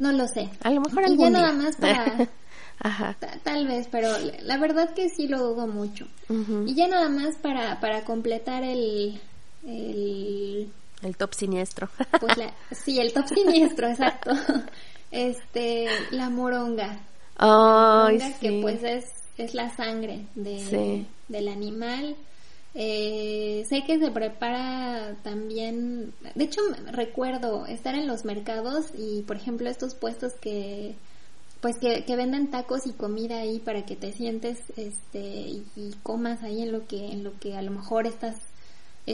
No 0.00 0.10
lo 0.10 0.26
sé. 0.26 0.50
A 0.64 0.70
lo 0.70 0.80
mejor 0.80 1.02
y 1.02 1.06
algún 1.06 1.26
ya 1.26 1.30
nada 1.30 1.52
día. 1.52 1.62
más 1.62 1.76
para... 1.76 2.28
Ajá. 2.80 3.16
Tal 3.44 3.66
vez, 3.68 3.86
pero 3.90 4.08
la 4.42 4.56
verdad 4.58 4.94
que 4.94 5.08
sí 5.10 5.28
lo 5.28 5.38
dudo 5.38 5.66
mucho. 5.68 6.06
Y 6.66 6.74
ya 6.74 6.86
nada 6.88 7.08
más 7.08 7.36
para, 7.36 7.78
para 7.80 8.04
completar 8.04 8.62
el, 8.64 9.20
el 9.64 10.72
El 11.02 11.16
top 11.16 11.34
siniestro. 11.34 11.88
pues 12.20 12.36
la, 12.36 12.52
sí, 12.72 12.98
el 12.98 13.12
top 13.12 13.26
siniestro, 13.28 13.88
exacto. 13.88 14.32
Este, 15.10 15.86
la 16.10 16.28
moronga. 16.30 17.00
Moronga, 17.38 18.26
sí. 18.26 18.34
que 18.40 18.60
pues 18.60 18.82
es, 18.82 19.04
es 19.36 19.54
la 19.54 19.74
sangre 19.74 20.26
de, 20.34 20.58
Sí. 20.60 21.06
del 21.28 21.48
animal. 21.48 22.16
Eh, 22.74 23.64
sé 23.68 23.82
que 23.86 23.98
se 23.98 24.10
prepara 24.10 25.16
también, 25.22 26.12
de 26.34 26.44
hecho 26.44 26.60
recuerdo 26.92 27.66
estar 27.66 27.94
en 27.94 28.06
los 28.06 28.24
mercados 28.24 28.86
y 28.96 29.22
por 29.22 29.36
ejemplo 29.36 29.68
estos 29.70 29.94
puestos 29.94 30.34
que 30.34 30.94
pues 31.60 31.78
que, 31.78 32.04
que 32.04 32.14
venden 32.14 32.50
tacos 32.50 32.86
y 32.86 32.92
comida 32.92 33.38
ahí 33.38 33.58
para 33.58 33.84
que 33.84 33.96
te 33.96 34.12
sientes 34.12 34.58
este 34.76 35.18
y, 35.18 35.66
y 35.74 35.94
comas 36.02 36.42
ahí 36.42 36.62
en 36.62 36.70
lo 36.70 36.86
que 36.86 37.06
en 37.10 37.24
lo 37.24 37.32
que 37.40 37.56
a 37.56 37.62
lo 37.62 37.70
mejor 37.72 38.06
estás 38.06 38.36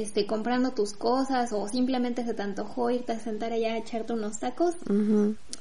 este 0.00 0.26
comprando 0.26 0.72
tus 0.72 0.92
cosas 0.92 1.52
o 1.52 1.68
simplemente 1.68 2.24
se 2.24 2.34
te 2.34 2.42
antojó 2.42 2.90
irte 2.90 3.12
a 3.12 3.20
sentar 3.20 3.52
allá 3.52 3.74
a 3.74 3.78
echarte 3.78 4.12
unos 4.12 4.38
tacos. 4.38 4.74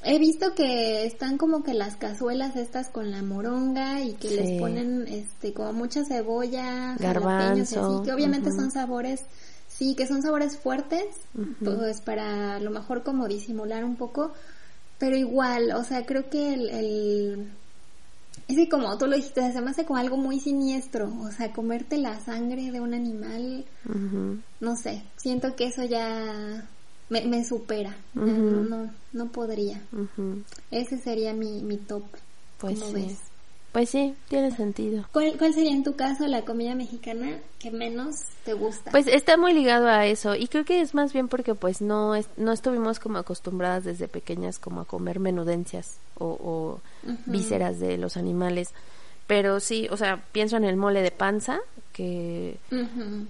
He 0.02 0.18
visto 0.18 0.54
que 0.54 1.04
están 1.06 1.38
como 1.38 1.62
que 1.62 1.72
las 1.74 1.96
cazuelas 1.96 2.56
estas 2.56 2.88
con 2.88 3.10
la 3.10 3.22
moronga 3.22 4.02
y 4.02 4.14
que 4.14 4.28
Sí. 4.28 4.36
les 4.36 4.60
ponen 4.60 5.06
este 5.08 5.52
como 5.52 5.72
mucha 5.72 6.04
cebolla, 6.04 6.96
Garbanzo, 6.98 7.28
jalapeños 7.30 7.72
y 7.72 7.76
así, 7.76 8.04
que 8.04 8.12
obviamente 8.12 8.50
son 8.50 8.70
sabores, 8.70 9.20
sí, 9.68 9.94
que 9.94 10.06
son 10.06 10.22
sabores 10.22 10.56
fuertes, 10.58 11.04
Ujú. 11.36 11.76
pues 11.76 12.00
para 12.00 12.56
a 12.56 12.60
lo 12.60 12.70
mejor 12.70 13.02
como 13.02 13.28
disimular 13.28 13.84
un 13.84 13.96
poco, 13.96 14.32
pero 14.98 15.16
igual, 15.16 15.72
o 15.72 15.84
sea, 15.84 16.04
creo 16.06 16.28
que 16.28 16.54
el, 16.54 16.68
el 16.70 17.48
es 18.48 18.56
que 18.56 18.68
como 18.68 18.96
tú 18.98 19.06
lo 19.06 19.16
dijiste, 19.16 19.52
se 19.52 19.60
me 19.60 19.70
hace 19.70 19.84
como 19.84 19.98
algo 19.98 20.16
muy 20.16 20.40
siniestro, 20.40 21.12
o 21.20 21.30
sea, 21.30 21.52
comerte 21.52 21.98
la 21.98 22.20
sangre 22.20 22.70
de 22.70 22.80
un 22.80 22.94
animal, 22.94 23.64
no 24.60 24.76
sé, 24.76 25.02
siento 25.16 25.54
que 25.56 25.66
eso 25.66 25.84
ya 25.84 26.68
me, 27.08 27.26
me 27.26 27.44
supera, 27.44 27.96
no, 28.14 28.26
no, 28.26 28.90
no 29.12 29.32
podría. 29.32 29.80
Ese 30.70 30.98
sería 30.98 31.32
mi, 31.32 31.62
mi 31.62 31.76
top. 31.78 32.04
Pues 32.58 32.78
¿Cómo 32.80 32.92
sí. 32.92 33.06
ves? 33.06 33.18
Pues 33.74 33.90
sí, 33.90 34.14
tiene 34.28 34.52
sentido. 34.52 35.04
¿Cuál, 35.12 35.36
¿Cuál 35.36 35.52
sería 35.52 35.72
en 35.72 35.82
tu 35.82 35.96
caso 35.96 36.28
la 36.28 36.42
comida 36.44 36.76
mexicana 36.76 37.40
que 37.58 37.72
menos 37.72 38.14
te 38.44 38.52
gusta? 38.52 38.92
Pues 38.92 39.08
está 39.08 39.36
muy 39.36 39.52
ligado 39.52 39.88
a 39.88 40.06
eso 40.06 40.36
y 40.36 40.46
creo 40.46 40.64
que 40.64 40.80
es 40.80 40.94
más 40.94 41.12
bien 41.12 41.26
porque 41.26 41.56
pues 41.56 41.80
no 41.82 42.14
es- 42.14 42.28
no 42.36 42.52
estuvimos 42.52 43.00
como 43.00 43.18
acostumbradas 43.18 43.82
desde 43.82 44.06
pequeñas 44.06 44.60
como 44.60 44.82
a 44.82 44.84
comer 44.84 45.18
menudencias 45.18 45.96
o, 46.16 46.78
vísceras 47.26 47.80
de 47.80 47.98
los 47.98 48.16
animales. 48.16 48.68
Pero 49.26 49.58
sí, 49.60 49.88
o 49.90 49.96
sea, 49.96 50.22
pienso 50.32 50.56
en 50.56 50.64
el 50.64 50.76
mole 50.76 51.00
de 51.02 51.10
panza 51.10 51.60
que 51.92 52.58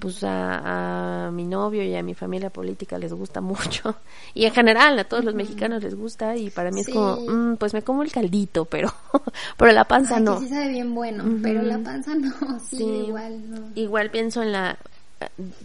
pues 0.01 0.25
a, 0.25 1.27
a 1.27 1.31
mi 1.31 1.45
novio 1.47 1.83
y 1.85 1.95
a 1.95 2.03
mi 2.03 2.15
familia 2.15 2.49
política 2.51 2.97
les 2.99 3.13
gusta 3.13 3.41
mucho. 3.41 3.95
Y 4.35 4.47
en 4.47 4.53
general 4.53 4.99
a 4.99 5.05
todos 5.05 5.23
los 5.25 5.35
mexicanos 5.35 5.83
les 5.83 5.95
gusta 5.95 6.35
y 6.37 6.51
para 6.51 6.71
mí 6.73 6.81
es 6.81 6.89
como 6.89 7.17
mm, 7.21 7.57
pues 7.57 7.73
me 7.75 7.83
como 7.83 8.03
el 8.03 8.11
caldito 8.11 8.65
pero 8.65 8.93
pero 9.59 9.71
la 9.73 9.85
panza 9.85 10.17
Ay, 10.17 10.23
no 10.25 10.41
que 10.41 10.47
sí 10.47 10.53
sabe 10.53 10.71
bien 10.71 10.93
bueno, 10.95 11.25
pero 11.43 11.63
la 11.63 11.79
panza 11.79 12.15
no, 12.17 12.33
sí, 12.59 12.77
Sí. 12.79 12.85
igual 13.07 13.51
no. 13.51 13.61
igual 13.77 14.11
pienso 14.11 14.43
en 14.43 14.51
la 14.53 14.77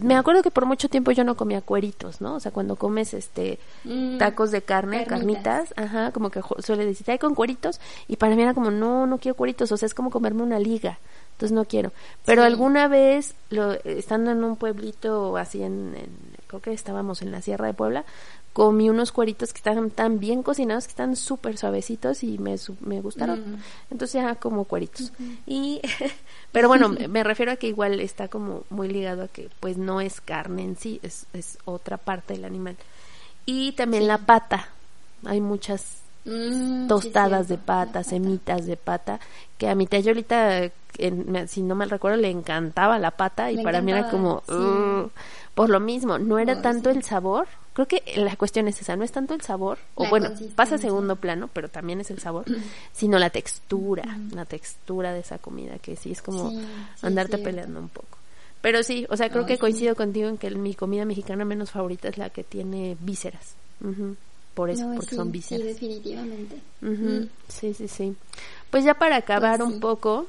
me 0.00 0.16
acuerdo 0.16 0.42
que 0.42 0.50
por 0.50 0.66
mucho 0.66 0.88
tiempo 0.88 1.10
yo 1.12 1.24
no 1.24 1.36
comía 1.36 1.60
cueritos, 1.60 2.20
¿no? 2.20 2.34
O 2.36 2.40
sea, 2.40 2.52
cuando 2.52 2.76
comes 2.76 3.14
este 3.14 3.58
Mm, 3.84 4.18
tacos 4.18 4.50
de 4.50 4.62
carne, 4.62 5.04
carnitas. 5.06 5.68
carnitas, 5.70 5.74
ajá, 5.76 6.12
como 6.12 6.30
que 6.30 6.40
suele 6.58 6.84
decir, 6.84 7.10
hay 7.10 7.18
con 7.18 7.34
cueritos 7.34 7.80
y 8.08 8.16
para 8.16 8.34
mí 8.36 8.42
era 8.42 8.54
como, 8.54 8.70
no, 8.70 9.06
no 9.06 9.18
quiero 9.18 9.36
cueritos, 9.36 9.70
o 9.72 9.76
sea, 9.76 9.86
es 9.86 9.94
como 9.94 10.10
comerme 10.10 10.42
una 10.42 10.58
liga. 10.58 10.98
Entonces 11.32 11.54
no 11.54 11.64
quiero. 11.64 11.90
Pero 12.26 12.42
Sí. 12.42 12.46
alguna 12.46 12.86
vez 12.86 13.34
lo, 13.48 13.72
estando 13.84 14.30
en 14.30 14.44
un 14.44 14.56
pueblito 14.56 15.38
así 15.38 15.62
en, 15.62 15.94
en- 15.96 16.10
creo 16.46 16.60
que 16.60 16.72
estábamos 16.72 17.22
en 17.22 17.30
la 17.32 17.40
Sierra 17.40 17.66
de 17.66 17.72
Puebla, 17.74 18.04
comí 18.52 18.90
unos 18.90 19.12
cueritos 19.12 19.52
que 19.52 19.58
están 19.58 19.90
tan 19.90 20.18
bien 20.18 20.42
cocinados 20.42 20.84
que 20.86 20.90
están 20.90 21.14
súper 21.16 21.56
suavecitos 21.56 22.24
y 22.24 22.38
me, 22.38 22.56
me 22.80 23.00
gustaron. 23.00 23.38
Mm. 23.54 23.62
Entonces 23.90 24.20
ya 24.22 24.34
como 24.34 24.64
cueritos. 24.64 25.12
Y 25.46 25.80
pero 26.52 26.68
bueno, 26.68 26.88
me, 26.88 27.08
me 27.08 27.22
refiero 27.24 27.52
a 27.52 27.56
que 27.56 27.68
igual 27.68 28.00
está 28.00 28.28
como 28.28 28.64
muy 28.70 28.88
ligado 28.88 29.22
a 29.24 29.28
que 29.28 29.48
pues 29.60 29.76
no 29.78 30.00
es 30.00 30.20
carne 30.20 30.62
en 30.64 30.76
sí, 30.76 30.98
es, 31.02 31.26
es 31.32 31.58
otra 31.64 31.96
parte 31.96 32.34
del 32.34 32.44
animal. 32.44 32.76
Y 33.46 33.72
también 33.72 34.06
la 34.06 34.18
pata. 34.18 34.68
Hay 35.24 35.40
muchas 35.40 35.98
Mm, 36.26 36.82
sí, 36.82 36.88
tostadas 36.88 37.48
de 37.48 37.56
pata, 37.56 38.04
semitas 38.04 38.66
de 38.66 38.76
pata, 38.76 39.20
que 39.56 39.70
a 39.70 39.74
mi 39.74 39.86
tía 39.86 40.00
Yolita, 40.00 40.70
en- 40.98 41.48
si 41.48 41.62
no 41.62 41.74
mal 41.74 41.88
recuerdo, 41.88 42.18
le 42.18 42.28
encantaba 42.28 42.98
la 42.98 43.10
pata 43.12 43.50
y 43.50 43.62
para 43.64 43.80
mí 43.80 43.90
era 43.90 44.10
como, 44.10 44.42
por 45.54 45.70
lo 45.70 45.80
mismo, 45.80 46.18
no 46.18 46.38
era 46.38 46.60
tanto 46.60 46.90
el 46.90 47.02
sabor, 47.04 47.48
creo 47.86 48.02
que 48.04 48.20
la 48.20 48.36
cuestión 48.36 48.68
es 48.68 48.80
esa, 48.80 48.96
no 48.96 49.04
es 49.04 49.12
tanto 49.12 49.34
el 49.34 49.40
sabor, 49.42 49.78
o 49.94 50.04
La 50.04 50.10
bueno, 50.10 50.32
pasa 50.54 50.74
a 50.76 50.78
segundo 50.78 51.16
plano, 51.16 51.48
pero 51.52 51.68
también 51.68 52.00
es 52.00 52.10
el 52.10 52.18
sabor, 52.18 52.44
sino 52.92 53.18
la 53.18 53.30
textura, 53.30 54.18
la 54.32 54.44
textura 54.44 55.12
de 55.12 55.20
esa 55.20 55.38
comida, 55.38 55.78
que 55.78 55.96
sí 55.96 56.12
es 56.12 56.22
como 56.22 56.50
Sí, 56.50 56.56
sí, 57.00 57.06
andarte 57.06 57.38
peleando 57.38 57.80
un 57.80 57.88
poco. 57.88 58.18
Pero 58.60 58.82
sí, 58.82 59.06
o 59.08 59.16
sea, 59.16 59.30
creo 59.30 59.46
que 59.46 59.54
sí. 59.54 59.60
coincido 59.60 59.94
contigo 59.94 60.28
en 60.28 60.36
que 60.36 60.50
mi 60.50 60.74
comida 60.74 61.04
mexicana 61.04 61.44
menos 61.44 61.70
favorita 61.70 62.08
es 62.08 62.18
la 62.18 62.28
que 62.30 62.44
tiene 62.44 62.96
vísceras. 63.00 63.54
Por 64.54 64.68
eso, 64.68 64.86
No, 64.86 64.94
porque 64.96 65.10
sí, 65.10 65.16
son 65.16 65.28
Sí, 65.28 65.32
vísceras. 65.32 65.64
definitivamente. 65.64 66.56
Ujú, 66.82 66.92
Mm. 66.92 67.28
Sí, 67.48 67.72
sí, 67.74 67.88
sí. 67.88 68.14
Pues 68.70 68.84
ya 68.84 68.94
para 68.94 69.16
acabar 69.16 69.58
Pues 69.60 69.68
un 69.68 69.74
sí. 69.74 69.80
poco, 69.80 70.26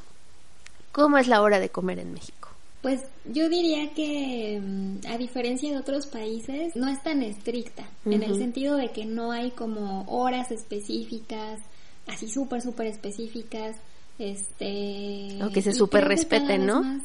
¿cómo 0.93 1.17
es 1.17 1.27
la 1.27 1.41
hora 1.41 1.59
de 1.59 1.69
comer 1.69 1.99
en 1.99 2.13
México? 2.13 2.40
Pues 2.81 3.01
yo 3.25 3.47
diría 3.47 3.93
que 3.93 4.59
mm, 4.59 5.07
a 5.07 5.17
diferencia 5.17 5.71
de 5.71 5.77
otros 5.77 6.07
países 6.07 6.75
no 6.75 6.87
es 6.87 7.01
tan 7.03 7.21
estricta 7.21 7.87
en 8.05 8.23
el 8.23 8.35
sentido 8.37 8.75
de 8.75 8.89
que 8.89 9.05
no 9.05 9.31
hay 9.31 9.51
como 9.51 10.03
horas 10.07 10.51
específicas, 10.51 11.59
así 12.07 12.27
súper 12.27 12.61
súper 12.61 12.87
específicas, 12.87 13.75
este 14.17 15.39
O 15.43 15.51
que 15.51 15.61
se 15.61 15.73
súper 15.73 16.05
respeten, 16.05 16.65
¿no? 16.65 16.81
más 16.81 17.03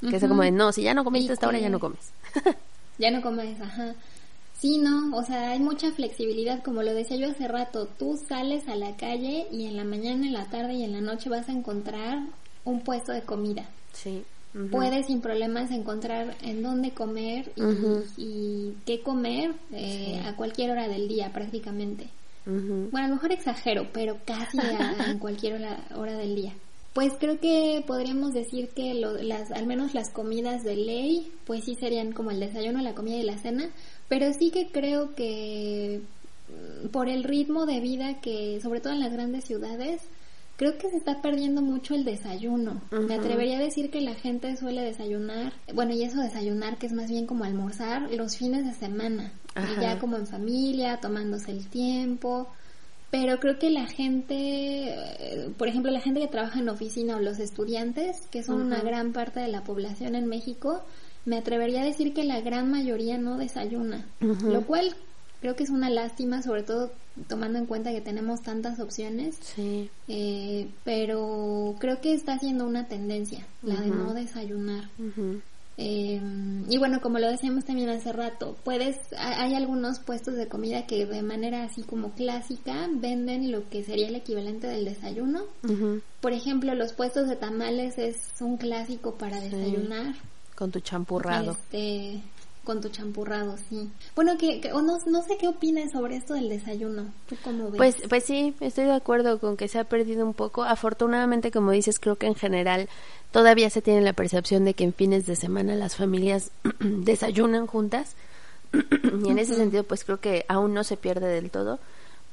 Que 0.00 0.18
sea 0.18 0.28
Ujú. 0.28 0.28
como 0.28 0.42
de, 0.42 0.52
no, 0.52 0.72
si 0.72 0.82
ya 0.82 0.94
no 0.94 1.04
comiste 1.04 1.32
hasta 1.32 1.46
ahora, 1.46 1.58
ya 1.58 1.68
no 1.68 1.80
comes. 1.80 2.12
Ya 2.98 3.10
no 3.10 3.22
comes, 3.22 3.60
ajá. 3.60 3.94
Sí, 4.60 4.78
no, 4.78 5.16
o 5.16 5.24
sea, 5.24 5.50
hay 5.50 5.58
mucha 5.58 5.90
flexibilidad, 5.90 6.62
como 6.62 6.82
lo 6.84 6.94
decía 6.94 7.16
yo 7.16 7.30
hace 7.30 7.48
rato, 7.48 7.88
tú 7.98 8.16
sales 8.28 8.68
a 8.68 8.76
la 8.76 8.96
calle 8.96 9.48
y 9.50 9.66
en 9.66 9.76
la 9.76 9.82
mañana, 9.82 10.26
en 10.26 10.32
la 10.34 10.44
tarde 10.44 10.74
y 10.74 10.84
en 10.84 10.92
la 10.92 11.00
noche 11.00 11.28
vas 11.28 11.48
a 11.48 11.52
encontrar 11.52 12.20
un 12.64 12.80
puesto 12.82 13.10
de 13.10 13.22
comida. 13.22 13.64
Sí. 13.92 14.22
Ujú. 14.54 14.68
Puedes 14.68 15.06
sin 15.06 15.20
problemas 15.20 15.70
encontrar 15.70 16.36
en 16.42 16.62
dónde 16.62 16.90
comer 16.92 17.52
y, 18.16 18.72
qué 18.86 19.00
comer 19.00 19.54
eh, 19.72 20.18
Sí. 20.22 20.26
a 20.28 20.36
cualquier 20.36 20.70
hora 20.72 20.88
del 20.88 21.08
día 21.08 21.32
prácticamente. 21.32 22.08
Bueno, 22.44 22.90
a 22.98 23.08
lo 23.08 23.14
mejor 23.14 23.30
exagero, 23.32 23.86
pero 23.92 24.18
casi 24.24 24.58
a- 24.58 24.96
en 25.12 25.18
cualquier 25.18 25.54
hora, 25.54 25.84
hora 25.96 26.16
del 26.16 26.34
día. 26.34 26.52
Pues 26.92 27.12
creo 27.18 27.38
que 27.40 27.82
podríamos 27.86 28.34
decir 28.34 28.68
que 28.70 28.94
lo- 28.94 29.14
las, 29.22 29.50
al 29.52 29.66
menos 29.66 29.94
las 29.94 30.10
comidas 30.10 30.62
de 30.64 30.76
ley, 30.76 31.32
pues 31.46 31.64
sí 31.64 31.74
serían 31.74 32.12
como 32.12 32.30
el 32.30 32.40
desayuno, 32.40 32.82
la 32.82 32.94
comida 32.94 33.16
y 33.16 33.22
la 33.22 33.38
cena, 33.38 33.70
pero 34.08 34.32
sí 34.34 34.50
que 34.50 34.66
creo 34.70 35.14
que 35.14 36.02
mm, 36.48 36.88
por 36.88 37.08
el 37.08 37.24
ritmo 37.24 37.64
de 37.64 37.80
vida 37.80 38.20
que, 38.20 38.60
sobre 38.60 38.80
todo 38.80 38.92
en 38.92 39.00
las 39.00 39.12
grandes 39.12 39.44
ciudades, 39.44 40.02
creo 40.62 40.78
que 40.78 40.90
se 40.90 40.96
está 40.96 41.20
perdiendo 41.20 41.60
mucho 41.60 41.92
el 41.92 42.04
desayuno. 42.04 42.80
Me 42.92 43.16
atrevería 43.16 43.58
a 43.58 43.62
decir 43.62 43.90
que 43.90 44.00
la 44.00 44.14
gente 44.14 44.56
suele 44.56 44.82
desayunar, 44.82 45.52
bueno, 45.74 45.92
y 45.92 46.04
eso 46.04 46.20
desayunar 46.20 46.78
que 46.78 46.86
es 46.86 46.92
más 46.92 47.10
bien 47.10 47.26
como 47.26 47.42
almorzar 47.42 48.08
los 48.12 48.36
fines 48.36 48.64
de 48.64 48.72
semana, 48.72 49.32
Ajá. 49.56 49.72
y 49.72 49.80
ya 49.82 49.98
como 49.98 50.16
en 50.16 50.28
familia, 50.28 50.98
tomándose 50.98 51.50
el 51.50 51.66
tiempo. 51.66 52.46
Pero 53.10 53.40
creo 53.40 53.58
que 53.58 53.70
la 53.70 53.88
gente, 53.88 54.36
eh, 54.36 55.50
por 55.58 55.66
ejemplo, 55.66 55.90
la 55.90 56.00
gente 56.00 56.20
que 56.20 56.28
trabaja 56.28 56.60
en 56.60 56.68
oficina 56.68 57.16
o 57.16 57.18
los 57.18 57.40
estudiantes, 57.40 58.28
que 58.30 58.44
son 58.44 58.62
una 58.62 58.80
gran 58.82 59.12
parte 59.12 59.40
de 59.40 59.48
la 59.48 59.64
población 59.64 60.14
en 60.14 60.26
México, 60.26 60.84
me 61.24 61.38
atrevería 61.38 61.82
a 61.82 61.86
decir 61.86 62.14
que 62.14 62.22
la 62.22 62.40
gran 62.40 62.70
mayoría 62.70 63.18
no 63.18 63.36
desayuna, 63.36 64.06
lo 64.20 64.62
cual 64.64 64.94
creo 65.42 65.54
que 65.56 65.64
es 65.64 65.70
una 65.70 65.90
lástima, 65.90 66.40
sobre 66.40 66.62
todo 66.62 66.92
tomando 67.28 67.58
en 67.58 67.66
cuenta 67.66 67.90
que 67.92 68.00
tenemos 68.00 68.40
tantas 68.42 68.80
opciones, 68.80 69.36
Sí. 69.42 69.90
eh, 70.08 70.70
pero 70.84 71.74
creo 71.78 72.00
que 72.00 72.14
está 72.14 72.38
siendo 72.38 72.64
una 72.66 72.86
tendencia, 72.88 73.46
la 73.62 73.78
de 73.80 73.88
no 73.88 74.14
desayunar. 74.14 74.88
Eh, 75.78 76.20
y 76.68 76.78
bueno, 76.78 77.00
como 77.00 77.18
lo 77.18 77.28
decíamos 77.30 77.64
también 77.64 77.88
hace 77.88 78.12
rato, 78.12 78.56
puedes, 78.62 78.96
ha- 79.16 79.42
hay 79.42 79.54
algunos 79.54 79.98
puestos 79.98 80.34
de 80.36 80.46
comida 80.46 80.86
que 80.86 81.06
de 81.06 81.22
manera 81.22 81.64
así 81.64 81.82
como 81.82 82.12
clásica 82.12 82.88
venden 82.92 83.50
lo 83.50 83.68
que 83.68 83.82
sería 83.82 84.08
el 84.08 84.14
equivalente 84.14 84.66
del 84.66 84.84
desayuno. 84.84 85.40
Por 86.20 86.32
ejemplo, 86.32 86.74
los 86.74 86.92
puestos 86.92 87.28
de 87.28 87.36
tamales 87.36 87.98
es 87.98 88.16
un 88.40 88.58
clásico 88.58 89.14
para 89.16 89.40
Sí. 89.40 89.48
desayunar. 89.48 90.14
Con 90.54 90.70
tu 90.70 90.80
champurrado. 90.80 91.52
Este, 91.52 92.20
con 92.64 92.80
tu 92.80 92.88
champurrado, 92.90 93.56
sí. 93.68 93.90
Bueno, 94.14 94.38
que, 94.38 94.60
que- 94.60 94.72
o 94.72 94.82
no, 94.82 94.98
no 95.06 95.22
sé 95.22 95.36
qué 95.36 95.48
opinas 95.48 95.90
sobre 95.92 96.16
esto 96.16 96.34
del 96.34 96.48
desayuno. 96.48 97.12
¿Tú 97.28 97.36
cómo 97.42 97.70
ves? 97.70 97.76
Pues, 97.76 97.96
pues 98.08 98.24
sí, 98.24 98.54
estoy 98.60 98.84
de 98.84 98.92
acuerdo 98.94 99.38
con 99.40 99.56
que 99.56 99.68
se 99.68 99.78
ha 99.78 99.84
perdido 99.84 100.24
un 100.24 100.34
poco. 100.34 100.62
Afortunadamente, 100.62 101.50
como 101.50 101.72
dices, 101.72 101.98
creo 101.98 102.16
que 102.16 102.26
en 102.26 102.34
general 102.36 102.88
todavía 103.32 103.68
se 103.70 103.82
tiene 103.82 104.00
la 104.02 104.12
percepción 104.12 104.64
de 104.64 104.74
que 104.74 104.84
en 104.84 104.92
fines 104.94 105.26
de 105.26 105.34
semana 105.36 105.74
las 105.74 105.96
familias 105.96 106.50
desayunan 106.80 107.66
juntas. 107.66 108.14
y 108.72 109.28
en 109.30 109.38
ese 109.38 109.54
sentido, 109.56 109.82
pues 109.84 110.04
creo 110.04 110.20
que 110.20 110.44
aún 110.48 110.72
no 110.74 110.84
se 110.84 110.96
pierde 110.96 111.26
del 111.28 111.50
todo. 111.50 111.78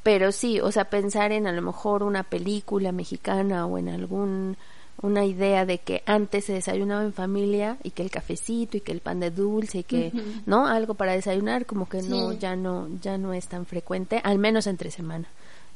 Pero 0.03 0.31
sí, 0.31 0.61
o 0.61 0.71
sea, 0.71 0.85
pensar 0.85 1.31
en 1.33 1.45
a 1.47 1.51
lo 1.51 1.61
mejor 1.61 2.03
una 2.03 2.23
película 2.23 2.91
mexicana 2.93 3.65
o 3.65 3.77
en 3.77 3.89
algún 3.89 4.55
una 5.01 5.25
idea 5.25 5.65
de 5.65 5.77
que 5.77 6.03
antes 6.05 6.45
se 6.45 6.53
desayunaba 6.53 7.03
en 7.03 7.13
familia 7.13 7.77
y 7.83 7.91
que 7.91 8.03
el 8.03 8.11
cafecito 8.11 8.77
y 8.77 8.81
que 8.81 8.91
el 8.91 8.99
pan 8.99 9.19
de 9.19 9.31
dulce 9.31 9.79
y 9.79 9.83
que 9.83 10.11
no 10.45 10.67
algo 10.67 10.93
para 10.93 11.13
desayunar 11.13 11.65
como 11.65 11.87
que 11.87 12.01
no 12.01 12.33
ya 12.33 12.55
no 12.55 12.89
ya 13.01 13.17
no 13.17 13.33
es 13.33 13.47
tan 13.47 13.65
frecuente 13.65 14.21
al 14.23 14.39
menos 14.39 14.67
entre 14.67 14.91
semana. 14.91 15.27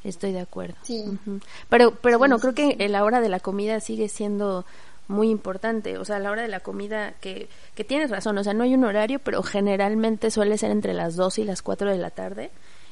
Estoy 0.02 0.32
de 0.32 0.40
acuerdo. 0.40 0.74
Sí. 0.82 1.04
Pero 1.70 1.92
pero 1.92 2.16
Sí, 2.16 2.18
bueno 2.18 2.38
creo 2.38 2.54
que 2.54 2.88
la 2.88 3.04
hora 3.04 3.20
de 3.20 3.30
la 3.30 3.40
comida 3.40 3.80
sigue 3.80 4.08
siendo 4.08 4.66
muy 5.08 5.30
importante. 5.30 5.96
O 5.96 6.04
sea 6.04 6.18
la 6.18 6.30
hora 6.30 6.42
de 6.42 6.48
la 6.48 6.60
comida 6.60 7.12
que 7.20 7.48
que 7.74 7.84
tienes 7.84 8.10
razón. 8.10 8.36
O 8.36 8.44
sea 8.44 8.52
no 8.52 8.64
hay 8.64 8.74
un 8.74 8.84
horario 8.84 9.20
pero 9.20 9.42
generalmente 9.42 10.30
suele 10.30 10.58
ser 10.58 10.70
entre 10.70 10.92
las 10.92 11.16
2 11.16 11.38
y 11.38 11.44
las 11.44 11.62
4 11.62 11.90
de 11.90 11.98
la 11.98 12.10
tarde. 12.10 12.50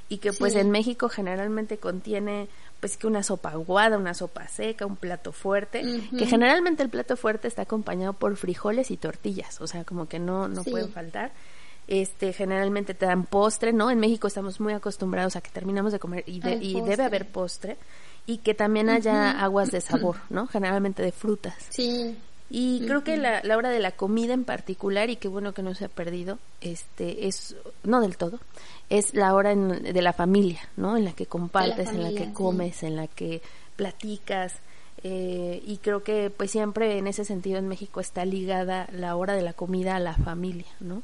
Y 0.09 0.19
que 0.19 0.33
pues 0.33 0.57
en 0.57 0.71
México 0.71 1.09
generalmente 1.09 1.79
contiene 1.79 2.49
pues 2.83 2.99
que 2.99 3.07
una 3.07 3.23
sopa 3.23 3.51
aguada, 3.53 3.97
una 3.97 4.13
sopa 4.13 4.47
seca, 4.49 4.85
un 4.85 4.97
plato 4.97 5.33
fuerte, 5.33 5.83
que 6.19 6.27
generalmente 6.27 6.83
el 6.83 6.91
plato 6.91 7.17
fuerte 7.17 7.47
está 7.49 7.63
acompañado 7.63 8.13
por 8.13 8.37
frijoles 8.37 8.91
y 8.91 8.97
tortillas, 8.99 9.61
o 9.63 9.67
sea, 9.67 9.85
como 9.85 10.09
que 10.09 10.19
no 10.19 10.49
no 10.49 10.65
Sí. 10.65 10.71
pueden 10.73 10.91
faltar. 10.91 11.31
Este, 11.89 12.33
generalmente 12.33 12.95
te 12.95 13.07
dan 13.07 13.25
postre, 13.25 13.73
¿no? 13.73 13.91
En 13.91 13.99
México 14.01 14.27
estamos 14.27 14.61
muy 14.61 14.73
acostumbrados 14.73 15.37
a 15.37 15.41
que 15.41 15.51
terminamos 15.51 15.93
de 15.93 15.99
comer 15.99 16.25
y, 16.27 16.41
de- 16.41 16.55
y 16.61 16.81
debe 16.81 17.05
haber 17.05 17.29
postre 17.31 17.77
y 18.27 18.39
que 18.39 18.55
también 18.55 18.89
haya 18.91 19.31
aguas 19.43 19.71
de 19.71 19.81
sabor, 19.81 20.17
¿no? 20.29 20.47
Generalmente 20.49 21.03
de 21.03 21.13
frutas. 21.13 21.55
Sí, 21.71 22.17
Y 22.51 22.85
creo 22.87 23.03
que 23.05 23.17
la, 23.17 23.43
la 23.45 23.57
hora 23.57 23.71
de 23.71 23.79
la 23.81 23.93
comida 23.93 24.35
en 24.35 24.45
particular, 24.45 25.09
y 25.09 25.17
qué 25.17 25.27
bueno 25.29 25.55
que 25.55 25.63
no 25.63 25.75
se 25.75 25.85
ha 25.87 25.89
perdido, 25.89 26.39
este, 26.61 27.27
es, 27.27 27.57
no 27.83 28.01
del 28.01 28.17
todo, 28.17 28.41
es 28.98 29.14
la 29.14 29.35
hora 29.35 29.52
en- 29.52 29.82
de 29.82 30.02
la 30.02 30.12
familia, 30.12 30.60
¿no? 30.77 30.97
En 30.97 31.05
la 31.05 31.12
que 31.12 31.27
compartes, 31.27 31.89
en 31.89 32.02
la 32.02 32.10
que 32.10 32.27
sí. 32.27 32.32
comes, 32.32 32.82
en 32.82 32.97
la 32.97 33.06
que 33.06 33.40
platicas, 33.77 34.55
eh, 35.02 35.62
y 35.66 35.78
creo 35.78 36.02
que 36.05 36.31
pues 36.31 36.51
siempre 36.51 36.98
en 36.98 37.06
ese 37.06 37.24
sentido 37.24 37.59
en 37.59 37.69
México 37.69 38.01
está 38.01 38.24
ligada 38.24 38.89
la 38.93 39.16
hora 39.16 39.35
de 39.35 39.43
la 39.43 39.52
comida 39.55 39.97
a 39.97 39.98
la 39.98 40.14
familia, 40.14 40.66
¿no? 40.81 41.02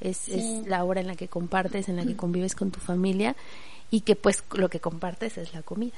Es, 0.00 0.16
Sí. 0.18 0.32
es 0.60 0.66
la 0.68 0.84
hora 0.84 1.00
en 1.00 1.06
la 1.06 1.16
que 1.16 1.28
compartes, 1.28 1.88
en 1.88 1.96
la 1.96 2.04
que 2.04 2.16
convives 2.16 2.54
con 2.54 2.70
tu 2.70 2.78
familia, 2.80 3.34
y 3.90 4.02
que 4.02 4.16
pues 4.16 4.44
lo 4.52 4.68
que 4.68 4.80
compartes 4.80 5.36
es 5.38 5.52
la 5.52 5.62
comida. 5.62 5.96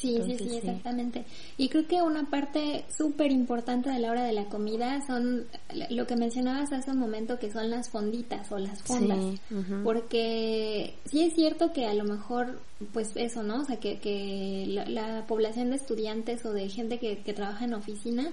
Sí, 0.00 0.16
Entonces, 0.16 0.38
sí, 0.38 0.48
sí, 0.48 0.56
exactamente. 0.56 1.24
Y 1.58 1.68
creo 1.68 1.86
que 1.86 2.00
una 2.00 2.30
parte 2.30 2.84
súper 2.96 3.30
importante 3.30 3.90
de 3.90 3.98
la 3.98 4.10
hora 4.10 4.24
de 4.24 4.32
la 4.32 4.46
comida 4.46 5.04
son 5.06 5.44
lo 5.90 6.06
que 6.06 6.16
mencionabas 6.16 6.72
hace 6.72 6.90
un 6.90 6.98
momento, 6.98 7.38
que 7.38 7.52
son 7.52 7.68
las 7.68 7.90
fonditas 7.90 8.50
o 8.50 8.58
las 8.58 8.82
fondas. 8.82 9.18
Sí. 9.48 9.54
Porque 9.84 10.94
sí 11.04 11.22
es 11.22 11.34
cierto 11.34 11.72
que 11.72 11.84
a 11.86 11.92
lo 11.94 12.04
mejor, 12.04 12.60
pues 12.94 13.10
eso, 13.16 13.42
¿no? 13.42 13.60
O 13.60 13.64
sea, 13.64 13.76
que, 13.78 13.98
que 13.98 14.64
la, 14.68 14.86
la 14.86 15.26
población 15.26 15.70
de 15.70 15.76
estudiantes 15.76 16.44
o 16.46 16.52
de 16.52 16.68
gente 16.70 16.98
que, 16.98 17.18
que 17.18 17.34
trabaja 17.34 17.66
en 17.66 17.74
oficina, 17.74 18.30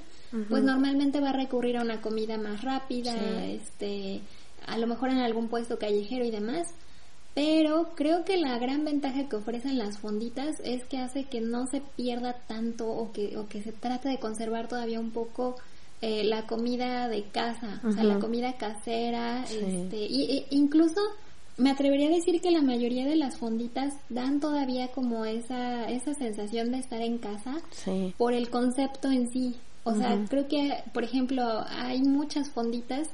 pues 0.50 0.64
normalmente 0.64 1.20
va 1.20 1.32
a 1.32 1.34
recurrir 1.34 1.78
a 1.78 1.82
una 1.82 2.00
comida 2.02 2.38
más 2.38 2.62
rápida, 2.64 3.12
Sí. 3.14 3.52
este, 3.62 4.22
a 4.66 4.78
lo 4.78 4.88
mejor 4.88 5.10
en 5.10 5.18
algún 5.18 5.48
puesto 5.50 5.78
callejero 5.78 6.24
y 6.24 6.32
demás. 6.32 6.68
Pero 7.38 7.90
creo 7.94 8.26
que 8.26 8.36
la 8.38 8.58
gran 8.58 8.84
ventaja 8.84 9.30
que 9.30 9.36
ofrecen 9.36 9.78
las 9.78 10.00
fonditas 10.00 10.60
es 10.64 10.84
que 10.86 10.98
hace 10.98 11.26
que 11.26 11.40
no 11.40 11.68
se 11.68 11.82
pierda 11.96 12.34
tanto 12.48 12.88
o 12.90 13.12
que, 13.12 13.38
o 13.38 13.48
que 13.48 13.62
se 13.62 13.72
trate 13.72 14.10
de 14.10 14.18
conservar 14.18 14.68
todavía 14.68 15.00
un 15.00 15.12
poco 15.12 15.56
eh, 16.02 16.24
la 16.24 16.48
comida 16.48 17.08
de 17.08 17.22
casa, 17.26 17.80
o 17.88 17.92
sea, 17.92 18.04
la 18.04 18.18
comida 18.18 18.54
casera, 18.54 19.46
Sí. 19.46 19.58
este, 19.62 19.98
y, 20.08 20.24
e- 20.38 20.48
incluso 20.50 21.00
me 21.58 21.70
atrevería 21.70 22.08
a 22.08 22.12
decir 22.12 22.42
que 22.42 22.50
la 22.50 22.64
mayoría 22.64 23.06
de 23.06 23.16
las 23.16 23.38
fonditas 23.38 23.94
dan 24.10 24.40
todavía 24.40 24.88
como 24.88 25.24
esa, 25.26 25.88
esa 25.92 26.16
sensación 26.16 26.72
de 26.72 26.80
estar 26.80 27.02
en 27.02 27.20
casa 27.20 27.58
Sí. 27.70 28.16
por 28.18 28.34
el 28.34 28.50
concepto 28.50 29.12
en 29.12 29.30
sí. 29.32 29.56
O 29.84 29.94
sea, 29.96 30.20
creo 30.28 30.48
que, 30.48 30.74
por 30.92 31.04
ejemplo, 31.04 31.64
hay 31.70 32.02
muchas 32.02 32.50
fonditas 32.50 33.08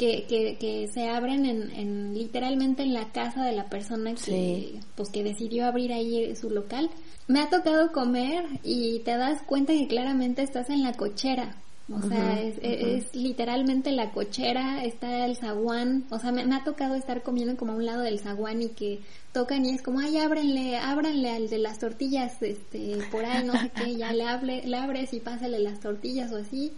que, 0.00 0.24
que, 0.26 0.56
que 0.58 0.88
se 0.88 1.08
abren 1.08 1.44
en, 1.44 1.70
en 1.72 2.14
literalmente 2.14 2.82
en 2.82 2.94
la 2.94 3.12
casa 3.12 3.44
de 3.44 3.52
la 3.52 3.66
persona 3.68 4.12
que 4.14 4.20
Sí. 4.20 4.80
pues 4.96 5.10
que 5.10 5.22
decidió 5.22 5.66
abrir 5.66 5.92
ahí 5.92 6.34
su 6.34 6.48
local. 6.50 6.88
Me 7.28 7.40
ha 7.40 7.50
tocado 7.50 7.92
comer 7.92 8.44
y 8.64 9.00
te 9.00 9.16
das 9.16 9.42
cuenta 9.42 9.74
que 9.74 9.86
claramente 9.86 10.42
estás 10.42 10.70
en 10.70 10.82
la 10.82 10.94
cochera. 10.94 11.54
O 11.92 12.00
sea, 12.08 12.40
es, 12.40 12.54
es- 12.62 13.04
es 13.06 13.16
literalmente 13.16 13.90
la 13.90 14.12
cochera, 14.12 14.84
está 14.84 15.26
el 15.26 15.34
zaguán, 15.36 16.04
o 16.10 16.20
sea, 16.20 16.30
me, 16.30 16.44
me 16.46 16.54
ha 16.54 16.62
tocado 16.62 16.94
estar 16.94 17.22
comiendo 17.24 17.56
como 17.56 17.72
a 17.72 17.76
un 17.76 17.84
lado 17.84 18.02
del 18.02 18.20
zaguán 18.20 18.62
y 18.62 18.68
que 18.68 19.00
tocan 19.32 19.66
y 19.66 19.70
es 19.74 19.82
como, 19.82 19.98
ay, 19.98 20.16
ábrenle, 20.18 20.76
ábranle 20.76 21.30
al 21.30 21.48
de 21.50 21.58
las 21.58 21.80
tortillas, 21.80 22.40
este, 22.42 22.96
por 23.10 23.24
ahí, 23.24 23.44
no 23.44 23.54
sé 23.60 23.70
qué, 23.74 23.96
ya 23.96 24.12
le, 24.12 24.22
hable, 24.22 24.62
le 24.68 24.76
abres 24.76 25.12
y 25.12 25.18
pásale 25.18 25.58
las 25.58 25.80
tortillas 25.80 26.30
o 26.32 26.36
así, 26.36 26.70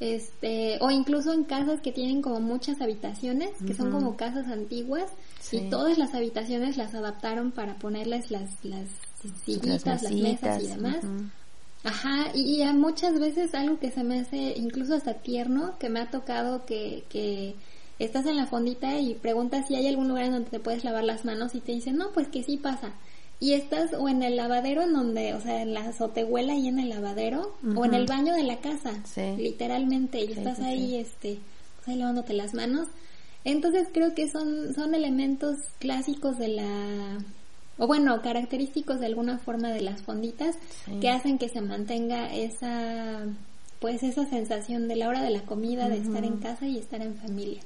este, 0.00 0.78
o 0.80 0.90
incluso 0.90 1.32
en 1.32 1.44
casas 1.44 1.80
que 1.82 1.92
tienen 1.92 2.22
como 2.22 2.40
muchas 2.40 2.80
habitaciones, 2.80 3.50
que 3.66 3.74
son 3.74 3.92
como 3.92 4.16
casas 4.16 4.48
antiguas, 4.48 5.10
Sí. 5.40 5.58
y 5.58 5.70
todas 5.70 5.98
las 5.98 6.14
habitaciones 6.14 6.76
las 6.76 6.94
adaptaron 6.94 7.52
para 7.52 7.74
ponerles 7.76 8.30
las, 8.30 8.50
las 8.64 8.88
sillitas, 9.44 10.02
las, 10.02 10.10
mesas 10.10 10.62
y 10.62 10.66
demás. 10.68 10.98
Ajá, 11.84 12.30
y, 12.34 12.62
muchas 12.74 13.18
veces 13.18 13.54
algo 13.54 13.78
que 13.78 13.90
se 13.90 14.04
me 14.04 14.20
hace 14.20 14.54
incluso 14.56 14.94
hasta 14.94 15.14
tierno, 15.14 15.78
que 15.78 15.88
me 15.88 16.00
ha 16.00 16.10
tocado 16.10 16.66
que, 16.66 17.04
que 17.08 17.54
estás 17.98 18.26
en 18.26 18.36
la 18.36 18.46
fondita 18.46 18.98
y 18.98 19.14
preguntas 19.14 19.66
si 19.68 19.74
hay 19.76 19.86
algún 19.86 20.08
lugar 20.08 20.24
en 20.24 20.32
donde 20.32 20.50
te 20.50 20.60
puedes 20.60 20.84
lavar 20.84 21.04
las 21.04 21.24
manos 21.24 21.54
y 21.54 21.60
te 21.60 21.72
dicen, 21.72 21.96
no, 21.96 22.12
pues 22.12 22.28
que 22.28 22.42
sí 22.42 22.56
pasa. 22.56 22.92
Y 23.42 23.54
estás 23.54 23.94
o 23.94 24.06
en 24.08 24.22
el 24.22 24.36
lavadero 24.36 24.82
en 24.82 24.92
donde, 24.92 25.32
o 25.34 25.40
sea, 25.40 25.62
en 25.62 25.72
la 25.72 25.80
azotehuela 25.88 26.54
y 26.54 26.68
en 26.68 26.78
el 26.78 26.90
lavadero, 26.90 27.56
o 27.74 27.84
en 27.86 27.94
el 27.94 28.04
baño 28.06 28.34
de 28.34 28.42
la 28.42 28.58
casa, 28.58 28.92
Sí. 29.06 29.34
literalmente, 29.38 30.20
y 30.20 30.26
Sí, 30.26 30.32
estás 30.34 30.58
sí, 30.58 30.62
ahí, 30.64 30.96
este, 30.96 31.38
pues 31.76 31.88
ahí 31.88 31.96
lavándote 31.96 32.34
las 32.34 32.52
manos. 32.52 32.88
Entonces 33.44 33.88
creo 33.92 34.14
que 34.14 34.28
son, 34.28 34.74
son 34.74 34.94
elementos 34.94 35.56
clásicos 35.78 36.36
de 36.36 36.48
la, 36.48 37.18
o 37.78 37.86
bueno, 37.86 38.20
característicos 38.20 39.00
de 39.00 39.06
alguna 39.06 39.38
forma 39.38 39.70
de 39.70 39.80
las 39.80 40.02
fonditas 40.02 40.56
que 41.00 41.08
hacen 41.08 41.38
que 41.38 41.48
se 41.48 41.62
mantenga 41.62 42.34
esa, 42.34 43.24
pues 43.78 44.02
esa 44.02 44.26
sensación 44.28 44.86
de 44.86 44.96
la 44.96 45.08
hora 45.08 45.22
de 45.22 45.30
la 45.30 45.40
comida, 45.46 45.88
de 45.88 45.96
estar 45.96 46.22
en 46.24 46.36
casa 46.36 46.66
y 46.66 46.76
estar 46.76 47.00
en 47.00 47.14
familia. 47.14 47.62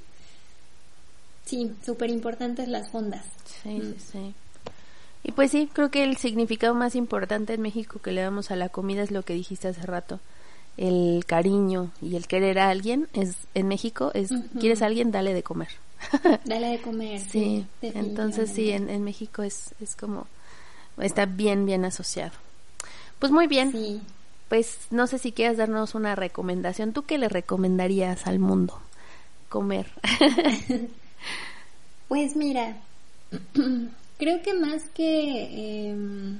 Sí, 1.44 1.72
súper 1.84 2.10
importantes 2.10 2.68
las 2.68 2.88
fondas. 2.90 3.24
Sí, 3.64 3.70
Mm. 3.70 3.82
sí, 3.82 3.94
sí. 4.12 4.34
Y 5.24 5.32
pues 5.32 5.51
sí, 5.51 5.68
creo 5.72 5.90
que 5.90 6.05
el 6.05 6.16
significado 6.18 6.74
más 6.74 6.94
importante 6.94 7.55
en 7.55 7.62
México 7.62 7.98
que 8.01 8.12
le 8.12 8.20
damos 8.20 8.51
a 8.51 8.56
la 8.56 8.68
comida 8.68 9.02
es 9.02 9.10
lo 9.10 9.22
que 9.24 9.32
dijiste 9.34 9.66
hace 9.68 9.82
rato. 9.82 10.20
El 10.76 11.24
cariño 11.26 11.90
y 12.02 12.16
el 12.16 12.26
querer 12.26 12.59
a 12.59 12.68
alguien 12.68 13.09
es 13.14 13.36
en 13.55 13.66
México 13.68 14.10
es 14.14 14.30
quieres 14.60 14.82
a 14.82 14.86
alguien, 14.86 15.10
dale 15.12 15.32
de 15.34 15.42
comer. 15.42 15.68
Dale 16.44 16.66
de 16.68 16.80
comer. 16.82 17.18
Sí, 17.20 17.64
Sí, 17.80 17.90
entonces 17.94 18.51
sí, 18.51 18.70
en, 18.72 18.90
en 18.90 19.02
México 19.05 19.42
es, 19.42 19.74
es 19.80 19.96
como 19.96 20.26
está 20.98 21.24
bien, 21.24 21.64
bien 21.64 21.84
asociado. 21.86 22.32
Pues 23.18 23.32
muy 23.32 23.46
bien, 23.46 23.72
Sí. 23.72 24.02
pues 24.51 24.78
no 24.90 25.06
sé 25.06 25.18
si 25.18 25.32
quieres 25.32 25.56
darnos 25.56 25.94
una 25.94 26.14
recomendación. 26.14 26.92
¿Tú 26.92 27.05
qué 27.05 27.16
le 27.16 27.30
recomendarías 27.30 28.26
al 28.26 28.38
mundo? 28.38 28.78
Comer. 29.48 29.86
Pues 32.09 32.36
mira, 32.36 32.76
creo 34.19 34.43
que 34.43 34.55
más 34.55 34.82
que 34.95 35.91
em, 35.91 36.39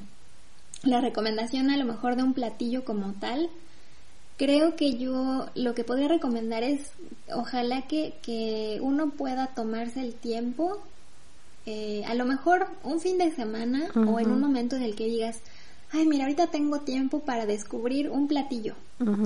la 0.83 1.01
recomendación 1.01 1.71
a 1.71 1.77
lo 1.77 1.85
mejor 1.85 2.17
de 2.17 2.23
un 2.23 2.35
platillo 2.35 2.85
como 2.85 3.13
tal, 3.15 3.49
creo 4.37 4.77
que 4.77 4.97
yo 4.97 5.47
lo 5.55 5.75
que 5.75 5.85
podría 5.85 6.09
recomendar 6.09 6.63
es 6.63 6.91
ojalá 7.33 7.83
que, 7.83 8.15
que 8.23 8.79
uno 8.83 9.11
pueda 9.11 9.49
tomarse 9.49 10.01
el 10.01 10.15
tiempo, 10.15 10.79
eh, 11.67 12.05
a 12.07 12.15
lo 12.15 12.25
mejor 12.27 12.67
un 12.83 13.01
fin 13.01 13.17
de 13.19 13.31
semana 13.33 13.91
o 13.95 14.21
en 14.21 14.31
un 14.31 14.41
momento 14.41 14.77
en 14.77 14.83
el 14.83 14.95
que 14.95 15.07
digas, 15.07 15.41
ay 15.93 16.07
mira, 16.07 16.25
ahorita 16.25 16.49
tengo 16.49 16.81
tiempo 16.81 17.21
para 17.21 17.47
descubrir 17.47 18.11
un 18.11 18.29
platillo, 18.29 18.75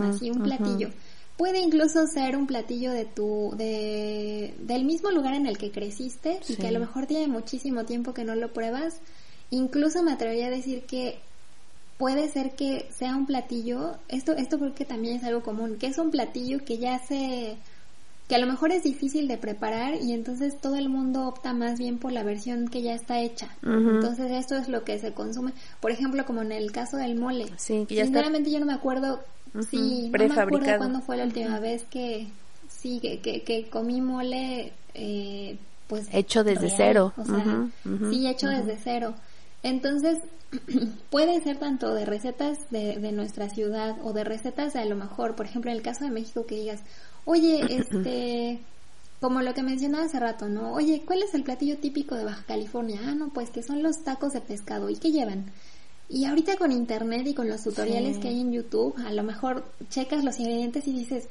así 0.03 0.31
un 0.31 0.43
platillo. 0.43 0.91
Puede 1.39 1.61
incluso 1.61 2.07
ser 2.09 2.37
un 2.37 2.47
platillo 2.47 2.93
de 2.93 3.07
tu, 3.07 3.55
de, 3.57 4.53
del 4.59 4.85
mismo 4.85 5.11
lugar 5.13 5.33
en 5.35 5.47
el 5.47 5.57
que 5.57 5.71
creciste 5.71 6.41
y 6.49 6.55
Sí. 6.55 6.57
que 6.57 6.67
a 6.67 6.73
lo 6.73 6.81
mejor 6.81 7.07
tiene 7.07 7.29
muchísimo 7.29 7.85
tiempo 7.85 8.13
que 8.13 8.25
no 8.25 8.35
lo 8.35 8.53
pruebas. 8.53 8.97
Incluso 9.51 10.03
me 10.03 10.13
atrevería 10.13 10.49
a 10.49 10.51
decir 10.51 10.83
que 10.83 11.21
puede 11.97 12.29
ser 12.29 12.53
que 12.57 12.89
sea 12.93 13.17
un 13.17 13.25
platillo, 13.27 13.97
esto, 14.09 14.33
esto 14.33 14.59
creo 14.59 14.75
que 14.75 14.85
también 14.85 15.17
es 15.17 15.25
algo 15.25 15.43
común, 15.43 15.77
que 15.79 15.87
es 15.87 15.99
un 15.99 16.11
platillo 16.11 16.65
que 16.65 16.79
ya 16.79 16.99
se, 16.99 17.57
que 18.29 18.35
a 18.35 18.39
lo 18.39 18.47
mejor 18.47 18.73
es 18.73 18.83
difícil 18.83 19.27
de 19.27 19.39
preparar 19.39 19.95
y 19.95 20.13
entonces 20.13 20.61
todo 20.61 20.77
el 20.77 20.89
mundo 20.89 21.27
opta 21.27 21.55
más 21.55 21.79
bien 21.79 21.99
por 21.99 22.13
la 22.13 22.23
versión 22.23 22.69
que 22.69 22.83
ya 22.83 22.95
está 22.95 23.21
hecha. 23.21 23.49
Entonces 23.63 24.31
esto 24.33 24.55
es 24.57 24.69
lo 24.69 24.85
que 24.85 24.99
se 24.99 25.13
consume. 25.13 25.53
Por 25.81 25.91
ejemplo, 25.93 26.27
como 26.27 26.43
en 26.43 26.53
el 26.53 26.73
caso 26.73 26.97
del 26.99 27.17
mole. 27.17 27.47
Sí, 27.57 27.87
que 27.89 27.95
ya 27.95 28.05
Sinceramente 28.05 28.51
yo 28.51 28.61
no 28.61 28.67
me 28.67 28.75
acuerdo, 28.75 29.21
sí, 29.71 30.11
no 30.11 30.29
me 30.29 30.41
acuerdo 30.41 30.77
cuándo 30.79 31.01
fue 31.01 31.17
la 31.17 31.25
última 31.25 31.59
vez 31.61 31.85
que, 31.85 32.29
sí, 32.69 33.01
que, 33.01 33.21
que, 33.21 33.69
comí 33.69 34.01
mole, 34.01 34.73
eh, 34.95 35.59
pues... 35.87 36.09
Hecho 36.13 36.45
desde 36.45 36.71
cero. 36.71 37.13
O 37.17 37.25
sea, 37.25 37.69
sí, 38.11 38.27
hecho 38.27 38.49
desde 38.49 38.79
cero. 38.83 39.15
Entonces, 39.63 40.19
puede 41.11 41.41
ser 41.43 41.59
tanto 41.59 41.95
de 41.95 42.05
recetas 42.05 42.59
de, 42.71 42.99
de 42.99 43.13
nuestra 43.13 43.49
ciudad 43.49 43.97
o 44.03 44.13
de 44.13 44.25
recetas 44.25 44.73
de 44.73 44.81
a 44.81 44.85
lo 44.85 44.97
mejor, 44.97 45.35
por 45.35 45.47
ejemplo, 45.47 45.71
en 45.71 45.77
el 45.77 45.83
caso 45.83 46.05
de 46.05 46.11
México 46.11 46.47
que 46.47 46.57
digas, 46.57 46.83
Oye, 47.29 47.61
este, 47.69 48.59
como 49.21 49.43
lo 49.43 49.53
que 49.53 49.63
mencionaba 49.63 50.07
hace 50.07 50.19
rato, 50.19 50.49
¿no? 50.49 50.73
Oye, 50.73 51.03
¿cuál 51.07 51.23
es 51.23 51.35
el 51.35 51.45
platillo 51.45 51.77
típico 51.77 52.15
de 52.15 52.25
Baja 52.25 52.43
California? 52.47 53.01
Ah, 53.05 53.15
no, 53.15 53.29
pues 53.29 53.51
que 53.51 53.63
son 53.63 53.83
los 53.83 54.03
tacos 54.03 54.33
de 54.33 54.41
pescado. 54.41 54.89
¿Y 54.89 54.97
qué 54.97 55.11
llevan? 55.11 55.45
Y 56.11 56.25
ahorita 56.25 56.57
con 56.57 56.73
internet 56.73 57.27
y 57.27 57.35
con 57.35 57.49
los 57.49 57.63
tutoriales 57.63 58.19
que 58.19 58.29
hay 58.29 58.41
en 58.41 58.53
YouTube, 58.53 58.95
a 59.07 59.13
lo 59.13 59.23
mejor 59.23 59.65
checas 59.91 60.25
los 60.25 60.39
ingredientes 60.39 60.87
y 60.89 60.93
dices, 60.93 61.29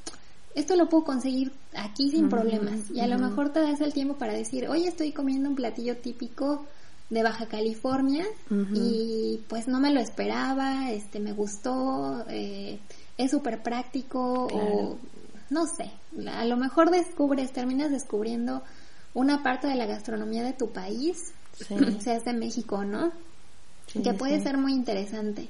esto 0.54 0.76
lo 0.76 0.88
puedo 0.88 1.04
conseguir 1.04 1.52
aquí 1.76 2.12
sin 2.12 2.30
problemas. 2.30 2.92
Y 2.94 3.00
a 3.00 3.08
lo 3.08 3.18
mejor 3.18 3.50
te 3.50 3.60
das 3.60 3.82
el 3.82 3.94
tiempo 3.94 4.16
para 4.16 4.34
decir, 4.34 4.68
oye, 4.68 4.88
estoy 4.88 5.12
comiendo 5.12 5.50
un 5.50 5.56
platillo 5.56 5.98
típico 5.98 6.66
de 7.10 7.24
Baja 7.24 7.48
California 7.48 8.26
y 8.74 9.40
pues 9.48 9.68
no 9.68 9.80
me 9.80 9.94
lo 9.94 10.00
esperaba, 10.00 10.92
este, 10.92 11.20
me 11.20 11.32
gustó, 11.32 12.26
eh, 12.30 12.80
es 13.18 13.32
súper 13.32 13.64
práctico 13.64 14.48
o 14.52 14.98
no 15.50 15.66
sé, 15.68 15.90
a 16.30 16.44
lo 16.46 16.58
mejor 16.58 16.92
descubres, 16.92 17.54
terminas 17.54 17.92
descubriendo 17.92 18.62
una 19.14 19.42
parte 19.42 19.68
de 19.68 19.76
la 19.76 19.86
gastronomía 19.86 20.44
de 20.44 20.54
tu 20.54 20.72
país, 20.72 21.32
seas 22.00 22.26
de 22.26 22.34
México, 22.34 22.84
¿no? 22.84 23.12
Que 23.94 24.14
puede 24.14 24.42
ser 24.42 24.58
muy 24.58 24.74
interesante. 24.74 25.48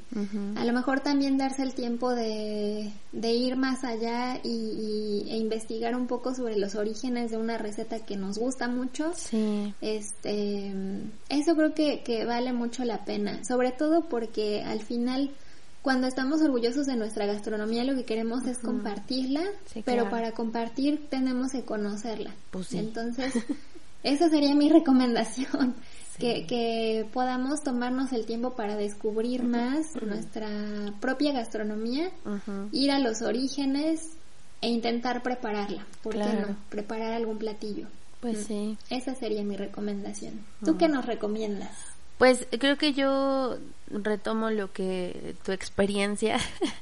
A 0.55 0.63
lo 0.63 0.73
mejor 0.73 0.99
también 1.01 1.37
darse 1.37 1.63
el 1.63 1.73
tiempo 1.73 2.13
de, 2.13 2.91
de 3.11 3.31
ir 3.31 3.55
más 3.55 3.83
allá 3.83 4.39
y, 4.43 5.25
e 5.29 5.37
investigar 5.37 5.95
un 5.95 6.07
poco 6.07 6.33
sobre 6.33 6.57
los 6.57 6.75
orígenes 6.75 7.31
de 7.31 7.37
una 7.37 7.57
receta 7.57 7.99
que 7.99 8.15
nos 8.15 8.37
gusta 8.37 8.67
mucho. 8.67 9.11
Sí. 9.15 9.73
Este, 9.81 10.73
eso 11.29 11.55
creo 11.55 11.73
que, 11.73 12.03
que 12.03 12.25
vale 12.25 12.53
mucho 12.53 12.85
la 12.85 13.05
pena, 13.05 13.43
sobre 13.43 13.71
todo 13.71 14.07
porque 14.07 14.63
al 14.63 14.81
final 14.81 15.31
cuando 15.87 16.07
estamos 16.07 16.41
orgullosos 16.41 16.85
de 16.85 16.97
nuestra 16.97 17.25
gastronomía 17.25 17.85
lo 17.85 17.95
que 17.95 18.03
queremos 18.03 18.45
es 18.45 18.57
compartirla, 18.57 19.43
pero 19.85 20.09
para 20.09 20.33
compartir 20.33 21.07
tenemos 21.09 21.53
que 21.53 21.63
conocerla. 21.63 22.35
Pues 22.51 22.73
Entonces, 22.73 23.33
esa 24.03 24.29
sería 24.29 24.53
mi 24.53 24.67
recomendación, 24.67 25.75
que, 26.19 26.45
que 26.45 27.07
podamos 27.13 27.63
tomarnos 27.63 28.11
el 28.13 28.25
tiempo 28.25 28.55
para 28.55 28.75
descubrir 28.75 29.43
más 29.43 29.95
nuestra 30.01 30.49
propia 30.99 31.33
gastronomía, 31.33 32.11
ir 32.71 32.91
a 32.91 32.99
los 32.99 33.21
orígenes 33.21 34.09
e 34.61 34.69
intentar 34.69 35.21
prepararla. 35.23 35.85
¿Por 36.01 36.13
qué 36.13 36.33
no? 36.33 36.55
Preparar 36.69 37.13
algún 37.13 37.37
platillo. 37.37 37.87
Pues 38.19 38.45
sí. 38.45 38.77
Esa 38.89 39.13
sería 39.13 39.43
mi 39.43 39.55
recomendación. 39.55 40.41
¿Tú 40.65 40.77
qué 40.77 40.87
nos 40.87 41.05
recomiendas? 41.05 41.71
Pues 42.17 42.47
creo 42.59 42.77
que 42.77 42.93
yo 42.93 43.57
retomo 43.91 44.49
lo 44.49 44.71
que 44.71 45.35
tu 45.45 45.51
experiencia 45.51 46.39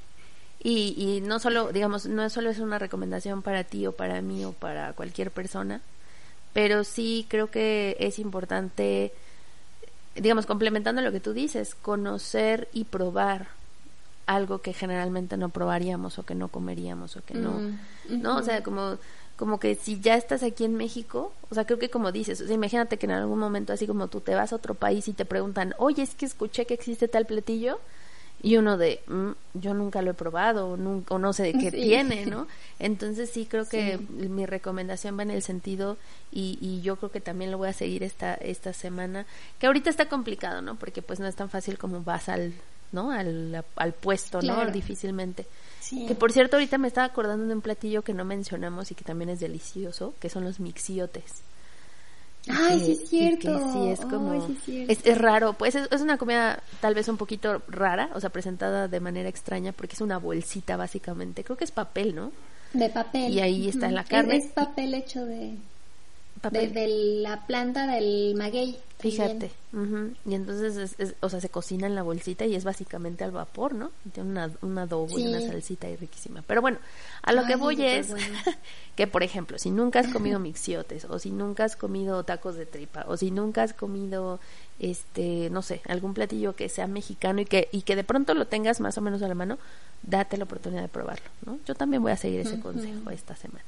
y, 0.63 0.95
y 0.97 1.21
no 1.21 1.39
solo, 1.39 1.73
digamos, 1.73 2.05
no 2.05 2.29
solo 2.29 2.49
es 2.49 2.59
una 2.59 2.79
recomendación 2.79 3.41
para 3.41 3.65
ti 3.65 3.85
o 3.85 3.91
para 3.91 4.21
mí 4.21 4.45
o 4.45 4.53
para 4.53 4.93
cualquier 4.93 5.31
persona, 5.31 5.81
pero 6.53 6.85
sí 6.85 7.25
creo 7.27 7.51
que 7.51 7.97
es 7.99 8.17
importante, 8.17 9.11
digamos, 10.15 10.45
complementando 10.45 11.01
lo 11.01 11.11
que 11.11 11.19
tú 11.19 11.33
dices, 11.33 11.75
conocer 11.75 12.67
y 12.73 12.85
probar 12.85 13.47
algo 14.25 14.59
que 14.59 14.73
generalmente 14.73 15.37
no 15.37 15.49
probaríamos 15.49 16.17
o 16.17 16.23
que 16.23 16.35
no 16.35 16.47
comeríamos 16.47 17.15
o 17.15 17.23
que 17.23 17.35
no, 17.35 17.51
mm, 17.51 18.21
¿no? 18.21 18.37
O 18.37 18.43
sea, 18.43 18.63
como 18.63 18.97
como 19.35 19.59
que 19.59 19.75
si 19.75 19.99
ya 19.99 20.15
estás 20.15 20.43
aquí 20.43 20.63
en 20.63 20.75
México, 20.75 21.33
o 21.49 21.55
sea, 21.55 21.65
creo 21.65 21.77
que 21.77 21.89
como 21.89 22.11
dices, 22.13 22.39
o 22.39 22.45
sea, 22.45 22.55
imagínate 22.55 22.97
que 22.97 23.05
en 23.05 23.11
algún 23.11 23.37
momento 23.37 23.73
así 23.73 23.85
como 23.85 24.07
tú 24.07 24.21
te 24.21 24.33
vas 24.33 24.53
a 24.53 24.55
otro 24.55 24.75
país 24.75 25.07
y 25.09 25.13
te 25.13 25.25
preguntan, 25.25 25.75
oye, 25.77 26.03
es 26.03 26.15
que 26.15 26.25
escuché 26.25 26.65
que 26.65 26.73
existe 26.73 27.07
tal 27.07 27.25
platillo, 27.25 27.79
y 28.41 28.57
uno 28.57 28.77
de, 28.77 29.01
mm, 29.07 29.31
yo 29.55 29.73
nunca 29.73 30.01
lo 30.01 30.11
he 30.11 30.13
probado, 30.13 30.69
o, 30.69 30.77
nunca, 30.77 31.17
no 31.17 31.33
sé 31.33 31.43
de 31.43 31.53
qué 31.53 31.71
tiene, 31.71 32.25
¿no? 32.25 32.47
Entonces 32.79 33.29
sí 33.29 33.45
creo 33.45 33.67
que 33.67 33.97
mi 33.97 34.45
recomendación 34.45 35.17
va 35.17 35.23
en 35.23 35.31
el 35.31 35.41
sentido, 35.41 35.97
y, 36.31 36.57
y 36.61 36.81
yo 36.81 36.97
creo 36.97 37.11
que 37.11 37.21
también 37.21 37.51
lo 37.51 37.57
voy 37.57 37.69
a 37.69 37.73
seguir 37.73 38.03
esta, 38.03 38.35
esta 38.35 38.73
semana, 38.73 39.25
que 39.59 39.67
ahorita 39.67 39.89
está 39.89 40.07
complicado, 40.07 40.61
¿no? 40.61 40.75
Porque 40.75 41.01
pues 41.01 41.19
no 41.19 41.27
es 41.27 41.35
tan 41.35 41.49
fácil 41.49 41.77
como 41.77 42.03
vas 42.03 42.29
al, 42.29 42.53
¿no? 42.91 43.11
Al, 43.11 43.63
al 43.75 43.93
puesto, 43.93 44.41
¿no? 44.41 44.65
Difícilmente. 44.67 45.45
Que 45.89 46.15
por 46.15 46.31
cierto, 46.31 46.55
ahorita 46.55 46.77
me 46.77 46.87
estaba 46.87 47.05
acordando 47.05 47.45
de 47.45 47.53
un 47.53 47.61
platillo 47.61 48.01
que 48.01 48.13
no 48.13 48.25
mencionamos 48.25 48.91
y 48.91 48.95
que 48.95 49.03
también 49.03 49.29
es 49.29 49.39
delicioso, 49.39 50.15
que 50.19 50.29
son 50.29 50.43
los 50.43 50.59
mixiotes. 50.59 51.43
Ay, 52.49 52.79
sí 52.79 52.91
es 52.91 53.09
cierto. 53.09 53.73
sí, 53.73 53.89
es 53.89 53.99
como... 54.01 54.33
es, 54.67 55.17
raro, 55.17 55.53
pues 55.53 55.75
es, 55.75 56.01
una 56.01 56.17
comida 56.17 56.61
tal 56.79 56.93
vez 56.93 57.07
un 57.07 57.17
poquito 57.17 57.61
rara, 57.67 58.09
o 58.13 58.19
sea, 58.19 58.29
presentada 58.29 58.87
de 58.87 58.99
manera 58.99 59.29
extraña 59.29 59.71
porque 59.71 59.95
es 59.95 60.01
una 60.01 60.17
bolsita 60.17 60.77
básicamente. 60.77 61.43
Creo 61.43 61.57
que 61.57 61.63
es 61.63 61.71
papel, 61.71 62.15
¿no? 62.15 62.31
De 62.73 62.89
papel. 62.89 63.33
Y 63.33 63.39
ahí 63.39 63.69
está 63.69 63.89
la 63.89 64.03
carne. 64.03 64.37
Es, 64.37 64.47
papel 64.47 64.93
hecho 64.93 65.25
de... 65.25 65.55
De, 66.49 66.87
la 67.21 67.45
planta 67.45 67.87
del 67.87 68.35
maguey. 68.35 68.77
Fíjate. 68.99 69.51
Y 70.25 70.33
entonces, 70.33 70.95
es, 70.97 71.15
o 71.19 71.29
sea, 71.29 71.41
se 71.41 71.49
cocina 71.49 71.85
en 71.85 71.95
la 71.95 72.01
bolsita 72.01 72.45
y 72.45 72.55
es 72.55 72.63
básicamente 72.63 73.23
al 73.23 73.31
vapor, 73.31 73.75
¿no? 73.75 73.91
Tiene 74.13 74.29
una, 74.29 74.51
un 74.61 74.77
adobo 74.77 75.19
y 75.19 75.27
una 75.27 75.41
salsita 75.41 75.89
y 75.89 75.97
riquísima. 75.97 76.43
Pero 76.47 76.61
bueno, 76.61 76.77
a 77.21 77.33
lo 77.33 77.45
que 77.45 77.55
voy 77.55 77.83
es 77.83 78.13
que, 78.95 79.07
por 79.07 79.21
ejemplo, 79.21 79.59
si 79.59 79.69
nunca 79.69 79.99
has 79.99 80.07
comido 80.07 80.39
mixiotes, 80.39 81.05
o 81.05 81.19
si 81.19 81.29
nunca 81.29 81.65
has 81.65 81.75
comido 81.75 82.23
tacos 82.23 82.55
de 82.55 82.65
tripa, 82.65 83.03
o 83.07 83.17
si 83.17 83.31
nunca 83.31 83.63
has 83.63 83.73
comido, 83.73 84.39
este, 84.79 85.49
no 85.51 85.61
sé, 85.61 85.81
algún 85.87 86.13
platillo 86.13 86.55
que 86.55 86.69
sea 86.69 86.87
mexicano 86.87 87.41
y 87.41 87.45
que, 87.45 87.67
y 87.71 87.81
que 87.81 87.95
de 87.95 88.03
pronto 88.03 88.33
lo 88.33 88.47
tengas 88.47 88.79
más 88.79 88.97
o 88.97 89.01
menos 89.01 89.21
a 89.21 89.27
la 89.27 89.35
mano, 89.35 89.57
date 90.03 90.37
la 90.37 90.45
oportunidad 90.45 90.81
de 90.81 90.87
probarlo, 90.87 91.25
¿no? 91.45 91.59
Yo 91.65 91.75
también 91.75 92.01
voy 92.01 92.11
a 92.11 92.17
seguir 92.17 92.39
ese 92.39 92.59
consejo 92.59 93.09
esta 93.09 93.35
semana. 93.35 93.65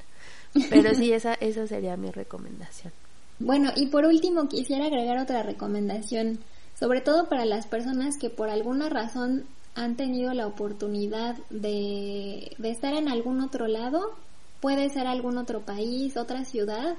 Pero 0.70 0.94
sí, 0.94 1.12
esa, 1.12 1.34
esa 1.34 1.66
sería 1.66 1.96
mi 1.96 2.10
recomendación. 2.10 2.92
Bueno, 3.38 3.70
y 3.76 3.86
por 3.86 4.04
último 4.04 4.48
quisiera 4.48 4.86
agregar 4.86 5.18
otra 5.18 5.42
recomendación, 5.42 6.40
sobre 6.78 7.00
todo 7.00 7.28
para 7.28 7.44
las 7.44 7.66
personas 7.66 8.16
que 8.18 8.30
por 8.30 8.48
alguna 8.50 8.88
razón 8.88 9.44
han 9.74 9.96
tenido 9.96 10.34
la 10.34 10.46
oportunidad 10.46 11.36
de, 11.50 12.52
de 12.58 12.70
estar 12.70 12.94
en 12.94 13.08
algún 13.08 13.40
otro 13.40 13.68
lado, 13.68 14.16
puede 14.60 14.90
ser 14.90 15.06
algún 15.06 15.38
otro 15.38 15.60
país, 15.60 16.16
otra 16.16 16.44
ciudad. 16.44 16.96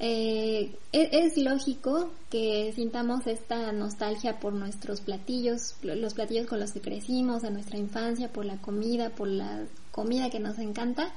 Eh, 0.00 0.76
es, 0.92 1.08
es, 1.12 1.38
lógico 1.38 2.10
que 2.30 2.72
sintamos 2.76 3.26
esta 3.26 3.72
nostalgia 3.72 4.38
por 4.38 4.52
nuestros 4.52 5.00
platillos, 5.00 5.74
los 5.82 6.14
platillos 6.14 6.46
con 6.46 6.60
los 6.60 6.72
que 6.72 6.80
crecimos, 6.80 7.42
de 7.42 7.50
nuestra 7.50 7.78
infancia, 7.78 8.28
por 8.28 8.44
la 8.44 8.58
comida, 8.58 9.10
por 9.10 9.28
la 9.28 9.64
comida 9.90 10.30
que 10.30 10.38
nos 10.38 10.58
encanta, 10.58 11.12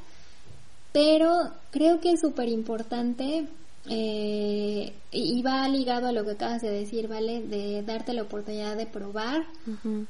pero 0.91 1.51
creo 1.71 1.99
que 1.99 2.11
es 2.11 2.21
súper 2.21 2.49
importante 2.49 3.47
eh, 3.89 4.93
y 5.11 5.41
va 5.41 5.67
ligado 5.67 6.07
a 6.07 6.11
lo 6.11 6.23
que 6.23 6.31
acabas 6.31 6.61
de 6.61 6.69
decir, 6.69 7.07
¿vale? 7.07 7.41
De 7.41 7.81
darte 7.83 8.13
la 8.13 8.23
oportunidad 8.23 8.75
de 8.77 8.85
probar. 8.85 9.45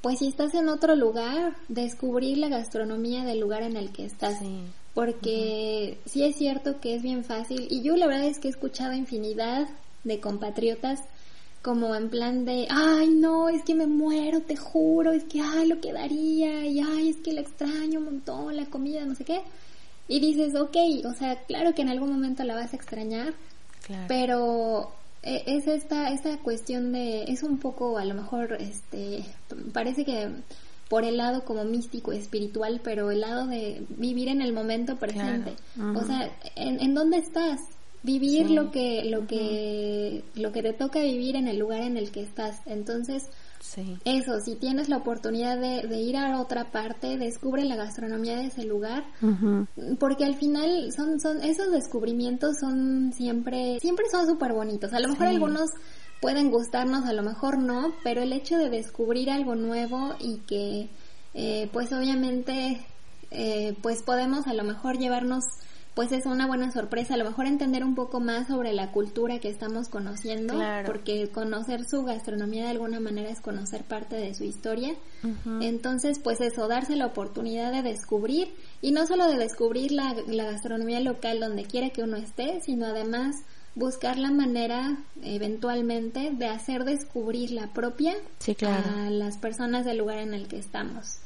Pues 0.02 0.20
si 0.20 0.28
estás 0.28 0.54
en 0.54 0.70
otro 0.70 0.96
lugar, 0.96 1.56
descubrir 1.68 2.38
la 2.38 2.50
gastronomía 2.50 3.24
del 3.24 3.40
lugar 3.40 3.64
en 3.64 3.78
el 3.78 3.92
que 3.92 4.06
estás. 4.06 4.40
Porque 4.94 5.98
sí 6.06 6.24
es 6.24 6.36
cierto 6.36 6.82
que 6.82 6.96
es 6.96 7.02
bien 7.02 7.24
fácil. 7.24 7.68
Y 7.70 7.82
yo 7.82 7.96
la 7.96 8.08
verdad 8.08 8.26
es 8.26 8.40
que 8.40 8.50
he 8.50 8.52
escuchado 8.52 8.94
infinidad 8.94 9.70
de 10.04 10.20
compatriotas 10.20 11.00
como 11.62 11.96
en 11.96 12.10
plan 12.10 12.44
de, 12.44 12.68
ay 12.70 13.10
no, 13.10 13.48
es 13.48 13.64
que 13.64 13.76
me 13.76 13.86
muero, 13.86 14.42
te 14.42 14.56
juro, 14.56 15.12
es 15.12 15.24
que, 15.26 15.42
ay, 15.42 15.68
lo 15.68 15.80
quedaría, 15.80 16.66
y 16.66 16.80
ay, 16.80 17.10
es 17.10 17.18
que 17.18 17.34
la 17.34 17.42
extraño 17.42 18.00
un 18.00 18.06
montón, 18.06 18.58
la 18.58 18.66
comida, 18.66 19.06
no 19.06 19.14
sé 19.14 19.24
qué. 19.24 19.42
Y 20.12 20.20
dices, 20.20 20.56
ok, 20.56 20.76
o 21.06 21.14
sea, 21.14 21.38
claro 21.44 21.74
que 21.74 21.84
en 21.84 21.88
algún 21.88 22.12
momento 22.12 22.44
la 22.44 22.56
vas 22.56 22.74
a 22.74 22.76
extrañar, 22.76 23.34
pero 24.10 24.92
e, 25.24 25.44
es 25.48 25.68
esta, 25.68 26.10
esta 26.10 26.38
cuestión 26.40 26.92
de, 26.92 27.24
es 27.24 27.44
un 27.44 27.60
poco 27.60 27.98
a 27.98 28.04
lo 28.04 28.14
mejor, 28.14 28.58
este, 28.60 29.24
parece 29.72 30.04
que 30.04 30.30
por 30.90 31.06
el 31.06 31.16
lado 31.16 31.46
como 31.46 31.64
místico, 31.64 32.12
espiritual, 32.12 32.82
pero 32.84 33.10
el 33.10 33.22
lado 33.22 33.48
de 33.48 33.86
vivir 33.88 34.28
en 34.28 34.42
el 34.42 34.52
momento 34.52 34.98
presente. 34.98 35.54
O 35.96 36.04
sea, 36.06 36.30
¿en, 36.58 36.82
¿en 36.82 36.94
dónde 36.94 37.18
estás? 37.18 37.62
vivir 38.04 38.50
lo 38.50 38.72
que 38.72 39.06
lo 39.06 39.28
que 39.28 40.24
lo 40.36 40.52
que 40.52 40.64
te 40.64 40.74
toca 40.74 41.00
vivir 41.02 41.36
en 41.36 41.48
el 41.48 41.60
lugar 41.60 41.84
en 41.84 41.98
el 41.98 42.12
que 42.12 42.22
estás. 42.22 42.60
Entonces, 42.66 43.30
Sí. 43.62 43.98
eso, 44.06 44.40
si 44.44 44.56
tienes 44.56 44.90
la 44.90 44.98
oportunidad 44.98 45.58
de, 45.58 45.88
de 45.88 46.02
ir 46.02 46.18
a 46.18 46.42
otra 46.42 46.72
parte, 46.72 47.18
descubre 47.18 47.64
la 47.64 47.76
gastronomía 47.76 48.36
de 48.36 48.48
ese 48.48 48.64
lugar, 48.66 49.04
porque 50.00 50.26
al 50.26 50.36
final 50.36 50.92
son 50.96 51.20
son 51.20 51.42
esos 51.44 51.72
descubrimientos 51.72 52.58
son 52.60 53.14
siempre 53.14 53.78
siempre 53.80 54.06
son 54.12 54.28
súper 54.28 54.54
bonitos. 54.54 54.94
A 54.94 55.00
lo 55.00 55.08
mejor 55.10 55.28
Sí. 55.28 55.34
algunos 55.36 55.70
pueden 56.22 56.52
gustarnos, 56.52 57.06
a 57.06 57.14
lo 57.14 57.24
mejor 57.24 57.58
no, 57.58 57.94
pero 58.04 58.22
el 58.22 58.34
hecho 58.34 58.58
de 58.58 58.70
descubrir 58.70 59.30
algo 59.30 59.56
nuevo 59.56 60.16
y 60.20 60.38
que 60.48 60.90
eh, 61.34 61.70
pues 61.72 61.92
obviamente 61.94 62.86
eh, 63.32 63.76
pues 63.82 64.04
podemos 64.04 64.46
a 64.48 64.54
lo 64.54 64.64
mejor 64.64 64.98
llevarnos 64.98 65.44
pues 65.94 66.12
es 66.14 66.26
una 66.26 66.48
buena 66.48 66.72
sorpresa, 66.72 67.16
a 67.16 67.18
lo 67.18 67.26
mejor 67.26 67.48
entender 67.48 67.84
un 67.84 67.96
poco 67.96 68.20
más 68.22 68.48
sobre 68.48 68.72
la 68.72 68.92
cultura 68.92 69.40
que 69.40 69.50
estamos 69.50 69.90
conociendo, 69.90 70.54
Claro. 70.54 70.86
porque 70.88 71.28
conocer 71.30 71.82
su 71.86 72.04
gastronomía 72.04 72.64
de 72.64 72.70
alguna 72.72 73.00
manera 73.02 73.30
es 73.30 73.42
conocer 73.42 73.84
parte 73.84 74.16
de 74.16 74.34
su 74.34 74.46
historia. 74.46 74.96
Entonces, 75.60 76.20
pues 76.24 76.40
eso, 76.42 76.68
darse 76.68 76.96
la 76.96 77.08
oportunidad 77.08 77.72
de 77.72 77.82
descubrir, 77.82 78.54
y 78.82 78.92
no 78.92 79.06
solo 79.06 79.28
de 79.28 79.38
descubrir 79.38 79.92
la, 79.92 80.16
la 80.28 80.46
gastronomía 80.46 81.00
local 81.02 81.40
donde 81.40 81.66
quiera 81.66 81.90
que 81.90 82.04
uno 82.04 82.18
esté, 82.18 82.62
sino 82.62 82.86
además 82.88 83.36
buscar 83.76 84.18
la 84.18 84.32
manera 84.32 84.98
eventualmente 85.24 86.32
de 86.32 86.46
hacer 86.48 86.84
descubrir 86.84 87.52
la 87.52 87.68
propia 87.68 88.16
Sí, 88.40 88.56
claro. 88.56 88.84
a 88.98 89.10
las 89.10 89.38
personas 89.38 89.86
del 89.86 89.98
lugar 89.98 90.18
en 90.20 90.34
el 90.34 90.48
que 90.48 90.58
estamos. 90.60 91.20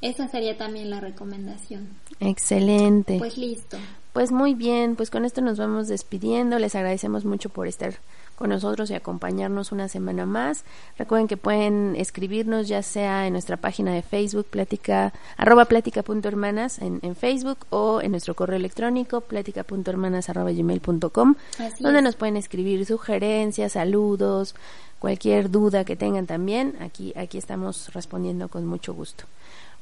Esa 0.00 0.28
sería 0.28 0.56
también 0.56 0.90
la 0.90 1.00
recomendación. 1.00 1.88
Excelente. 2.20 3.18
Pues 3.18 3.36
listo. 3.38 3.76
Pues 4.12 4.30
muy 4.30 4.54
bien, 4.54 4.94
pues 4.96 5.10
con 5.10 5.24
esto 5.24 5.40
nos 5.40 5.58
vamos 5.58 5.88
despidiendo. 5.88 6.58
Les 6.58 6.74
agradecemos 6.74 7.24
mucho 7.24 7.48
por 7.48 7.66
estar 7.66 7.94
con 8.36 8.50
nosotros 8.50 8.90
y 8.90 8.94
acompañarnos 8.94 9.72
una 9.72 9.88
semana 9.88 10.26
más. 10.26 10.64
Recuerden 10.98 11.28
que 11.28 11.36
pueden 11.36 11.94
escribirnos 11.96 12.68
ya 12.68 12.82
sea 12.82 13.26
en 13.26 13.32
nuestra 13.32 13.56
página 13.56 13.92
de 13.92 14.02
Facebook, 14.02 14.46
plática, 14.46 15.12
arroba 15.36 15.66
plática.hermanas 15.66 16.78
en, 16.78 17.00
en 17.02 17.16
Facebook 17.16 17.58
o 17.70 18.00
en 18.00 18.10
nuestro 18.10 18.34
correo 18.34 18.56
electrónico 18.56 19.20
plática.hermanas 19.20 20.28
arroba 20.28 20.52
gmail.com 20.52 21.34
Así 21.58 21.82
donde 21.82 21.98
es. 21.98 22.04
nos 22.04 22.16
pueden 22.16 22.36
escribir 22.36 22.84
sugerencias, 22.86 23.72
saludos, 23.72 24.54
cualquier 24.98 25.50
duda 25.50 25.84
que 25.84 25.96
tengan 25.96 26.26
también. 26.26 26.76
Aquí, 26.80 27.12
aquí 27.16 27.38
estamos 27.38 27.92
respondiendo 27.92 28.48
con 28.48 28.66
mucho 28.66 28.94
gusto. 28.94 29.24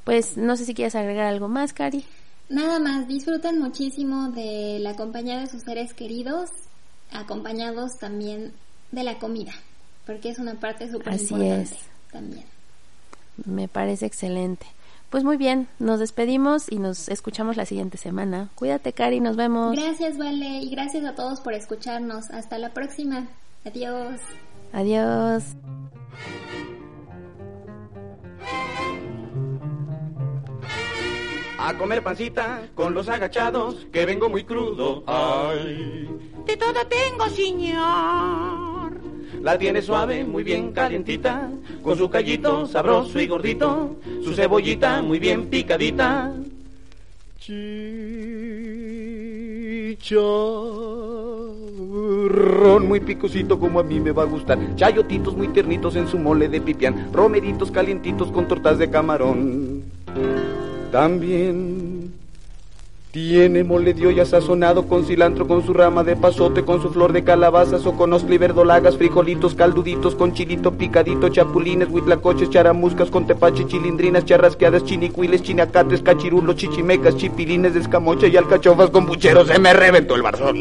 Pues 0.04 0.36
no 0.36 0.56
sé 0.56 0.64
si 0.64 0.74
quieres 0.74 0.94
agregar 0.94 1.26
algo 1.26 1.48
más, 1.48 1.72
Cari. 1.72 2.04
Nada 2.48 2.78
más, 2.80 3.08
disfrutan 3.08 3.58
muchísimo 3.58 4.30
de 4.30 4.78
la 4.80 4.94
compañía 4.96 5.38
de 5.38 5.46
sus 5.46 5.62
seres 5.62 5.94
queridos, 5.94 6.50
acompañados 7.14 7.92
también 7.98 8.52
de 8.90 9.04
la 9.04 9.18
comida, 9.18 9.52
porque 10.06 10.30
es 10.30 10.38
una 10.38 10.54
parte 10.54 10.90
súper 10.90 11.14
importante 11.20 11.62
es. 11.62 11.74
también. 12.10 12.44
Me 13.44 13.68
parece 13.68 14.06
excelente. 14.06 14.66
Pues 15.10 15.24
muy 15.24 15.36
bien, 15.36 15.68
nos 15.78 16.00
despedimos 16.00 16.72
y 16.72 16.78
nos 16.78 17.08
escuchamos 17.10 17.56
la 17.58 17.66
siguiente 17.66 17.98
semana. 17.98 18.48
Cuídate, 18.54 18.94
Cari, 18.94 19.20
nos 19.20 19.36
vemos. 19.36 19.76
Gracias, 19.76 20.16
Vale, 20.16 20.60
y 20.60 20.70
gracias 20.70 21.04
a 21.04 21.14
todos 21.14 21.40
por 21.40 21.52
escucharnos. 21.52 22.30
Hasta 22.30 22.56
la 22.56 22.70
próxima. 22.70 23.28
Adiós. 23.64 24.20
Adiós. 24.72 25.44
A 31.64 31.74
comer 31.78 32.02
pancita 32.02 32.62
con 32.74 32.92
los 32.92 33.08
agachados, 33.08 33.86
que 33.92 34.04
vengo 34.04 34.28
muy 34.28 34.42
crudo. 34.42 35.04
Ay, 35.06 36.08
De 36.44 36.56
todo 36.56 36.74
tengo, 36.88 37.28
señor. 37.28 38.94
la 39.40 39.56
tiene 39.58 39.80
suave, 39.80 40.24
muy 40.24 40.42
bien 40.42 40.72
calientita, 40.72 41.48
con 41.84 41.96
su 41.96 42.10
callito 42.10 42.66
sabroso 42.66 43.20
y 43.20 43.28
gordito, 43.28 43.96
su 44.24 44.34
cebollita 44.34 45.02
muy 45.02 45.20
bien 45.20 45.46
picadita. 45.46 46.32
Chicharrón 51.52 52.88
muy 52.88 52.98
picosito 53.00 53.60
como 53.60 53.78
a 53.78 53.84
mí 53.84 54.00
me 54.00 54.10
va 54.10 54.24
a 54.24 54.26
gustar. 54.26 54.58
Chayotitos 54.74 55.36
muy 55.36 55.46
tiernitos 55.48 55.94
en 55.94 56.08
su 56.08 56.18
mole 56.18 56.48
de 56.48 56.60
pipián. 56.60 57.12
Romeritos 57.12 57.70
calientitos 57.70 58.32
con 58.32 58.48
tortas 58.48 58.78
de 58.78 58.90
camarón. 58.90 59.84
También 60.92 62.12
tiene 63.12 63.64
mole 63.64 63.94
de 63.94 64.08
olla 64.08 64.26
sazonado 64.26 64.86
con 64.86 65.06
cilantro, 65.06 65.48
con 65.48 65.64
su 65.64 65.72
rama 65.72 66.04
de 66.04 66.16
pasote, 66.16 66.66
con 66.66 66.82
su 66.82 66.90
flor 66.90 67.14
de 67.14 67.24
calabazas 67.24 67.86
o 67.86 67.92
con 67.94 68.12
y 68.12 68.36
verdolagas, 68.36 68.98
frijolitos 68.98 69.54
calduditos, 69.54 70.14
con 70.14 70.34
chilito 70.34 70.72
picadito, 70.72 71.30
chapulines, 71.30 71.88
huitlacoches, 71.88 72.50
charamuscas, 72.50 73.10
con 73.10 73.26
tepache, 73.26 73.66
chilindrinas, 73.66 74.26
charrasqueadas, 74.26 74.84
chinicuiles, 74.84 75.42
chinacates, 75.42 76.02
cachirulos, 76.02 76.56
chichimecas, 76.56 77.16
chipilines 77.16 77.74
escamocha 77.74 78.26
y 78.26 78.36
alcachofas 78.36 78.90
con 78.90 79.06
pucheros. 79.06 79.48
Se 79.48 79.58
me 79.58 79.72
reventó 79.72 80.14
el 80.14 80.20
barzón. 80.20 80.60